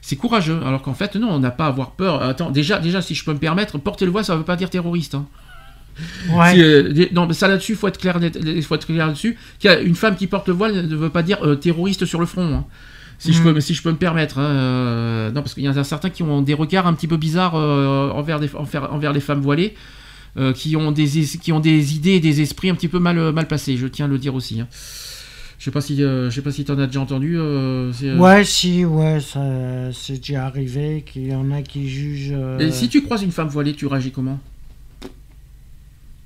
[0.00, 2.22] C'est courageux, alors qu'en fait, non, on n'a pas à avoir peur.
[2.22, 4.56] Attends, déjà, déjà, si je peux me permettre, porter le voile, ça ne veut pas
[4.56, 5.14] dire terroriste.
[5.14, 5.26] hein.
[6.30, 6.58] Ouais.
[6.58, 8.18] Euh, non, mais ça là-dessus, faut être clair,
[8.62, 9.36] faut être clair là-dessus.
[9.84, 12.54] Une femme qui porte le voile ne veut pas dire euh, terroriste sur le front.
[12.54, 12.64] hein.
[13.18, 13.54] Si, je Mhm.
[13.54, 14.38] peux, si je peux me permettre.
[14.38, 17.16] hein, non, parce qu'il y en a certains qui ont des regards un petit peu
[17.16, 19.74] bizarres envers, des- envers, envers les femmes voilées,
[20.36, 22.98] euh, qui, ont des, es- qui ont des idées et des esprits un petit peu
[22.98, 23.76] mal, mal placés.
[23.76, 24.60] Je tiens à le dire aussi.
[24.60, 24.68] hein.
[25.58, 27.38] Je sais pas si, euh, je sais pas si t'en as déjà entendu.
[27.38, 32.32] euh, euh, Ouais, si, ouais, ça, c'est déjà arrivé qu'il y en a qui jugent.
[32.34, 34.40] euh, Et si tu croises une femme voilée, tu réagis comment?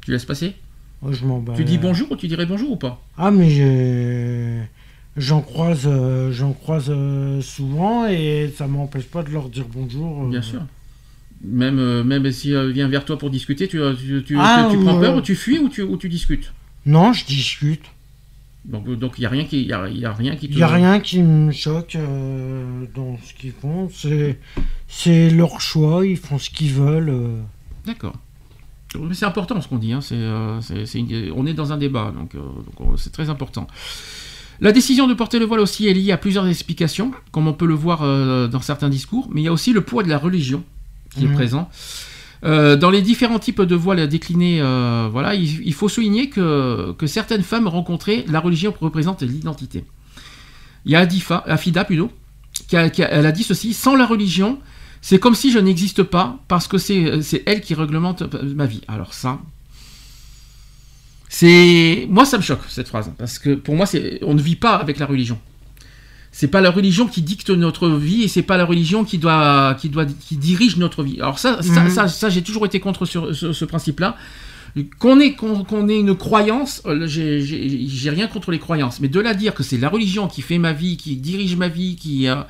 [0.04, 0.54] Tu laisses passer?
[1.02, 1.52] Oh, je m'en bats.
[1.54, 3.00] Tu dis bonjour ou tu dirais bonjour ou pas?
[3.18, 4.62] Ah, mais je-
[5.16, 10.24] j'en croise, euh, j'en croise euh, souvent et ça m'empêche pas de leur dire bonjour.
[10.24, 10.30] euh.
[10.30, 10.62] Bien sûr.
[11.44, 14.68] Même, euh, même si elle vient vers toi pour discuter, tu, euh, tu, tu, Ah,
[14.70, 16.52] tu- prends peur ou tu fuis ou tu, ou tu discutes
[16.86, 17.84] Non, je discute.
[18.64, 20.56] Donc il donc, n'y a, rien qui- y a, y a rien qui te...
[20.56, 23.88] N'y a rien qui me choque euh, dans ce qu'ils font.
[24.88, 27.10] C'est, leur choix, ils font ce qu'ils veulent.
[27.10, 27.40] euh.
[27.86, 28.14] D'accord.
[28.98, 29.92] Mais c'est important ce qu'on dit.
[29.92, 30.60] hein, euh,
[30.94, 33.66] une- on est dans un débat, donc, euh, donc, on- c'est très important.
[34.58, 37.66] La décision de porter le voile aussi est liée à plusieurs explications, comme on peut
[37.66, 40.16] le voir euh, dans certains discours, mais il y a aussi le poids de la
[40.18, 40.64] religion
[41.16, 41.34] qui est Mhm.
[41.34, 41.68] présent.
[42.44, 46.92] Euh, dans les différents types de voiles déclinés, euh, voilà, il, il faut souligner que,
[46.98, 49.84] que certaines femmes rencontrées, la religion représente l'identité.
[50.84, 52.10] Il y a Adifa, Afida plutôt,
[52.68, 54.58] qui a, qui a- elle a dit ceci sans la religion,
[55.00, 58.82] c'est comme si je n'existe pas parce que c'est c'est elle qui réglemente ma vie.
[58.86, 59.38] Alors ça,
[61.28, 64.56] c'est moi ça me choque cette phrase parce que pour moi c'est on ne vit
[64.56, 65.38] pas avec la religion.
[66.38, 69.74] C'est pas la religion qui dicte notre vie et c'est pas la religion qui doit
[69.80, 71.18] qui doit qui dirige notre vie.
[71.18, 71.88] Alors ça ça Mhm.
[71.88, 74.16] ça, ça, j'ai toujours été contre sur ce, ce principe-là.
[74.98, 79.32] Qu'on ait, qu'on, ait une croyance, euh, j'ai, rien contre les croyances, mais de là
[79.32, 82.42] dire que c'est la religion qui fait ma vie, qui dirige ma vie, qui euh,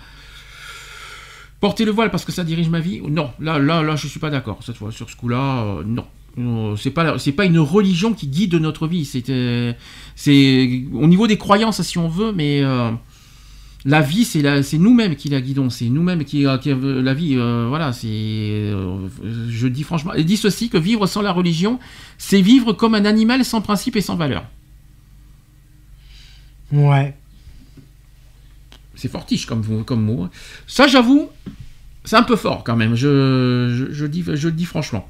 [1.61, 4.19] porter le voile parce que ça dirige ma vie, non, là, là, là, je suis
[4.19, 6.07] pas d'accord cette fois sur ce coup-là, euh, non.
[6.77, 9.05] C'est pas c'est pas une religion qui guide notre vie.
[9.07, 9.73] C'est euh,
[10.17, 12.91] c'est au niveau des croyances si on veut, mais euh,
[13.87, 14.43] la vie c'est
[14.79, 15.71] nous-mêmes qui la guidons.
[15.71, 17.37] C'est nous-mêmes qui, qui la vie.
[17.37, 19.09] euh, voilà, c'est euh,
[19.49, 20.13] je dis franchement.
[20.15, 21.79] Ils disent aussi que vivre sans la religion,
[22.19, 24.45] c'est vivre comme un animal sans principe et sans valeur.
[26.73, 27.15] Ouais.
[28.97, 30.25] C'est fortiche comme, comme mot.
[30.25, 30.31] hein.
[30.67, 31.29] Ça, j'avoue,
[32.05, 32.97] c'est un peu fort quand même.
[32.97, 35.09] Je, je, je dis, je le dis franchement.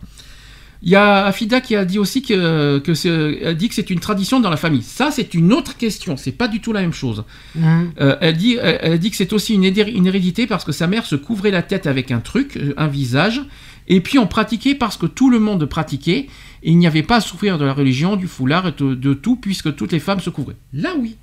[0.82, 4.00] Il y a Afida qui a dit aussi que, que c'est, dit que c'est une
[4.00, 4.82] tradition dans la famille.
[4.82, 6.16] Ça, c'est une autre question.
[6.16, 7.24] C'est pas du tout la même chose.
[7.54, 7.92] Mhm.
[8.00, 11.06] Euh, elle, dit, elle, elle dit que c'est aussi une, hérédité parce que sa mère
[11.06, 13.42] se couvrait la tête avec un truc, euh, un visage,
[13.88, 16.28] et puis on pratiquait parce que tout le monde pratiquait,
[16.62, 19.14] et il n'y avait pas à souffrir de la religion, du foulard et de, de
[19.14, 20.56] tout, puisque toutes les femmes se couvraient.
[20.72, 21.16] Là, oui.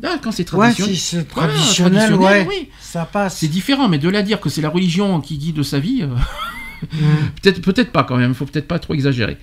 [0.00, 0.94] Là, quand c'est Ouais, traditionnel.
[0.94, 2.48] si c'est Voilà, traditionnel, traditionnel, ouais.
[2.48, 2.68] oui.
[2.80, 3.38] Ça passe.
[3.38, 6.02] C'est différent, mais de là à dire que c'est la religion qui guide sa vie,
[6.02, 6.08] euh.
[7.42, 9.36] peut-être peut-être pas quand même, faut peut-être pas trop exagérer.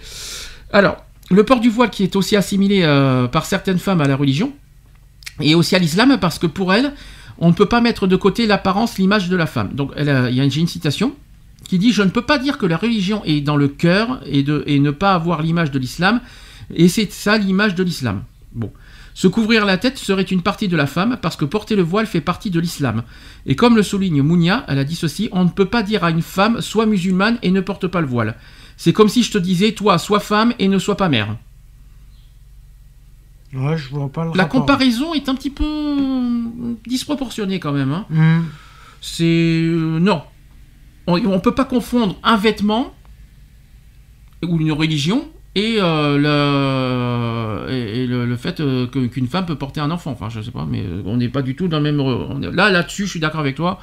[0.71, 0.97] Alors,
[1.31, 4.53] le port du voile qui est aussi assimilé euh, par certaines femmes à la religion,
[5.41, 6.93] et aussi à l'islam, parce que pour elles,
[7.37, 9.73] on ne peut pas mettre de côté l'apparence, l'image de la femme.
[9.73, 11.13] Donc, il y a une, une citation
[11.67, 14.43] qui dit Je ne peux pas dire que la religion est dans le cœur et,
[14.43, 16.21] de, et ne pas avoir l'image de l'islam,
[16.73, 18.23] et c'est ça l'image de l'islam.
[18.53, 18.71] Bon.
[19.15, 22.05] Se couvrir la tête serait une partie de la femme parce que porter le voile
[22.05, 23.03] fait partie de l'islam.
[23.45, 26.11] Et comme le souligne Mounia, elle a dit ceci on ne peut pas dire à
[26.11, 28.35] une femme sois musulmane et ne porte pas le voile.
[28.77, 31.37] C'est comme si je te disais toi sois femme et ne sois pas mère.
[33.53, 34.61] Ouais, je vois pas le La rapport.
[34.61, 37.93] comparaison est un petit peu disproportionnée quand même.
[37.93, 38.05] hein.
[38.09, 38.45] Mhm.
[38.99, 39.23] C'est
[39.63, 40.23] euh, non.
[41.07, 42.93] On ne peut pas confondre un vêtement
[44.43, 46.17] ou une religion et, euh,
[47.67, 50.11] le, et, et le, le fait euh, qu'une femme peut porter un enfant.
[50.11, 51.99] Enfin, je sais pas, mais euh, on n'est pas du tout dans le même.
[51.99, 53.79] on est- là, là-dessus, je suis d'accord avec toi.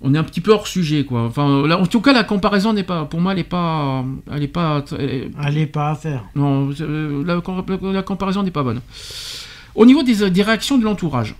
[0.00, 1.22] On est un petit peu hors sujet, quoi.
[1.22, 4.42] Enfin, là, en tout cas, la comparaison n'est pas, pour moi, elle n'est pas, elle
[4.42, 4.84] est pas.
[4.98, 6.24] elle est- pas à faire.
[6.34, 8.80] non, euh, la, la- la comparaison n'est pas bonne.
[9.74, 11.34] Au niveau des, des réactions de l'entourage,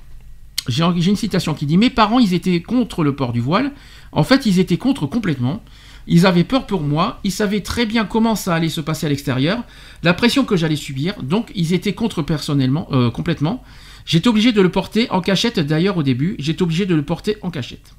[0.67, 3.71] j'ai une citation qui dit Mes parents, ils étaient contre le port du voile.
[4.13, 5.63] En fait, ils étaient contre complètement.
[6.07, 7.21] Ils avaient peur pour moi.
[7.25, 9.63] Ils savaient très bien comment ça allait se passer à l'extérieur,
[10.03, 11.15] la pression que j'allais subir.
[11.23, 13.63] Donc, ils étaient contre personnellement, euh, complètement.
[14.05, 16.37] J'étais obligé de le porter en cachette d'ailleurs au début.
[16.39, 17.95] J'étais obligé de le porter en cachette.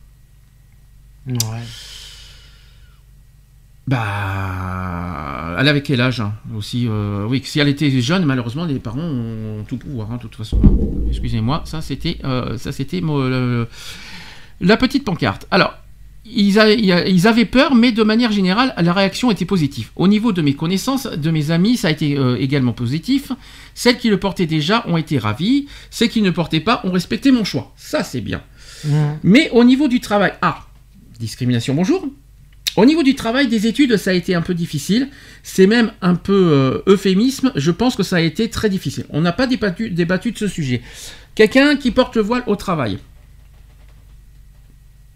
[1.28, 1.64] Ouais.
[3.88, 8.80] Bah, elle avait quel âge hein, aussi euh, Oui, si elle était jeune, malheureusement, les
[8.80, 10.60] parents ont tout pouvoir, hein, de toute façon.
[11.08, 13.02] Excusez-moi, ça c'était, euh, ça c'était
[14.62, 15.46] la petite pancarte.
[15.52, 15.76] Alors,
[16.26, 19.90] ils, a- ils avaient peur, mais de manière générale, la réaction était positive.
[19.96, 23.32] Au niveau de mes connaissances, de mes amis, ça a été euh, également positif.
[23.74, 25.68] Celles qui le portaient déjà ont été ravies.
[25.92, 27.74] Celles qui ne portaient pas ont respecté mon choix.
[27.78, 28.42] Ça, c'est bien.
[28.86, 29.20] Mhm.
[29.24, 30.66] Mais au niveau du travail, ah,
[31.20, 32.08] discrimination, bonjour.
[32.76, 35.10] Au niveau du travail, des études, ça a été un peu difficile.
[35.44, 37.54] C'est même un peu euh, euphémisme.
[37.56, 39.06] Je pense que ça a été très difficile.
[39.12, 40.82] On n'a pas débattu, débattu de ce sujet.
[41.36, 42.98] Quelqu'un qui porte le voile au travail?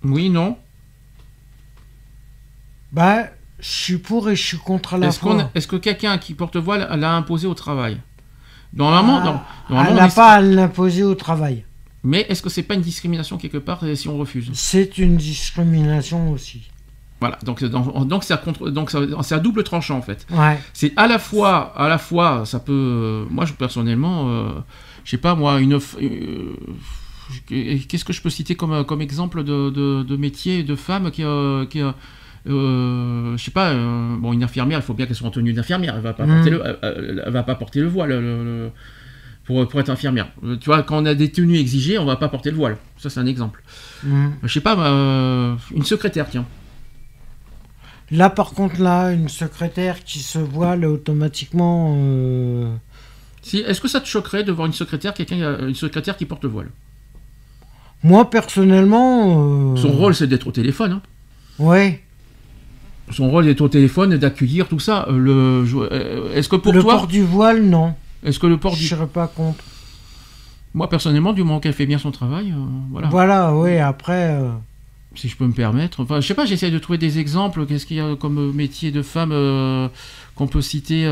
[0.03, 0.55] Oui, non.
[2.91, 3.25] Bah,
[3.59, 5.51] je suis pour et je suis contre à la Est-ce, fois.
[5.55, 7.97] est-ce que quelqu'un qui porte le voile l'a imposé au travail?
[8.73, 9.83] Normalement, Ah, non.
[9.85, 11.65] Elle n'a pas à l'imposer au travail.
[12.03, 14.49] Mais est-ce que c'est pas une discrimination quelque part euh, si on refuse?
[14.53, 16.61] C'est une discrimination aussi.
[17.19, 17.37] Voilà.
[17.43, 20.25] Donc, dans- donc, c'est à contre- donc ça- c'est à double tranchant en fait.
[20.31, 20.57] Ouais.
[20.73, 22.71] C'est à la fois, à la fois, ça peut.
[22.71, 24.51] euh, moi, je personnellement, euh,
[25.03, 25.73] je sais pas moi, une.
[25.73, 26.55] euh,
[27.47, 31.23] Qu'est-ce que je peux citer comme, comme exemple de, de, de métier de femme qui,
[31.23, 31.79] euh, qui
[32.47, 35.53] euh, je sais pas, euh, bon, une infirmière, il faut bien qu'elle soit en tenue
[35.53, 36.35] d'infirmière, elle va pas Mhm.
[36.35, 38.71] porter le, elle- elle, va pas porter le voile le- le-
[39.45, 40.27] pour, pour être infirmière.
[40.43, 42.77] Euh, Tu vois, quand on a des tenues exigées, on va pas porter le voile.
[42.97, 43.63] Ça, c'est un exemple.
[44.03, 44.33] Mhm.
[44.43, 46.45] Je sais pas, euh, une secrétaire, tiens.
[48.11, 51.95] Là, par contre, là, une secrétaire qui se voile automatiquement.
[51.97, 52.73] euh,
[53.41, 56.43] Si, est-ce que ça te choquerait de voir une secrétaire, quelqu'un, une secrétaire qui porte
[56.43, 56.69] le voile?
[58.03, 59.73] Moi, personnellement.
[59.73, 60.93] euh, Son rôle, c'est d'être au téléphone.
[60.93, 61.01] hein.
[61.57, 62.01] Ouais.
[63.11, 65.07] Son rôle d'être au téléphone, d'accueillir tout ça.
[65.09, 67.93] Euh, Le, euh, est-ce que pour le toi, port du voile, non.
[68.23, 69.63] est-ce que le port Je du, serais pas contre.
[70.73, 73.07] moi personnellement, du moment qu'elle fait bien son travail, euh, voilà.
[73.09, 74.29] Voilà, oui, après.
[74.33, 74.49] euh,
[75.15, 76.01] Si je peux me permettre.
[76.03, 77.65] Enfin, je sais pas, j'essaie de trouver des exemples.
[77.65, 79.87] Qu'est-ce qu'il y a comme métier de femme euh,
[80.35, 81.05] qu'on peut citer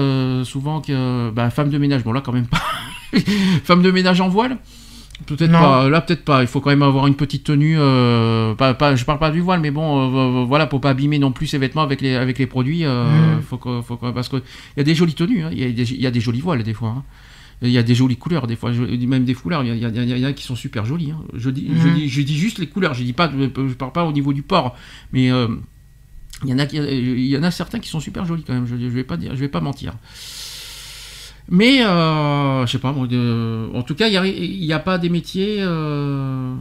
[0.45, 2.03] souvent que, bah, femme de ménage.
[2.03, 2.61] Bon là, quand même pas.
[3.63, 4.57] femme de ménage en voile?
[5.25, 5.89] Peut-être pas.
[5.89, 6.41] Là, peut-être pas.
[6.43, 7.75] Il faut quand même avoir une petite tenue.
[7.77, 11.17] euh, pas, pas, je parle pas du voile, mais bon, euh, voilà, pour pas abîmer
[11.19, 12.85] non plus ses vêtements avec les, avec les produits.
[12.85, 13.41] euh, Mhm.
[13.41, 15.43] faut que, faut que- parce que il y a des jolies tenues.
[15.43, 15.49] hein.
[15.51, 16.89] Il y, a des- il y a des jolis voiles des fois.
[16.89, 17.03] hein.
[17.63, 19.63] Il y a des jolies couleurs des fois, même des foulards.
[19.63, 21.09] Il y, a- y a- y en a qui sont super jolis.
[21.11, 21.19] hein.
[21.33, 21.93] Je dis, je Mhm.
[21.95, 22.93] dis, je dis juste les couleurs.
[22.93, 24.75] Je dis pas, je parle pas au niveau du port,
[25.11, 25.47] mais euh,
[26.43, 28.67] Il y en a, y en a certains qui sont super jolis quand même.
[28.67, 29.93] Je, je vais pas dire, je vais pas mentir.
[31.49, 35.57] Mais euh, je sais pas, en tout cas, il n'y a, a pas des métiers.
[35.59, 36.53] euh,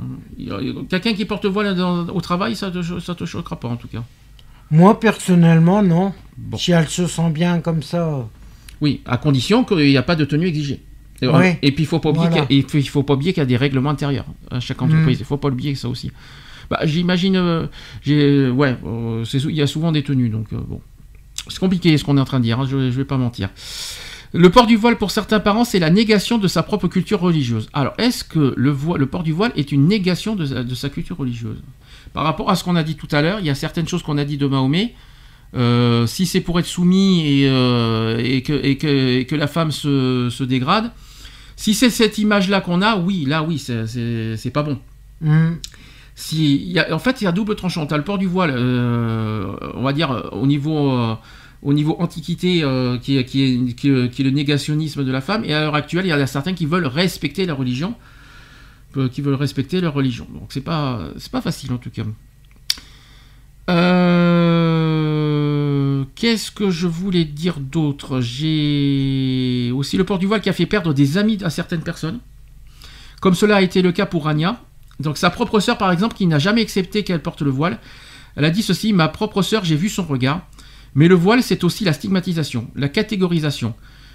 [0.89, 3.77] Quelqu'un qui porte voile dans- au travail, ça te, cho- ça te choquera pas en
[3.77, 4.05] tout cas.
[4.71, 6.13] Moi, personnellement, non.
[6.37, 6.57] Bon.
[6.57, 8.29] Si elle se sent bien comme ça.
[8.81, 10.83] Oui, à condition qu'il n'y a pas de tenue exigée.
[11.23, 11.59] Et, Ouais.
[11.63, 12.47] et puis il faut pas oublier Voilà.
[12.47, 14.83] qu'il y a- il faut, pas oublier qu'il y a des règlements intérieurs à chaque
[14.83, 15.19] entreprise.
[15.19, 15.23] Mm.
[15.23, 16.11] Il faut pas oublier ça aussi.
[16.71, 20.81] Bah, j'imagine, euh, ouais, euh, sou- il y a souvent des tenues, donc bon,
[21.49, 22.61] c'est compliqué ce qu'on est en train de dire.
[22.61, 23.49] hein, je, je vais pas mentir.
[24.37, 27.69] Le port du voile pour certains parents, c'est la négation de sa propre culture religieuse.
[27.73, 30.75] Alors, est-ce que le, voile- le port du voile est une négation de, sa- de
[30.75, 31.59] sa culture religieuse?
[32.13, 34.03] Par rapport à ce qu'on a dit tout à l'heure, il y a certaines choses
[34.03, 34.95] qu'on a dit de Mahomet.
[35.55, 39.47] Euh, si c'est pour être soumis et, euh, et, que, et, que, et que la
[39.47, 40.91] femme se, se dégrade,
[41.57, 44.79] si c'est cette image-là qu'on a, oui, là, oui, c'est- pas bon.
[45.23, 45.55] Hmm.
[46.15, 47.87] Si, il y a- en fait, il y a double tranchant.
[47.87, 50.91] Tu as le port du voile, euh, on va dire, au niveau,
[51.63, 56.07] au niveau antiquité, euh, qui, est, le négationnisme de la femme, et à l'heure actuelle,
[56.07, 57.95] il y en a certains qui veulent respecter la religion,
[58.97, 60.27] euh, qui veulent respecter leur religion.
[60.33, 61.01] Donc c'est pas,
[61.33, 62.05] pas facile en tout cas.
[63.69, 65.17] Euh,
[66.15, 68.21] Qu'est-ce que je voulais dire d'autre?
[68.21, 72.21] J'ai aussi le port du voile qui a fait perdre des amis à certaines personnes,
[73.21, 74.61] comme cela a été le cas pour Rania.
[74.99, 77.79] Donc sa propre sœur, par exemple, qui n'a jamais accepté qu'elle porte le voile,
[78.37, 80.47] elle a dit ceci ma propre sœur, j'ai vu son regard.
[80.97, 83.75] Mais le voile, c'est aussi la stigmatisation, la catégorisation.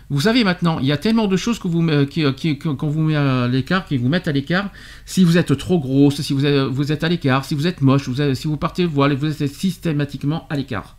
[0.10, 3.02] Vous savez maintenant, il y a tellement de choses que vous, qui, qui- qu'on vous
[3.02, 4.70] met à l'écart, qui vous mettent à l'écart.
[5.06, 7.80] Si vous êtes trop grosse, si vous êtes, vous êtes à l'écart, si vous êtes
[7.82, 10.98] moche, vous si vous partez le voile, vous êtes systématiquement à l'écart.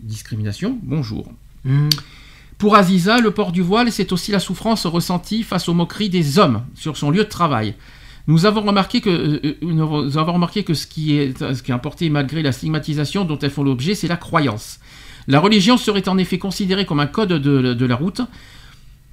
[0.00, 1.30] Discrimination, bonjour.
[1.64, 1.88] Hmm.
[2.58, 6.38] Pour Aziza, le port du voile, c'est aussi la souffrance ressentie face aux moqueries des
[6.38, 7.74] hommes sur son lieu de travail.
[8.26, 11.74] Nous avons remarqué que, euh, nous avons remarqué que ce, qui est, ce qui est
[11.74, 14.80] importé malgré la stigmatisation dont elles font l'objet, c'est la croyance.
[15.26, 18.20] La religion serait en effet considérée comme un code de, de la route.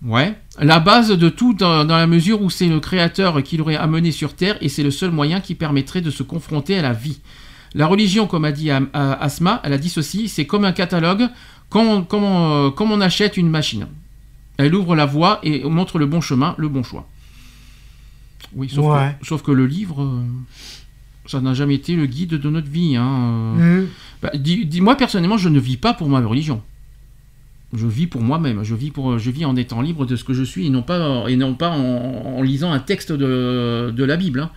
[0.04, 0.36] Ouais.
[0.60, 4.12] La base de tout dans, dans la mesure où c'est le créateur qui l'aurait amené
[4.12, 7.20] sur Terre et c'est le seul moyen qui permettrait de se confronter à la vie.
[7.74, 11.30] La religion, comme a dit euh, Asma, elle a dit ceci, c'est comme un catalogue,
[11.70, 13.88] comme on, comme on, euh, comme on achète une machine.
[14.58, 17.08] Elle ouvre la voie et montre le bon chemin, le bon choix.
[18.54, 19.16] Oui, sauf, Ouais.
[19.22, 20.22] que, sauf que le livre, euh,
[21.32, 22.95] ça n'a jamais été le guide de notre vie.
[22.95, 23.56] Hein.
[23.60, 23.82] euh.
[23.84, 23.88] Hmm.
[24.22, 26.61] Bah, dis- dis- moi personnellement, je ne vis pas pour ma religion.
[27.74, 28.64] Je vis pour moi-même.
[28.64, 30.82] Je vis pour, je vis en étant libre de ce que je suis et non
[30.82, 34.42] pas, et non pas en, en lisant un texte de, de la Bible.
[34.42, 34.50] hein.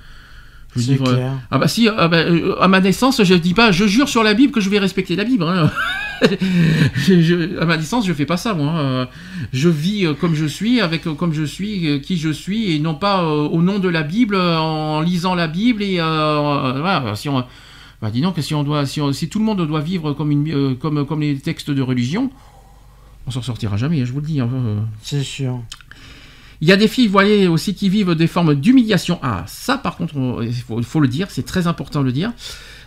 [0.76, 1.32] Je veux dire, euh, clair.
[1.50, 4.22] ah bah si, ah bah, euh, à ma naissance, je dis pas, je jure sur
[4.22, 5.44] la Bible que je vais respecter la Bible.
[5.44, 5.70] hein.
[6.96, 8.72] Je- je- à ma naissance, je fais pas ça, moi.
[8.72, 9.08] hein.
[9.52, 12.78] Je vis euh, comme je suis, avec euh, comme je suis, qui je suis, et
[12.78, 17.12] non pas euh, au nom de la Bible, en lisant la Bible et voilà.
[17.16, 17.44] Si on,
[18.00, 20.30] bah, dis donc, si on doit, si, on- si tout le monde doit vivre comme
[20.30, 22.30] une, comme comme les textes de religion,
[23.26, 24.00] on s'en sortira jamais.
[24.00, 24.40] hein, je vous le dis.
[24.40, 24.48] hein.
[25.02, 25.60] C'est sûr.
[26.64, 29.18] Il y a des filles voilées aussi qui vivent des formes d'humiliation.
[29.22, 32.32] Ah, ça par contre, on- il faut, le dire, c'est très important de le dire.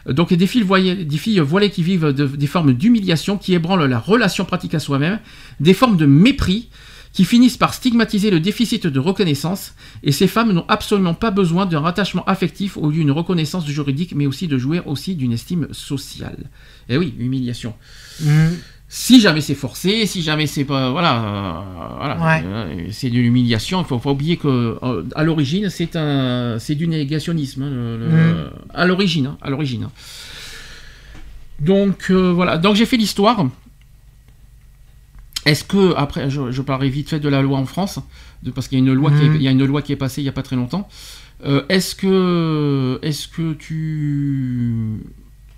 [0.10, 3.86] Donc des filles, voilées, des filles voilées qui vivent de- des formes d'humiliation, qui ébranlent
[3.86, 5.20] la relation pratique à soi-même,
[5.60, 6.70] des formes de mépris,
[7.14, 11.68] qui finissent par stigmatiser le déficit de reconnaissance, et ces femmes n'ont absolument pas besoin
[11.68, 16.50] d'un rattachement affectif ou d'une reconnaissance juridique, mais aussi de jouir aussi d'une estime sociale.
[16.90, 17.76] Et oui, humiliation.
[18.24, 18.56] Hmm.
[18.90, 22.44] Si jamais c'est forcé, si jamais c'est pas, voilà, euh, voilà, Ouais.
[22.46, 23.82] euh, c'est de l'humiliation.
[23.82, 27.98] Il faut pas oublier que euh, à l'origine c'est un, c'est du négationnisme, hein, le-
[27.98, 28.50] le- Mm.
[28.74, 29.84] à l'origine, hein, à l'origine.
[29.84, 29.92] hein.
[31.60, 33.46] Donc euh, voilà, donc j'ai fait l'histoire.
[35.46, 38.00] Est-ce que après, je, je parlerai vite fait de la loi en France,
[38.44, 39.36] de- parce qu'il y a une loi qui est, Mhm.
[39.36, 40.88] il y a une loi qui est passée il y a pas très longtemps.
[41.70, 45.02] Est-ce que, est-ce que tu,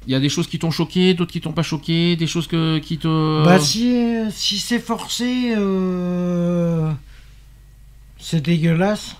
[0.10, 2.48] il y a des choses qui t'ont choqué, d'autres qui t'ont pas choqué, des choses
[2.48, 3.46] que, qui te.
[3.46, 3.94] Bah si,
[4.32, 6.92] si c'est forcé, euh,
[8.18, 9.18] c'est dégueulasse.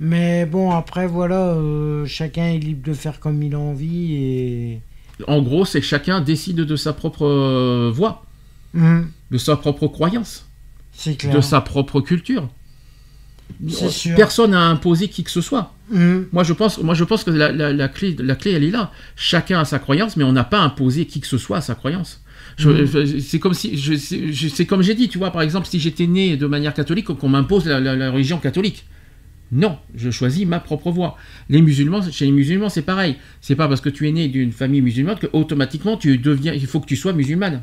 [0.00, 4.80] Mais bon, après voilà, euh, chacun est libre de faire comme il a envie et...
[5.28, 8.26] En gros, c'est chacun décide de sa propre euh, voie,
[8.74, 10.46] Hmm, de sa propre croyance,
[11.18, 11.34] clair.
[11.34, 12.50] de sa propre culture.
[14.16, 15.74] Personne n'a imposé qui que ce soit.
[15.90, 18.64] Hmm, Moi, je pense, moi, je pense que la, la- la clé, la clé, elle
[18.64, 18.90] est là.
[19.14, 21.74] Chacun a sa croyance, mais on n'a pas imposé qui que ce soit à sa
[21.74, 22.22] croyance.
[22.56, 23.94] Je- c'est comme si, je-
[24.48, 27.28] c'est comme j'ai dit, tu vois, par exemple, si j'étais né de manière catholique, qu'on
[27.28, 28.84] m'impose la, religion catholique.
[29.52, 31.16] Non, je choisis ma propre voie.
[31.50, 33.16] Les musulmans, chez les musulmans, c'est pareil.
[33.42, 36.66] C'est pas parce que tu es né d'une famille musulmane que automatiquement tu deviens, il
[36.66, 37.62] faut que tu sois musulmane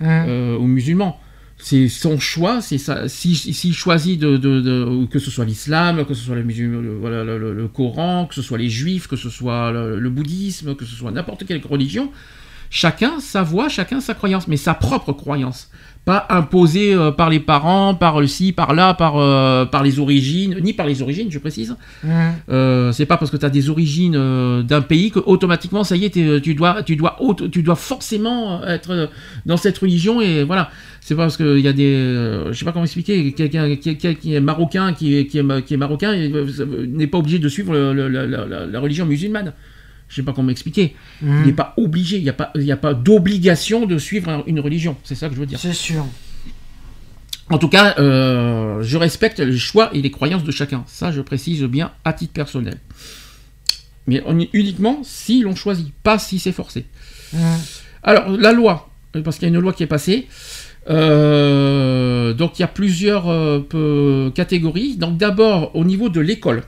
[0.00, 0.04] hmm.
[0.06, 1.18] euh, aux musulmans.
[1.66, 3.08] C'est son choix, c'est ça.
[3.08, 8.42] Si- S'il choisit que ce soit l'islam, que ce soit le, le- Coran, que ce
[8.42, 12.10] soit les juifs, que ce soit le bouddhisme, que ce soit n'importe quelle religion,
[12.70, 15.70] Chacun sa voix, chacun sa croyance, mais sa propre croyance.
[16.04, 19.98] Pas imposée euh, par les parents, par le ci, par là, par, euh, par les
[19.98, 21.76] origines, ni par les origines, je précise.
[22.50, 25.96] Euh, c'est pas parce que tu as des origines euh, d'un pays que automatiquement, ça
[25.96, 27.16] y est, tu dois, tu, dois,
[27.50, 29.08] tu dois forcément être
[29.46, 30.70] dans cette religion et voilà.
[31.00, 31.94] C'est pas parce qu'il y a des.
[32.50, 33.32] je sais pas comment expliquer.
[33.32, 37.38] Quelqu'un qui, est marocain, qui est, qui est, ma- qui est marocain, n'est pas obligé
[37.38, 39.52] de suivre le- le- la, la- la- la religion musulmane.
[40.08, 40.94] Je sais pas comment expliquer.
[41.22, 41.40] Mhm.
[41.42, 42.18] Il n'est pas obligé.
[42.18, 44.96] Il n'y a pas, il y a pas d'obligation de suivre un- une religion.
[45.04, 45.58] C'est ça que je veux dire.
[45.58, 46.06] C'est sûr.
[47.50, 50.82] En tout cas, euh, je respecte les choix et les croyances de chacun.
[50.86, 52.78] Ça, je précise bien à titre personnel.
[54.06, 56.86] Mais on uniquement s'ils l'ont choisi, pas si c'est forcé.
[58.02, 60.26] Alors, la loi, euh, parce qu'il y a une loi qui est passée.
[60.90, 64.96] euh, donc, il y a plusieurs euh, peu- catégories.
[64.96, 66.62] Donc, d'abord, au niveau de l'école.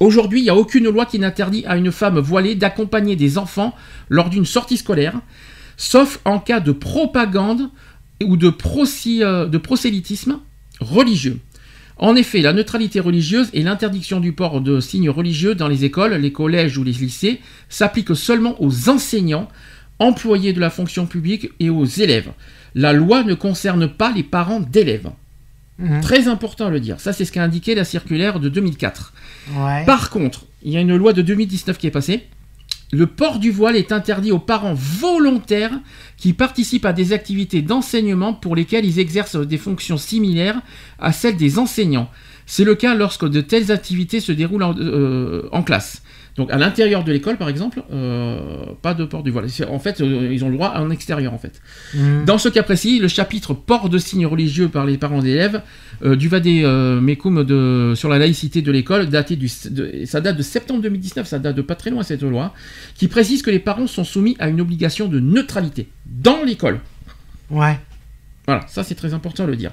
[0.00, 3.74] Aujourd'hui, il n'y a aucune loi qui n'interdit à une femme voilée d'accompagner des enfants
[4.08, 5.20] lors d'une sortie scolaire,
[5.76, 7.68] sauf en cas de propagande
[8.24, 8.50] ou de,
[9.22, 10.40] euh, de prosélytisme
[10.80, 11.38] religieux.
[11.98, 16.14] En effet, la neutralité religieuse et l'interdiction du port de signes religieux dans les écoles,
[16.14, 19.48] les collèges ou les lycées s'appliquent seulement aux enseignants,
[19.98, 22.32] employés de la fonction publique et aux élèves.
[22.74, 25.10] La loi ne concerne pas les parents d'élèves.
[25.80, 26.00] Mhm.
[26.00, 27.00] Très important à le dire.
[27.00, 29.12] Ça, c'est ce qu'a indiqué la circulaire de 2004.
[29.56, 29.84] Ouais.
[29.86, 32.26] Par contre, il y a une loi de 2019 qui est passée.
[32.92, 35.72] Le port du voile est interdit aux parents volontaires
[36.16, 40.60] qui participent à des activités d'enseignement pour lesquelles ils exercent des fonctions similaires
[40.98, 42.10] à celles des enseignants.
[42.46, 46.02] C'est le cas lorsque de telles activités se déroulent en, euh, en classe.
[46.36, 49.46] Donc à l'intérieur de l'école, par exemple, euh, pas de port du voile.
[49.68, 51.60] En fait, euh, ils ont le droit en extérieur, en fait.
[51.94, 52.24] Mhm.
[52.24, 55.60] Dans ce cas précis, le chapitre port de signes religieux par les parents d'élèves
[56.04, 60.20] euh, du Vadé euh, Mekoum de, sur la laïcité de l'école, daté du, de- ça
[60.20, 62.54] date de septembre 2019, ça date de pas très loin cette loi,
[62.94, 66.80] qui précise que les parents sont soumis à une obligation de neutralité dans l'école.
[67.50, 67.78] Ouais.
[68.46, 69.72] Voilà, ça c'est très important à le dire.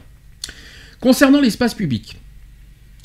[1.00, 2.18] Concernant l'espace public,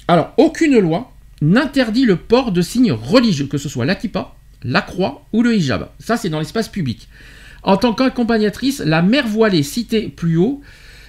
[0.08, 1.11] alors aucune loi
[1.42, 5.54] n'interdit le port de signes religieux, que ce soit la kippa, la croix ou le
[5.54, 5.88] hijab.
[5.98, 7.08] Ça c'est dans l'espace public.
[7.64, 10.62] En tant qu'accompagnatrice, la mère voilée citée plus haut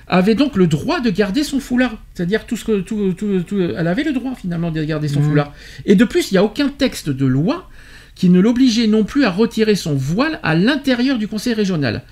[0.08, 1.95] avait donc le droit de garder son foulard.
[2.14, 5.22] C'est-à-dire tout ce que tout, tout- tout- elle avait le droit finalement de garder son
[5.22, 5.30] Mhm.
[5.30, 5.53] foulard.
[5.86, 7.70] Et de plus, il n'y a aucun texte de loi
[8.14, 12.03] qui ne l'obligeait non plus à retirer son voile à l'intérieur du conseil régional.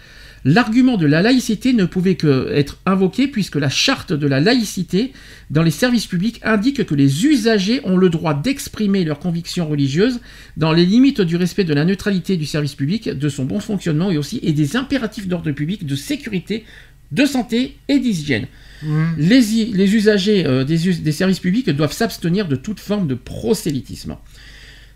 [0.43, 5.13] L'argument de la laïcité ne pouvait que être invoqué puisque la charte de la laïcité
[5.51, 10.19] dans les services publics indique que les usagers ont le droit d'exprimer leurs convictions religieuses
[10.57, 14.09] dans les limites du respect de la neutralité du service public, de son bon fonctionnement
[14.09, 16.65] et aussi et des impératifs d'ordre public, de sécurité,
[17.11, 18.47] de santé et d'hygiène.
[18.81, 19.15] Mhm.
[19.17, 24.17] Les, usagers euh, des services publics doivent s'abstenir de toute forme de prosélytisme.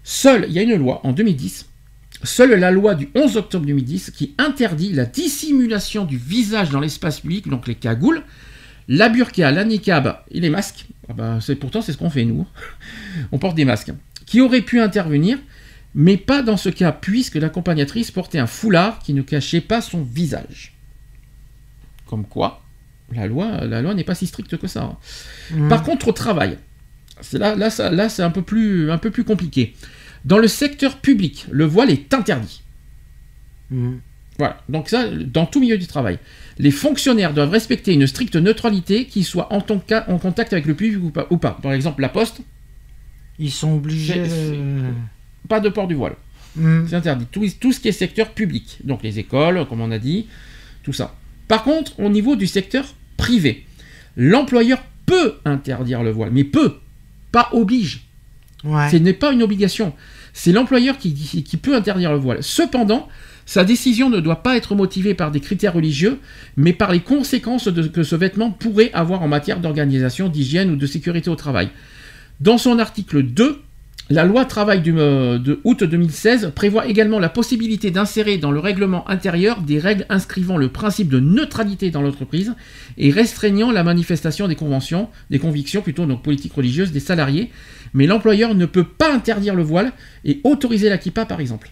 [0.04, 1.68] Seule, il y a une loi en 2010,
[2.24, 7.20] seule la loi du 11 octobre 2010 qui interdit la dissimulation du visage dans l'espace
[7.22, 8.24] public, donc les cagoules,
[8.88, 10.86] la burqa, la niqab et les masques.
[11.10, 12.48] Ah bah, c'est, pourtant, c'est ce qu'on fait nous.
[13.32, 13.92] On porte des masques.
[14.26, 15.38] Qui auraient pu intervenir,
[15.94, 20.02] mais pas dans ce cas, puisque l'accompagnatrice portait un foulard qui ne cachait pas son
[20.02, 20.74] visage.
[22.08, 22.62] Comme quoi,
[23.14, 24.84] la loi, la loi n'est pas si stricte que ça.
[24.84, 24.98] hein.
[25.52, 25.70] Mhm.
[25.70, 26.58] Par contre, au travail,
[27.22, 29.76] c'est là, là, ça- là, c'est un peu plus, un peu plus compliqué.
[30.26, 32.62] Dans le secteur public, le voile est interdit.
[33.70, 34.00] Mhm.
[34.38, 34.62] Voilà.
[34.68, 36.20] Donc ça, dans tout milieu du travail,
[36.58, 40.66] les fonctionnaires doivent respecter une stricte neutralité, qu'ils soient en, ton cas, en contact avec
[40.66, 41.28] le public ou pas.
[41.30, 41.58] ou pas.
[41.62, 42.42] Par exemple, la poste,
[43.40, 44.24] Ils sont obligés.
[45.48, 46.16] Pas de port du voile.
[46.56, 46.88] Mhm.
[46.90, 47.26] C'est interdit.
[47.32, 50.28] Tout, tout ce qui est secteur public, donc les écoles, comme on a dit,
[50.84, 51.16] tout ça.
[51.48, 52.86] Par contre, au niveau du secteur
[53.18, 53.66] privé,
[54.18, 56.80] l'employeur peut interdire le voile, mais peut,
[57.32, 58.05] pas oblige.
[58.92, 59.94] Ce n'est pas une obligation.
[60.34, 62.40] C'est l'employeur qui, peut interdire le voile.
[62.42, 63.08] Cependant,
[63.46, 66.20] sa décision ne doit pas être motivée par des critères religieux,
[66.58, 70.86] mais par les conséquences que ce vêtement pourrait avoir en matière d'organisation, d'hygiène ou de
[70.88, 71.70] sécurité au travail.
[72.42, 73.62] Dans son article 2,
[74.12, 78.60] la loi travail du, euh, de août 2016 prévoit également la possibilité d'insérer dans le
[78.60, 82.54] règlement intérieur des règles inscrivant le principe de neutralité dans l'entreprise
[83.00, 84.56] et restreignant la manifestation des
[85.32, 87.50] des convictions plutôt donc politiques religieuses des salariés,
[87.96, 89.92] mais l'employeur ne peut pas interdire le voile
[90.26, 91.72] et autoriser la kippa par exemple.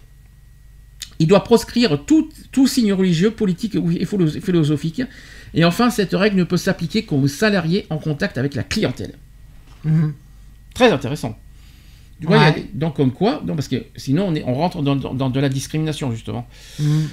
[1.20, 5.04] Il doit proscrire tout, tout signe religieux, politique ou et philo- philosophique.
[5.54, 9.14] Et enfin, cette règle ne peut s'appliquer qu'aux salariés en contact avec la clientèle.
[9.84, 10.14] Mhm.
[10.74, 11.38] Très intéressant.
[12.20, 12.56] Tu vois, il y a Ouais.
[12.56, 15.30] des- donc comme quoi non, Parce que sinon, on, est- on rentre dans, dans- dans
[15.30, 16.48] de la discrimination, justement.
[16.80, 17.08] Mhm.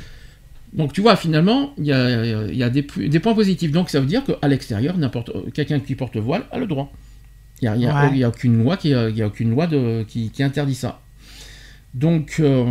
[0.72, 3.72] Donc tu vois, finalement, il y a, il y a des, points positifs.
[3.72, 6.92] Donc ça veut dire qu'à l'extérieur, n'importe quelqu'un qui porte voile a le droit.
[7.62, 8.10] Il n'y a, y a- Ouais.
[8.12, 10.74] il y a aucune loi, qui, il y a aucune loi de, qui, qui interdit
[10.74, 11.00] ça.
[11.94, 12.64] Donc, euh,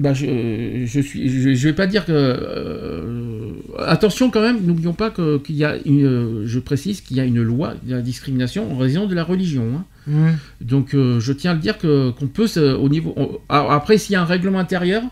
[0.00, 2.12] bah, je, je suis, je, je vais pas dire que.
[2.12, 3.52] euh,
[3.86, 6.04] attention quand même, n'oublions pas que- qu'il y a une.
[6.04, 9.24] euh, Je précise qu'il y a une loi de la discrimination en raison de la
[9.24, 9.64] religion.
[9.76, 9.84] hein.
[10.08, 10.26] Mmh.
[10.60, 13.12] Donc euh, je tiens à le dire que qu'on peut au niveau.
[13.16, 15.02] on- après, s'il y a un règlement intérieur,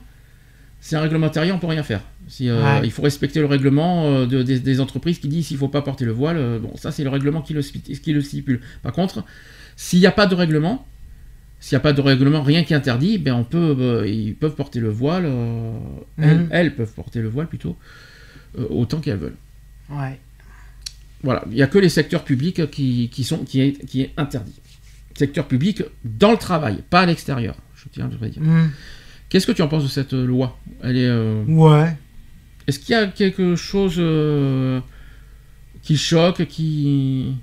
[0.80, 2.00] c'est un règlement intérieur, on peut rien faire.
[2.28, 2.80] Si, euh, Ouais.
[2.84, 5.82] Il faut respecter le règlement euh, de- des, des entreprises qui dit s'il faut pas
[5.82, 6.36] porter le voile.
[6.36, 8.60] euh, bon, ça c'est le règlement qui le, spi- qui le stipule.
[8.82, 9.24] Par contre,
[9.76, 10.86] s'il n'y a pas de règlement,
[11.60, 14.80] s'il n'y a pas de règlement, rien qui interdit, ben on peut, ils peuvent porter
[14.80, 15.26] le voile.
[16.18, 16.48] elles, Mhm.
[16.50, 17.76] elles peuvent porter le voile plutôt
[18.70, 19.36] autant qu'elles veulent.
[19.90, 20.18] Ouais.
[21.22, 24.12] Voilà, il n'y a que les secteurs publics qui, qui sont qui est, qui est
[24.16, 24.60] interdit.
[25.14, 27.56] Secteur public dans le travail, pas à l'extérieur.
[27.76, 28.42] Je tiens à le dire.
[28.42, 28.70] Mmh.
[29.28, 30.58] Qu'est-ce que tu en penses de cette loi?
[30.82, 31.10] Elle est.
[31.48, 31.96] Ouais.
[32.66, 34.80] Est-ce qu'il y a quelque chose euh,
[35.82, 37.34] qui choque, qui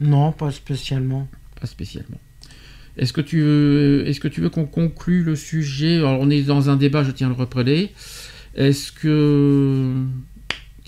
[0.00, 1.28] Non, pas spécialement.
[1.60, 2.20] pas spécialement
[2.96, 5.96] Est-ce que tu veux, est-ce que tu veux qu'on conclue le sujet?
[5.98, 7.90] Alors on est dans un débat, je tiens à le reprêler.
[8.54, 9.94] Est-ce que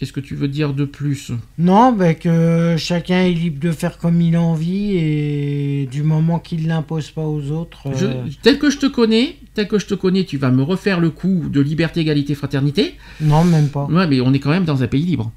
[0.05, 1.33] qu'est-ce que tu veux dire de plus?
[1.57, 6.39] Non, ben que chacun est libre de faire comme il a envie et du moment
[6.39, 7.85] qu'il l'impose pas aux autres.
[7.97, 10.63] Je- euh, tel que je te connais, tel que je te connais, tu vas me
[10.63, 12.97] refaire le coup de liberté, égalité, fraternité.
[13.23, 13.87] Non, même pas.
[13.87, 15.33] Ouais, mais on est quand même dans un pays libre.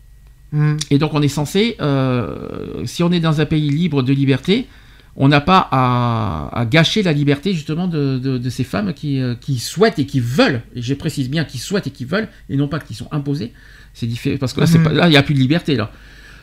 [0.51, 0.73] Mmh.
[0.91, 4.67] Et donc on est censé, euh, si on est dans un pays libre de liberté,
[5.15, 9.19] on n'a pas à, à gâcher la liberté justement de, de- de ces femmes qui,
[9.21, 12.27] euh, qui souhaitent et qui veulent, et je précise bien qui souhaitent et qui veulent,
[12.49, 13.51] et non pas qui sont imposées.
[13.99, 14.93] C'est différent, parce que là, Mhm.
[14.93, 15.91] là, il n'y a plus de liberté là.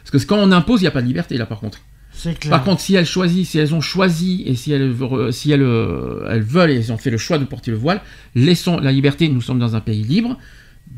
[0.03, 1.79] Parce que quand on impose, il n'y a pas de liberté là par contre.
[2.23, 2.51] Clair.
[2.51, 5.63] Par contre, si elles choisissent, si elles ont choisi et si elles, veulent- si elles,
[5.63, 8.01] euh, elles veulent et elles ont fait le choix de porter le voile,
[8.35, 9.29] laissons la liberté.
[9.29, 10.37] Nous sommes dans un pays libre.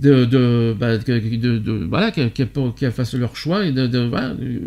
[0.00, 4.06] De, de, bah, que- de- de- voilà, qu'elles qu'elles- qu'elles fassent leur choix et de,
[4.08, 4.58] voilà, euh,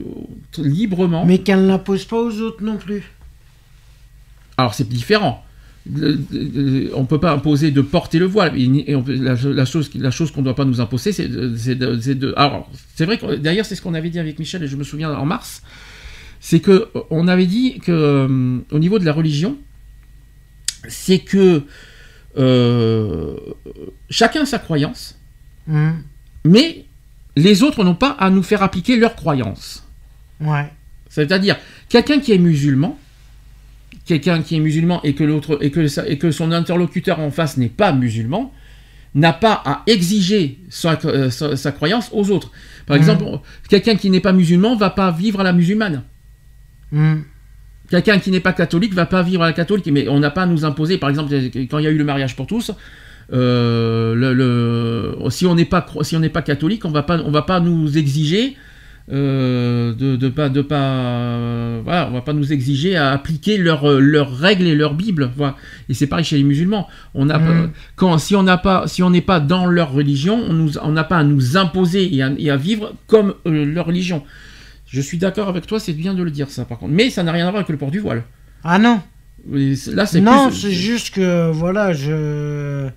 [0.58, 1.26] librement.
[1.26, 3.04] Mais qu'elle ne l'impose pas aux autres non plus.
[4.58, 5.44] Alors c'est différent.
[5.92, 8.54] Le- le- on peut pas imposer de porter le voile.
[8.60, 11.54] Et on la, la chose, la chose qu'on ne doit pas nous imposer, c'est de,
[12.14, 14.76] de- Alors c'est vrai que d'ailleurs c'est ce qu'on avait dit avec Michel et je
[14.76, 15.62] me souviens en mars,
[16.42, 19.58] c'est que euh, on avait dit que euh, au niveau de la religion,
[20.88, 21.64] c'est que
[22.38, 23.36] euh,
[24.10, 25.16] chacun a sa croyance,
[25.68, 25.90] Mmh.
[26.46, 26.86] mais
[27.36, 29.84] les autres n'ont pas à nous faire appliquer leur croyance.
[30.42, 30.68] Ouais.
[31.10, 31.58] C'est-à-dire,
[31.90, 32.98] quelqu'un qui est musulman,
[34.10, 37.32] quelqu'un qui est musulman et que l'autre et que, sa- et que son interlocuteur en
[37.32, 38.52] face n'est pas musulman,
[39.14, 42.52] n'a pas à exiger sa, euh, sa- sa croyance aux autres.
[42.88, 43.02] Par Mhm.
[43.02, 43.24] exemple,
[43.70, 46.04] quelqu'un qui n'est pas musulman va pas vivre à la musulmane.
[46.92, 47.16] Mmh.
[47.90, 50.44] Quelqu'un qui n'est pas catholique va pas vivre à la catholique, mais on n'a pas
[50.44, 50.98] à nous imposer.
[50.98, 51.32] Par exemple,
[51.70, 52.72] quand il y a eu le mariage pour tous,
[53.34, 57.18] euh, le, le- si on n'est pas si on n'est pas catholique, on va pas
[57.20, 58.56] on va pas nous exiger
[59.12, 64.00] euh, de, de pas de pas voilà, on va pas nous exiger à appliquer leurs
[64.00, 65.32] leurs règles et leur bible.
[65.36, 65.56] Voilà.
[65.90, 66.88] Et c'est pareil chez les musulmans.
[67.16, 67.72] On a Mhm.
[67.96, 70.92] quand si on n'a pas si on n'est pas dans leur religion, on nous on
[70.92, 74.24] n'a pas à nous imposer et à, et à vivre comme euh, leur religion.
[74.88, 76.94] Je suis d'accord avec toi, c'est bien de le dire ça par contre.
[76.94, 78.24] Mais ça n'a rien à voir avec le port du voile.
[78.64, 79.02] Ah non.
[79.56, 82.88] Et Là, c'est Non, plus- c'est juste que voilà, je.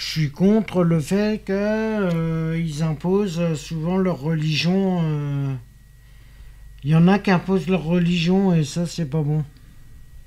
[0.00, 5.00] Je suis contre le fait que euh, imposent souvent leur religion.
[5.04, 5.52] euh,
[6.84, 9.44] Il y en a qui imposent leur religion et ça c'est pas bon.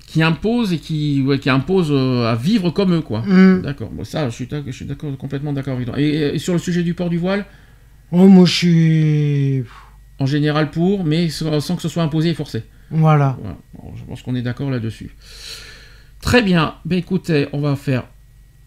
[0.06, 3.22] qui impose et qui, ouais, qui impose euh, à vivre comme eux, quoi.
[3.22, 3.62] Mm.
[3.62, 3.90] D'accord.
[3.90, 5.98] Bon, ça, je suis, je suis d'accord, complètement d'accord avec toi.
[5.98, 7.44] Et, et sur le sujet du port du voile,
[8.12, 9.64] Oh, moi je suis.
[10.20, 12.62] en général pour, mais sans, sans que ce soit imposé et forcé.
[12.92, 13.36] Voilà.
[13.40, 13.56] Voilà.
[13.76, 15.10] Bon, je pense qu'on est d'accord là-dessus.
[16.20, 16.76] Très bien.
[16.84, 18.04] Ben écoutez, on va faire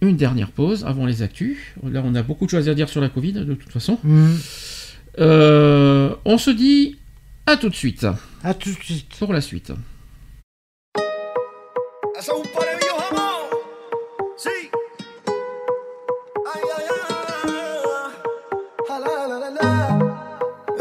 [0.01, 1.57] une dernière pause avant les actus.
[1.83, 3.97] Là, on a beaucoup de choses à dire sur la Covid, de toute façon.
[4.03, 4.35] Mm.
[5.19, 6.97] Euh, on se dit
[7.47, 8.05] à tout de suite
[8.43, 9.15] À tout de suite.
[9.17, 9.71] pour la suite.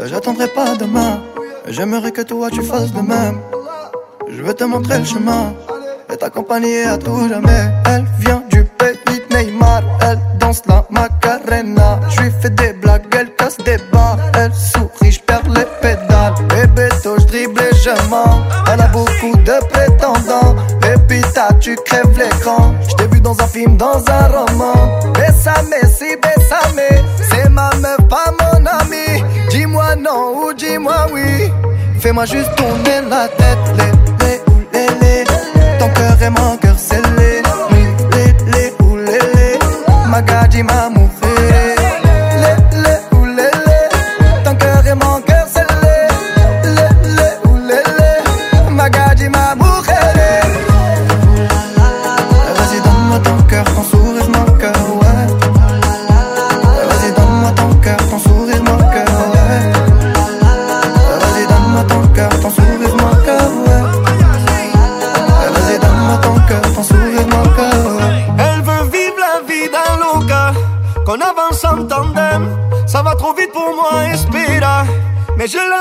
[0.05, 1.21] J'attendrai pas demain.
[1.67, 3.39] J'aimerais que toi tu fasses de même.
[4.29, 5.53] Je veux te montrer le chemin
[6.11, 7.71] et t'accompagner à tout jamais.
[7.85, 8.43] Elle vient
[10.01, 11.99] Elle danse la Macarena.
[12.09, 14.17] Je lui fais des blagues, elle casse des barres.
[14.35, 16.33] Elle sourit, je perds les pédales.
[16.49, 18.41] Bébé, je dribble et je mens.
[18.71, 20.55] Elle a beaucoup de prétendants.
[20.81, 22.73] Pépita, tu crèves l'écran.
[22.87, 24.99] Je t'ai vu dans un film, dans un roman.
[25.13, 27.03] Bessame, si bessame.
[27.29, 29.23] C'est ma meuf, pas mon ami.
[29.49, 31.51] Dis-moi non ou dis-moi oui.
[31.99, 33.57] Fais-moi juste tourner la tête.
[33.77, 34.41] Les, les,
[34.73, 35.23] les, les.
[35.79, 37.06] Ton cœur est mon cœur scellé.
[40.17, 40.57] Les.
[40.57, 41.26] Magadji m'a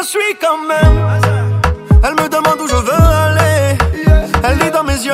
[0.06, 0.98] suis quand même.
[2.04, 3.76] Elle me demande où je veux aller,
[4.44, 5.12] elle lit dans mes yeux.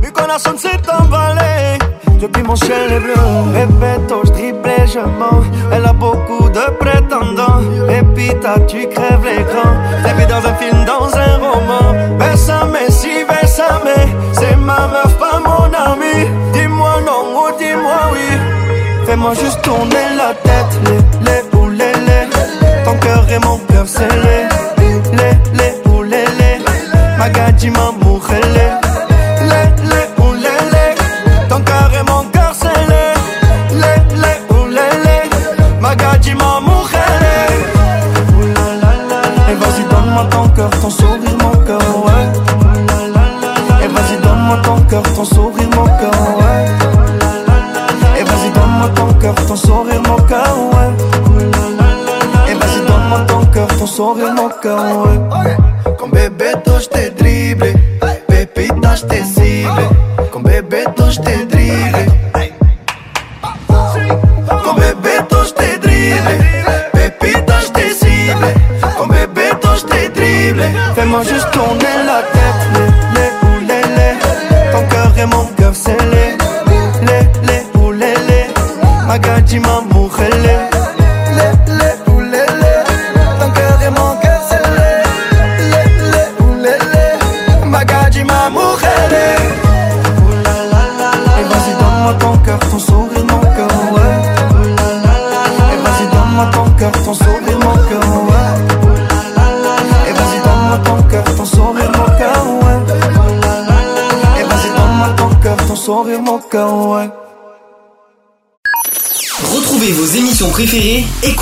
[0.00, 1.78] Mi corazon s'est emballé.
[2.20, 3.14] Depuis mon ciel est bleu,
[3.52, 5.42] répète, je dribble et je mens.
[5.72, 7.60] Elle a beaucoup de prétendants.
[7.90, 8.02] Et
[8.40, 9.70] toi, tu crèves l'écran.
[10.04, 12.16] T'es dans un film, dans un roman.
[12.18, 13.96] Bésame, si, bésame.
[14.32, 16.28] C'est ma meuf, pas mon ami.
[16.52, 18.38] Dis-moi non ou dis-moi oui.
[19.04, 21.13] Fais-moi juste tourner la tête.
[22.94, 24.46] Ton cœur et mon cœur, c'est les.
[25.16, 26.58] Les, les ou les, les.
[27.18, 28.42] Magadji, ma mourelle.
[29.40, 31.48] Les, les ou les, les.
[31.48, 33.14] Ton cœur et mon cœur, c'est les.
[33.80, 35.80] Les, les ou les, les.
[35.80, 37.50] Magadji, ma mourelle.
[39.50, 42.26] Et vas-y, donne-moi ton cœur, ton sourire, mon cœur, ouais.
[43.82, 46.64] Et vas-y, donne-moi ton cœur, ton sourire, mon cœur, ouais.
[48.20, 51.13] Et vas-y, donne-moi ton cœur, ton sourire, mon cœur, ouais.
[53.96, 54.78] Et vas-y, donne-moi ton cœur, ton sourire, mon cœur,
[55.44, 55.94] ouais.
[55.98, 57.74] Con bebeto je te dribble,
[58.26, 59.23] pepita je te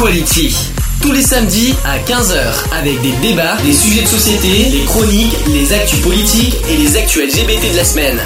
[0.02, 0.52] Equality.
[1.00, 5.72] Tous les samedis à 15h avec des débats, des sujets de société, les chroniques, les
[5.72, 8.18] actus politiques et les actus LGBT de la semaine.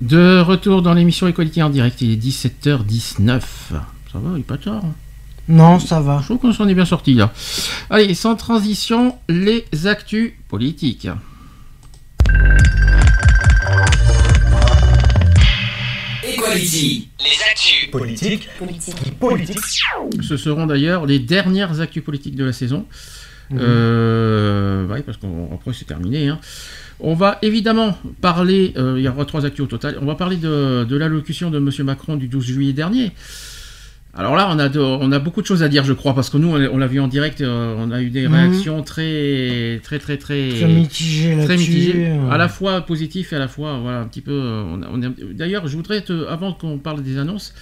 [0.00, 3.40] De retour dans l'émission Equality en direct, il est 17h19.
[3.70, 3.78] Ça
[4.14, 4.82] va, il est pas tard.
[4.84, 4.94] hein.
[5.48, 6.18] Non, ça va.
[6.20, 7.32] Je trouve qu'on s'en est bien sorti là.
[7.90, 11.06] Allez, sans transition, les actus politiques.
[16.24, 17.08] Equality.
[17.90, 18.48] Politique.
[18.58, 19.18] Politique.
[19.18, 19.58] Politique.
[20.22, 22.86] Ce seront d'ailleurs les dernières actus politiques de la saison.
[23.52, 26.28] Euh, ouais, parce qu'après c'est terminé.
[26.28, 26.38] hein.
[26.98, 30.36] On va évidemment parler, euh, il y aura trois actus au total, on va parler
[30.36, 31.70] de, de l'allocution de M.
[31.84, 33.12] Macron du 12 juillet dernier.
[34.18, 36.30] Alors là, on a, de- on a beaucoup de choses à dire, je crois, parce
[36.30, 38.34] que nous, on l'a- vu en direct, euh, on a eu des Mhm.
[38.34, 43.38] réactions très, très, très, très, Très mitigé très mitigées, à la fois positif et à
[43.38, 44.32] la fois, voilà, un petit peu.
[44.32, 47.52] euh, on on D'ailleurs, je voudrais te, avant qu'on parle des annonces,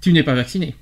[0.00, 0.74] tu n'es pas vacciné.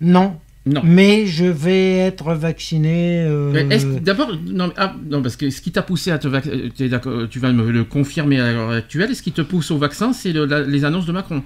[0.00, 0.36] Non.
[0.66, 0.80] Non.
[0.84, 3.20] Mais je vais être vacciné.
[3.20, 6.70] euh, D'abord, non, ah, non, parce que ce qui t'a poussé à te vacciner,
[7.30, 10.32] tu vas me le confirmer à l'heure actuelle, ce qui te pousse au vaccin, c'est
[10.32, 11.42] le- les annonces de Macron.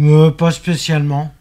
[0.00, 1.34] Euh, pas spécialement.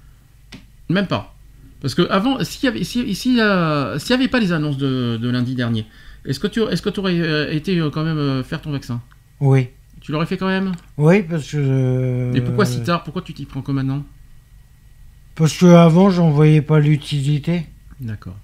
[0.90, 1.34] Même pas.
[1.82, 4.78] Parce que avant, s'il y avait, si, si, euh, s'il y avait pas les annonces
[4.78, 5.86] de, de lundi dernier,
[6.26, 9.02] est-ce que tu, est-ce que tu aurais euh, été euh, quand même faire ton vaccin?
[9.40, 9.70] Oui.
[10.02, 10.72] Tu l'aurais fait quand même?
[10.98, 12.32] Oui, parce que.
[12.36, 13.04] Et pourquoi si tard?
[13.04, 14.04] Pourquoi tu t'y prends que maintenant?
[15.36, 17.66] Parce que avant, j'en voyais pas l'utilité.
[18.00, 18.36] D'accord.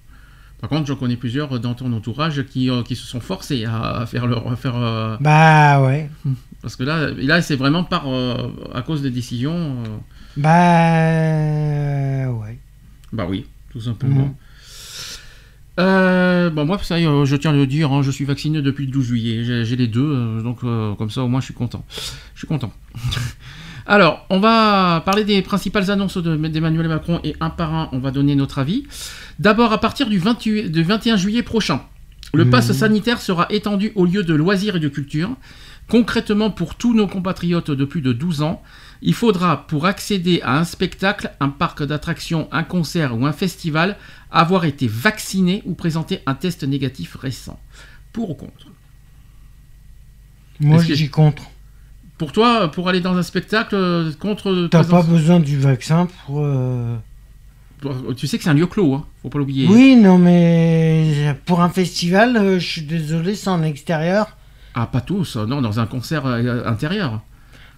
[0.60, 4.06] Par contre, j'en connais plusieurs dans ton entourage qui, qui se sont forcés à, à
[4.06, 4.76] faire leur, à faire.
[4.76, 6.08] euh, Bah ouais.
[6.64, 9.52] Parce que là, là, c'est vraiment par euh, à cause des décisions.
[9.84, 9.96] euh,
[10.38, 12.58] Bah ouais.
[13.12, 14.24] Bah oui, tout simplement.
[14.26, 14.34] Mhm.
[15.80, 18.24] Euh, bon, moi, ça y est, euh, je tiens à le dire, hein, je suis
[18.24, 19.64] vacciné depuis le 12 juillet.
[19.64, 21.84] J'ai les deux, euh, donc euh, comme ça, au moins, je suis content.
[22.34, 22.72] Je suis content.
[23.86, 27.98] Alors, on va parler des principales annonces de- d'Emmanuel Macron et un par un, on
[27.98, 28.84] va donner notre avis.
[29.38, 31.82] D'abord, à partir du, 28 du 21 juillet prochain,
[32.32, 32.50] le Mhm.
[32.50, 35.30] pass sanitaire sera étendu aux lieux de loisirs et de culture.
[35.88, 38.62] Concrètement, pour tous nos compatriotes de plus de 12 ans,
[39.02, 43.96] il faudra, pour accéder à un spectacle, un parc d'attractions, un concert ou un festival,
[44.30, 47.60] avoir été vacciné ou présenter un test négatif récent.
[48.12, 48.68] Pour ou contre?
[50.60, 51.42] Moi, j'y contre.
[52.16, 54.68] Pour toi, pour aller dans un spectacle, euh, contre...
[54.70, 56.40] T'as pas besoin du vaccin pour.
[56.42, 56.96] euh,
[58.16, 59.66] Tu sais que c'est un lieu clos, hein, faut pas l'oublier.
[59.68, 64.36] Oui, non, mais pour un festival, euh, je suis désolé, c'est en extérieur.
[64.74, 67.20] Ah, pas tous, non, dans un concert euh, intérieur.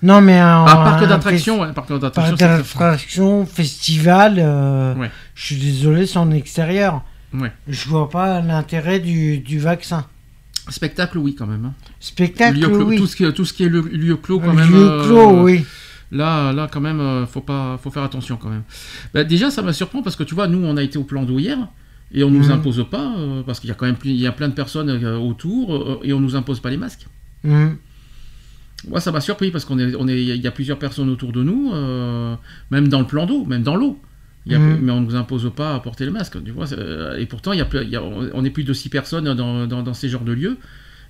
[0.03, 4.37] Non, mais un, Un parc un d'attractions, fes- ouais, parc d'attractions, festival.
[4.39, 5.11] euh, Ouais.
[5.35, 7.03] Je suis désolé, c'est en extérieur.
[7.35, 7.53] Ouais.
[7.69, 10.07] Je vois pas l'intérêt du, du vaccin.
[10.69, 11.65] Spectacle, oui, quand même.
[11.67, 11.75] hein.
[12.01, 12.97] Spectacle, Lieu clos- oui.
[12.97, 14.69] tout, ce qui, est- tout ce qui est le lieu clos, quand même.
[14.71, 15.65] lieu euh, oui.
[16.13, 18.63] Là, là, quand même, euh, faut pas, faut faire attention quand même.
[19.15, 21.23] Bah, déjà, ça me surprend parce que tu vois, nous, on a été au plan
[21.25, 21.59] d'eau hier
[22.13, 22.51] et on nous Mhm.
[22.53, 24.91] impose pas euh, parce qu'il y a quand même, il y a plein de personnes
[24.91, 27.07] euh, autour euh, et on nous impose pas les masques.
[27.45, 27.77] Mhm.
[28.89, 31.33] Moi, ça m'a surpris parce qu'on est, on est, il y a plusieurs personnes autour
[31.33, 31.73] de nous,
[32.71, 33.99] même dans le plan d'eau, même dans l'eau.
[34.47, 34.79] Mhm.
[34.83, 36.37] Mais on ne nous impose pas à porter le masque.
[36.45, 36.67] Tu vois,
[37.19, 39.67] et pourtant, il y a, il y a- on est plus de six personnes dans,
[39.67, 40.57] dans, dans ces genres de lieux.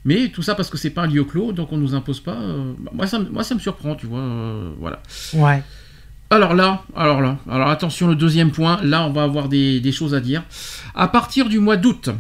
[0.07, 2.39] Mais tout ça parce que c'est pas un lieu clos, donc on nous impose pas.
[2.93, 4.25] moi, ça, me- moi, ça me surprend, tu vois.
[4.79, 5.03] voilà.
[5.35, 5.63] Ouais.
[6.31, 7.39] Alors là, alors là,
[7.71, 10.43] attention, le deuxième point, là on va avoir des, des choses à dire.
[10.95, 12.11] À partir du mois d'août,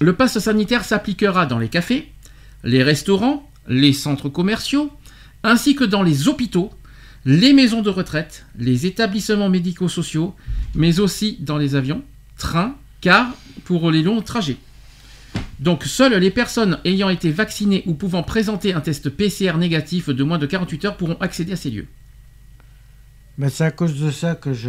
[0.00, 2.12] le pass sanitaire s'appliquera dans les cafés,
[2.64, 4.90] les restaurants, les centres commerciaux,
[5.42, 6.70] ainsi que dans les hôpitaux,
[7.24, 10.34] les maisons de retraite, les établissements médico-sociaux,
[10.74, 12.02] mais aussi dans les avions,
[12.36, 14.56] trains, cars pour les longs trajets.
[15.60, 20.24] Donc seules les personnes ayant été vaccinées ou pouvant présenter un test PCR négatif de
[20.24, 21.86] moins de 48 heures pourront accéder à ces lieux.
[23.40, 24.68] Bah, c'est à cause de ça que je,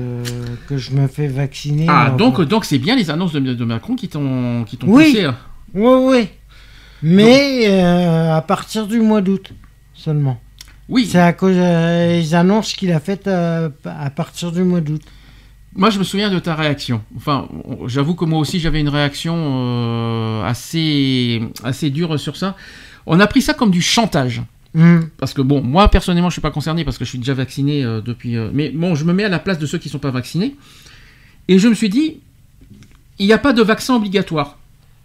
[0.70, 1.88] que je me fais vacciner.
[1.90, 5.12] Ah, donc donc c'est bien les annonces de, de Macron qui t'ont Oui.
[5.12, 5.24] poussé.
[5.24, 5.36] là.
[5.74, 6.28] Oui, oui.
[7.04, 9.52] Mais euh, à partir du mois d'août
[9.94, 10.40] seulement.
[10.88, 11.06] Oui.
[11.06, 15.02] C'est à cause euh, des annonces qu'il a faites euh, à partir du mois d'août.
[15.76, 17.02] Moi, je me souviens de ta réaction.
[17.18, 17.50] Enfin,
[17.88, 22.56] j'avoue que moi aussi, j'avais une réaction assez, assez dure sur ça.
[23.06, 24.42] On a pris ça comme du chantage.
[24.74, 25.02] Hmm.
[25.18, 27.84] Parce que bon, moi personnellement, je suis pas concerné parce que je suis déjà vacciné
[27.84, 28.38] euh, depuis.
[28.38, 30.56] euh, mais bon, je me mets à la place de ceux qui sont pas vaccinés.
[31.48, 32.20] Et je me suis dit,
[33.20, 34.58] il n'y a pas de vaccin obligatoire.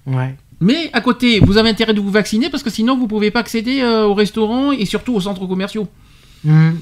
[0.07, 0.37] Ouais.
[0.61, 3.41] Mais à côté, vous avez intérêt de vous vacciner parce que sinon, vous pouvez pas
[3.41, 5.89] accéder euh, aux restaurants et surtout aux centres commerciaux.
[6.45, 6.75] Hmm.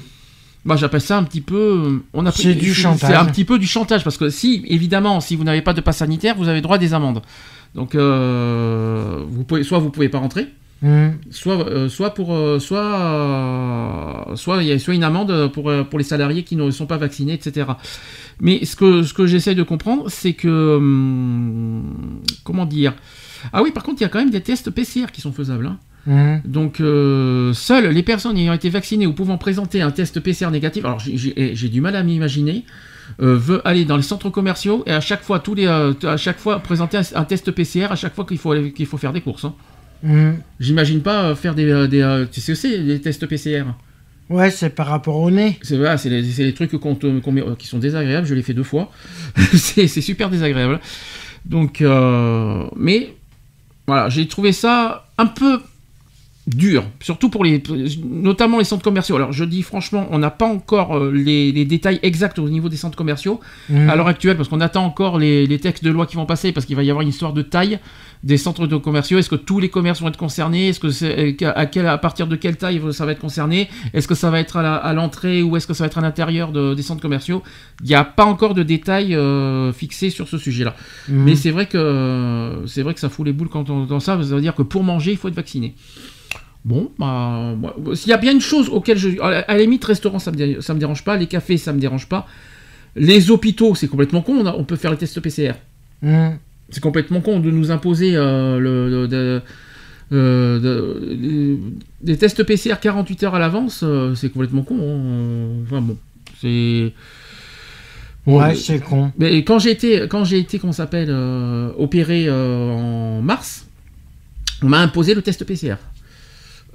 [0.63, 1.55] Moi, j'appelle ça un petit peu.
[1.85, 3.09] euh, On a C'est du chantage.
[3.09, 5.81] C'est un petit peu du chantage parce que si, évidemment, si vous n'avez pas de
[5.81, 7.21] passe sanitaire, vous avez droit à des amendes.
[7.73, 10.47] Donc, vous pouvez, soit vous pouvez pas rentrer,
[10.81, 11.11] Hmm.
[11.31, 15.71] soit, euh, soit pour, euh, soit, euh, soit il y a soit une amende pour
[15.89, 17.67] pour les salariés qui ne sont pas vaccinés, etc.
[18.41, 22.93] Mais ce que ce que j'essaie de comprendre, c'est que hum, comment dire?
[23.53, 25.67] Ah oui, par contre, il y a quand même des tests PCR qui sont faisables.
[25.67, 25.77] hein.
[26.07, 26.41] Hmm.
[26.47, 30.99] Donc, seules les personnes ayant été vaccinées ou pouvant présenter un test PCR négatif, alors
[30.99, 32.63] j'ai- j'ai du mal à m'imaginer,
[33.21, 36.17] euh, veut aller dans les centres commerciaux et à chaque fois, tous les, euh, à
[36.17, 39.13] chaque fois présenter un, un test PCR à chaque fois qu'il faut, qu'il faut faire
[39.13, 39.45] des courses.
[39.45, 39.55] hein.
[40.05, 40.33] Hmm.
[40.59, 43.25] J'imagine pas euh, faire des, euh, des euh, tu sais ce que c'est les tests
[43.25, 43.63] PCR.
[44.29, 45.57] Ouais, c'est par rapport au nez.
[45.63, 46.97] C'est voilà, c'est les, les trucs qu'on
[47.31, 48.27] met- qui sont désagréables.
[48.27, 48.91] Je l'ai fait deux fois.
[49.53, 50.79] c'est c'est super désagréable.
[51.45, 53.15] Donc, euh, mais
[53.87, 55.59] voilà, j'ai trouvé ça un peu
[56.47, 57.63] dur, surtout pour les,
[58.07, 59.15] notamment les centres commerciaux.
[59.15, 62.69] Alors, je dis franchement, on n'a pas encore euh, les, les détails exacts au niveau
[62.69, 63.89] des centres commerciaux Hmm.
[63.89, 66.51] à l'heure actuelle, parce qu'on attend encore les, les textes de loi qui vont passer,
[66.51, 67.79] parce qu'il va y avoir une histoire de taille
[68.23, 69.17] des centres de commerciaux.
[69.17, 70.69] Est-ce que tous les commerces vont être concernés?
[70.69, 73.69] Est-ce que c'est à, quel, à partir de quelle taille ça va être concerné?
[73.93, 75.97] Est-ce que ça va être à la- à l'entrée ou est-ce que ça va être
[75.97, 77.41] à l'intérieur de- des centres commerciaux?
[77.81, 80.75] Il n'y a pas encore de détails euh, fixés sur ce sujet-là.
[81.09, 81.23] Hmm.
[81.23, 84.13] Mais c'est vrai que c'est vrai que ça fout les boules quand on entend ça.
[84.23, 85.75] Ça veut dire que pour manger, il faut être vacciné.
[86.65, 87.55] Bon, bah,
[87.93, 90.73] s'il y a bien une chose auquel je, à la limite, restaurant, ça me, ça
[90.73, 92.27] me dérange pas, les cafés, ça me dérange pas,
[92.95, 94.37] les hôpitaux, c'est complètement con.
[94.39, 95.53] On, a- on peut faire les tests PCR.
[96.01, 96.31] Hmm.
[96.71, 99.41] C'est complètement con de nous imposer euh, le, le- de-
[100.11, 101.57] euh, de- de-
[102.01, 103.81] des tests PCR 48 heures à l'avance.
[103.83, 104.75] euh, c'est complètement con.
[104.81, 105.61] hein.
[105.65, 105.97] Enfin bon,
[106.41, 106.93] c'est.
[108.25, 109.11] Bon, Ouais, c'est con.
[109.19, 111.11] mais quand j'ai été, quand j'ai été, qu'on s'appelle,
[111.77, 113.67] opéré en mars,
[114.63, 115.75] on m'a imposé le test PCR.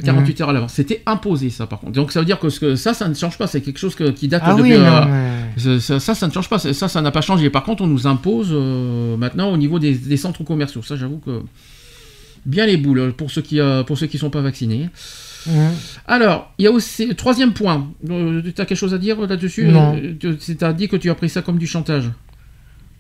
[0.05, 0.73] 48 heures à l'avance.
[0.73, 1.93] C'était imposé, ça, par contre.
[1.93, 3.47] Donc, ça veut dire que, ce que ça, ça ne change pas.
[3.47, 4.73] C'est quelque chose que- qui date Ah depuis.
[4.75, 6.59] oui, non, euh, ça, ça, ça ne change pas.
[6.59, 7.51] Ça, ça n'a pas changé.
[7.51, 10.83] Par contre, on nous impose euh, maintenant au niveau des, des centres commerciaux.
[10.83, 11.43] Ça, j'avoue que.
[12.47, 14.89] Bien les boules pour ceux qui euh, pour ceux qui sont pas vaccinés.
[15.47, 15.69] Hmm.
[16.07, 17.91] Alors, il y a aussi troisième point.
[18.07, 18.15] Tu
[18.57, 19.65] as quelque chose à dire là-dessus?
[19.69, 19.95] Non.
[20.19, 22.11] Tu as dit que tu as pris ça comme du chantage.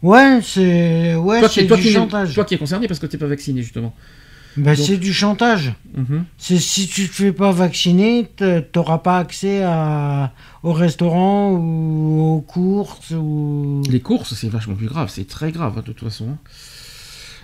[0.02, 2.34] Ouais, c'est ouais, c'est du chantage.
[2.34, 3.94] toi qui es concerné parce que tu n'es pas vacciné justement.
[4.60, 5.74] Bah, c'est du chantage.
[5.96, 6.24] Mhm.
[6.38, 8.28] C'est si tu te fais pas vacciner,
[8.72, 10.32] t'auras pas accès à,
[10.62, 13.82] au restaurant ou aux courses ou.
[13.88, 15.10] Les courses, c'est vachement plus grave.
[15.10, 16.36] C'est très grave hein, de toute façon.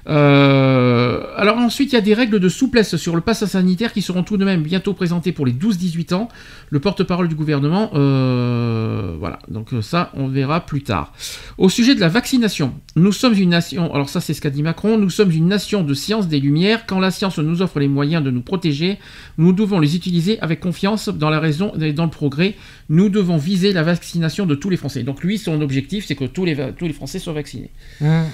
[0.09, 4.03] Euh, alors ensuite, il y a des règles de souplesse sur le pass sanitaire qui
[4.03, 6.29] seront tout de même bientôt présentées pour les 12-18 ans.
[6.71, 9.39] Le porte-parole du gouvernement, euh, voilà.
[9.49, 11.13] Donc euh, ça, on verra plus tard.
[11.59, 13.93] Au sujet de la vaccination, nous sommes une nation.
[13.95, 14.99] Alors ça, c'est ce qu'a dit Macron.
[14.99, 16.87] Nous sommes une nation de science des lumières.
[16.87, 18.99] Quand la science nous offre les moyens de nous protéger,
[19.39, 22.55] nous devons les utiliser avec confiance dans la raison et dans le progrès.
[22.89, 25.03] Nous devons viser la vaccination de tous les Français.
[25.03, 27.71] Donc lui, son objectif, c'est que tous les, tous les Français soient vaccinés.
[28.01, 28.27] Hein.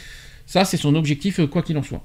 [0.47, 2.03] Ça, c'est son objectif, euh, quoi qu'il en soit.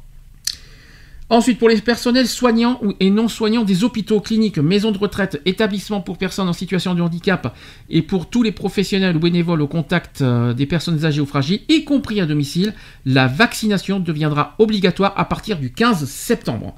[1.29, 5.99] Ensuite, pour les personnels soignants et non soignants des hôpitaux, cliniques, maisons de retraite, établissements
[5.99, 7.53] pour personnes en situation de handicap
[7.89, 11.61] et pour tous les professionnels ou bénévoles au contact euh, des personnes âgées ou fragiles,
[11.67, 12.73] y compris à domicile,
[13.05, 16.75] la vaccination deviendra obligatoire à partir du 15 septembre.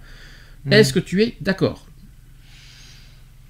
[0.72, 1.86] Est-ce que tu es d'accord?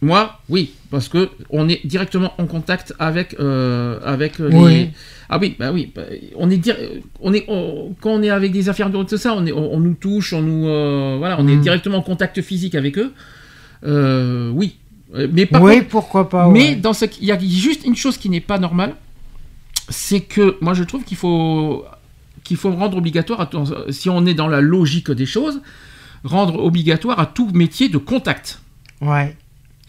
[0.01, 4.45] Moi, oui, parce que on est directement en contact avec euh, avec les.
[4.55, 4.89] Oui.
[5.27, 6.03] Ah oui, bah oui, bah,
[6.37, 6.77] on est dir-
[7.19, 9.79] on est on- quand on est avec des infirmiers tout ça, on est on, on
[9.79, 11.61] nous touche, on nous euh, voilà, on est Mm.
[11.61, 13.11] directement en contact physique avec eux.
[13.83, 14.77] Euh, oui,
[15.15, 16.47] Euh, mais par oui, contre- pourquoi pas.
[16.49, 18.95] mais dans ce, il y a juste une chose qui n'est pas normale,
[19.89, 21.83] c'est que moi je trouve qu'il faut
[22.45, 23.49] qu'il faut rendre obligatoire, à-
[23.91, 25.61] si on est dans la logique des choses,
[26.23, 28.61] rendre obligatoire à tout métier de contact.
[29.01, 29.35] Ouais.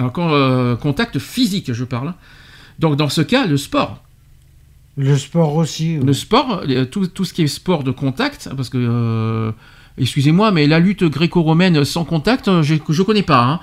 [0.00, 2.14] Alors, quand, euh, contact physique, je parle.
[2.78, 4.02] Donc dans ce cas, le sport.
[4.96, 5.98] Le sport aussi.
[5.98, 6.04] ouais.
[6.04, 9.52] Le sport, euh, tout, tout ce qui est sport de contact, parce que, euh,
[9.98, 13.42] excusez-moi, mais la lutte gréco-romaine sans contact, je ne connais pas.
[13.44, 13.60] hein.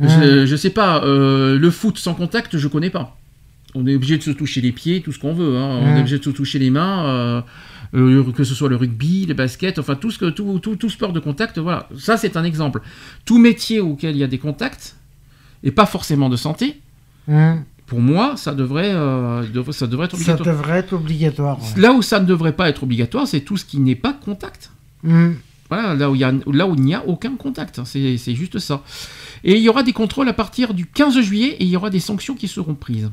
[0.00, 3.16] Je, je sais pas, euh, le foot sans contact, je connais pas.
[3.74, 5.56] On est obligé de se toucher les pieds, tout ce qu'on veut.
[5.58, 5.80] hein.
[5.82, 7.42] On est obligé de se toucher les mains,
[7.94, 10.88] euh, que ce soit le rugby, le basket, enfin tout, ce que, tout, tout, tout
[10.90, 11.88] sport de contact, voilà.
[11.98, 12.80] Ça, c'est un exemple.
[13.26, 14.96] Tout métier auquel il y a des contacts,
[15.64, 16.80] et pas forcément de santé,
[17.28, 17.64] Hum.
[17.86, 20.56] pour moi, ça devrait, euh, dev- ça devrait être Ça obligatoire.
[20.56, 21.58] devrait être obligatoire.
[21.60, 21.80] ouais.
[21.80, 24.70] Là où ça ne devrait pas être obligatoire, c'est tout ce qui n'est pas contact.
[25.06, 25.36] Hum.
[25.70, 28.16] Voilà, là où il y a, là où il n'y a aucun contact, hein, c'est
[28.34, 28.82] juste ça.
[29.42, 31.88] Et il y aura des contrôles à partir du 15 juillet et il y aura
[31.90, 33.10] des sanctions qui seront prises.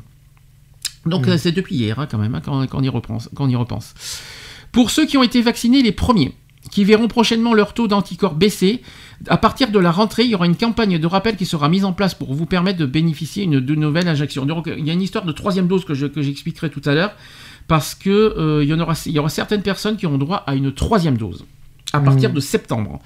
[1.05, 3.45] Donc euh, c'est depuis hier hein, quand même, hein, quand, quand on y repense, quand
[3.45, 3.93] on y repense.
[4.73, 6.33] Pour ceux qui ont été vaccinés les premiers,
[6.71, 8.81] qui verront prochainement leur taux d'anticorps baisser,
[9.27, 11.85] à partir de la rentrée, il y aura une campagne de rappel qui sera mise
[11.85, 14.45] en place pour vous permettre de bénéficier une, de nouvelles injections.
[14.45, 16.93] Donc il y a une histoire de troisième dose que je- que j'expliquerai tout à
[16.95, 17.11] l'heure,
[17.67, 20.43] parce que euh, il, y en aura, il y aura certaines personnes qui auront droit
[20.47, 21.45] à une troisième dose
[21.93, 22.35] à partir Mhm.
[22.35, 22.99] de septembre.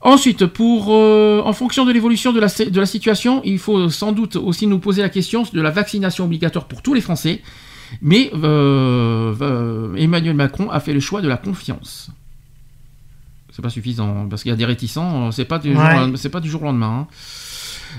[0.00, 4.12] Ensuite, pour, euh, en fonction de l'évolution de la, de la situation, il faut sans
[4.12, 7.42] doute aussi nous poser la question de la vaccination obligatoire pour tous les Français.
[8.00, 12.10] Mais euh, euh, Emmanuel Macron a fait le choix de la confiance.
[13.58, 15.26] C'est pas suffisant parce qu'il y a des réticents.
[15.26, 16.12] euh, C'est pas du Ouais.
[16.14, 17.08] c'est pas du jour au lendemain.
[17.10, 17.14] hein.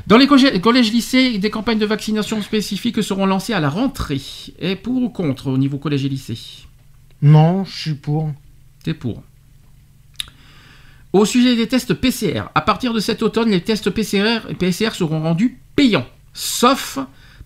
[0.07, 4.21] Dans les collèges, collèges, lycées, des campagnes de vaccination spécifiques seront lancées à la rentrée.
[4.61, 6.37] Et pour ou contre au niveau collège et lycée?
[7.21, 8.31] Non, je suis pour.
[8.85, 9.21] T'es pour.
[11.11, 15.21] Au sujet des tests PCR, à partir de cet automne, les tests PCR, PCR seront
[15.21, 16.99] rendus payants, sauf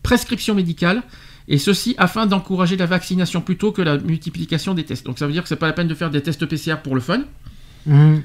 [0.04, 1.02] prescription médicale,
[1.48, 5.04] et ceci afin d'encourager la vaccination plutôt que la multiplication des tests.
[5.08, 6.94] Donc ça veut dire que c'est pas la peine de faire des tests PCR pour
[6.94, 7.24] le fun.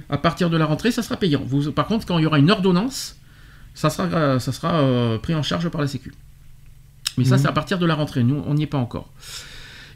[0.09, 1.43] À partir de la rentrée, ça sera payant.
[1.47, 3.17] Vous, par contre, quand il y aura une ordonnance,
[3.75, 6.13] ça sera, euh, ça sera euh, pris en charge par la Sécu.
[7.17, 7.43] Mais ça, Mhm.
[7.43, 8.23] c'est à partir de la rentrée.
[8.23, 9.11] Nous, on n'y est pas encore.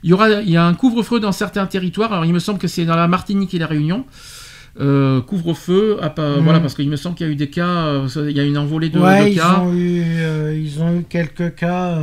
[0.02, 2.12] Il y, aura, il y a un couvre-feu dans certains territoires.
[2.12, 4.04] Alors, il me semble que c'est dans la Martinique et la Réunion.
[4.80, 6.40] Euh, couvre-feu, Mhm.
[6.42, 8.42] voilà, parce qu'il me semble qu'il y a eu des cas, euh, il y a
[8.44, 9.60] une envolée de, ouais, de ils cas.
[9.60, 10.02] ont, eu,
[10.56, 11.98] ils ont eu quelques cas.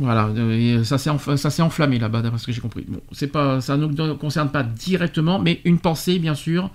[0.00, 2.84] Euh, Voilà, euh, et ça s'est enflammé là-bas, d'après ce que j'ai compris.
[2.86, 3.00] Bon,
[3.32, 6.70] pas, ça ne nous concerne pas directement, mais une pensée, bien sûr.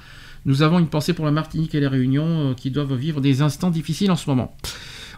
[0.46, 3.42] Nous avons une pensée pour la Martinique et la Réunion euh, qui doivent vivre des
[3.42, 4.56] instants difficiles en ce moment.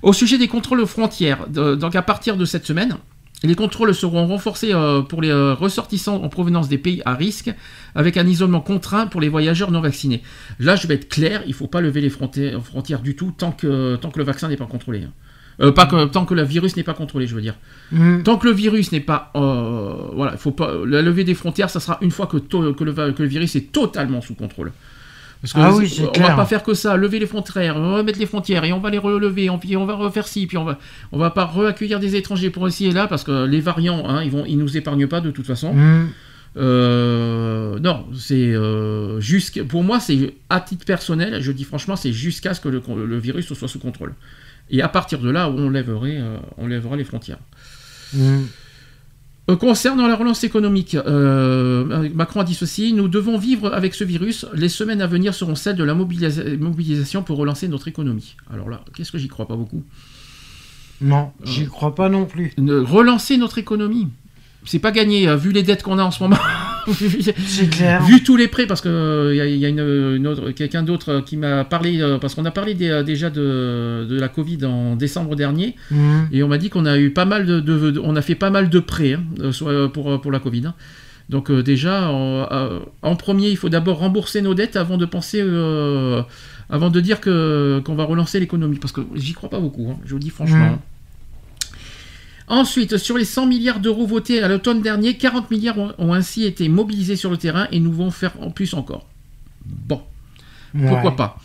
[0.02, 2.98] Au sujet des contrôles aux frontières, donc à partir de cette semaine,
[3.44, 7.54] les contrôles seront renforcés euh, pour les euh, ressortissants en provenance des pays à risque,
[7.94, 10.24] avec un isolement contraint pour les voyageurs non vaccinés.
[10.60, 13.34] Là, je vais être clair, il ne faut pas lever les frontières, frontières du tout
[13.38, 15.04] tant que, tant que le vaccin n'est pas contrôlé.
[15.04, 15.12] hein.
[15.62, 17.56] Euh, pas que, tant que le virus n'est pas contrôlé, je veux dire.
[17.94, 18.24] hum.
[18.24, 21.70] Tant que le virus n'est pas, euh, voilà, il faut pas la levée des frontières,
[21.70, 22.38] ça sera une fois que,
[22.84, 24.72] le, va- que le virus est totalement sous contrôle.
[25.42, 26.30] Parce que Ah oui, on clair.
[26.30, 28.80] va pas faire que ça, lever les frontières, on va mettre les frontières et on
[28.80, 30.80] va les relever, on, puis on va refaire ci, puis on va,
[31.12, 34.24] on va pas reaccueillir des étrangers pour ici et là parce que les variants, hein,
[34.24, 35.72] ils vont, ils nous épargnent pas de toute façon.
[35.72, 36.10] Hum.
[36.56, 42.14] Euh, non, c'est euh, jusqu'à, pour moi, c'est à titre personnel, je dis franchement, c'est
[42.14, 44.14] jusqu'à ce que le, le virus soit sous contrôle.
[44.70, 47.40] Et à partir de là, on lèverait, euh, on lèvera les frontières.
[48.18, 48.48] Hum.
[49.50, 54.06] Euh, concernant la relance économique, euh, Macron a dit ceci nous devons vivre avec ce
[54.06, 54.46] virus.
[54.54, 58.38] Les semaines à venir seront celles de la mobilisa- mobilisation pour relancer notre économie.
[58.52, 59.84] Alors là, qu'est-ce que j'y crois pas beaucoup?
[61.02, 62.54] Non, j'y crois pas non plus.
[62.58, 64.08] Relancer notre économie
[64.66, 66.38] c'est pas gagné, vu les dettes qu'on a en ce moment.
[66.92, 68.04] C'est clair.
[68.04, 70.84] Vu tous les prêts, parce que il y a, y a une, une autre- quelqu'un
[70.84, 74.20] d'autre euh, qui m'a parlé, euh, parce qu'on a parlé des- euh, déjà de, de
[74.20, 76.28] la Covid en décembre dernier, Hum.
[76.32, 78.36] et on m'a dit qu'on a eu pas mal de, de- de- on a fait
[78.36, 80.68] pas mal de prêts hein, euh, euh, pour, euh, pour la Covid.
[80.68, 80.74] hein.
[81.30, 85.06] Donc euh, déjà, en, euh, en premier, il faut d'abord rembourser nos dettes avant de
[85.06, 86.22] penser, euh,
[86.70, 89.88] avant de dire que qu'on va relancer l'économie, parce que j'y crois pas beaucoup.
[89.92, 90.72] hein, je vous dis franchement.
[90.72, 90.80] Mm.
[92.54, 96.70] Ensuite, sur les 100 milliards d'euros votés à l'automne dernier, 40 milliards ont, ainsi été
[96.70, 99.08] mobilisés sur le terrain et nous vont faire en plus encore.
[99.66, 100.04] Bon.
[100.76, 100.88] Ouais.
[100.88, 101.40] Pourquoi pas?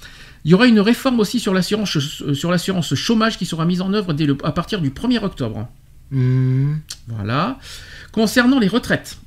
[0.44, 3.80] Il y aura une réforme aussi sur l'assurance euh, sur l'assurance chômage qui sera mise
[3.80, 5.66] en œuvre dès le- à partir du 1er octobre.
[6.10, 6.80] Mhm.
[7.08, 7.58] Voilà.
[8.12, 9.18] Concernant les retraites,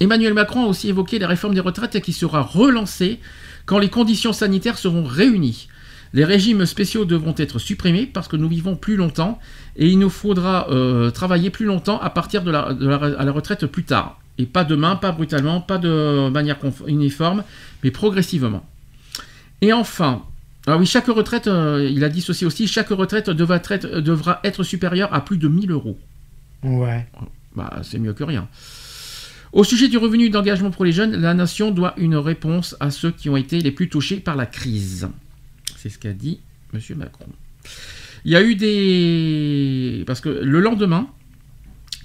[0.00, 3.20] Emmanuel Macron a aussi évoqué la réforme des retraites qui sera relancée
[3.66, 5.68] quand les conditions sanitaires seront réunies.
[6.12, 9.38] Les régimes spéciaux devront être supprimés parce que nous vivons plus longtemps
[9.80, 13.24] et il nous faudra euh, travailler plus longtemps à partir de la, de la- à
[13.24, 14.20] la retraite plus tard.
[14.38, 17.42] Et pas demain, pas brutalement, pas de manière uniforme,
[17.82, 18.64] mais progressivement.
[19.60, 20.22] Et enfin,
[20.66, 24.62] ah oui, chaque retraite, euh, il a dissocié aussi, chaque retraite devra être, devra être
[24.62, 25.98] supérieure à plus de 1000 euros.
[26.62, 27.06] Ouais.
[27.56, 28.48] Bah, c'est mieux que rien.
[29.52, 33.10] Au sujet du revenu d'engagement pour les jeunes, la nation doit une réponse à ceux
[33.10, 35.08] qui ont été les plus touchés par la crise.
[35.76, 36.38] C'est ce qu'a dit
[36.72, 36.80] M.
[36.96, 37.26] Macron.
[38.24, 40.04] Il y a eu des...
[40.06, 41.06] Parce que le lendemain,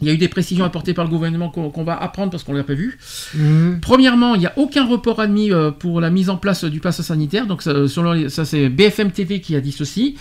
[0.02, 2.52] il y a eu des précisions apportées par le gouvernement qu'on va apprendre parce qu'on
[2.54, 2.98] ne l'a pas vu.
[3.34, 3.80] Mhm.
[3.82, 7.02] Premièrement, il n'y a aucun report admis euh, pour la mise en place du pass
[7.02, 7.48] sanitaire.
[7.48, 10.16] Donc, ça, selon les- ça c'est BFM TV qui a dit ceci.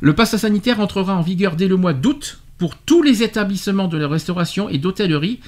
[0.00, 3.98] Le pass sanitaire entrera en vigueur dès le mois d'août pour tous les établissements de
[3.98, 5.40] la restauration et d'hôtellerie,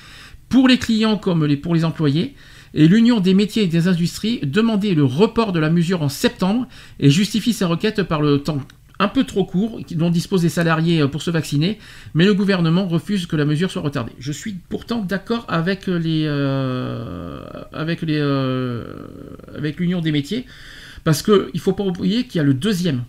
[0.48, 2.34] pour les clients comme les, pour les employés.
[2.74, 6.66] Et l'Union des métiers et des industries demandait le report de la mesure en septembre
[7.00, 8.60] et justifie sa requête par le temps
[9.00, 11.78] un peu trop court dont disposent les salariés euh, pour se vacciner,
[12.14, 14.12] mais le gouvernement refuse que la mesure soit retardée.
[14.18, 18.84] Je suis pourtant d'accord avec les euh, avec les euh,
[19.56, 20.46] avec l'Union des métiers
[21.04, 23.04] parce que il faut pas oublier qu'il y a le deuxième.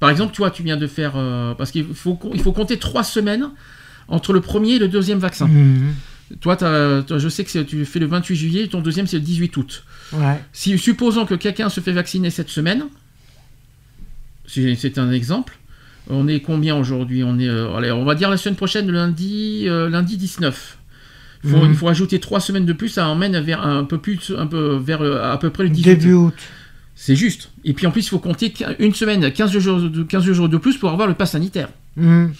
[0.00, 3.04] Par exemple, toi, tu viens de faire euh, parce qu'il faut il faut compter trois
[3.04, 3.50] semaines
[4.08, 5.46] entre le premier et le deuxième vaccin.
[5.46, 5.94] Mhm.
[6.40, 9.84] Toi, je sais que tu fais le 28 juillet, ton deuxième c'est le 18 août.
[10.12, 10.42] Ouais.
[10.52, 12.86] Si supposons que quelqu'un se fait vacciner cette semaine,
[14.46, 15.58] c'est un exemple.
[16.08, 18.92] On est combien aujourd'hui On est, euh, allez, on va dire la semaine prochaine, le
[18.92, 20.78] lundi, euh, lundi 19.
[21.44, 21.70] Il faut, Mhm.
[21.70, 24.76] il faut ajouter trois semaines de plus, ça emmène vers un peu plus, un peu
[24.76, 25.84] vers euh, à peu près le 18.
[25.96, 26.34] Début août.
[26.94, 27.50] C'est juste.
[27.64, 30.56] Et puis en plus, il faut compter une semaine, 15 jours, de- 15 jours de
[30.56, 31.68] plus pour avoir le pass sanitaire.
[31.96, 32.32] Mhm.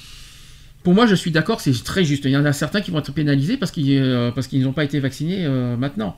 [0.83, 2.25] Pour moi, je suis d'accord, c'est très juste.
[2.25, 4.99] Il y en a certains qui vont être pénalisés parce qu'ils euh, n'ont pas été
[5.01, 6.17] vaccinés euh, maintenant.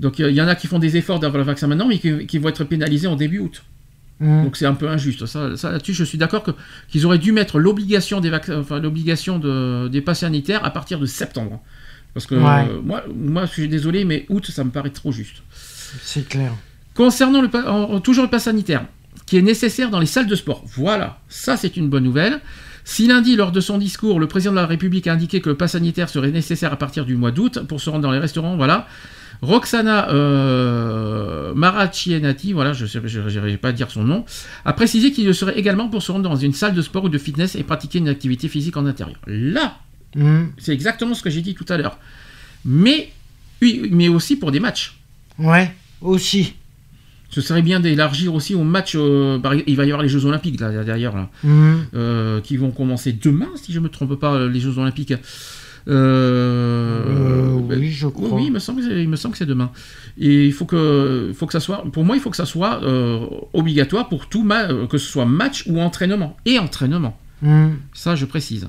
[0.00, 2.26] Donc il y en a qui font des efforts d'avoir le vaccin maintenant, mais qui,
[2.26, 3.62] qui vont être pénalisés en début août.
[4.20, 4.44] Mhm.
[4.44, 5.26] Donc c'est un peu injuste.
[5.26, 6.50] Ça, ça là-dessus, je suis d'accord que
[6.88, 10.98] qu'ils auraient dû mettre l'obligation des vac- enfin, l'obligation de, des passes sanitaires à partir
[11.00, 11.62] de septembre.
[12.12, 12.68] Parce que Ouais.
[12.70, 15.42] euh, moi, moi, je suis désolé, mais août, ça me paraît trop juste.
[16.02, 16.52] C'est clair.
[16.94, 18.84] Concernant le, pa- en- en- toujours le pass sanitaire,
[19.26, 20.62] qui est nécessaire dans les salles de sport.
[20.66, 22.40] Voilà, ça c'est une bonne nouvelle.
[22.84, 25.54] Si lundi, lors de son discours, le président de la République a indiqué que le
[25.56, 28.56] pass sanitaire serait nécessaire à partir du mois d'août pour se rendre dans les restaurants,
[28.56, 28.86] voilà.
[29.42, 34.24] Roxana euh, voilà, je ne vais pas dire son nom,
[34.64, 37.08] a précisé qu'il le serait également pour se rendre dans une salle de sport ou
[37.08, 39.18] de fitness et pratiquer une activité physique en intérieur.
[39.26, 39.78] Là,
[40.16, 40.50] Mhm.
[40.58, 41.98] c'est exactement ce que j'ai dit tout à l'heure.
[42.64, 43.10] Mais,
[43.62, 44.96] oui, mais aussi pour des matchs.
[45.38, 46.54] Ouais, aussi.
[47.30, 48.96] Ce serait bien d'élargir aussi aux matchs.
[48.96, 49.38] euh,
[49.68, 51.84] il va y avoir les Jeux Olympiques là, derrière, là, Mhm.
[51.94, 55.14] euh, qui vont commencer demain, si je ne me trompe pas, euh, les Jeux Olympiques.
[55.90, 58.28] Euh, Euh, ben, oui, je crois.
[58.32, 59.70] Oui, il me semble que c'est- il me semble que c'est demain.
[60.18, 62.82] Et il faut que, faut que ça soit, pour moi, il faut que ça soit
[62.82, 66.36] euh, obligatoire pour tout, euh, que ce soit match ou entraînement.
[66.46, 67.18] Et entraînement.
[67.42, 67.76] Mhm.
[67.94, 68.68] Ça, je précise.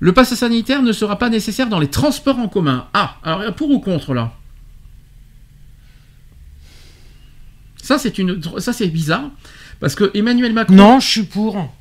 [0.00, 2.86] Le pass sanitaire ne sera pas nécessaire dans les transports en commun.
[2.94, 4.32] Ah, alors pour ou contre là?
[7.82, 9.30] Ça, c'est une, ça c'est bizarre
[9.80, 10.74] parce que Emmanuel Macron.
[10.74, 11.72] Non, je suis pour.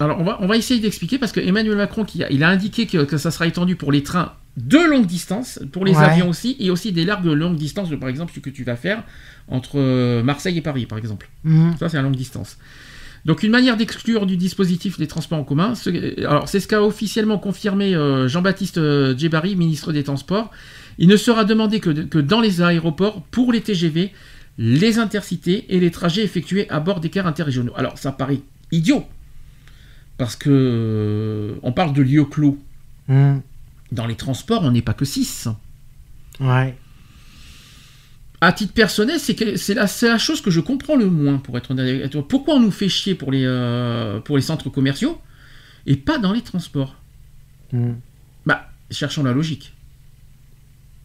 [0.00, 2.48] Alors on va, on va essayer d'expliquer parce que Emmanuel Macron, qui a, il a
[2.48, 6.04] indiqué que, que ça sera étendu pour les trains de longue distance, pour les Ouais.
[6.04, 9.02] avions aussi, et aussi des largues longues distances, par exemple ce que tu vas faire
[9.48, 11.30] entre euh, Marseille et Paris, par exemple.
[11.44, 11.76] Mhm.
[11.78, 12.58] Ça, c'est à longue distance.
[13.24, 15.74] Donc, une manière d'exclure du dispositif des transports en commun.
[15.74, 20.50] ce- alors, c'est ce qu'a officiellement confirmé euh, Jean-Baptiste euh, Djebari, ministre des Transports.
[20.98, 24.12] Il ne sera demandé que, que dans les aéroports pour les TGV,
[24.58, 27.72] les intercités et les trajets effectués à bord des cars interrégionaux.
[27.76, 28.40] Alors, ça paraît
[28.72, 29.04] idiot.
[30.18, 32.58] Parce que euh, on parle de lieux clos.
[33.08, 33.42] Mhm.
[33.90, 35.48] Dans les transports, on n'est pas que 6.
[36.40, 36.76] Ouais.
[38.40, 42.20] À titre personnel, c'est la, chose que je comprends le moins, pour être honnête.
[42.22, 45.20] Pourquoi on nous fait chier pour les, euh, pour les centres commerciaux
[45.86, 46.96] et pas dans les transports?
[47.72, 48.00] Mhm.
[48.46, 49.74] Bah, cherchons la logique.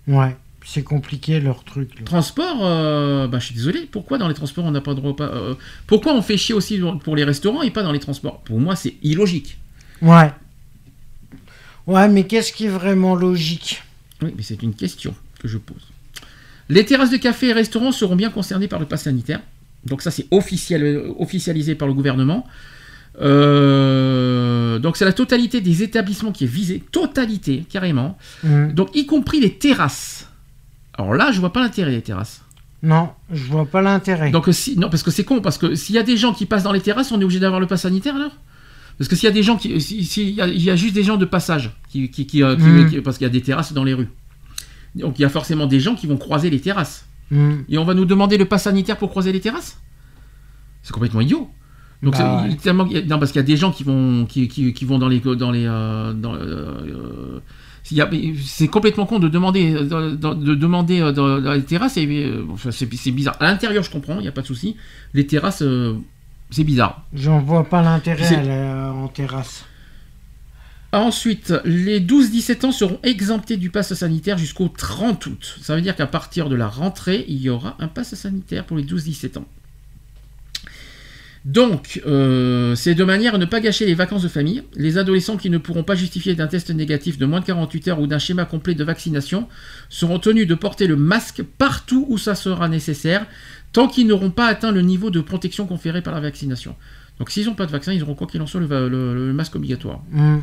[0.07, 0.35] Ouais.
[0.69, 1.97] C'est compliqué leur truc.
[1.97, 2.03] là.
[2.03, 5.23] Transport, euh, bah, je suis désolé, pourquoi dans les transports on n'a pas de repas
[5.23, 5.55] euh,
[5.87, 8.41] Pourquoi on fait chier aussi pour les restaurants et pas dans les transports?
[8.41, 9.57] Pour moi, c'est illogique.
[10.01, 10.29] Ouais.
[11.87, 13.81] Ouais, mais qu'est-ce qui est vraiment logique?
[14.21, 15.87] Oui, mais c'est une question que je pose.
[16.67, 19.39] Les terrasses de café et restaurants seront bien concernées par le pass sanitaire.
[19.85, 22.45] Donc ça, c'est officiel, euh, officialisé par le gouvernement.
[23.21, 28.17] Euh, donc c'est la totalité des établissements qui est visée, totalité, carrément.
[28.43, 28.73] Mhm.
[28.73, 30.27] Donc y compris les terrasses.
[30.97, 32.43] Alors là, je vois pas l'intérêt des terrasses.
[32.83, 34.29] Non, je vois pas l'intérêt.
[34.31, 36.45] Donc si, non, parce que c'est con, parce que s'il y a des gens qui
[36.45, 38.35] passent dans les terrasses, on est obligé d'avoir le pass sanitaire alors?
[38.97, 41.03] Parce que s'il y a des gens qui, si- s'il y, y a juste des
[41.03, 42.89] gens de passage, qui, qui, qui, euh, qui- Mm.
[42.89, 44.09] qui- parce qu'il y a des terrasses dans les rues.
[44.95, 47.05] Donc il y a forcément des gens qui vont croiser les terrasses.
[47.29, 47.57] Hmm.
[47.69, 49.79] Et on va nous demander le pass sanitaire pour croiser les terrasses?
[50.81, 51.49] C'est complètement idiot.
[52.01, 54.85] Donc Bah tellement- non, parce qu'il y a des gens qui vont, qui, qui, qui
[54.85, 56.39] vont dans les, dans les, euh, dans, euh,
[56.85, 57.39] euh,
[58.45, 61.97] c'est complètement con de demander, euh, de, de- de demander dans, dans les terrasses.
[62.51, 63.35] enfin, c'est bizarre.
[63.39, 64.75] À l'intérieur, je comprends, il n'y a pas de souci.
[65.13, 65.95] Les terrasses, euh,
[66.49, 67.03] c'est bizarre.
[67.13, 68.25] J'en vois pas l'intérêt
[68.91, 69.65] en terrasse.
[70.93, 75.57] Ensuite, les 12-17 ans seront exemptés du pass sanitaire jusqu'au 30 août.
[75.61, 78.77] Ça veut dire qu'à partir de la rentrée, il y aura un pass sanitaire pour
[78.77, 79.45] les 12-17 ans.
[81.45, 84.63] Donc, euh, c'est de manière à ne pas gâcher les vacances de famille.
[84.75, 87.99] Les adolescents qui ne pourront pas justifier d'un test négatif de moins de 48 heures
[87.99, 89.47] ou d'un schéma complet de vaccination
[89.89, 93.25] seront tenus de porter le masque partout où ça sera nécessaire,
[93.71, 96.75] tant qu'ils n'auront pas atteint le niveau de protection conféré par la vaccination.
[97.19, 100.01] Donc, s'ils n'ont pas de vaccin, ils auront quoi qu'il en soit le, masque obligatoire.
[100.11, 100.39] Hmm.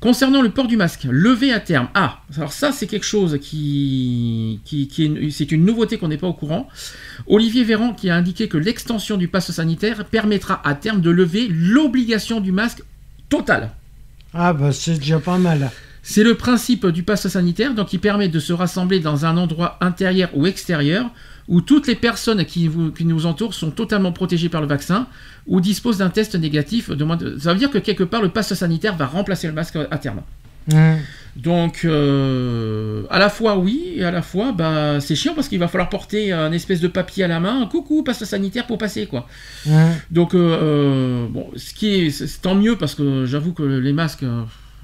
[0.00, 1.88] Concernant le port du masque, levé à terme.
[1.94, 6.06] Ah, alors ça c'est quelque chose qui, qui, qui est, une- c'est une nouveauté qu'on
[6.06, 6.68] n'est pas au courant.
[7.26, 11.48] Olivier Véran qui a indiqué que l'extension du pass sanitaire permettra à terme de lever
[11.50, 12.82] l'obligation du masque
[13.28, 13.70] total.
[14.32, 15.70] Ah bah c'est déjà pas mal.
[16.04, 19.78] C'est le principe du pass sanitaire, donc il permet de se rassembler dans un endroit
[19.80, 21.10] intérieur ou extérieur
[21.48, 25.06] où toutes les personnes qui, vous- qui nous entourent sont totalement protégées par le vaccin
[25.46, 27.38] ou disposent d'un test négatif de moins de...
[27.38, 30.20] Ça veut dire que quelque part le pass sanitaire va remplacer le masque à terme.
[31.36, 35.58] Donc, euh, à la fois oui, et à la fois, bah, c'est chiant parce qu'il
[35.58, 39.06] va falloir porter un espèce de papier à la main, coucou, passe sanitaire pour passer,
[39.06, 39.26] quoi.
[40.10, 43.92] Donc, euh, euh, bon, ce qui est, c'est tant mieux parce que j'avoue que les
[43.92, 44.24] masques,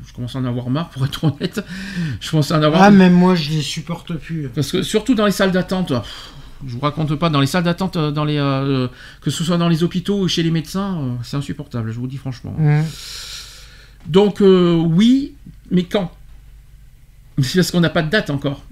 [0.07, 1.63] je commence à en avoir marre, pour être honnête.
[2.21, 4.49] Je commence à en avoir Ah même moi je les supporte plus.
[4.55, 5.93] parce que surtout dans les salles d'attente,
[6.67, 8.89] je vous raconte pas, dans les salles d'attente, euh, dans les, euh,
[9.21, 12.07] que ce soit dans les hôpitaux ou chez les médecins, euh, c'est insupportable, je vous
[12.07, 12.55] dis franchement.
[14.07, 15.35] Donc euh, oui,
[15.71, 16.13] mais quand?
[17.41, 18.63] C'est parce qu'on n'a pas de date encore.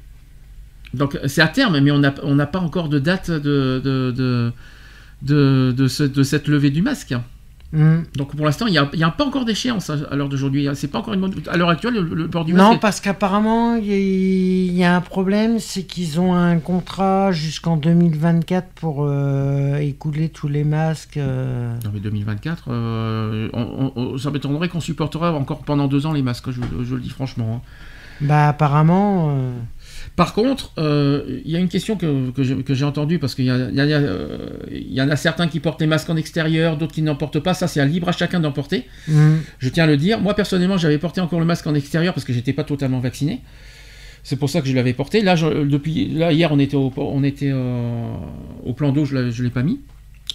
[0.94, 4.52] Donc c'est à terme, mais on n'a on pas encore de date de, de, de,
[5.22, 7.14] de, de ce- de cette levée du masque.
[7.72, 8.02] Hmm.
[8.16, 10.68] Donc pour l'instant, il n'y a, pas encore d'échéance à l'heure d'aujourd'hui.
[10.74, 12.64] C'est pas encore une mode- À l'heure actuelle, le, le port du masque.
[12.66, 16.34] Non est- parce qu'apparemment il y, a- il y a un problème, c'est qu'ils ont
[16.34, 21.16] un contrat jusqu'en 2024 pour euh, écouler tous les masques.
[21.16, 21.74] euh.
[21.84, 26.22] Non mais 2024, euh, on- on- ça m'étonnerait qu'on supportera encore pendant deux ans les
[26.22, 27.62] masques, je, je le dis franchement.
[27.64, 27.68] hein.
[28.20, 29.34] Bah apparemment.
[30.14, 33.48] Par contre, euh, il y a une question que, que j'ai entendue, parce qu'il y,
[33.48, 37.16] y, euh, y en a certains qui portent les masques en extérieur, d'autres qui n'en
[37.16, 38.84] portent pas, ça c'est à libre à chacun d'en porter.
[39.08, 39.36] hmm.
[39.58, 42.26] Je tiens à le dire, moi personnellement j'avais porté encore le masque en extérieur parce
[42.26, 43.40] que j'étais pas totalement vacciné.
[44.22, 45.22] C'est pour ça que je l'avais porté.
[45.22, 48.12] Là, je- depuis, là hier on était au, on était, euh,
[48.64, 49.80] au plan d'eau, je ne l'ai pas mis.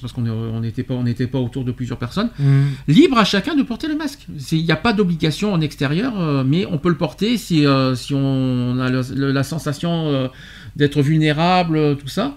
[0.01, 2.29] Parce qu'on n'était pas, on n'était pas autour de plusieurs personnes.
[2.39, 2.63] Hmm.
[2.87, 4.27] Libre à chacun de porter le masque.
[4.51, 7.95] Il n'y a pas d'obligation en extérieur, euh, mais on peut le porter si, euh,
[7.95, 10.27] si on a le- le- la sensation euh,
[10.75, 12.35] d'être vulnérable, tout ça.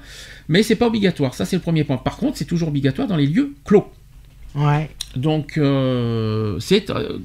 [0.48, 1.34] Mais c'est pas obligatoire.
[1.34, 1.96] Ça, c'est le premier point.
[1.96, 3.86] Par contre, c'est toujours obligatoire dans les lieux clos.
[4.54, 4.90] Ouais.
[5.16, 7.18] Donc, euh, c'est euh,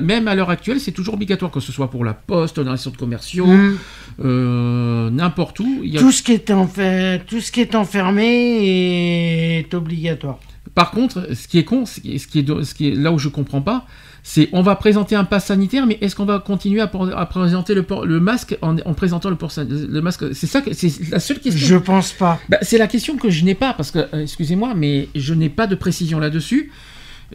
[0.00, 2.78] même à l'heure actuelle, c'est toujours obligatoire, que ce soit pour la poste, dans les
[2.78, 3.76] centres commerciaux, Hmm.
[4.24, 5.80] euh, n'importe où.
[5.82, 10.38] Il y a- Tout ce qui est enfer- tout ce qui est enfermé est obligatoire.
[10.74, 12.88] Par contre, ce qui est con, ce qui est, ce qui est, do- ce qui
[12.88, 13.86] est là où je comprends pas,
[14.22, 17.82] c'est on va présenter un pass sanitaire, mais est-ce qu'on va continuer à, présenter le,
[17.82, 20.34] port- le masque en, en présentant le, port le masque?
[20.34, 21.66] C'est ça, que- c'est la seule question.
[21.66, 22.38] Je pense pas.
[22.48, 25.48] Bah, c'est la question que je n'ai pas parce que, euh, excusez-moi, mais je n'ai
[25.48, 26.70] pas de précision là-dessus.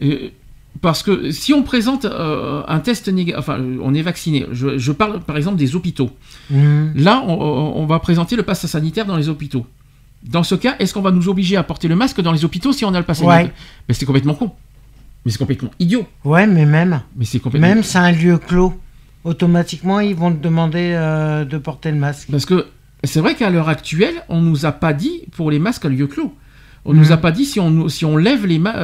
[0.02, 0.28] Euh,
[0.82, 4.44] parce que si on présente euh, un test négatif, enfin, on est vacciné.
[4.52, 6.10] Je, je parle par exemple des hôpitaux.
[6.50, 6.88] Hmm.
[6.94, 9.66] Là, on, va présenter le pass sanitaire dans les hôpitaux.
[10.22, 12.72] Dans ce cas, est-ce qu'on va nous obliger à porter le masque dans les hôpitaux
[12.72, 13.26] si on a le pass Ouais.
[13.26, 13.54] sanitaire
[13.88, 14.52] Mais c'est complètement con.
[15.26, 16.06] Mais c'est complètement idiot.
[16.24, 17.02] Ouais, mais même.
[17.16, 17.68] Mais c'est complètement.
[17.68, 18.72] Même c'est un lieu clos.
[19.24, 22.28] Automatiquement, ils vont te demander euh, de porter le masque.
[22.30, 22.66] Parce que
[23.04, 26.06] c'est vrai qu'à l'heure actuelle, on nous a pas dit pour les masques à lieu
[26.06, 26.32] clos.
[26.84, 27.12] On nous Mhm.
[27.12, 28.78] a pas dit si on, nous- si on lève les masques.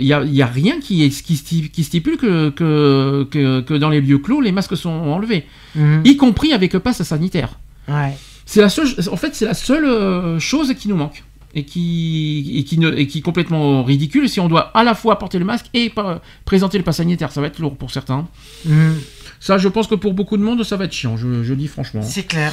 [0.00, 4.00] Il y, a, y a rien qui, est, stipule que, que, que, que dans les
[4.00, 5.46] lieux clos, les masques sont enlevés.
[5.76, 6.02] Mhm.
[6.04, 7.60] Y compris avec le pass sanitaire.
[7.88, 8.16] Ouais.
[8.44, 11.22] C'est la seule, en fait, c'est la seule euh, chose qui nous manque.
[11.58, 14.94] Et qui, et, qui ne, et qui est complètement ridicule si on doit à la
[14.94, 17.32] fois porter le masque et pas- présenter le pass sanitaire.
[17.32, 18.28] Ça va être lourd pour certains.
[18.66, 18.94] Mhm.
[19.40, 21.66] Ça, je pense que pour beaucoup de monde, ça va être chiant, je, je dis
[21.66, 22.02] franchement.
[22.02, 22.52] C'est clair.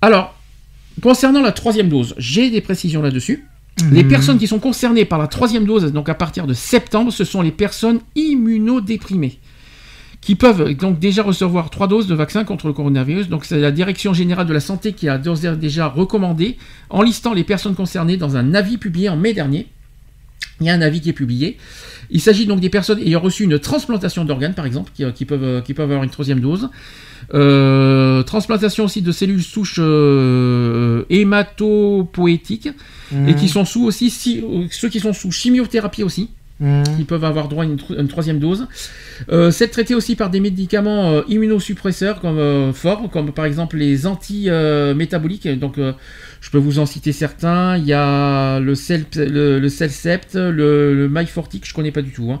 [0.00, 0.34] Alors,
[1.02, 3.44] concernant la troisième dose, j'ai des précisions là-dessus.
[3.90, 4.08] Les Mhm.
[4.08, 7.42] personnes qui sont concernées par la troisième dose, donc à partir de septembre, ce sont
[7.42, 9.38] les personnes immunodéprimées
[10.26, 13.28] qui peuvent donc déjà recevoir trois doses de vaccin contre le coronavirus.
[13.28, 16.56] Donc c'est la Direction générale de la santé qui a déjà recommandé,
[16.90, 19.68] en listant les personnes concernées dans un avis publié en mai dernier.
[20.60, 21.58] Il y a un avis qui est publié.
[22.10, 25.44] Il s'agit donc des personnes ayant reçu une transplantation d'organes, par exemple, qui, qui peuvent,
[25.44, 26.70] euh, qui peuvent avoir une troisième dose.
[27.32, 32.70] Euh, transplantation aussi de cellules souches euh, hématopoétiques
[33.12, 33.28] Mhm.
[33.28, 36.30] et qui sont sous aussi si, euh, ceux qui sont sous chimiothérapie aussi.
[36.58, 36.84] Mhm.
[36.98, 38.66] Ils peuvent avoir droit à une, tro- une troisième dose.
[39.30, 43.76] Euh, c'est traité aussi par des médicaments euh, immunosuppresseurs comme euh, forts, comme par exemple
[43.76, 45.48] les anti-métaboliques.
[45.58, 45.92] Donc, euh,
[46.40, 47.76] je peux vous en citer certains.
[47.76, 52.32] Il y a le, Celp- le, le Celcept, le, Myfortic, je connais pas du tout.
[52.32, 52.40] Hein.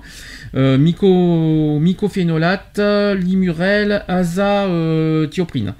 [0.78, 2.80] Myco, mycophénolate,
[3.20, 5.74] Limurel, Azatioprine.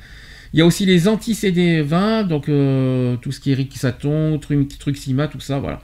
[0.57, 5.39] Il y a aussi les anti-CD20, donc euh, tout ce qui est Trum- Truxima, tout
[5.39, 5.83] ça, voilà.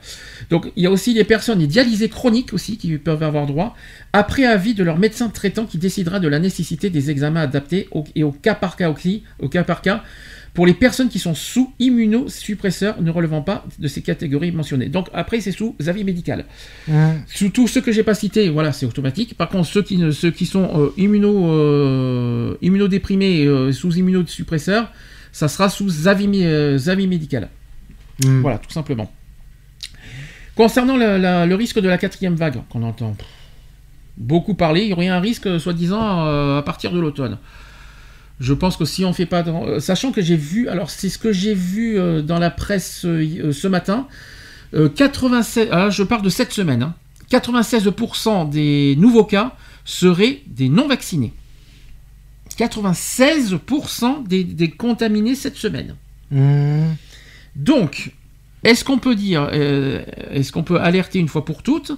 [0.49, 3.75] Donc il y a aussi les personnes, les dialysés chroniques aussi, qui peuvent avoir droit,
[4.13, 8.23] après avis de leur médecin traitant qui décidera de la nécessité des examens adaptés et
[8.23, 10.03] au cas par cas aussi, au cas par cas,
[10.53, 14.87] pour les personnes qui sont sous immunosuppresseurs ne relevant pas de ces catégories mentionnées.
[14.87, 16.45] Donc après c'est sous avis médical.
[17.27, 19.35] Sous tous ceux que j'ai pas cités, voilà, c'est automatique.
[19.35, 24.91] Par contre, ceux qui, ne- ceux qui sont euh, immuno, euh, immunodéprimés euh, sous immunosuppresseurs,
[25.31, 27.49] ça sera sous avis, mé- avis médical.
[28.23, 28.41] Mhm.
[28.41, 29.11] Voilà, tout simplement.
[30.55, 33.15] Concernant la- la- le risque de la quatrième vague, qu'on entend
[34.17, 36.25] beaucoup parler, il y aurait un risque, soi-disant,
[36.57, 37.39] à partir de l'automne.
[38.39, 41.17] Je pense que si on fait pas, euh, sachant que j'ai vu, alors c'est ce
[41.17, 44.07] que j'ai vu euh, dans la presse euh, ce matin,
[44.73, 46.95] euh, 96, ah, je parle de cette semaine, hein,
[47.31, 49.55] 96% des nouveaux cas
[49.85, 51.33] seraient des non vaccinés.
[52.57, 55.95] 96% des, des contaminés cette semaine.
[56.31, 56.95] Mhm.
[57.55, 58.11] Donc,
[58.63, 61.91] est-ce qu'on peut dire, est-ce qu'on peut alerter une fois pour toutes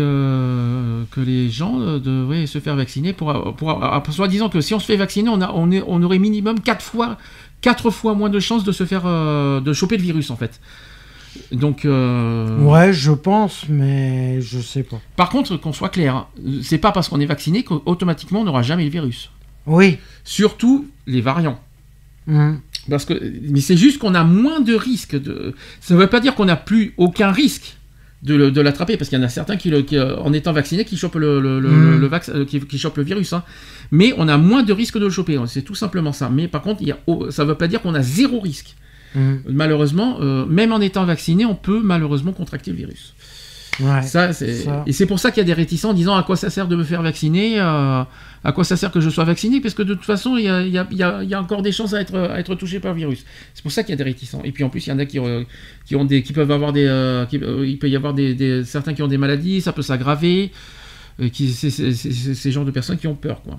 [0.00, 4.74] que, que les gens euh, devraient se faire vacciner pour, pour, pour- soi-disant que si
[4.74, 7.16] on se fait vacciner, on, a, on, est- on aurait minimum 4 fois,
[7.60, 10.60] quatre fois moins de chances de se faire, euh, de choper le virus en fait.
[11.52, 15.00] Donc, euh, Ouais, je pense, mais je sais pas.
[15.16, 16.26] par contre, qu'on soit clair, hein,
[16.62, 19.30] c'est pas parce qu'on est vacciné qu'automatiquement on n'aura jamais le virus.
[19.66, 19.98] Oui.
[20.24, 21.58] Surtout les variants.
[22.26, 22.60] Mhm.
[22.88, 23.14] Parce que,
[23.50, 25.16] mais c'est juste qu'on a moins de risques.
[25.20, 25.54] De...
[25.80, 27.76] Ça ne veut pas dire qu'on n'a plus aucun risque
[28.34, 30.84] de, l'attraper, parce qu'il y en a certains qui, le- qui, euh, en étant vaccinés,
[30.84, 32.46] qui chopent le, Mm.
[32.46, 33.32] qui, qui chopent le virus.
[33.32, 33.42] hein.
[33.92, 35.36] Mais on a moins de risques de le choper.
[35.36, 35.46] hein.
[35.46, 36.28] C'est tout simplement ça.
[36.28, 38.40] Mais par contre, il y a, oh, ça ne veut pas dire qu'on a zéro
[38.40, 38.74] risque.
[39.14, 39.42] Mhm.
[39.48, 43.14] Malheureusement, euh, même en étant vacciné, on peut malheureusement contracter le virus.
[43.80, 44.02] Ouais.
[44.02, 44.54] Ça, c'est...
[44.54, 44.82] ça.
[44.86, 46.66] Et c'est pour ça qu'il y a des réticents en disant à quoi ça sert
[46.68, 48.02] de me faire vacciner, euh,
[48.44, 50.48] à quoi ça sert que je sois vacciné, parce que de toute façon, il y
[50.48, 52.16] a, il y a- il y a- il y a encore des chances à être,
[52.18, 53.24] à être touché par le virus.
[53.54, 54.40] C'est pour ça qu'il y a des réticents.
[54.44, 55.44] Et puis en plus, il y en a qui, euh,
[55.84, 56.86] qui, ont des, qui peuvent avoir des...
[56.86, 59.72] euh, qui- euh, il peut y avoir des, des- certains qui ont des maladies, ça
[59.72, 60.52] peut s'aggraver.
[61.18, 63.58] c'est, ces genres de personnes qui ont peur, quoi.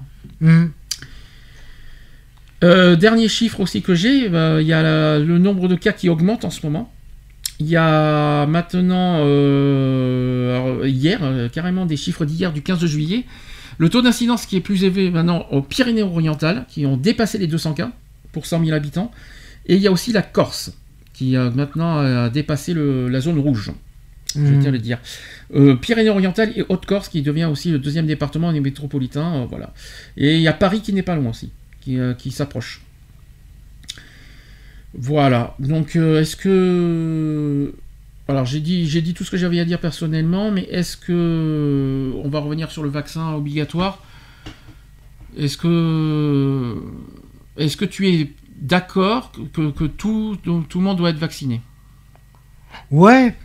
[2.64, 5.92] Euh, dernier chiffre aussi que j'ai, euh, il y a la- le nombre de cas
[5.92, 6.92] qui augmente en ce moment.
[7.60, 13.26] Il y a maintenant, euh, hier, euh, carrément des chiffres d'hier du 15 juillet,
[13.80, 17.74] le taux d'incidence qui est plus élevé maintenant aux Pyrénées-Orientales, qui ont dépassé les 200
[17.74, 17.92] cas
[18.32, 19.12] pour 100 000 habitants.
[19.66, 20.74] Et il y a aussi la Corse,
[21.14, 23.72] qui a maintenant a dépassé le- la zone rouge.
[24.36, 25.00] Je tiens à le dire.
[25.56, 29.36] Euh, Pyrénées-Orientales et Haute-Corse qui devient aussi le deuxième département métropolitain.
[29.38, 29.74] euh, voilà.
[30.16, 31.50] Et il y a Paris qui n'est pas loin aussi,
[31.82, 32.82] qui, euh, qui s'approche.
[34.98, 35.56] Voilà.
[35.60, 37.74] Donc, euh, est-ce que.
[38.28, 42.12] Alors, j'ai dit, dit tout ce que j'avais à dire personnellement, mais est-ce que.
[42.24, 44.04] On va revenir sur le vaccin obligatoire?
[45.38, 46.76] Est-ce que.
[47.58, 51.62] Est-ce que tu es d'accord que, tout, le monde doit être vacciné?
[52.92, 53.36] Ouais,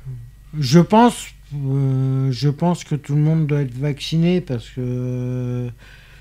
[0.59, 5.71] je pense, euh, je pense que tout le monde doit être vacciné parce que euh,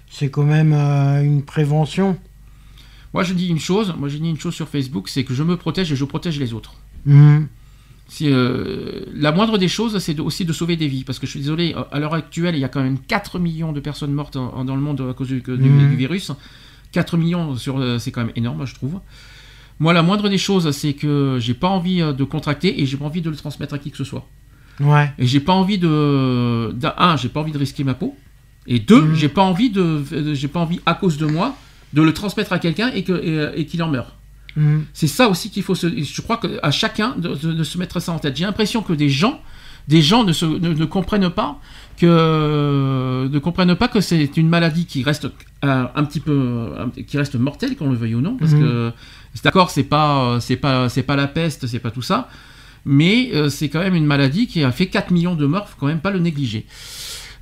[0.10, 2.18] c'est quand même euh, une prévention.
[3.14, 3.94] Moi, je dis une chose.
[3.98, 6.40] Moi, j'ai dit une chose sur Facebook, c'est que je me protège et je protège
[6.40, 6.74] les autres.
[8.08, 11.04] Si, euh, la moindre des choses, c'est de- aussi de sauver des vies.
[11.06, 13.72] Parce que je suis désolé, à l'heure actuelle, il y a quand même 4 millions
[13.72, 16.32] de personnes mortes en- en- dans le monde à cause du, du virus.
[16.92, 19.00] 4 millions, sur, euh, c'est quand même énorme, je trouve.
[19.80, 22.98] Moi, la moindre des choses, c'est que j'ai pas envie euh, de contracter et j'ai
[22.98, 24.28] pas envie de le transmettre à qui que ce soit.
[24.82, 25.12] Ouais.
[25.18, 26.76] Et j'ai pas envie de.
[26.98, 28.16] Un, j'ai pas envie de risquer ma peau.
[28.68, 29.16] Et deux, Mhm.
[29.16, 31.56] j'ai pas envie de- j'ai pas envie à cause de moi
[31.94, 33.06] de le transmettre à quelqu'un et
[33.56, 34.16] et qu'il en meure.
[34.56, 34.86] Mhm.
[34.94, 35.88] C'est ça aussi qu'il faut se.
[35.88, 38.36] Je crois qu'à chacun de, de- de se mettre ça en tête.
[38.36, 39.40] J'ai l'impression que des gens,
[39.88, 41.60] des gens ne, se, ne, ne comprennent pas
[41.98, 45.26] que ne comprennent pas que c'est une maladie qui reste
[45.64, 48.60] euh, un petit peu, un- qui reste mortelle, qu'on le veuille ou non, parce Mhm.
[48.62, 48.92] que
[49.34, 52.28] c'est d'accord, c'est pas, c'est pas, c'est pas la peste, c'est pas tout ça,
[52.86, 55.76] mais euh, c'est quand même une maladie qui a fait 4 millions de morts, faut
[55.80, 56.66] quand même pas le négliger.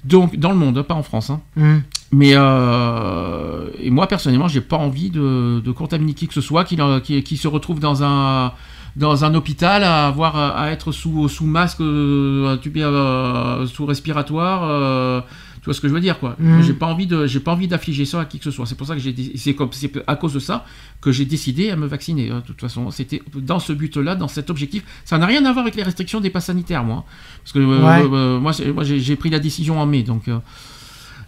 [0.04, 1.30] Donc, dans le monde, pas en France.
[1.30, 1.42] Hein.
[1.58, 1.82] Hum.
[2.12, 6.64] Mais euh, et moi personnellement, j'ai pas envie de, de contaminer qui que ce soit,
[6.64, 8.52] qui, qui, qui se retrouve dans un
[8.96, 15.24] dans un hôpital à avoir à être sous sous masque, euh, euh, sous respiratoire.
[15.60, 16.62] Euh, tu vois ce que je veux dire quoi Mhm.
[16.64, 18.66] J'ai pas envie de j'ai pas envie d'affliger ça à qui que ce soit.
[18.66, 20.66] C'est pour ça que j'ai c'est comme c'est à cause de ça
[21.02, 22.30] que j'ai décidé à me vacciner.
[22.32, 22.40] hein.
[22.42, 24.84] De toute façon, c'était dans ce but-là, dans cet objectif.
[25.06, 27.06] Ça n'a rien à voir avec les restrictions des passes sanitaires, moi.
[27.44, 28.04] Parce que euh, Ouais.
[28.12, 30.28] euh, moi, moi j'ai pris la décision en mai, donc.
[30.28, 30.40] euh,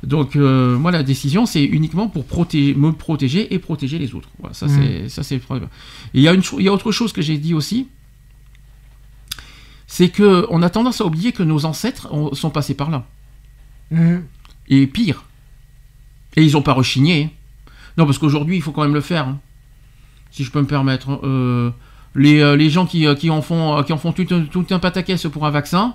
[0.03, 4.29] donc euh, moi la décision c'est uniquement pour protéger, me protéger et protéger les autres.
[4.39, 4.73] Voilà, ça Mhm.
[4.81, 5.69] c'est ça c'est le problème.
[6.15, 7.85] Et il y a une il y a autre chose que j'ai dit aussi,
[9.87, 13.05] c'est que on a tendance à oublier que nos ancêtres ont- sont passés par là.
[13.91, 14.23] Hum.
[14.69, 15.23] Et pire.
[16.37, 17.23] Et ils n'ont pas rechigné.
[17.25, 17.71] hein.
[17.97, 19.27] Non parce qu'aujourd'hui il faut quand même le faire.
[19.27, 19.39] hein.
[20.31, 21.09] Si je peux me permettre.
[21.09, 21.19] hein.
[21.23, 21.69] Euh,
[22.15, 24.65] les, euh, les gens qui, qui en font euh, qui en font tout, un- tout
[24.71, 25.93] un pataquès pour un vaccin.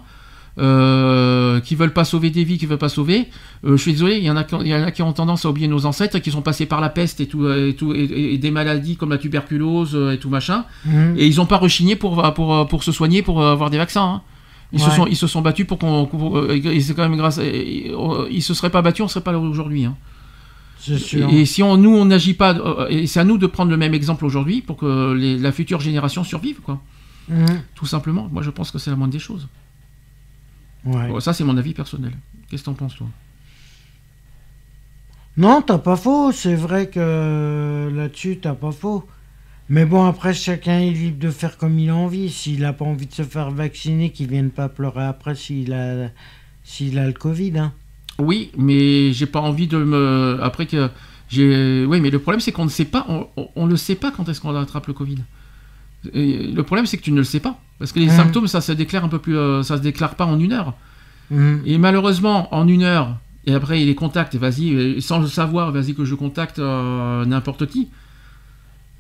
[0.59, 3.29] Euh, qui veulent pas sauver des vies, qui veulent pas sauver.
[3.67, 5.13] Euh, je suis désolé, il y en a, qui- il y en a qui ont
[5.13, 7.93] tendance à oublier nos ancêtres, qui sont passés par la peste et tout, et, tout,
[7.95, 10.65] et, et- et des maladies comme la tuberculose et tout machin.
[10.87, 11.15] Hum.
[11.19, 14.03] Et ils n'ont pas rechigné pour, pour, pour se soigner, pour avoir des vaccins.
[14.15, 14.23] hein.
[14.73, 16.09] Ils, se sont, ils se sont battus pour qu'on.
[16.37, 17.39] euh, c'est quand même grâce.
[17.39, 17.93] et-
[18.31, 19.85] Ils se seraient pas battus, on serait pas là aujourd'hui.
[19.85, 19.97] hein.
[20.79, 21.29] C'est sûr.
[21.31, 22.55] Et si on, nous, on n'agit pas.
[22.55, 25.53] euh, Et c'est à nous de prendre le même exemple aujourd'hui pour que les- la
[25.53, 26.81] future génération survive, quoi.
[27.31, 27.45] Hum.
[27.75, 28.29] Tout simplement.
[28.31, 29.49] Moi, je pense que c'est la moindre des choses.
[30.85, 31.09] Ouais.
[31.09, 32.13] Bon, ça, c'est mon avis personnel.
[32.49, 33.09] Qu'est-ce que t'en penses, toi?
[35.37, 36.33] Non, t'as pas faux.
[36.33, 39.07] C'est vrai que là-dessus, t'as pas faux.
[39.69, 42.31] Mais bon, après, chacun est libre de faire comme il a envie.
[42.31, 46.09] S'il a pas envie de se faire vacciner, qu'il vienne pas pleurer après s'il a,
[46.63, 47.59] s'il a le Covid.
[47.59, 47.73] Hein.
[48.19, 50.39] Oui, mais j'ai pas envie de me.
[50.43, 50.89] Après que.
[51.29, 51.85] J'ai...
[51.85, 53.05] Oui, mais le problème, c'est qu'on ne sait pas.
[53.57, 55.19] On, ne sait pas quand est-ce qu'on attrape le Covid.
[56.15, 57.59] Et le problème, c'est que tu ne le sais pas.
[57.81, 58.13] Parce que les Mhm.
[58.17, 59.37] symptômes, ça se déclare un peu plus.
[59.37, 60.75] euh, ça se déclare pas en une heure.
[61.33, 61.61] Hum.
[61.67, 65.95] Et malheureusement, en une heure, et après les contacts, vas-y, euh, sans le savoir, vas-y
[65.95, 67.89] que je contacte euh, n'importe qui.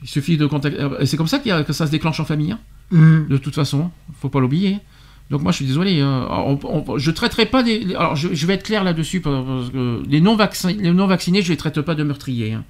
[0.03, 0.81] Il suffit de contacter.
[0.81, 2.59] euh, c'est comme ça a- que ça se déclenche en famille, hein,
[2.93, 3.27] Hum.
[3.29, 3.91] de toute façon.
[4.21, 4.79] Faut pas l'oublier.
[5.31, 6.01] Donc moi, je suis désolé.
[6.01, 7.95] euh, on- on- je traiterai pas des.
[7.97, 11.43] Alors, je, je vais être clair là-dessus parce que les non vaccinés, les non vaccinés,
[11.43, 12.53] je les traite pas de meurtriers.
[12.53, 12.65] hein.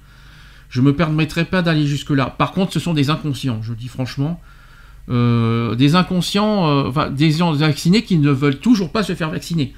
[0.69, 2.33] Je me permettrai pas d'aller jusque là.
[2.37, 3.61] Par contre, ce sont des inconscients.
[3.61, 4.41] Je dis franchement.
[5.09, 9.29] Euh, des inconscients, euh, enfin des gens vaccinés qui ne veulent toujours pas se faire
[9.29, 9.73] vacciner.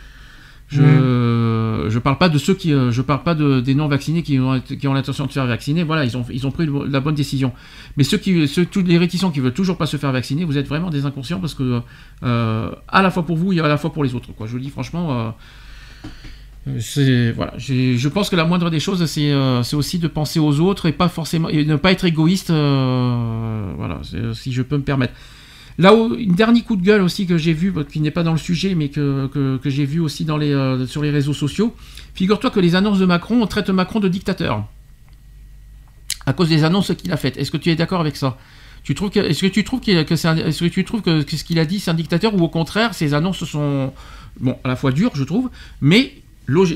[0.69, 4.21] Je je parle pas de ceux qui, euh, je parle pas de, des non vaccinés
[4.21, 5.81] qui ont, qui ont l'intention de se faire vacciner.
[5.83, 7.51] Voilà, ils ont ils ont pris le- la bonne décision.
[7.97, 10.57] Mais ceux qui, ceux, tous les réticents qui veulent toujours pas se faire vacciner, vous
[10.59, 11.81] êtes vraiment des inconscients parce que
[12.23, 14.31] euh, à la fois pour vous et à la fois pour les autres.
[14.33, 14.45] Quoi.
[14.45, 15.11] Je vous dis franchement.
[15.11, 15.31] euh,
[16.79, 20.39] c'est voilà, je pense que la moindre des choses, c'est euh, c'est aussi de penser
[20.39, 22.49] aux autres et pas forcément et ne pas être égoïste.
[22.51, 24.01] voilà,
[24.33, 25.13] si je peux me permettre.
[25.79, 28.33] Là où une dernier coup de gueule aussi que j'ai vu, qui n'est pas dans
[28.33, 31.33] le sujet, mais que, que, que j'ai vu aussi dans les, euh, sur les réseaux
[31.33, 31.73] sociaux.
[32.13, 34.65] Figure-toi que les annonces de Macron, on traite Macron de dictateur
[36.25, 37.37] à cause des annonces qu'il a faites.
[37.37, 38.37] Est-ce que tu es d'accord avec ça?
[38.83, 41.37] Tu trouves que, Est-ce que tu trouves que c'est est-ce que tu trouves que, que
[41.37, 43.93] ce qu'il a dit c'est un dictateur ou au contraire ces annonces sont
[44.39, 45.49] bon à la fois dures je trouve,
[45.81, 46.13] mais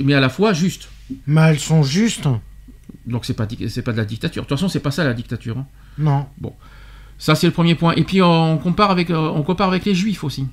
[0.04, 0.90] mais à la fois justes?
[1.28, 2.28] Mais elles sont justes.
[3.06, 4.44] Donc c'est pas c'est pas de la dictature.
[4.44, 5.58] De toute façon c'est pas ça la dictature.
[5.58, 5.66] hein.
[5.98, 6.26] Non.
[7.26, 7.94] Ça c'est le premier point.
[7.96, 10.46] Et puis on compare avec euh, on compare avec les juifs aussi.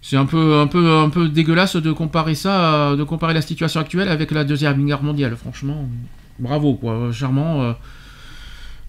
[0.00, 2.54] C'est un peu un peu un peu dégueulasse de comparer ça,
[2.90, 5.36] euh, de comparer la situation actuelle avec la deuxième guerre mondiale.
[5.36, 5.88] Franchement,
[6.40, 7.62] bravo quoi, charmant.
[7.62, 7.72] euh.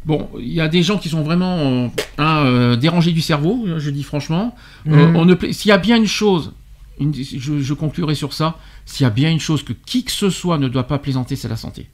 [0.05, 4.03] Bon, il y a des gens qui sont vraiment hein, dérangés du cerveau, je dis
[4.03, 4.55] franchement.
[4.87, 5.15] Euh, Mhm.
[5.15, 6.51] on ne pla- S'il y a bien une chose,
[6.99, 10.11] une- je, je conclurai sur ça, s'il y a bien une chose que qui que
[10.11, 11.87] ce soit ne doit pas plaisanter, c'est la santé.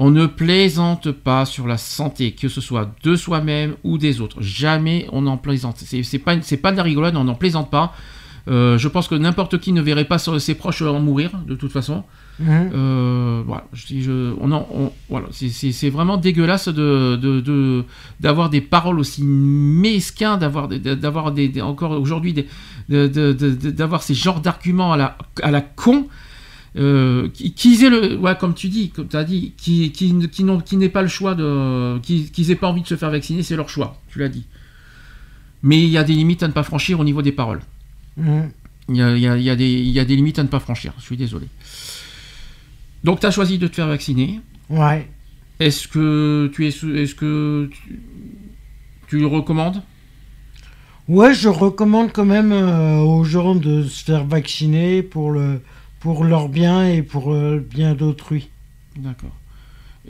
[0.00, 4.40] On ne plaisante pas sur la santé, que ce soit de soi-même ou des autres.
[4.40, 5.78] Jamais on en plaisante.
[5.78, 7.92] C'est pas, pas de la rigolade, on n'en plaisante pas.
[8.46, 11.72] Euh, je pense que n'importe qui ne verrait pas ses proches en mourir, de toute
[11.72, 12.04] façon.
[12.72, 17.84] Euh, voilà, je, dis, je- on en- on- voilà, c'est- vraiment dégueulasse de de- de-
[18.20, 22.32] d'avoir des paroles aussi mesquins, d'avoir des- d'avoir des, des- encore aujourd'hui
[22.88, 26.06] d'avoir ces genres d'arguments à la à la con.
[26.76, 30.44] Euh, qui- qu'ils aient le, ouais, comme tu dis, comme as dit, qui, qui, qui
[30.44, 33.42] n'ont, qui n'aient pas le choix de, qui, aient pas envie de se faire vacciner,
[33.42, 34.44] c'est leur choix, tu l'as dit.
[35.62, 37.62] Mais il y a des limites à ne pas franchir au niveau des paroles.
[38.90, 40.38] Il y a, il y a- il y a des, il y a des limites
[40.38, 41.46] à ne pas franchir, je suis désolé.
[43.04, 44.40] Donc tu as choisi de te faire vacciner.
[44.68, 45.08] Ouais.
[45.60, 48.00] Est-ce que tu es, est-ce que tu,
[49.08, 49.82] tu le recommandes?
[51.08, 55.60] Ouais, je recommande quand même euh, aux gens de se faire vacciner pour, le,
[56.00, 58.48] pour leur bien et pour euh, le bien d'autrui.
[58.96, 59.30] D'accord.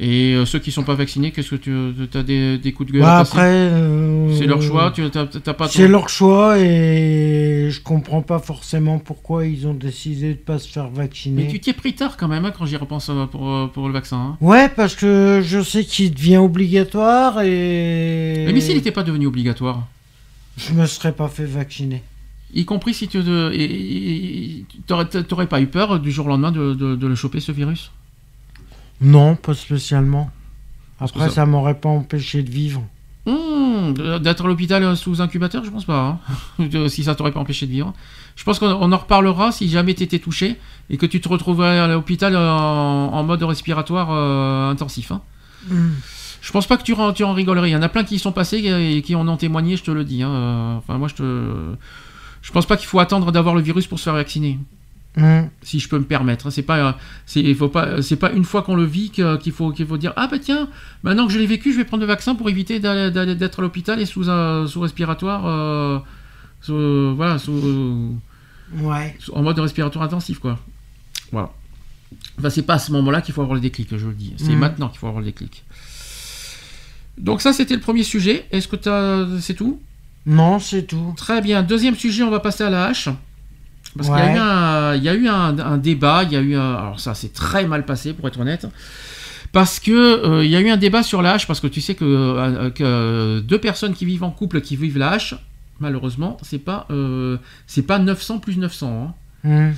[0.00, 2.92] Et euh, ceux qui sont pas vaccinés, qu'est-ce que tu as des, des coups de
[2.92, 5.66] gueule Bah, après, euh, C'est leur choix, tu t'as t'as pas...
[5.66, 10.68] C'est leur choix et je comprends pas forcément pourquoi ils ont décidé de pas se
[10.68, 11.42] faire vacciner.
[11.42, 13.66] Mais tu t'y es pris tard quand même hein, quand j'y repense euh, pour, euh,
[13.66, 14.16] pour le vaccin.
[14.18, 14.36] hein.
[14.40, 18.44] Ouais, parce que je sais qu'il devient obligatoire et.
[18.46, 19.88] Mais, mais s'il n'était pas devenu obligatoire?
[20.58, 22.02] Je me serais pas fait vacciner.
[22.54, 23.20] Y compris si tu
[24.86, 27.90] t'aurais pas eu peur du jour au lendemain de, de- de le choper ce virus?
[29.00, 30.30] Non, pas spécialement.
[31.00, 32.82] Après, ça- ça, m'aurait pas empêché de vivre.
[33.26, 36.18] Mmh, D'être à l'hôpital sous incubateur, je pense pas.
[36.58, 36.68] hein.
[36.88, 37.92] Si ça t'aurait pas empêché de vivre.
[38.36, 40.56] Je pense qu'on on en reparlera si jamais t'étais touché
[40.90, 42.40] et que tu te retrouverais à l'hôpital en,
[43.12, 45.12] en mode respiratoire euh, intensif.
[45.12, 45.20] hein.
[45.68, 45.90] Hmm.
[46.40, 47.68] Je pense pas que tu, en- tu en rigolerais.
[47.68, 49.82] Il y en a plein qui y sont passés et qui en ont témoigné, je
[49.84, 50.22] te le dis.
[50.22, 50.76] hein.
[50.78, 51.74] Enfin, moi, je te.
[52.42, 54.58] Je pense pas qu'il faut attendre d'avoir le virus pour se faire vacciner.
[55.16, 55.46] Hmm.
[55.62, 56.46] Si je peux me permettre.
[56.46, 56.50] hein.
[56.50, 56.92] C'est pas, euh,
[57.26, 60.12] c'est, faut pas, c'est pas une fois qu'on le vit qu'il faut, qu'il faut dire
[60.16, 60.68] ah bah tiens,
[61.02, 64.00] maintenant que je l'ai vécu, je vais prendre le vaccin pour éviter d'être à l'hôpital
[64.00, 65.98] et sous un sous respiratoire, euh,
[66.60, 68.14] sous- voilà, sous,
[68.74, 69.16] Ouais.
[69.32, 70.58] en mode respiratoire intensif quoi.
[71.32, 71.50] Voilà.
[72.38, 74.34] Enfin, c'est pas à ce moment-là qu'il faut avoir le déclic, je le dis.
[74.36, 74.58] C'est Mhm.
[74.58, 75.64] maintenant qu'il faut avoir le déclic.
[77.16, 78.46] Donc ça, c'était le premier sujet.
[78.52, 79.80] Est-ce que t'as, c'est tout?
[80.28, 81.14] Non, c'est tout.
[81.16, 81.62] Très bien.
[81.62, 83.08] Deuxième sujet, on va passer à la hache.
[83.96, 86.36] Parce qu'il y a eu, un, il y a eu un, un débat, il y
[86.36, 88.66] a eu un- alors ça c'est très mal passé pour être honnête,
[89.50, 91.80] parce que euh, il y a eu un débat sur la hache, parce que tu
[91.80, 95.34] sais que, euh, que deux personnes qui vivent en couple qui vivent la hache,
[95.80, 99.14] malheureusement, c'est pas, euh, c'est pas 900 plus 900.
[99.44, 99.48] hein.
[99.70, 99.72] Hmm.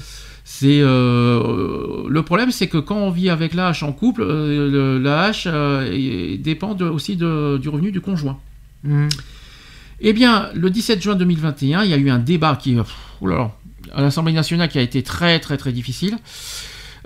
[0.44, 4.68] C'est euh, le problème, c'est que quand on vit avec la hache en couple, euh,
[4.70, 8.38] le- la hache euh, dépend de- aussi de- du revenu du conjoint.
[8.84, 9.06] Hmm.
[10.00, 12.84] Eh bien, le 17 juin 2021, il y a eu un débat qui, oh
[13.94, 16.16] à l'Assemblée nationale qui a été très très très difficile.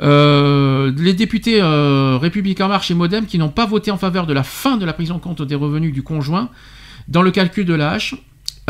[0.02, 4.26] Euh, les députés euh, Républicains En Marche et Modem qui n'ont pas voté en faveur
[4.26, 6.50] de la fin de la prise en compte des revenus du conjoint
[7.06, 7.74] dans le calcul de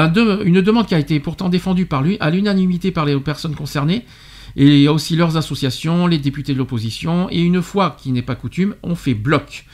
[0.08, 3.54] de- une demande qui a été pourtant défendue par lui à l'unanimité par les personnes
[3.54, 4.04] concernées
[4.56, 8.74] et aussi leurs associations, les députés de l'opposition et une fois qui n'est pas coutume,
[8.82, 9.64] on fait bloc.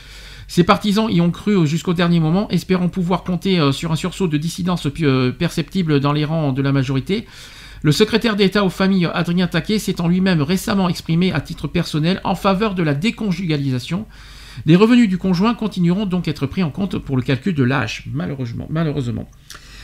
[0.50, 4.26] Ces partisans y ont cru jusqu'au dernier moment, espérant pouvoir compter euh, sur un sursaut
[4.26, 7.24] de dissidence euh, perceptible dans les rangs de la majorité.
[7.82, 12.34] Le secrétaire d'État aux familles Adrien Taquet s'étant lui-même récemment exprimé à titre personnel en
[12.34, 14.06] faveur de la déconjugalisation.
[14.66, 17.62] Les revenus du conjoint continueront donc à être pris en compte pour le calcul de
[17.62, 18.66] l'âge, malheureusement.
[18.70, 19.30] malheureusement.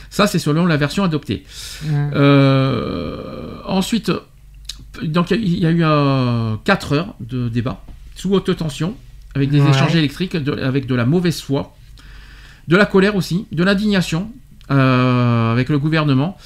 [0.09, 1.45] Ça, c'est selon la version adoptée.
[1.89, 4.11] Euh, ensuite,
[5.01, 8.97] donc il y a eu 4 heures de débat sous haute tension,
[9.37, 9.69] avec des Ouais.
[9.69, 11.75] échanges électriques, de- avec de la mauvaise foi,
[12.67, 14.29] de la colère aussi, de l'indignation
[14.71, 16.37] euh, avec le gouvernement,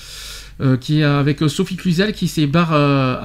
[0.62, 3.16] euh, qui avec Sophie Cluzel qui s'est barre euh,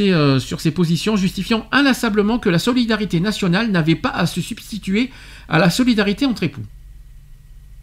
[0.00, 5.10] euh, sur ses positions, justifiant inlassablement que la solidarité nationale n'avait pas à se substituer
[5.48, 6.62] à la solidarité entre époux.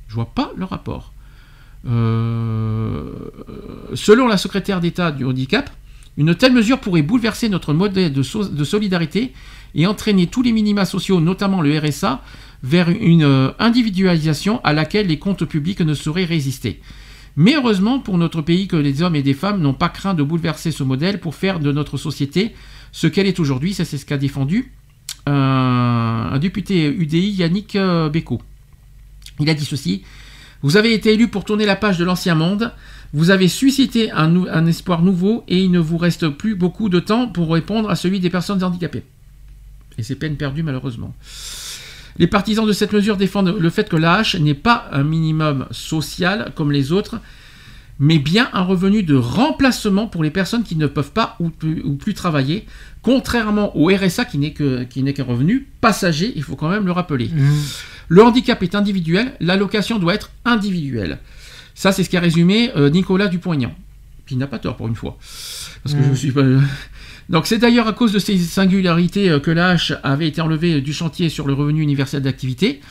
[0.07, 1.11] Je vois pas le rapport.
[3.95, 5.69] Selon la secrétaire d'État du handicap,
[6.17, 9.33] une telle mesure pourrait bouleverser notre modèle de, so- de solidarité
[9.75, 12.21] et entraîner tous les minima sociaux, notamment le RSA,
[12.63, 16.81] vers une euh, individualisation à laquelle les comptes publics ne sauraient résister.
[17.35, 20.23] Mais heureusement pour notre pays que les hommes et des femmes n'ont pas craint de
[20.23, 22.53] bouleverser ce modèle pour faire de notre société
[22.91, 24.73] ce qu'elle est aujourd'hui, ça c'est ce qu'a défendu
[25.25, 28.41] un, un député UDI Yannick euh, Bécaud.
[29.39, 30.03] Il a dit ceci
[30.61, 32.73] Vous avez été élu pour tourner la page de l'ancien monde.
[33.13, 37.27] Vous avez suscité un espoir nouveau et il ne vous reste plus beaucoup de temps
[37.27, 39.03] pour répondre à celui des personnes handicapées.
[40.01, 41.13] Et c'est peine perdue malheureusement.
[42.17, 46.51] Les partisans de cette mesure défendent le fait que l'AH n'est pas un minimum social
[46.55, 47.19] comme les autres,
[47.99, 51.83] mais bien un revenu de remplacement pour les personnes qui ne peuvent pas ou plus,
[51.83, 52.65] ou plus travailler,
[53.03, 57.27] contrairement au RSA qui n'est qu'un revenu passager, il faut quand même le rappeler.
[57.27, 57.59] Hmm.
[58.07, 61.19] Le handicap est individuel, l'allocation doit être individuelle.
[61.75, 63.73] Ça, c'est ce qu'a résumé euh, Nicolas Dupont-Aignan.
[64.25, 65.17] Qui n'a pas tort pour une fois.
[65.83, 66.09] Parce que Mm.
[66.11, 66.41] je suis pas.
[67.31, 70.81] Donc, c'est d'ailleurs à cause de ces singularités euh, que la hache avait été enlevée
[70.81, 72.81] du chantier sur le revenu universel d'activité.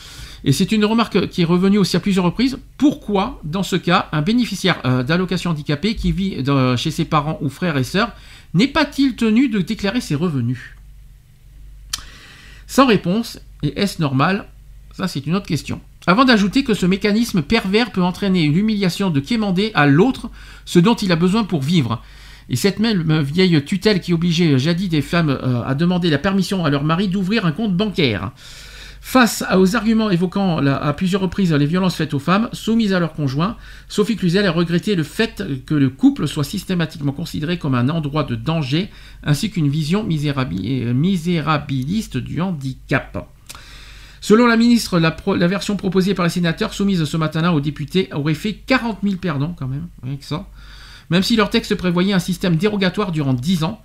[0.44, 2.58] Et c'est une remarque qui est revenue aussi à plusieurs reprises.
[2.78, 7.38] Pourquoi, dans ce cas, un bénéficiaire euh, d'allocation handicapée qui vit dans- chez ses parents
[7.42, 8.12] ou frères et sœurs
[8.54, 10.58] n'est pas-il tenu de déclarer ses revenus?
[12.66, 14.46] Sans réponse, et est-ce normal?
[14.96, 15.82] Ça, c'est une autre question.
[16.06, 20.30] Avant d'ajouter que ce mécanisme pervers peut entraîner l'humiliation de quémander à l'autre
[20.64, 22.02] ce dont il a besoin pour vivre.
[22.48, 26.64] Et cette même vieille tutelle qui obligeait jadis des femmes euh, à demander la permission
[26.64, 28.32] à leur mari d'ouvrir un compte bancaire.
[29.02, 33.14] Face aux arguments évoquant à plusieurs reprises les violences faites aux femmes soumises à leur
[33.14, 33.56] conjoint,
[33.88, 38.24] Sophie Cluzel a regretté le fait que le couple soit systématiquement considéré comme un endroit
[38.24, 38.90] de danger,
[39.24, 43.26] ainsi qu'une vision euh, misérabiliste du handicap.
[44.20, 45.16] Selon la ministre, la,
[45.48, 49.56] version proposée par les sénateurs soumise ce matin-là aux députés aurait fait 40 000 perdants
[49.58, 49.88] quand même,
[50.20, 50.46] ça.
[51.10, 53.82] Même si leur texte prévoyait un système dérogatoire durant 10 ans.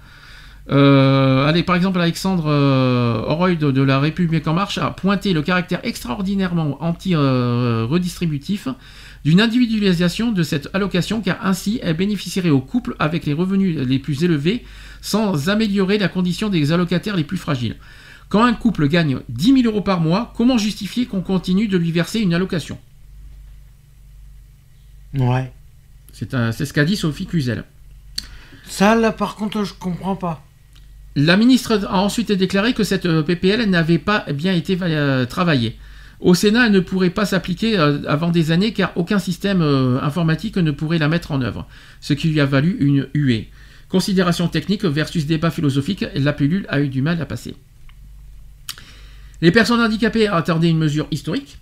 [0.71, 5.79] Euh, allez, par exemple, Alexandre euh, de la République en marche a pointé le caractère
[5.83, 8.67] extraordinairement anti-redistributif
[9.23, 13.99] d'une individualisation de cette allocation car ainsi elle bénéficierait aux couples avec les revenus les
[13.99, 14.63] plus élevés
[15.01, 17.75] sans améliorer la condition des allocataires les plus fragiles.
[18.29, 21.91] Quand un couple gagne 10 000 euros par mois, comment justifier qu'on continue de lui
[21.91, 22.77] verser une allocation?
[25.15, 25.51] Ouais.
[26.15, 27.65] C'est ce qu'a dit Sophie Cluzel.
[28.67, 30.43] Ça, là, par contre, je comprends pas.
[31.15, 35.77] La ministre a ensuite déclaré que cette euh, PPL n'avait pas bien été euh, travaillée.
[36.19, 39.99] Au Sénat, elle ne pourrait pas s'appliquer euh, avant des années car aucun système euh,
[40.01, 41.67] informatique ne pourrait la mettre en œuvre,
[41.99, 43.49] ce qui lui a valu une huée.
[43.89, 47.55] Considération technique versus débat philosophique, la pilule a eu du mal à passer.
[49.41, 51.59] Les personnes handicapées attendaient une mesure historique.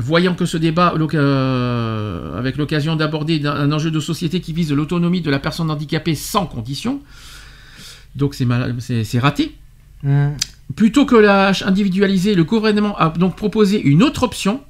[0.00, 5.20] Voyant que ce débat, euh, avec l'occasion d'aborder un enjeu de société qui vise l'autonomie
[5.20, 7.00] de la personne handicapée sans condition,
[8.14, 9.56] donc c'est raté.
[10.04, 10.30] Hmm.
[10.76, 14.60] Plutôt que la hache individualisée, le gouvernement a donc proposé une autre option,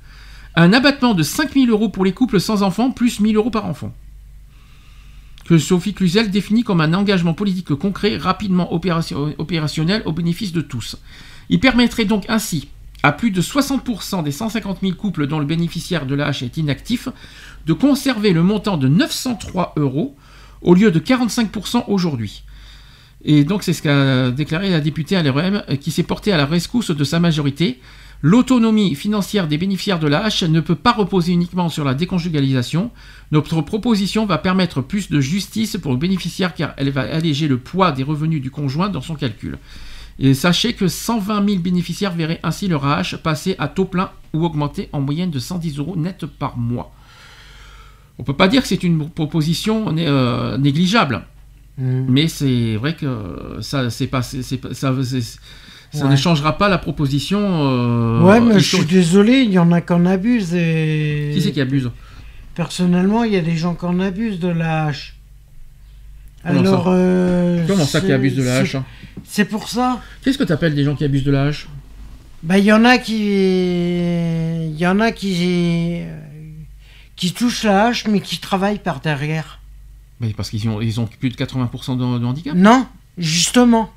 [0.56, 3.94] un abattement de 5000 euros pour les couples sans enfants, plus 1000 euros par enfant.
[5.44, 10.60] Que Sophie Cluzel définit comme un engagement politique concret, rapidement opération- opérationnel au bénéfice de
[10.60, 10.96] tous.
[11.50, 12.68] Il permettrait donc ainsi
[13.02, 16.56] à plus de 60% des 150 000 couples dont le bénéficiaire de la hache est
[16.56, 17.08] inactif
[17.66, 20.16] de conserver le montant de 903 euros
[20.62, 22.42] au lieu de 45% aujourd'hui.
[23.24, 26.36] Et donc c'est ce qu'a déclaré la députée à l'REM euh, qui s'est portée à
[26.36, 27.80] la rescousse de sa majorité.
[28.20, 32.90] L'autonomie financière des bénéficiaires de la hache ne peut pas reposer uniquement sur la déconjugalisation.
[33.30, 37.58] Notre proposition va permettre plus de justice pour le bénéficiaire car elle va alléger le
[37.58, 39.58] poids des revenus du conjoint dans son calcul.
[40.20, 44.44] Et sachez que 120 000 bénéficiaires verraient ainsi leur AH passer à taux plein ou
[44.44, 46.92] augmenter en moyenne de 110 euros net par mois.
[48.18, 51.22] On peut pas dire que c'est une proposition né- euh, négligeable.
[51.78, 52.06] Hmm.
[52.08, 55.38] Mais c'est vrai que ça, c'est pas, c'est, c'est pas- ça, c'est-
[55.92, 56.10] ça Ouais.
[56.10, 57.38] ne changera pas la proposition.
[57.40, 61.30] euh, ouais, mais je suis désolé, il y en a qui en abusent et.
[61.32, 61.90] Qui c'est qui abuse?
[62.56, 65.14] Personnellement, il y a des gens qui en abusent de la hache.
[66.48, 66.84] Comment Alors.
[66.84, 68.84] ça euh, Comment ça qui c'est- abuse de la hache c'est- hein
[69.24, 70.00] C'est pour ça.
[70.22, 71.68] Qu'est-ce que tu appelles des gens qui abusent de la hache
[72.42, 73.16] Bah, il y en a qui.
[73.16, 76.02] Il y en a qui.
[77.16, 79.60] qui touchent la hache, mais qui travaillent par derrière.
[80.20, 82.54] Mais Parce qu'ils ont, ils ont plus de 80% de, de handicap?
[82.56, 82.86] Non,
[83.18, 83.90] justement.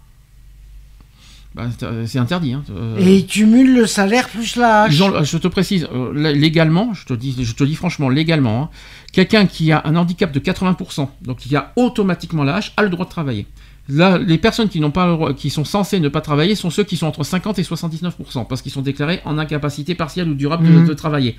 [1.54, 2.54] Bah, c'est- c'est interdit.
[2.54, 2.98] hein, euh.
[3.00, 5.02] Et ils cumulent le salaire plus la hache.
[5.02, 8.64] Ont- je te précise, euh, lé- légalement, je te dis, je te dis franchement, légalement,
[8.64, 8.70] hein,
[9.12, 12.90] quelqu'un qui a un handicap de 80%, donc qui a automatiquement la hache, a le
[12.90, 13.48] droit de travailler.
[13.90, 16.96] Là, les personnes qui n'ont pas, qui sont censées ne pas travailler, sont ceux qui
[16.98, 20.72] sont entre 50 et 79%, parce qu'ils sont déclarés en incapacité partielle ou durable de-
[20.80, 20.88] Mhm.
[20.88, 21.36] de, travailler.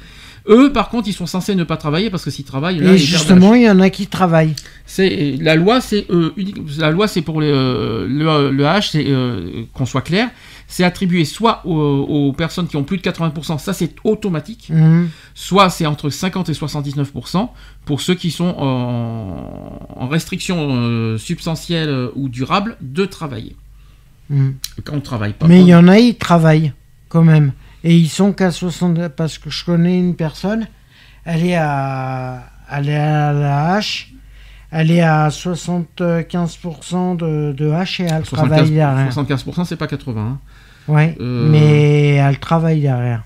[0.49, 2.97] Eux, par contre, ils sont censés ne pas travailler parce que s'ils travaillent, là, Et
[2.97, 4.55] ils justement, il y en a qui travaillent.
[4.87, 6.31] c'est la loi, c'est euh,
[6.79, 10.29] la loi, c'est pour les, euh, le, le H, c'est euh, qu'on soit clair,
[10.69, 11.73] c'est attribué soit aux,
[12.29, 15.09] aux personnes qui ont plus de 80%, ça c'est automatique, Mhm.
[15.35, 17.51] soit c'est entre 50 et 79%
[17.85, 23.57] pour ceux qui sont en, en restriction euh, substantielle euh, ou durable de travailler.
[24.31, 24.55] Mhm.
[24.85, 25.47] Quand on travaille pas.
[25.47, 26.73] Mais il y en a, ils travaillent
[27.09, 27.53] quand même.
[27.85, 29.09] Et ils sont qu'à 60.
[29.09, 30.69] Parce que je connais une personne,
[31.25, 34.13] elle est à, elle est à la hache,
[34.71, 35.29] elle est à
[35.99, 39.09] 75% de, de hache et elle travaille 75%, derrière.
[39.11, 40.21] 75% c'est pas 80.
[40.21, 40.39] hein.
[40.89, 43.23] Ouais, Euh, mais elle travaille derrière.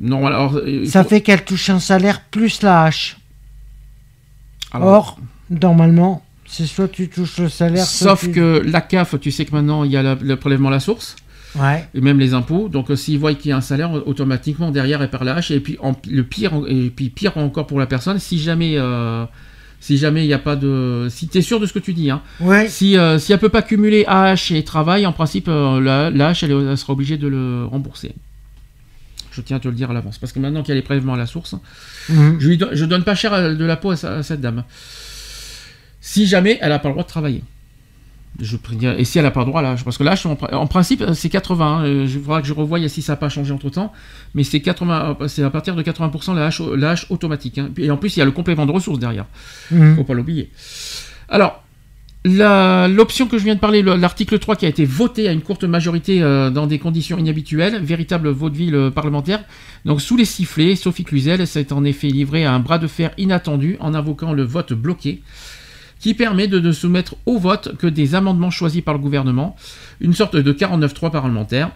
[0.00, 3.16] Non, alors, euh, Ça faut- fait qu'elle touche un salaire plus la hache.
[4.72, 5.18] alors- Or,
[5.50, 9.44] normalement, c'est soit tu touches le salaire, soit Sauf tu- que la CAF, tu sais
[9.44, 11.16] que maintenant il y a la- le prélèvement à la source.
[11.56, 11.86] Ouais.
[11.94, 12.68] et même les impôts.
[12.68, 15.52] Donc euh, s'ils voient qu'il y a un salaire, automatiquement derrière elle perd la hache.
[15.52, 19.24] Et puis en- le pire, et puis pire encore pour la personne, si jamais, euh,
[19.84, 21.92] si jamais il n'y a pas de, si tu es sûr de ce que tu
[21.92, 22.68] dis, hein, Ouais.
[22.68, 26.28] si euh, si elle peut pas cumuler AH et travail, en principe euh, la, la
[26.28, 28.12] hache elle, elle sera obligée de le rembourser.
[29.30, 30.82] Je tiens à te le dire à l'avance parce que maintenant qu'il y a les
[30.82, 31.54] prélèvements à la source,
[32.08, 32.38] Mhm.
[32.40, 34.64] je je donne pas cher de la peau à, sa- à cette dame.
[36.00, 37.42] Si jamais elle a pas le droit de travailler.
[38.40, 38.56] Je
[38.98, 41.04] et si elle n'a pas le droit là, parce que là, en, pr- en principe,
[41.14, 41.64] c'est 80.
[41.66, 43.92] hein, euh, Je faudra que je revoie si ça n'a pas changé entre temps,
[44.34, 47.58] mais c'est 80, euh, c'est à partir de 80% la hache, la hache automatique.
[47.58, 47.70] hein.
[47.78, 49.26] Et en plus, il y a le complément de ressources derrière.
[49.70, 49.94] Mhm.
[49.96, 50.50] Faut pas l'oublier.
[51.28, 51.62] Alors,
[52.88, 55.42] l'option que je viens de parler, le- l'article 3 qui a été voté à une
[55.42, 59.44] courte majorité euh, dans des conditions inhabituelles, véritable vaudeville euh, parlementaire.
[59.84, 63.10] Donc, sous les sifflets, Sophie Cluzel s'est en effet livrée à un bras de fer
[63.18, 65.22] inattendu en invoquant le vote bloqué
[66.04, 69.56] qui permet de ne soumettre au vote que des amendements choisis par le gouvernement,
[70.02, 71.70] une sorte de 49-3 parlementaire.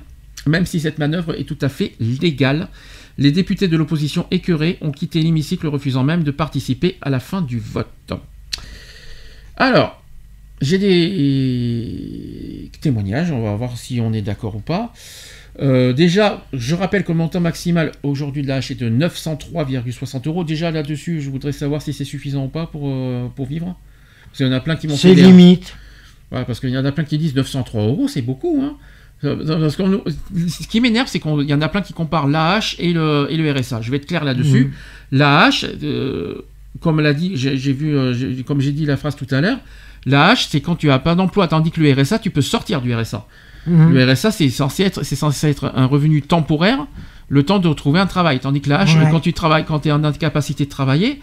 [0.47, 2.69] même si cette manœuvre est tout à fait légale.
[3.17, 7.41] Les députés de l'opposition écœurés ont quitté l'hémicycle refusant même de participer à la fin
[7.41, 8.13] du vote.
[9.57, 10.05] Alors,
[10.61, 14.93] j'ai des témoignages, on va voir si on est d'accord ou pas.
[15.61, 20.45] Euh, déjà, je rappelle que le montant maximal aujourd'hui de la est de 903,60 euros.
[20.45, 23.75] Déjà là-dessus, je voudrais savoir si c'est suffisant ou pas pour, euh, pour vivre.
[24.29, 25.75] Parce qu'il y en a plein qui m'ont C'est limite.
[26.31, 28.63] Parce qu'il y en a plein qui disent 903 euros, c'est beaucoup.
[28.63, 28.77] Hein.
[29.23, 33.27] Parce ce qui m'énerve, c'est qu'il y en a plein qui comparent l'AH et le,
[33.31, 33.81] et le RSA.
[33.81, 34.67] Je vais être clair là-dessus.
[34.67, 34.71] Mhm.
[35.19, 36.43] L'AH, euh,
[36.81, 39.41] comme l'a dit, j'ai j'ai vu, euh, j'ai- comme j'ai dit la phrase tout à
[39.41, 39.59] l'heure,
[40.07, 42.95] l'AH, c'est quand tu as pas d'emploi, tandis que le RSA, tu peux sortir du
[42.95, 43.27] RSA.
[43.67, 43.93] Mhm.
[43.95, 46.87] Le RSA, c'est censé être, c'est censé être un revenu temporaire,
[47.29, 48.39] le temps de retrouver un travail.
[48.39, 49.09] Tandis que l'AH, Ouais.
[49.11, 51.21] quand tu travailles, quand tu es en incapacité de travailler,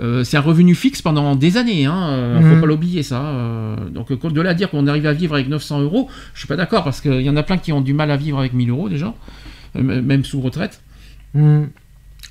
[0.00, 1.84] euh, c'est un revenu fixe pendant des années.
[1.86, 2.54] Hein, euh, Mhm.
[2.54, 3.20] Faut pas l'oublier ça.
[3.22, 6.38] euh, donc euh, de là à dire qu'on arrive à vivre avec 900 euros, je
[6.40, 8.38] suis pas d'accord parce qu'il y en a plein qui ont du mal à vivre
[8.38, 9.14] avec 1000 euros déjà,
[9.76, 10.80] euh, même sous retraite.
[11.34, 11.68] Mhm.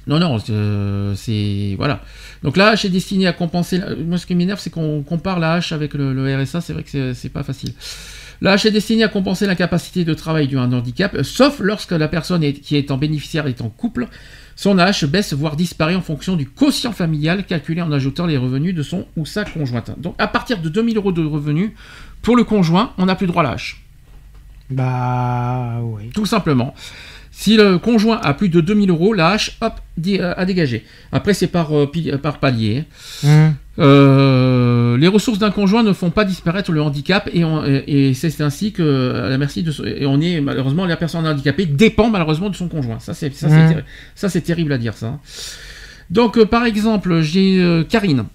[0.08, 1.76] Non, non, c'est- euh, c'est.
[1.78, 2.02] Voilà.
[2.42, 3.80] Donc la hache est destinée à compenser.
[4.08, 6.62] Moi, ce qui m'énerve, c'est qu'on compare la hache avec le, le RSA.
[6.62, 7.74] C'est vrai que c'est- pas facile.
[8.42, 11.60] La hache est destinée à compenser l'incapacité de travail due à un handicap, euh, sauf
[11.60, 14.08] lorsque la personne est- qui est en bénéficiaire est en couple.
[14.62, 18.76] Son hache baisse, voire disparaît en fonction du quotient familial calculé en ajoutant les revenus
[18.76, 19.98] de son ou sa conjointe.
[19.98, 21.72] Donc à partir de 2000 euros de revenus,
[22.22, 23.82] pour le conjoint, on n'a plus droit à la hache.
[24.70, 26.10] Bah oui.
[26.14, 26.74] Tout simplement.
[27.32, 30.86] Si le conjoint a plus de 2000 euros, la hache, hop, di- euh, à dégager.
[31.14, 32.84] Après, c'est par, euh, euh, par palier.
[33.24, 33.56] Mhm.
[33.80, 38.14] Euh, les ressources d'un conjoint ne font pas disparaître le handicap et, on- et- et
[38.14, 42.10] c'est ainsi que, à la merci de, et on est malheureusement la personne handicapée dépend
[42.10, 43.00] malheureusement de son conjoint.
[43.00, 43.84] Ça c'est ça, c'est terri-
[44.16, 45.08] ça, c'est terrible à dire ça.
[45.08, 45.20] hein.
[46.10, 48.26] Donc euh, par exemple, j'ai euh, Karine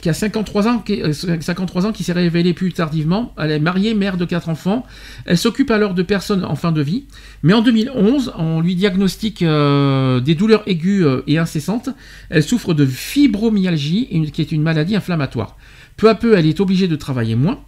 [0.00, 3.32] qui a 53 ans, qui, euh, 53 ans, qui s'est révélée plus tardivement.
[3.38, 4.84] Elle est mariée, mère de quatre enfants.
[5.24, 7.04] Elle s'occupe alors de personnes en fin de vie.
[7.42, 11.90] Mais en 2011, on lui diagnostique euh, des douleurs aiguës euh, et incessantes.
[12.28, 15.56] Elle souffre de fibromyalgie, qui est une maladie inflammatoire.
[15.96, 17.60] Peu à peu, elle est obligée de travailler moins.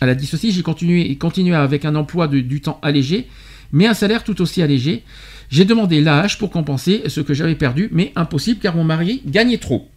[0.00, 3.28] Elle a dit ceci, j'ai continué, avec un emploi du temps allégé,
[3.72, 5.04] mais un salaire tout aussi allégé.
[5.50, 9.58] J'ai demandé l'AH pour compenser ce que j'avais perdu, mais impossible car mon mari gagnait
[9.58, 9.88] trop.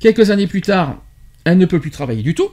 [0.00, 1.02] Quelques années plus tard,
[1.44, 2.48] elle ne peut plus travailler du tout.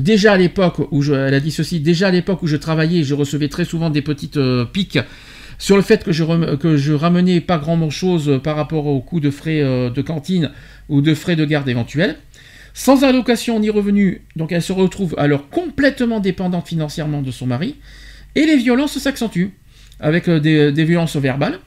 [0.00, 3.04] Déjà à l'époque où je, elle a dit ceci, déjà à l'époque où je travaillais,
[3.04, 4.98] je recevais très souvent des petites euh, piques
[5.58, 9.60] sur le fait que je, ramenais pas grand chose par rapport au coût de frais
[9.60, 10.50] euh, de cantine
[10.88, 12.16] ou de frais de garde éventuels.
[12.74, 17.76] Sans allocation ni revenu, donc elle se retrouve alors complètement dépendante financièrement de son mari,
[18.34, 19.52] et les violences s'accentuent,
[20.00, 21.58] avec euh, des violences verbales,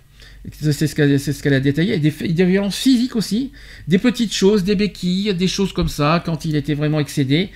[0.50, 3.52] c'est ce qu'elle ce a détaillé, des, des violences physiques aussi,
[3.88, 7.50] des petites choses, des béquilles, des choses comme ça, quand il était vraiment excédé,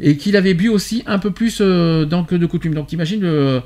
[0.00, 2.74] et qu'il avait bu aussi un peu plus euh, dans que de coutume.
[2.74, 3.62] Donc imagine, le,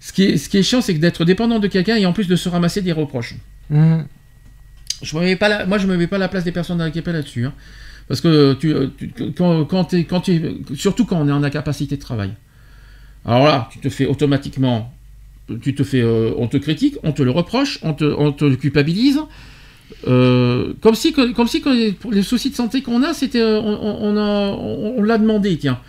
[0.00, 2.12] ce, qui est, ce qui est chiant, c'est que d'être dépendant de quelqu'un et en
[2.12, 3.36] plus de se ramasser des reproches.
[3.70, 4.04] Mhm.
[5.02, 6.82] Je me mets pas la- moi, je me mets pas à la place des personnes
[6.82, 7.44] handicapées là-dessus.
[7.46, 7.54] hein.
[8.08, 10.42] Parce que tu, tu- quand, quand, t'es- quand tu,
[10.74, 12.32] surtout quand on est en incapacité de travail.
[13.24, 14.92] Alors là, tu te fais automatiquement,
[15.62, 18.54] tu te fais, euh, on te critique, on te le reproche, on te, on te
[18.54, 19.18] culpabilise.
[20.06, 21.60] Euh, comme si, comme si
[21.98, 25.56] pour les soucis de santé qu'on a, c'était, euh, on, on, on on- l'a demandé,
[25.56, 25.80] tiens.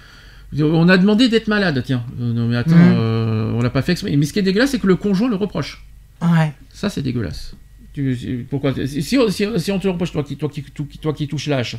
[0.57, 2.03] On a demandé d'être malade, tiens.
[2.17, 2.95] Non mais attends, Mhm.
[2.97, 4.15] euh, on l'a pas fait exprès.
[4.15, 5.85] Mais ce qui est dégueulasse, c'est que le conjoint le reproche.
[6.21, 6.53] Ouais.
[6.73, 7.53] Ça, c'est dégueulasse.
[7.93, 10.85] Tu- pourquoi si, si, si- si on te le reproche, toi qui, toi qui, toi
[10.89, 11.77] qui, toi qui touches l'âge,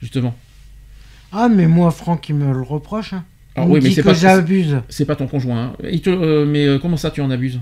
[0.00, 0.34] justement.
[1.32, 3.12] Ah, mais moi, Franck, il me le reproche.
[3.12, 3.24] hein.
[3.56, 4.76] Il Ah oui, mais dit c'est que pas- j'abuse.
[4.88, 5.62] C'est pas ton conjoint.
[5.64, 5.72] hein.
[5.90, 7.58] Il te, euh, mais euh, comment ça, tu en abuses?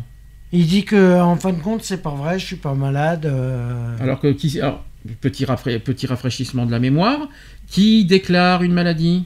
[0.52, 3.26] Il dit que, en fin de compte, c'est pas vrai, je suis pas malade.
[3.26, 4.84] euh, Alors que qui, alors,
[5.20, 7.28] petit, rafra- petit rafraîchissement de la mémoire,
[7.68, 9.24] qui déclare une maladie?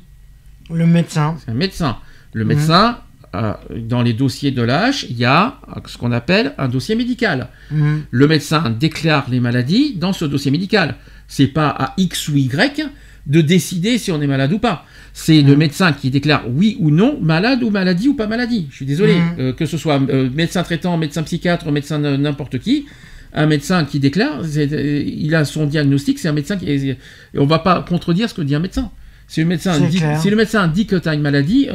[0.72, 1.36] Le médecin.
[1.44, 1.98] C'est un médecin.
[2.34, 2.48] Le Mhm.
[2.48, 2.98] médecin,
[3.34, 6.94] euh, dans les dossiers de l'âge, il y a euh, ce qu'on appelle un dossier
[6.94, 7.48] médical.
[7.70, 8.02] Mhm.
[8.10, 10.96] Le médecin déclare les maladies dans ce dossier médical.
[11.26, 12.86] C'est pas à X ou Y
[13.26, 14.84] de décider si on est malade ou pas.
[15.20, 18.68] C'est le médecin qui déclare oui ou non, malade ou maladie ou pas maladie.
[18.70, 19.22] Je suis désolé, Mhm.
[19.40, 22.86] Euh, que ce soit euh, médecin traitant, médecin psychiatre, médecin n'importe qui,
[23.34, 26.96] un médecin qui déclare, euh, il a son diagnostic, c'est un médecin qui et
[27.36, 28.90] on va pas contredire ce que dit un médecin.
[29.26, 30.20] Si le médecin, dit, clair.
[30.20, 31.68] si le médecin dit que tu as une maladie,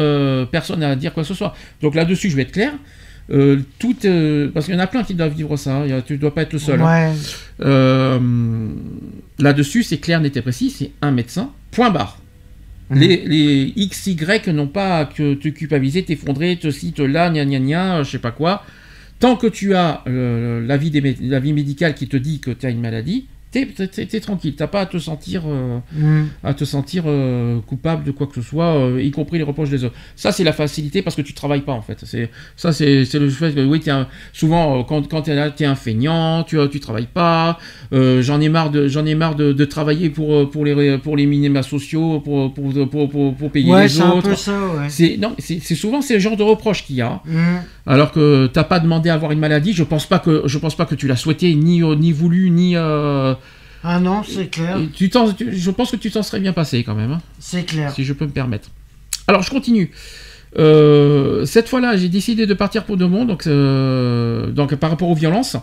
[0.52, 1.54] personne n'a à dire quoi que ce soit.
[1.82, 2.72] Donc là-dessus, je vais être clair.
[3.32, 5.76] Euh, tout, euh, parce qu'il y en a plein qui doivent vivre ça.
[5.78, 6.02] hein.
[6.06, 6.82] Tu dois pas être le seul.
[6.82, 6.86] hein.
[7.62, 8.20] Euh,
[9.40, 12.18] Là-dessus, c'est clair, net et précis, c'est un médecin, point barre.
[12.94, 13.00] Mhm.
[13.00, 13.18] Les,
[13.76, 14.18] les XY
[14.54, 18.20] n'ont pas à te culpabiliser, t'effondrer, te ci, te là, gna gna gna, je sais
[18.20, 18.64] pas quoi.
[19.20, 22.66] Tant que tu as euh, l'avis des mé- l'avis médical qui te dit que tu
[22.66, 24.56] as une maladie, t'es, tranquille.
[24.56, 26.24] T'as pas à te sentir, euh, Mm.
[26.44, 29.70] à te sentir euh, coupable de quoi que ce soit, euh, y compris les reproches
[29.70, 29.96] des autres.
[30.16, 32.00] Ça, c'est la facilité parce que tu travailles pas en fait.
[32.04, 35.76] C'est ça, c'est, le fait que oui, un- souvent quand quand t'es là, t'es un
[35.76, 37.58] feignant, tu tu travailles pas.
[37.92, 41.26] j'en ai marre de j'en ai marre de, de travailler pour pour les pour les
[41.26, 44.30] minima sociaux, pour pour pour pour, pour payer Ouais, les un autres.
[44.30, 44.90] peu ça, ouais.
[44.90, 47.22] C'est non, c'est c'est souvent c'est le genre de reproche qu'il y a.
[47.26, 47.58] Mm.
[47.86, 50.76] Alors que t'as pas demandé à avoir une maladie, je pense pas que je pense
[50.76, 52.76] pas que tu l'as souhaité ni ni voulu ni.
[53.84, 54.80] Ah non, c'est clair.
[54.96, 57.94] tu tu- je pense que tu t'en serais bien passé quand même, hein, C'est clair.
[57.94, 58.70] si je peux me permettre.
[59.28, 59.92] Alors je continue.
[60.58, 65.10] Euh, cette fois-là, j'ai décidé de partir pour de bon, donc, euh, donc par rapport
[65.10, 65.58] aux violences.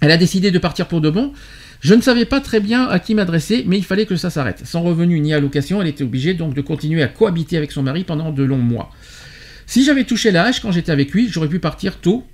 [0.00, 1.32] Elle a décidé de partir pour de bon.
[1.80, 4.62] Je ne savais pas très bien à qui m'adresser, mais il fallait que ça s'arrête.
[4.64, 8.04] Sans revenu ni allocation, elle était obligée donc de continuer à cohabiter avec son mari
[8.04, 8.90] pendant de longs mois.
[9.66, 12.24] Si j'avais touché l'âge quand j'étais avec lui, j'aurais pu partir tôt.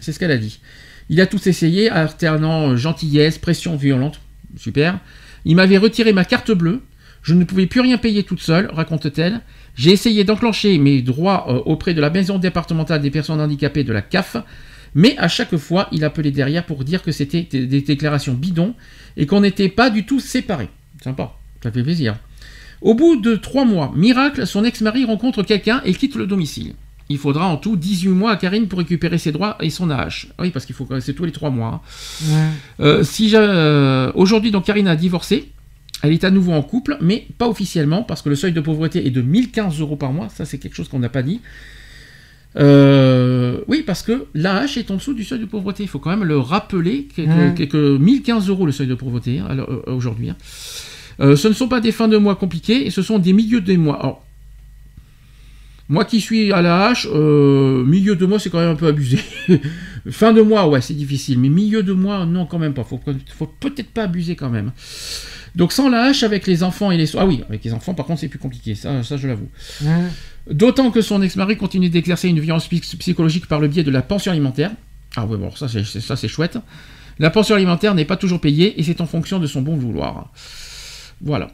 [0.00, 0.60] C'est ce qu'elle a dit.
[1.08, 4.20] Il a tout essayé, alternant gentillesse, pression violente.
[4.56, 4.98] Super.
[5.44, 6.80] Il m'avait retiré ma carte bleue.
[7.22, 9.40] Je ne pouvais plus rien payer toute seule, raconte-t-elle.
[9.76, 13.92] J'ai essayé d'enclencher mes droits euh, auprès de la maison départementale des personnes handicapées de
[13.92, 14.36] la CAF,
[14.94, 18.74] mais à chaque fois, il appelait derrière pour dire que c'était des des déclarations bidons
[19.16, 20.68] et qu'on n'était pas du tout séparés.
[21.02, 22.16] Sympa, ça fait plaisir.
[22.80, 26.74] Au bout de trois mois, miracle, son ex-mari rencontre quelqu'un et quitte le domicile.
[27.08, 30.26] Il faudra en tout 18 mois à Karine pour récupérer ses droits et son AH.
[30.38, 31.82] Oui, parce qu'il faut que c'est tous les trois mois.
[31.82, 32.28] hein.
[32.80, 32.84] Ouais.
[32.86, 35.50] Euh, si euh, aujourd'hui, donc Karine a divorcé.
[36.04, 39.06] Elle est à nouveau en couple, mais pas officiellement, parce que le seuil de pauvreté
[39.06, 40.28] est de 1015 euros par mois.
[40.30, 41.40] Ça, c'est quelque chose qu'on n'a pas dit.
[42.56, 45.82] Euh, oui, parce que l'AH est en dessous du seuil de pauvreté.
[45.84, 47.54] Il faut quand même le rappeler que, que- Mm.
[47.54, 49.56] que- que 1015 euros le seuil de pauvreté hein,
[49.86, 50.30] aujourd'hui.
[50.30, 50.36] hein.
[51.18, 53.76] Ce ne sont pas des fins de mois compliquées, et ce sont des milieux de
[53.76, 54.00] mois.
[54.00, 54.24] Alors,
[55.92, 58.86] moi qui suis à la hache, euh, milieu de mois c'est quand même un peu
[58.88, 59.18] abusé.
[60.10, 62.82] fin de mois, ouais, c'est difficile, mais milieu de mois, non, quand même pas.
[62.84, 63.00] Faut,
[63.38, 64.72] faut peut-être pas abuser quand même.
[65.54, 67.22] Donc sans la hache avec les enfants et les soins.
[67.22, 69.48] Ah oui, avec les enfants par contre c'est plus compliqué, ça, ça je l'avoue.
[70.50, 74.02] D'autant que son ex-mari continue d'exercer une violence psy- psychologique par le biais de la
[74.02, 74.70] pension alimentaire.
[75.14, 76.58] Ah ouais, bon, ça c'est- ça c'est chouette.
[77.18, 80.32] La pension alimentaire n'est pas toujours payée et c'est en fonction de son bon vouloir.
[81.20, 81.50] Voilà.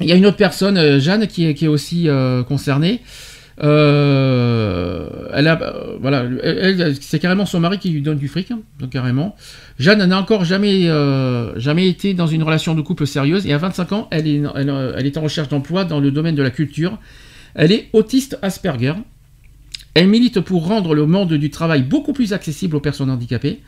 [0.00, 3.00] Il y a une autre personne, euh, Jeanne, qui est, aussi euh, concernée.
[3.62, 6.24] Euh, elle a, voilà,
[7.00, 9.36] c'est carrément son mari qui lui donne du fric, hein, carrément.
[9.78, 10.88] Jeanne n'a encore jamais,
[11.56, 14.94] jamais été dans une relation de couple sérieuse et à 25 ans, elle est, elle,
[14.96, 16.98] elle est en recherche d'emploi dans le domaine de la culture.
[17.54, 18.94] Elle est autiste Asperger.
[19.92, 23.60] Elle milite pour rendre le monde du travail beaucoup plus accessible aux personnes handicapées.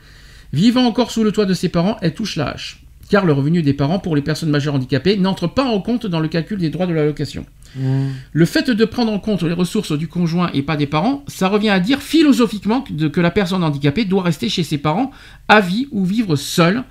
[0.53, 2.82] Vivant encore sous le toit de ses parents, elle touche la hache.
[3.13, 6.19] Car le revenu des parents pour les personnes majeures handicapées n'entre pas en compte dans
[6.19, 7.45] le calcul des droits de l'allocation.
[7.77, 8.07] Ouais.
[8.31, 11.47] Le fait de prendre en compte les ressources du conjoint et pas des parents, ça
[11.47, 15.11] revient à dire philosophiquement que, la personne handicapée doit rester chez ses parents
[15.47, 16.85] à vie ou vivre seule.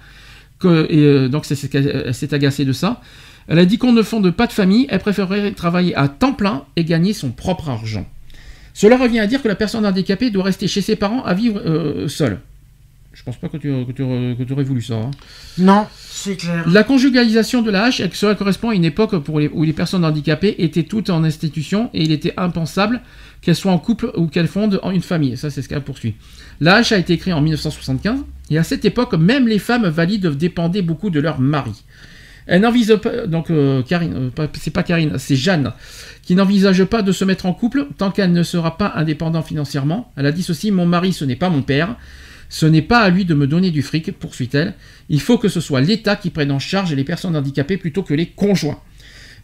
[0.60, 3.01] Que, et, euh, donc elle s'est agacée de ça.
[3.49, 6.67] Elle a dit qu'on ne fonde pas de famille, elle préférerait travailler à temps plein
[6.76, 8.07] et gagner son propre argent.
[8.75, 11.60] Cela revient à dire que la personne handicapée doit rester chez ses parents à vivre
[11.67, 12.39] euh, seule.
[13.15, 14.02] Je pense pas que tu, que tu,
[14.36, 14.94] que tu aurais voulu ça.
[14.94, 15.10] hein.
[15.58, 16.65] Non, c'est clair.
[16.68, 20.05] La conjugalisation de la hache, cela correspond à une époque pour les- où les personnes
[20.05, 23.00] handicapées étaient toutes en institution et il était impensable
[23.42, 25.36] qu'elles soient en couple ou qu'elles fondent en une famille.
[25.36, 26.15] Ça, c'est ce qu'elle poursuit.
[26.60, 30.26] La hache a été créée en 1975 et à cette époque, même les femmes valides
[30.28, 31.84] dépendaient beaucoup de leur mari.
[32.47, 35.73] Elle n'envisage pas, donc euh, Karine, euh, c'est pas Karine, c'est Jeanne,
[36.24, 40.10] qui n'envisage pas de se mettre en couple tant qu'elle ne sera pas indépendante financièrement.
[40.16, 41.94] Elle a dit ceci, mon mari ce n'est pas mon père,
[42.52, 44.74] ce n'est pas à lui de me donner du fric, poursuit-elle.
[45.08, 48.12] Il faut que ce soit l'État qui prenne en charge les personnes handicapées plutôt que
[48.12, 48.78] les conjoints.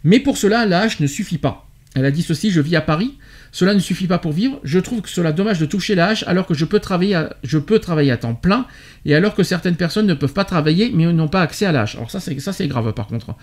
[0.03, 1.67] Mais pour cela, l'âge ne suffit pas.
[1.95, 3.17] Elle a dit ceci, je vis à Paris,
[3.51, 6.45] cela ne suffit pas pour vivre, je trouve que cela dommage de toucher l'âge alors
[6.45, 8.67] que je peux, travailler à, temps plein
[9.05, 11.95] et alors que certaines personnes ne peuvent pas travailler mais n'ont pas accès à l'âge.
[11.95, 13.33] Alors ça c'est ça c'est grave par contre.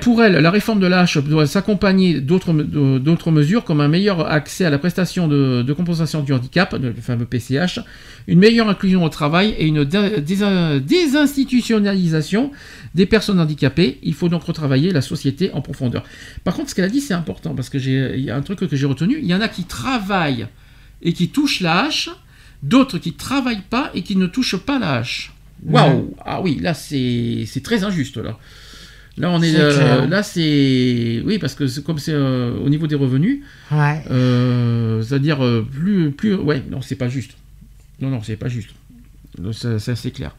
[0.00, 4.26] Pour elle, la réforme de l'âge doit s'accompagner d'autres me- d'autres mesures comme un meilleur
[4.26, 7.80] accès à la prestation de, de compensation du handicap, le fameux PCH,
[8.28, 12.50] une meilleure inclusion au travail et une dé- dés- désinstitutionnalisation
[12.94, 13.98] des personnes handicapées.
[14.02, 16.02] Il faut donc retravailler la société en profondeur.
[16.44, 18.42] Par contre, ce qu'elle a dit, c'est important parce que j'ai il y a un
[18.42, 19.18] truc que j'ai retenu.
[19.20, 20.46] Il y en a qui travaillent
[21.02, 22.10] et qui touchent la hache,
[22.62, 25.32] d'autres qui travaillent pas et qui ne touchent pas la hache.
[25.66, 28.38] Waouh Ah oui, là c'est c'est très injuste là.
[29.18, 32.68] Là on est, C'est euh, là c'est oui parce que c'est comme c'est euh, au
[32.68, 33.40] niveau des revenus,
[33.72, 34.02] Ouais.
[34.10, 35.38] euh, c'est-à-dire
[35.72, 37.32] plus plus ouais non c'est pas juste.
[38.00, 38.70] Non non c'est pas juste.
[39.52, 40.34] Ça- ça, c'est clair.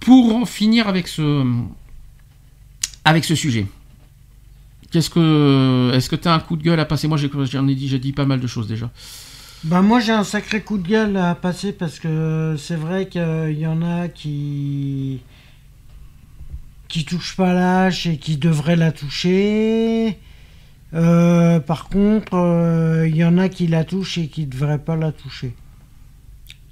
[0.00, 1.44] Pour en finir avec ce
[3.04, 3.66] avec ce sujet.
[4.90, 7.08] Qu'est-ce que est-ce que tu as un coup de gueule à passer?
[7.08, 8.90] Moi j'ai- j'en ai dit j'ai dit pas mal de choses déjà.
[9.64, 13.58] Bah moi j'ai un sacré coup de gueule à passer parce que c'est vrai qu'il
[13.58, 15.20] y en a qui
[16.88, 20.18] qui touchent pas la hache et qui devraient la toucher.
[20.94, 24.96] Euh, par contre, euh, il y en a qui la touchent et qui devraient pas
[24.96, 25.54] la toucher.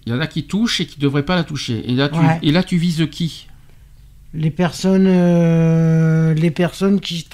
[0.06, 1.90] Il y en a qui touchent et qui devraient pas la toucher.
[1.90, 2.38] Et là, tu, Ouais.
[2.42, 3.48] et là, tu vises qui?
[4.32, 7.26] Les personnes, euh, les personnes qui,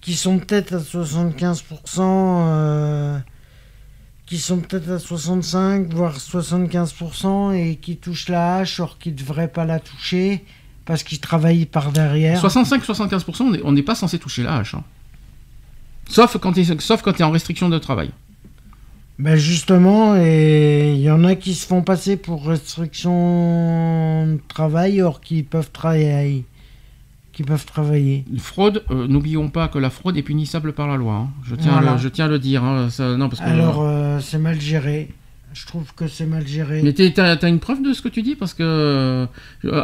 [0.00, 3.18] qui sont peut-être à 75%, euh,
[4.26, 9.16] qui sont peut-être à 65, voire 75%, et qui touchent la hache, or qui ne
[9.16, 10.44] devraient pas la toucher,
[10.86, 12.40] parce qu'ils travaillent par derrière.
[12.40, 14.74] 65-75%, on n'est- pas censé toucher la hache.
[14.74, 14.84] hein.
[16.08, 18.10] Sauf quand tu es, en restriction de travail.
[19.18, 25.02] Ben justement, et il y en a qui se font passer pour restriction de travail,
[25.02, 26.44] or qui peuvent travailler.
[27.32, 28.24] Qui peuvent travailler.
[28.38, 31.14] Fraude, euh, n'oublions pas que la fraude est punissable par la loi.
[31.14, 31.28] hein.
[31.44, 31.92] Je, tiens à Voilà.
[31.92, 32.62] le, je tiens à le dire.
[32.64, 32.88] hein.
[32.90, 35.10] Ça- non, parce que, Alors, euh, c'est mal géré.
[35.58, 36.82] Je trouve que c'est mal géré.
[36.82, 39.26] Mais t'as as une preuve de ce que tu dis parce que euh,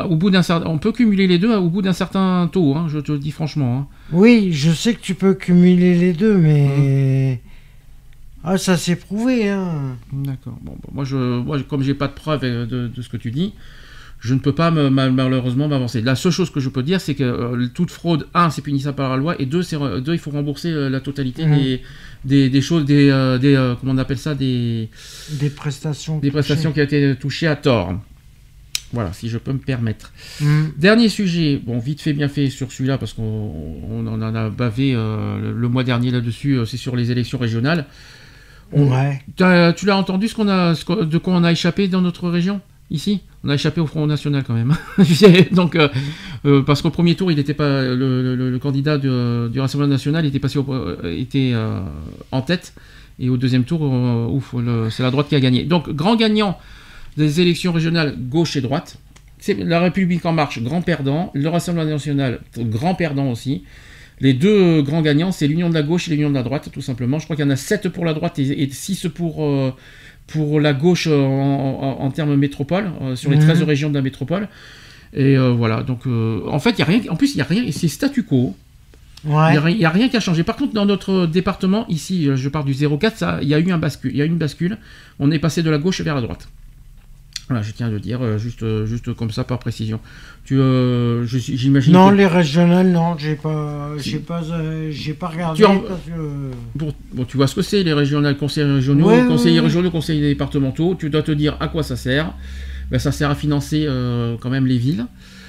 [0.05, 2.75] au bout d'un certain, on peut cumuler les deux au bout d'un certain taux.
[2.77, 3.79] hein, je te le dis franchement.
[3.79, 3.87] hein.
[4.13, 7.41] Oui, je sais que tu peux cumuler les deux, mais.
[7.43, 7.49] Mmh.
[8.45, 9.97] Ah, ça s'est prouvé, hein.
[10.13, 10.59] D'accord.
[10.63, 13.31] Bon, moi, je, moi, comme j'ai pas de preuve euh, de, de ce que tu
[13.31, 13.55] dis,
[14.19, 16.01] je ne peux pas me- ma- malheureusement m'avancer.
[16.03, 18.97] La seule chose que je peux dire, c'est que euh, toute fraude, un, c'est punissable
[18.97, 19.63] par la loi, et deux,
[20.01, 21.57] deux, il faut rembourser euh, la totalité Mhm.
[21.57, 21.83] des,
[22.25, 24.89] des, des choses, des, euh, des euh, comment on appelle ça, des,
[25.31, 26.19] Des prestations.
[26.19, 27.95] des prestations qui ont été touchées à tort.
[28.93, 30.13] Voilà, si je peux me permettre.
[30.41, 30.65] Mm.
[30.77, 33.23] Dernier sujet, bon, vite fait, bien fait sur celui-là, parce qu'on
[33.91, 37.87] on en a bavé euh, le, le mois dernier là-dessus, c'est sur les élections régionales.
[38.73, 39.21] On- Ouais.
[39.37, 42.29] Tu l'as entendu ce qu'on a, ce qu'on- de quoi on a échappé dans notre
[42.29, 42.61] région?
[42.93, 44.77] Ici On a échappé au Front National quand même.
[45.53, 45.89] Donc, euh,
[46.45, 50.59] euh, parce qu'au premier tour, il était pas le, candidat du, Rassemblement National était passé
[50.59, 51.55] au- euh, était
[52.31, 52.75] en tête,
[53.19, 54.55] et au deuxième tour, ouf,
[54.91, 55.65] c'est la droite qui a gagné.
[55.65, 56.59] Donc, grand gagnant
[57.17, 58.99] des élections régionales gauche et droite.
[59.39, 61.31] C'est la République en marche, grand perdant.
[61.35, 63.65] Le Rassemblement national, grand perdant aussi.
[64.21, 66.83] Les deux grands gagnants, c'est l'union de la gauche et l'union de la droite, tout
[66.83, 67.19] simplement.
[67.19, 69.43] Je crois qu'il y en a 7 pour la droite et, 6 pour,
[70.33, 73.45] pour la gauche euh, en, en- en termes métropole, euh, sur les Mhm.
[73.45, 74.49] 13 régions de la métropole.
[75.15, 77.01] Et euh, voilà, donc en fait, il y a rien.
[77.11, 78.57] En plus, il n'y a rien, c'est statu quo.
[79.25, 79.53] Il Ouais.
[79.77, 80.43] n'y a, rien qui a changé.
[80.43, 83.71] Par contre, dans notre département, ici, je pars du 04, ça, il y a eu
[83.71, 84.17] un bascule.
[84.17, 84.79] Y a eu une bascule.
[85.21, 86.49] On est passé de la gauche vers la droite.
[87.49, 90.01] Voilà, je tiens à le dire, euh, juste, euh, juste comme ça, par précision.
[90.45, 91.93] Tu, euh, j'imagine.
[91.93, 95.59] Non, que- les régionales, non, j'ai pas, j'ai pas, euh, j'ai pas regardé.
[95.59, 99.09] Tu en- parce que- Pour- bon, tu vois ce que c'est, les régionales, conseillers régionaux,
[99.09, 99.67] Ouais, conseillers ouais.
[99.67, 100.95] régionaux, conseillers départementaux.
[100.99, 102.33] Tu dois te dire à quoi ça sert.
[102.91, 105.07] Ben, ça sert à financer euh, quand même les villes.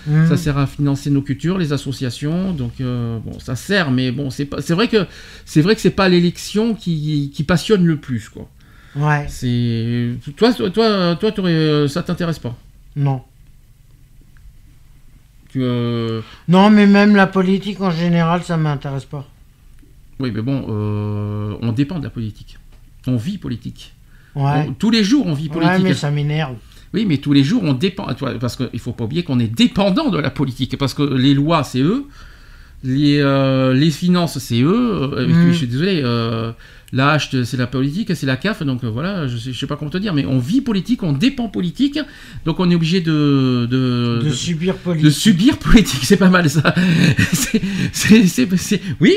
[0.08, 0.28] Mhm.
[0.28, 2.52] Ça sert à financer nos cultures, les associations.
[2.54, 4.62] Donc euh, bon, ça sert, mais bon, c'est pas.
[4.62, 5.06] C'est vrai que
[5.46, 8.50] c'est vrai que c'est pas l'élection qui, qui passionne le plus, quoi.
[8.96, 9.26] Ouais.
[9.28, 12.56] C'est toi, toi, toi, euh, ça t'intéresse pas?
[12.96, 13.22] Non.
[15.50, 19.28] Tu, euh, Non, mais même la politique en général, ça m'intéresse pas.
[20.20, 22.58] Oui, mais bon, euh, on dépend de la politique.
[23.08, 23.94] On vit politique.
[24.36, 24.66] Ouais.
[24.70, 25.84] On- tous les jours, on vit Ouais, politique.
[25.84, 26.56] mais ça m'énerve.
[26.94, 28.08] Oui, mais tous les jours, on dépend.
[28.40, 30.78] Parce qu'il faut pas oublier qu'on est dépendant de la politique.
[30.78, 32.06] Parce que les lois, c'est eux.
[32.84, 35.26] Les, euh, les finances, c'est eux.
[35.28, 35.52] Mm.
[35.52, 36.02] je suis désolé.
[36.04, 36.52] Euh,
[36.96, 38.62] la hache, c'est la politique, c'est la CAF.
[38.64, 40.14] Donc euh, voilà, je sais, je sais pas comment te dire.
[40.14, 42.00] Mais on vit politique, on dépend politique.
[42.46, 43.68] Donc on est obligé de.
[43.70, 45.12] De, De de- subir de politique.
[45.12, 46.74] subir politique, c'est pas mal ça.
[49.00, 49.14] Oui,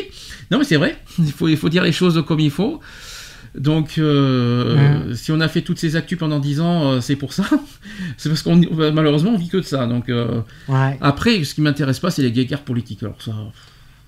[0.51, 2.81] non mais c'est vrai, il faut, il faut dire les choses comme il faut.
[3.57, 7.33] Donc, euh, si on a fait toutes ces actus pendant 10 ans, euh, c'est pour
[7.33, 7.45] ça.
[8.19, 8.57] c'est parce qu'on
[8.93, 9.87] malheureusement on vit que de ça.
[9.87, 10.99] Donc, euh, Ouais.
[11.01, 13.03] après, ce qui m'intéresse pas, c'est les guéguerres politiques.
[13.03, 13.33] Alors ça,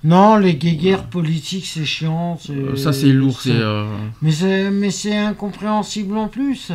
[0.05, 2.39] Non, les guéguerres politiques, c'est chiant.
[2.51, 3.41] euh, ça c'est lourd.
[3.41, 3.85] C'est euh,
[4.23, 6.73] Mais c'est, incompréhensible en plus.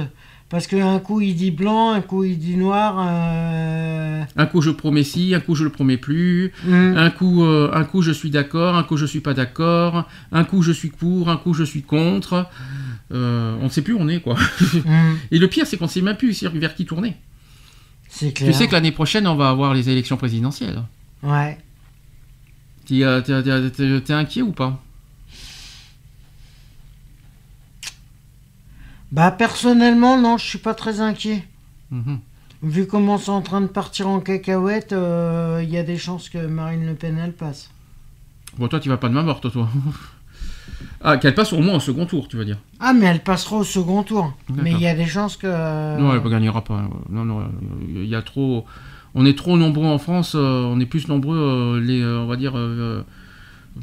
[0.49, 3.03] Parce qu'un coup il dit blanc, un coup il dit noir.
[3.09, 6.51] euh, un coup je promets ci, un coup je le promets plus.
[6.65, 6.95] Mm.
[6.95, 10.07] Un coup, euh, un coup je suis d'accord, un coup je suis pas d'accord.
[10.31, 12.45] Un coup je suis pour, un coup je suis contre.
[13.11, 14.35] Euh, on ne sait plus où on est quoi.
[14.85, 15.15] Mm.
[15.31, 17.15] Et le pire, c'est qu'on ne sait même plus vers qui tourner.
[18.09, 18.51] C'est clair.
[18.51, 20.83] Tu sais que l'année prochaine, on va avoir les élections présidentielles.
[21.23, 21.57] Ouais.
[22.85, 24.81] T'es euh, inquiet ou pas?
[29.11, 31.45] Bah personnellement, non, je suis pas très inquiet.
[31.91, 32.19] Mhm.
[32.63, 36.29] Vu comment c'est en train de partir en cacahuète, euh, il y a des chances
[36.29, 37.69] que Marine Le Pen elle passe.
[38.57, 39.69] Bon, toi, tu vas pas de main morte, toi.
[41.01, 42.57] ah, qu'elle passe au moins au second tour, tu veux dire?
[42.79, 44.33] Ah, mais elle passera au second tour.
[44.49, 45.47] Mais il y a des chances que.
[45.99, 46.89] Non, elle ne gagnera pas.
[47.09, 48.65] Non, non, il y a trop.
[49.15, 50.33] On est trop nombreux en France.
[50.35, 52.53] euh, on est plus nombreux, euh, les, euh, on va dire,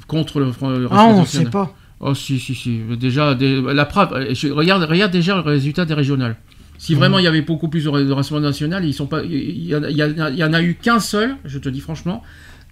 [0.07, 1.75] contre le, le Ah, on Rassemblement sait pas.
[2.00, 2.81] Oh si si si.
[2.99, 4.33] Déjà des- la preuve.
[4.33, 6.36] je- Regarde regarde déjà le résultat des régionales.
[6.78, 9.23] Si vraiment il y avait beaucoup plus de Rassemblement national, ils sont pas.
[9.23, 11.36] Il y, en a- il y y en a eu qu'un seul.
[11.44, 12.23] Je te dis franchement,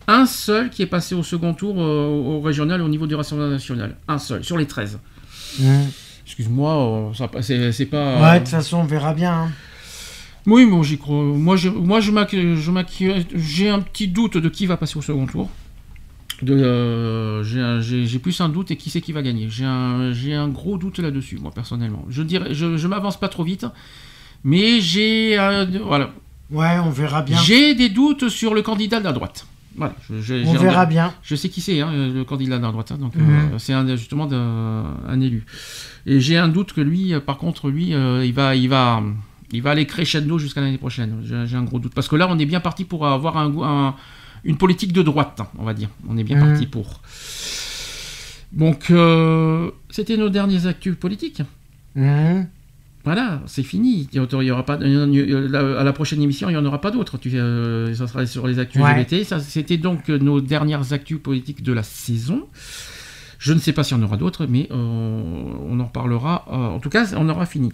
[0.06, 3.50] un seul qui est passé au second tour euh, au régional au niveau du Rassemblement
[3.50, 3.96] national.
[4.08, 4.98] Un seul sur les 13.
[5.60, 5.88] Mhm.
[6.24, 7.12] Excuse-moi,
[7.42, 8.20] c'est pas.
[8.22, 9.32] Ouais, de toute façon, on verra bien.
[9.32, 9.48] hein.
[10.48, 11.22] Oui, moi j'y crois.
[11.22, 12.10] Moi, je, moi, je
[13.34, 15.50] j'ai un petit doute de qui va passer au second tour.
[16.48, 19.48] Euh, j'ai plus un doute et qui c'est qui va gagner.
[19.50, 22.04] J'ai un, gros doute là-dessus, moi personnellement.
[22.08, 23.66] Je dirais, je, je m'avance pas trop vite,
[24.44, 26.10] mais j'ai, euh, voilà,
[26.50, 27.36] Ouais, on verra bien.
[27.42, 29.46] j'ai des doutes sur le candidat de la droite.
[29.76, 31.12] Voilà, je, je- On verra bien.
[31.22, 32.90] Je sais qui c'est, hein, le candidat de la droite.
[32.92, 33.22] hein, donc, Mhm.
[33.54, 35.44] euh, c'est un, justement un élu.
[36.06, 39.02] Et j'ai un doute que lui, par contre, lui, il va, il va,
[39.52, 41.20] il va aller crescendo jusqu'à l'année prochaine.
[41.46, 43.94] J'ai un gros doute parce que là, on est bien parti pour avoir un,
[44.44, 45.88] une politique de droite, hein, on va dire.
[46.08, 46.48] On est bien Mhm.
[46.48, 47.00] parti pour.
[48.52, 51.42] Donc, euh, c'était nos derniers actus politiques.
[51.94, 52.46] Mhm.
[53.04, 54.08] Voilà, c'est fini.
[54.12, 57.18] Il y aura pas, à la prochaine émission, il n'y en aura pas d'autres.
[57.26, 59.06] Euh, Ça sera sur les actus Ouais.
[59.40, 62.46] C'était donc nos dernières actus politiques de la saison.
[63.38, 66.44] Je ne sais pas s'il y en aura d'autres, mais euh, on en reparlera.
[66.50, 67.70] euh, en tout cas, on aura fini.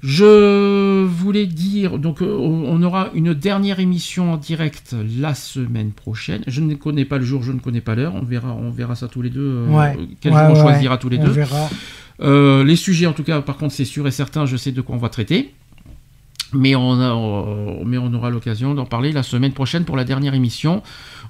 [0.00, 6.42] Je voulais dire, donc euh, on aura une dernière émission en direct la semaine prochaine.
[6.46, 8.14] Je ne connais pas le jour, je ne connais pas l'heure.
[8.14, 9.40] On verra, on verra ça tous les deux.
[9.40, 9.96] euh, Ouais.
[10.20, 11.30] Quel Ouais, jour on ouais, choisira tous les on deux.
[11.32, 11.68] verra.
[12.20, 14.80] Euh, les sujets, en tout cas, par contre, c'est sûr et certain, je sais de
[14.80, 15.52] quoi on va traiter.
[16.54, 20.82] Mais on, aura l'occasion d'en parler la semaine prochaine pour la dernière émission.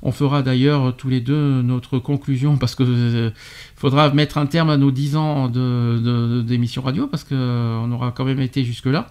[0.02, 3.30] On fera d'ailleurs tous les deux notre conclusion parce que euh,
[3.74, 8.40] faudra mettre un terme à nos 10 ans d'émission radio parce qu'on aura quand même
[8.40, 9.10] été jusque-là.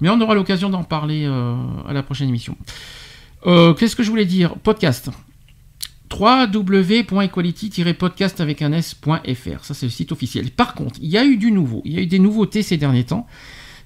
[0.00, 1.54] Mais on aura l'occasion d'en parler euh,
[1.88, 2.56] à la prochaine émission.
[3.46, 4.56] Euh, Qu'est-ce que je voulais dire?
[4.56, 5.10] Podcast
[6.08, 9.64] www.equality-podcast avec un s.fr.
[9.64, 10.50] Ça, c'est le site officiel.
[10.50, 11.82] Par contre, il y a eu du nouveau.
[11.84, 13.26] Il y a eu des nouveautés ces derniers temps.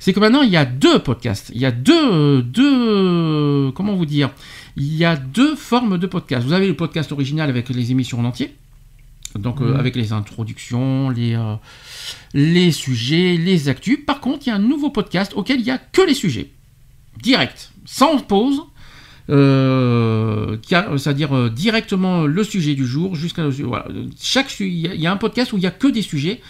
[0.00, 1.52] C'est que maintenant, il y a deux podcasts.
[1.54, 4.30] Il y a deux, deux, comment vous dire?
[4.76, 6.46] Il y a deux formes de podcasts.
[6.46, 8.54] Vous avez le podcast original avec les émissions en entier.
[9.38, 9.76] Donc, euh, Mhm.
[9.78, 11.54] avec les introductions, les, euh,
[12.34, 13.98] les sujets, les actus.
[14.04, 16.50] Par contre, il y a un nouveau podcast auquel il n'y a que les sujets.
[17.22, 18.62] Direct, sans pause.
[19.28, 20.56] Euh,
[20.96, 23.86] c'est-à-dire directement le sujet du jour jusqu'à voilà.
[24.20, 26.40] chaque il y, y a un podcast où il y a que des sujets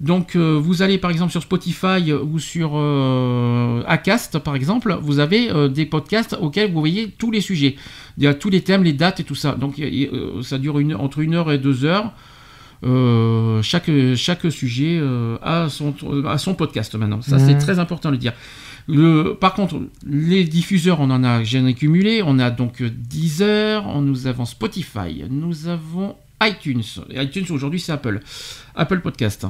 [0.00, 5.18] donc euh, vous allez par exemple sur Spotify ou sur euh, Acast par exemple vous
[5.18, 7.76] avez euh, des podcasts auxquels vous voyez tous les sujets
[8.16, 10.78] il y a tous les thèmes les dates et tout ça donc euh, ça dure
[10.78, 12.12] une, entre une heure et deux heures
[12.82, 15.92] Euh, chaque, chaque sujet euh, a, son,
[16.26, 17.20] a son podcast maintenant.
[17.20, 18.32] Ça, c'est très important de le dire.
[18.88, 19.74] Le, par contre,
[20.06, 22.22] les diffuseurs, on en a, j'en ai cumulé.
[22.24, 26.82] On a donc Deezer, on- nous avons Spotify, nous avons iTunes.
[27.10, 28.20] Et iTunes, aujourd'hui, c'est Apple.
[28.74, 29.44] Apple Podcast.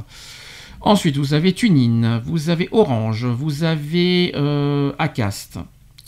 [0.83, 5.59] Ensuite, vous avez TuneIn, vous avez Orange, vous avez euh, Acast,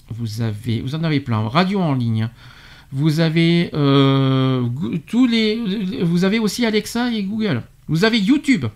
[0.08, 1.46] vous avez, vous en avez plein.
[1.48, 2.28] Radio en ligne.
[2.90, 4.66] Vous avez euh,
[5.06, 5.58] tous les,
[6.02, 7.62] vous avez aussi Alexa et Google.
[7.88, 8.66] Vous avez YouTube,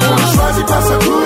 [0.00, 1.25] On ne choisit pas sa couleur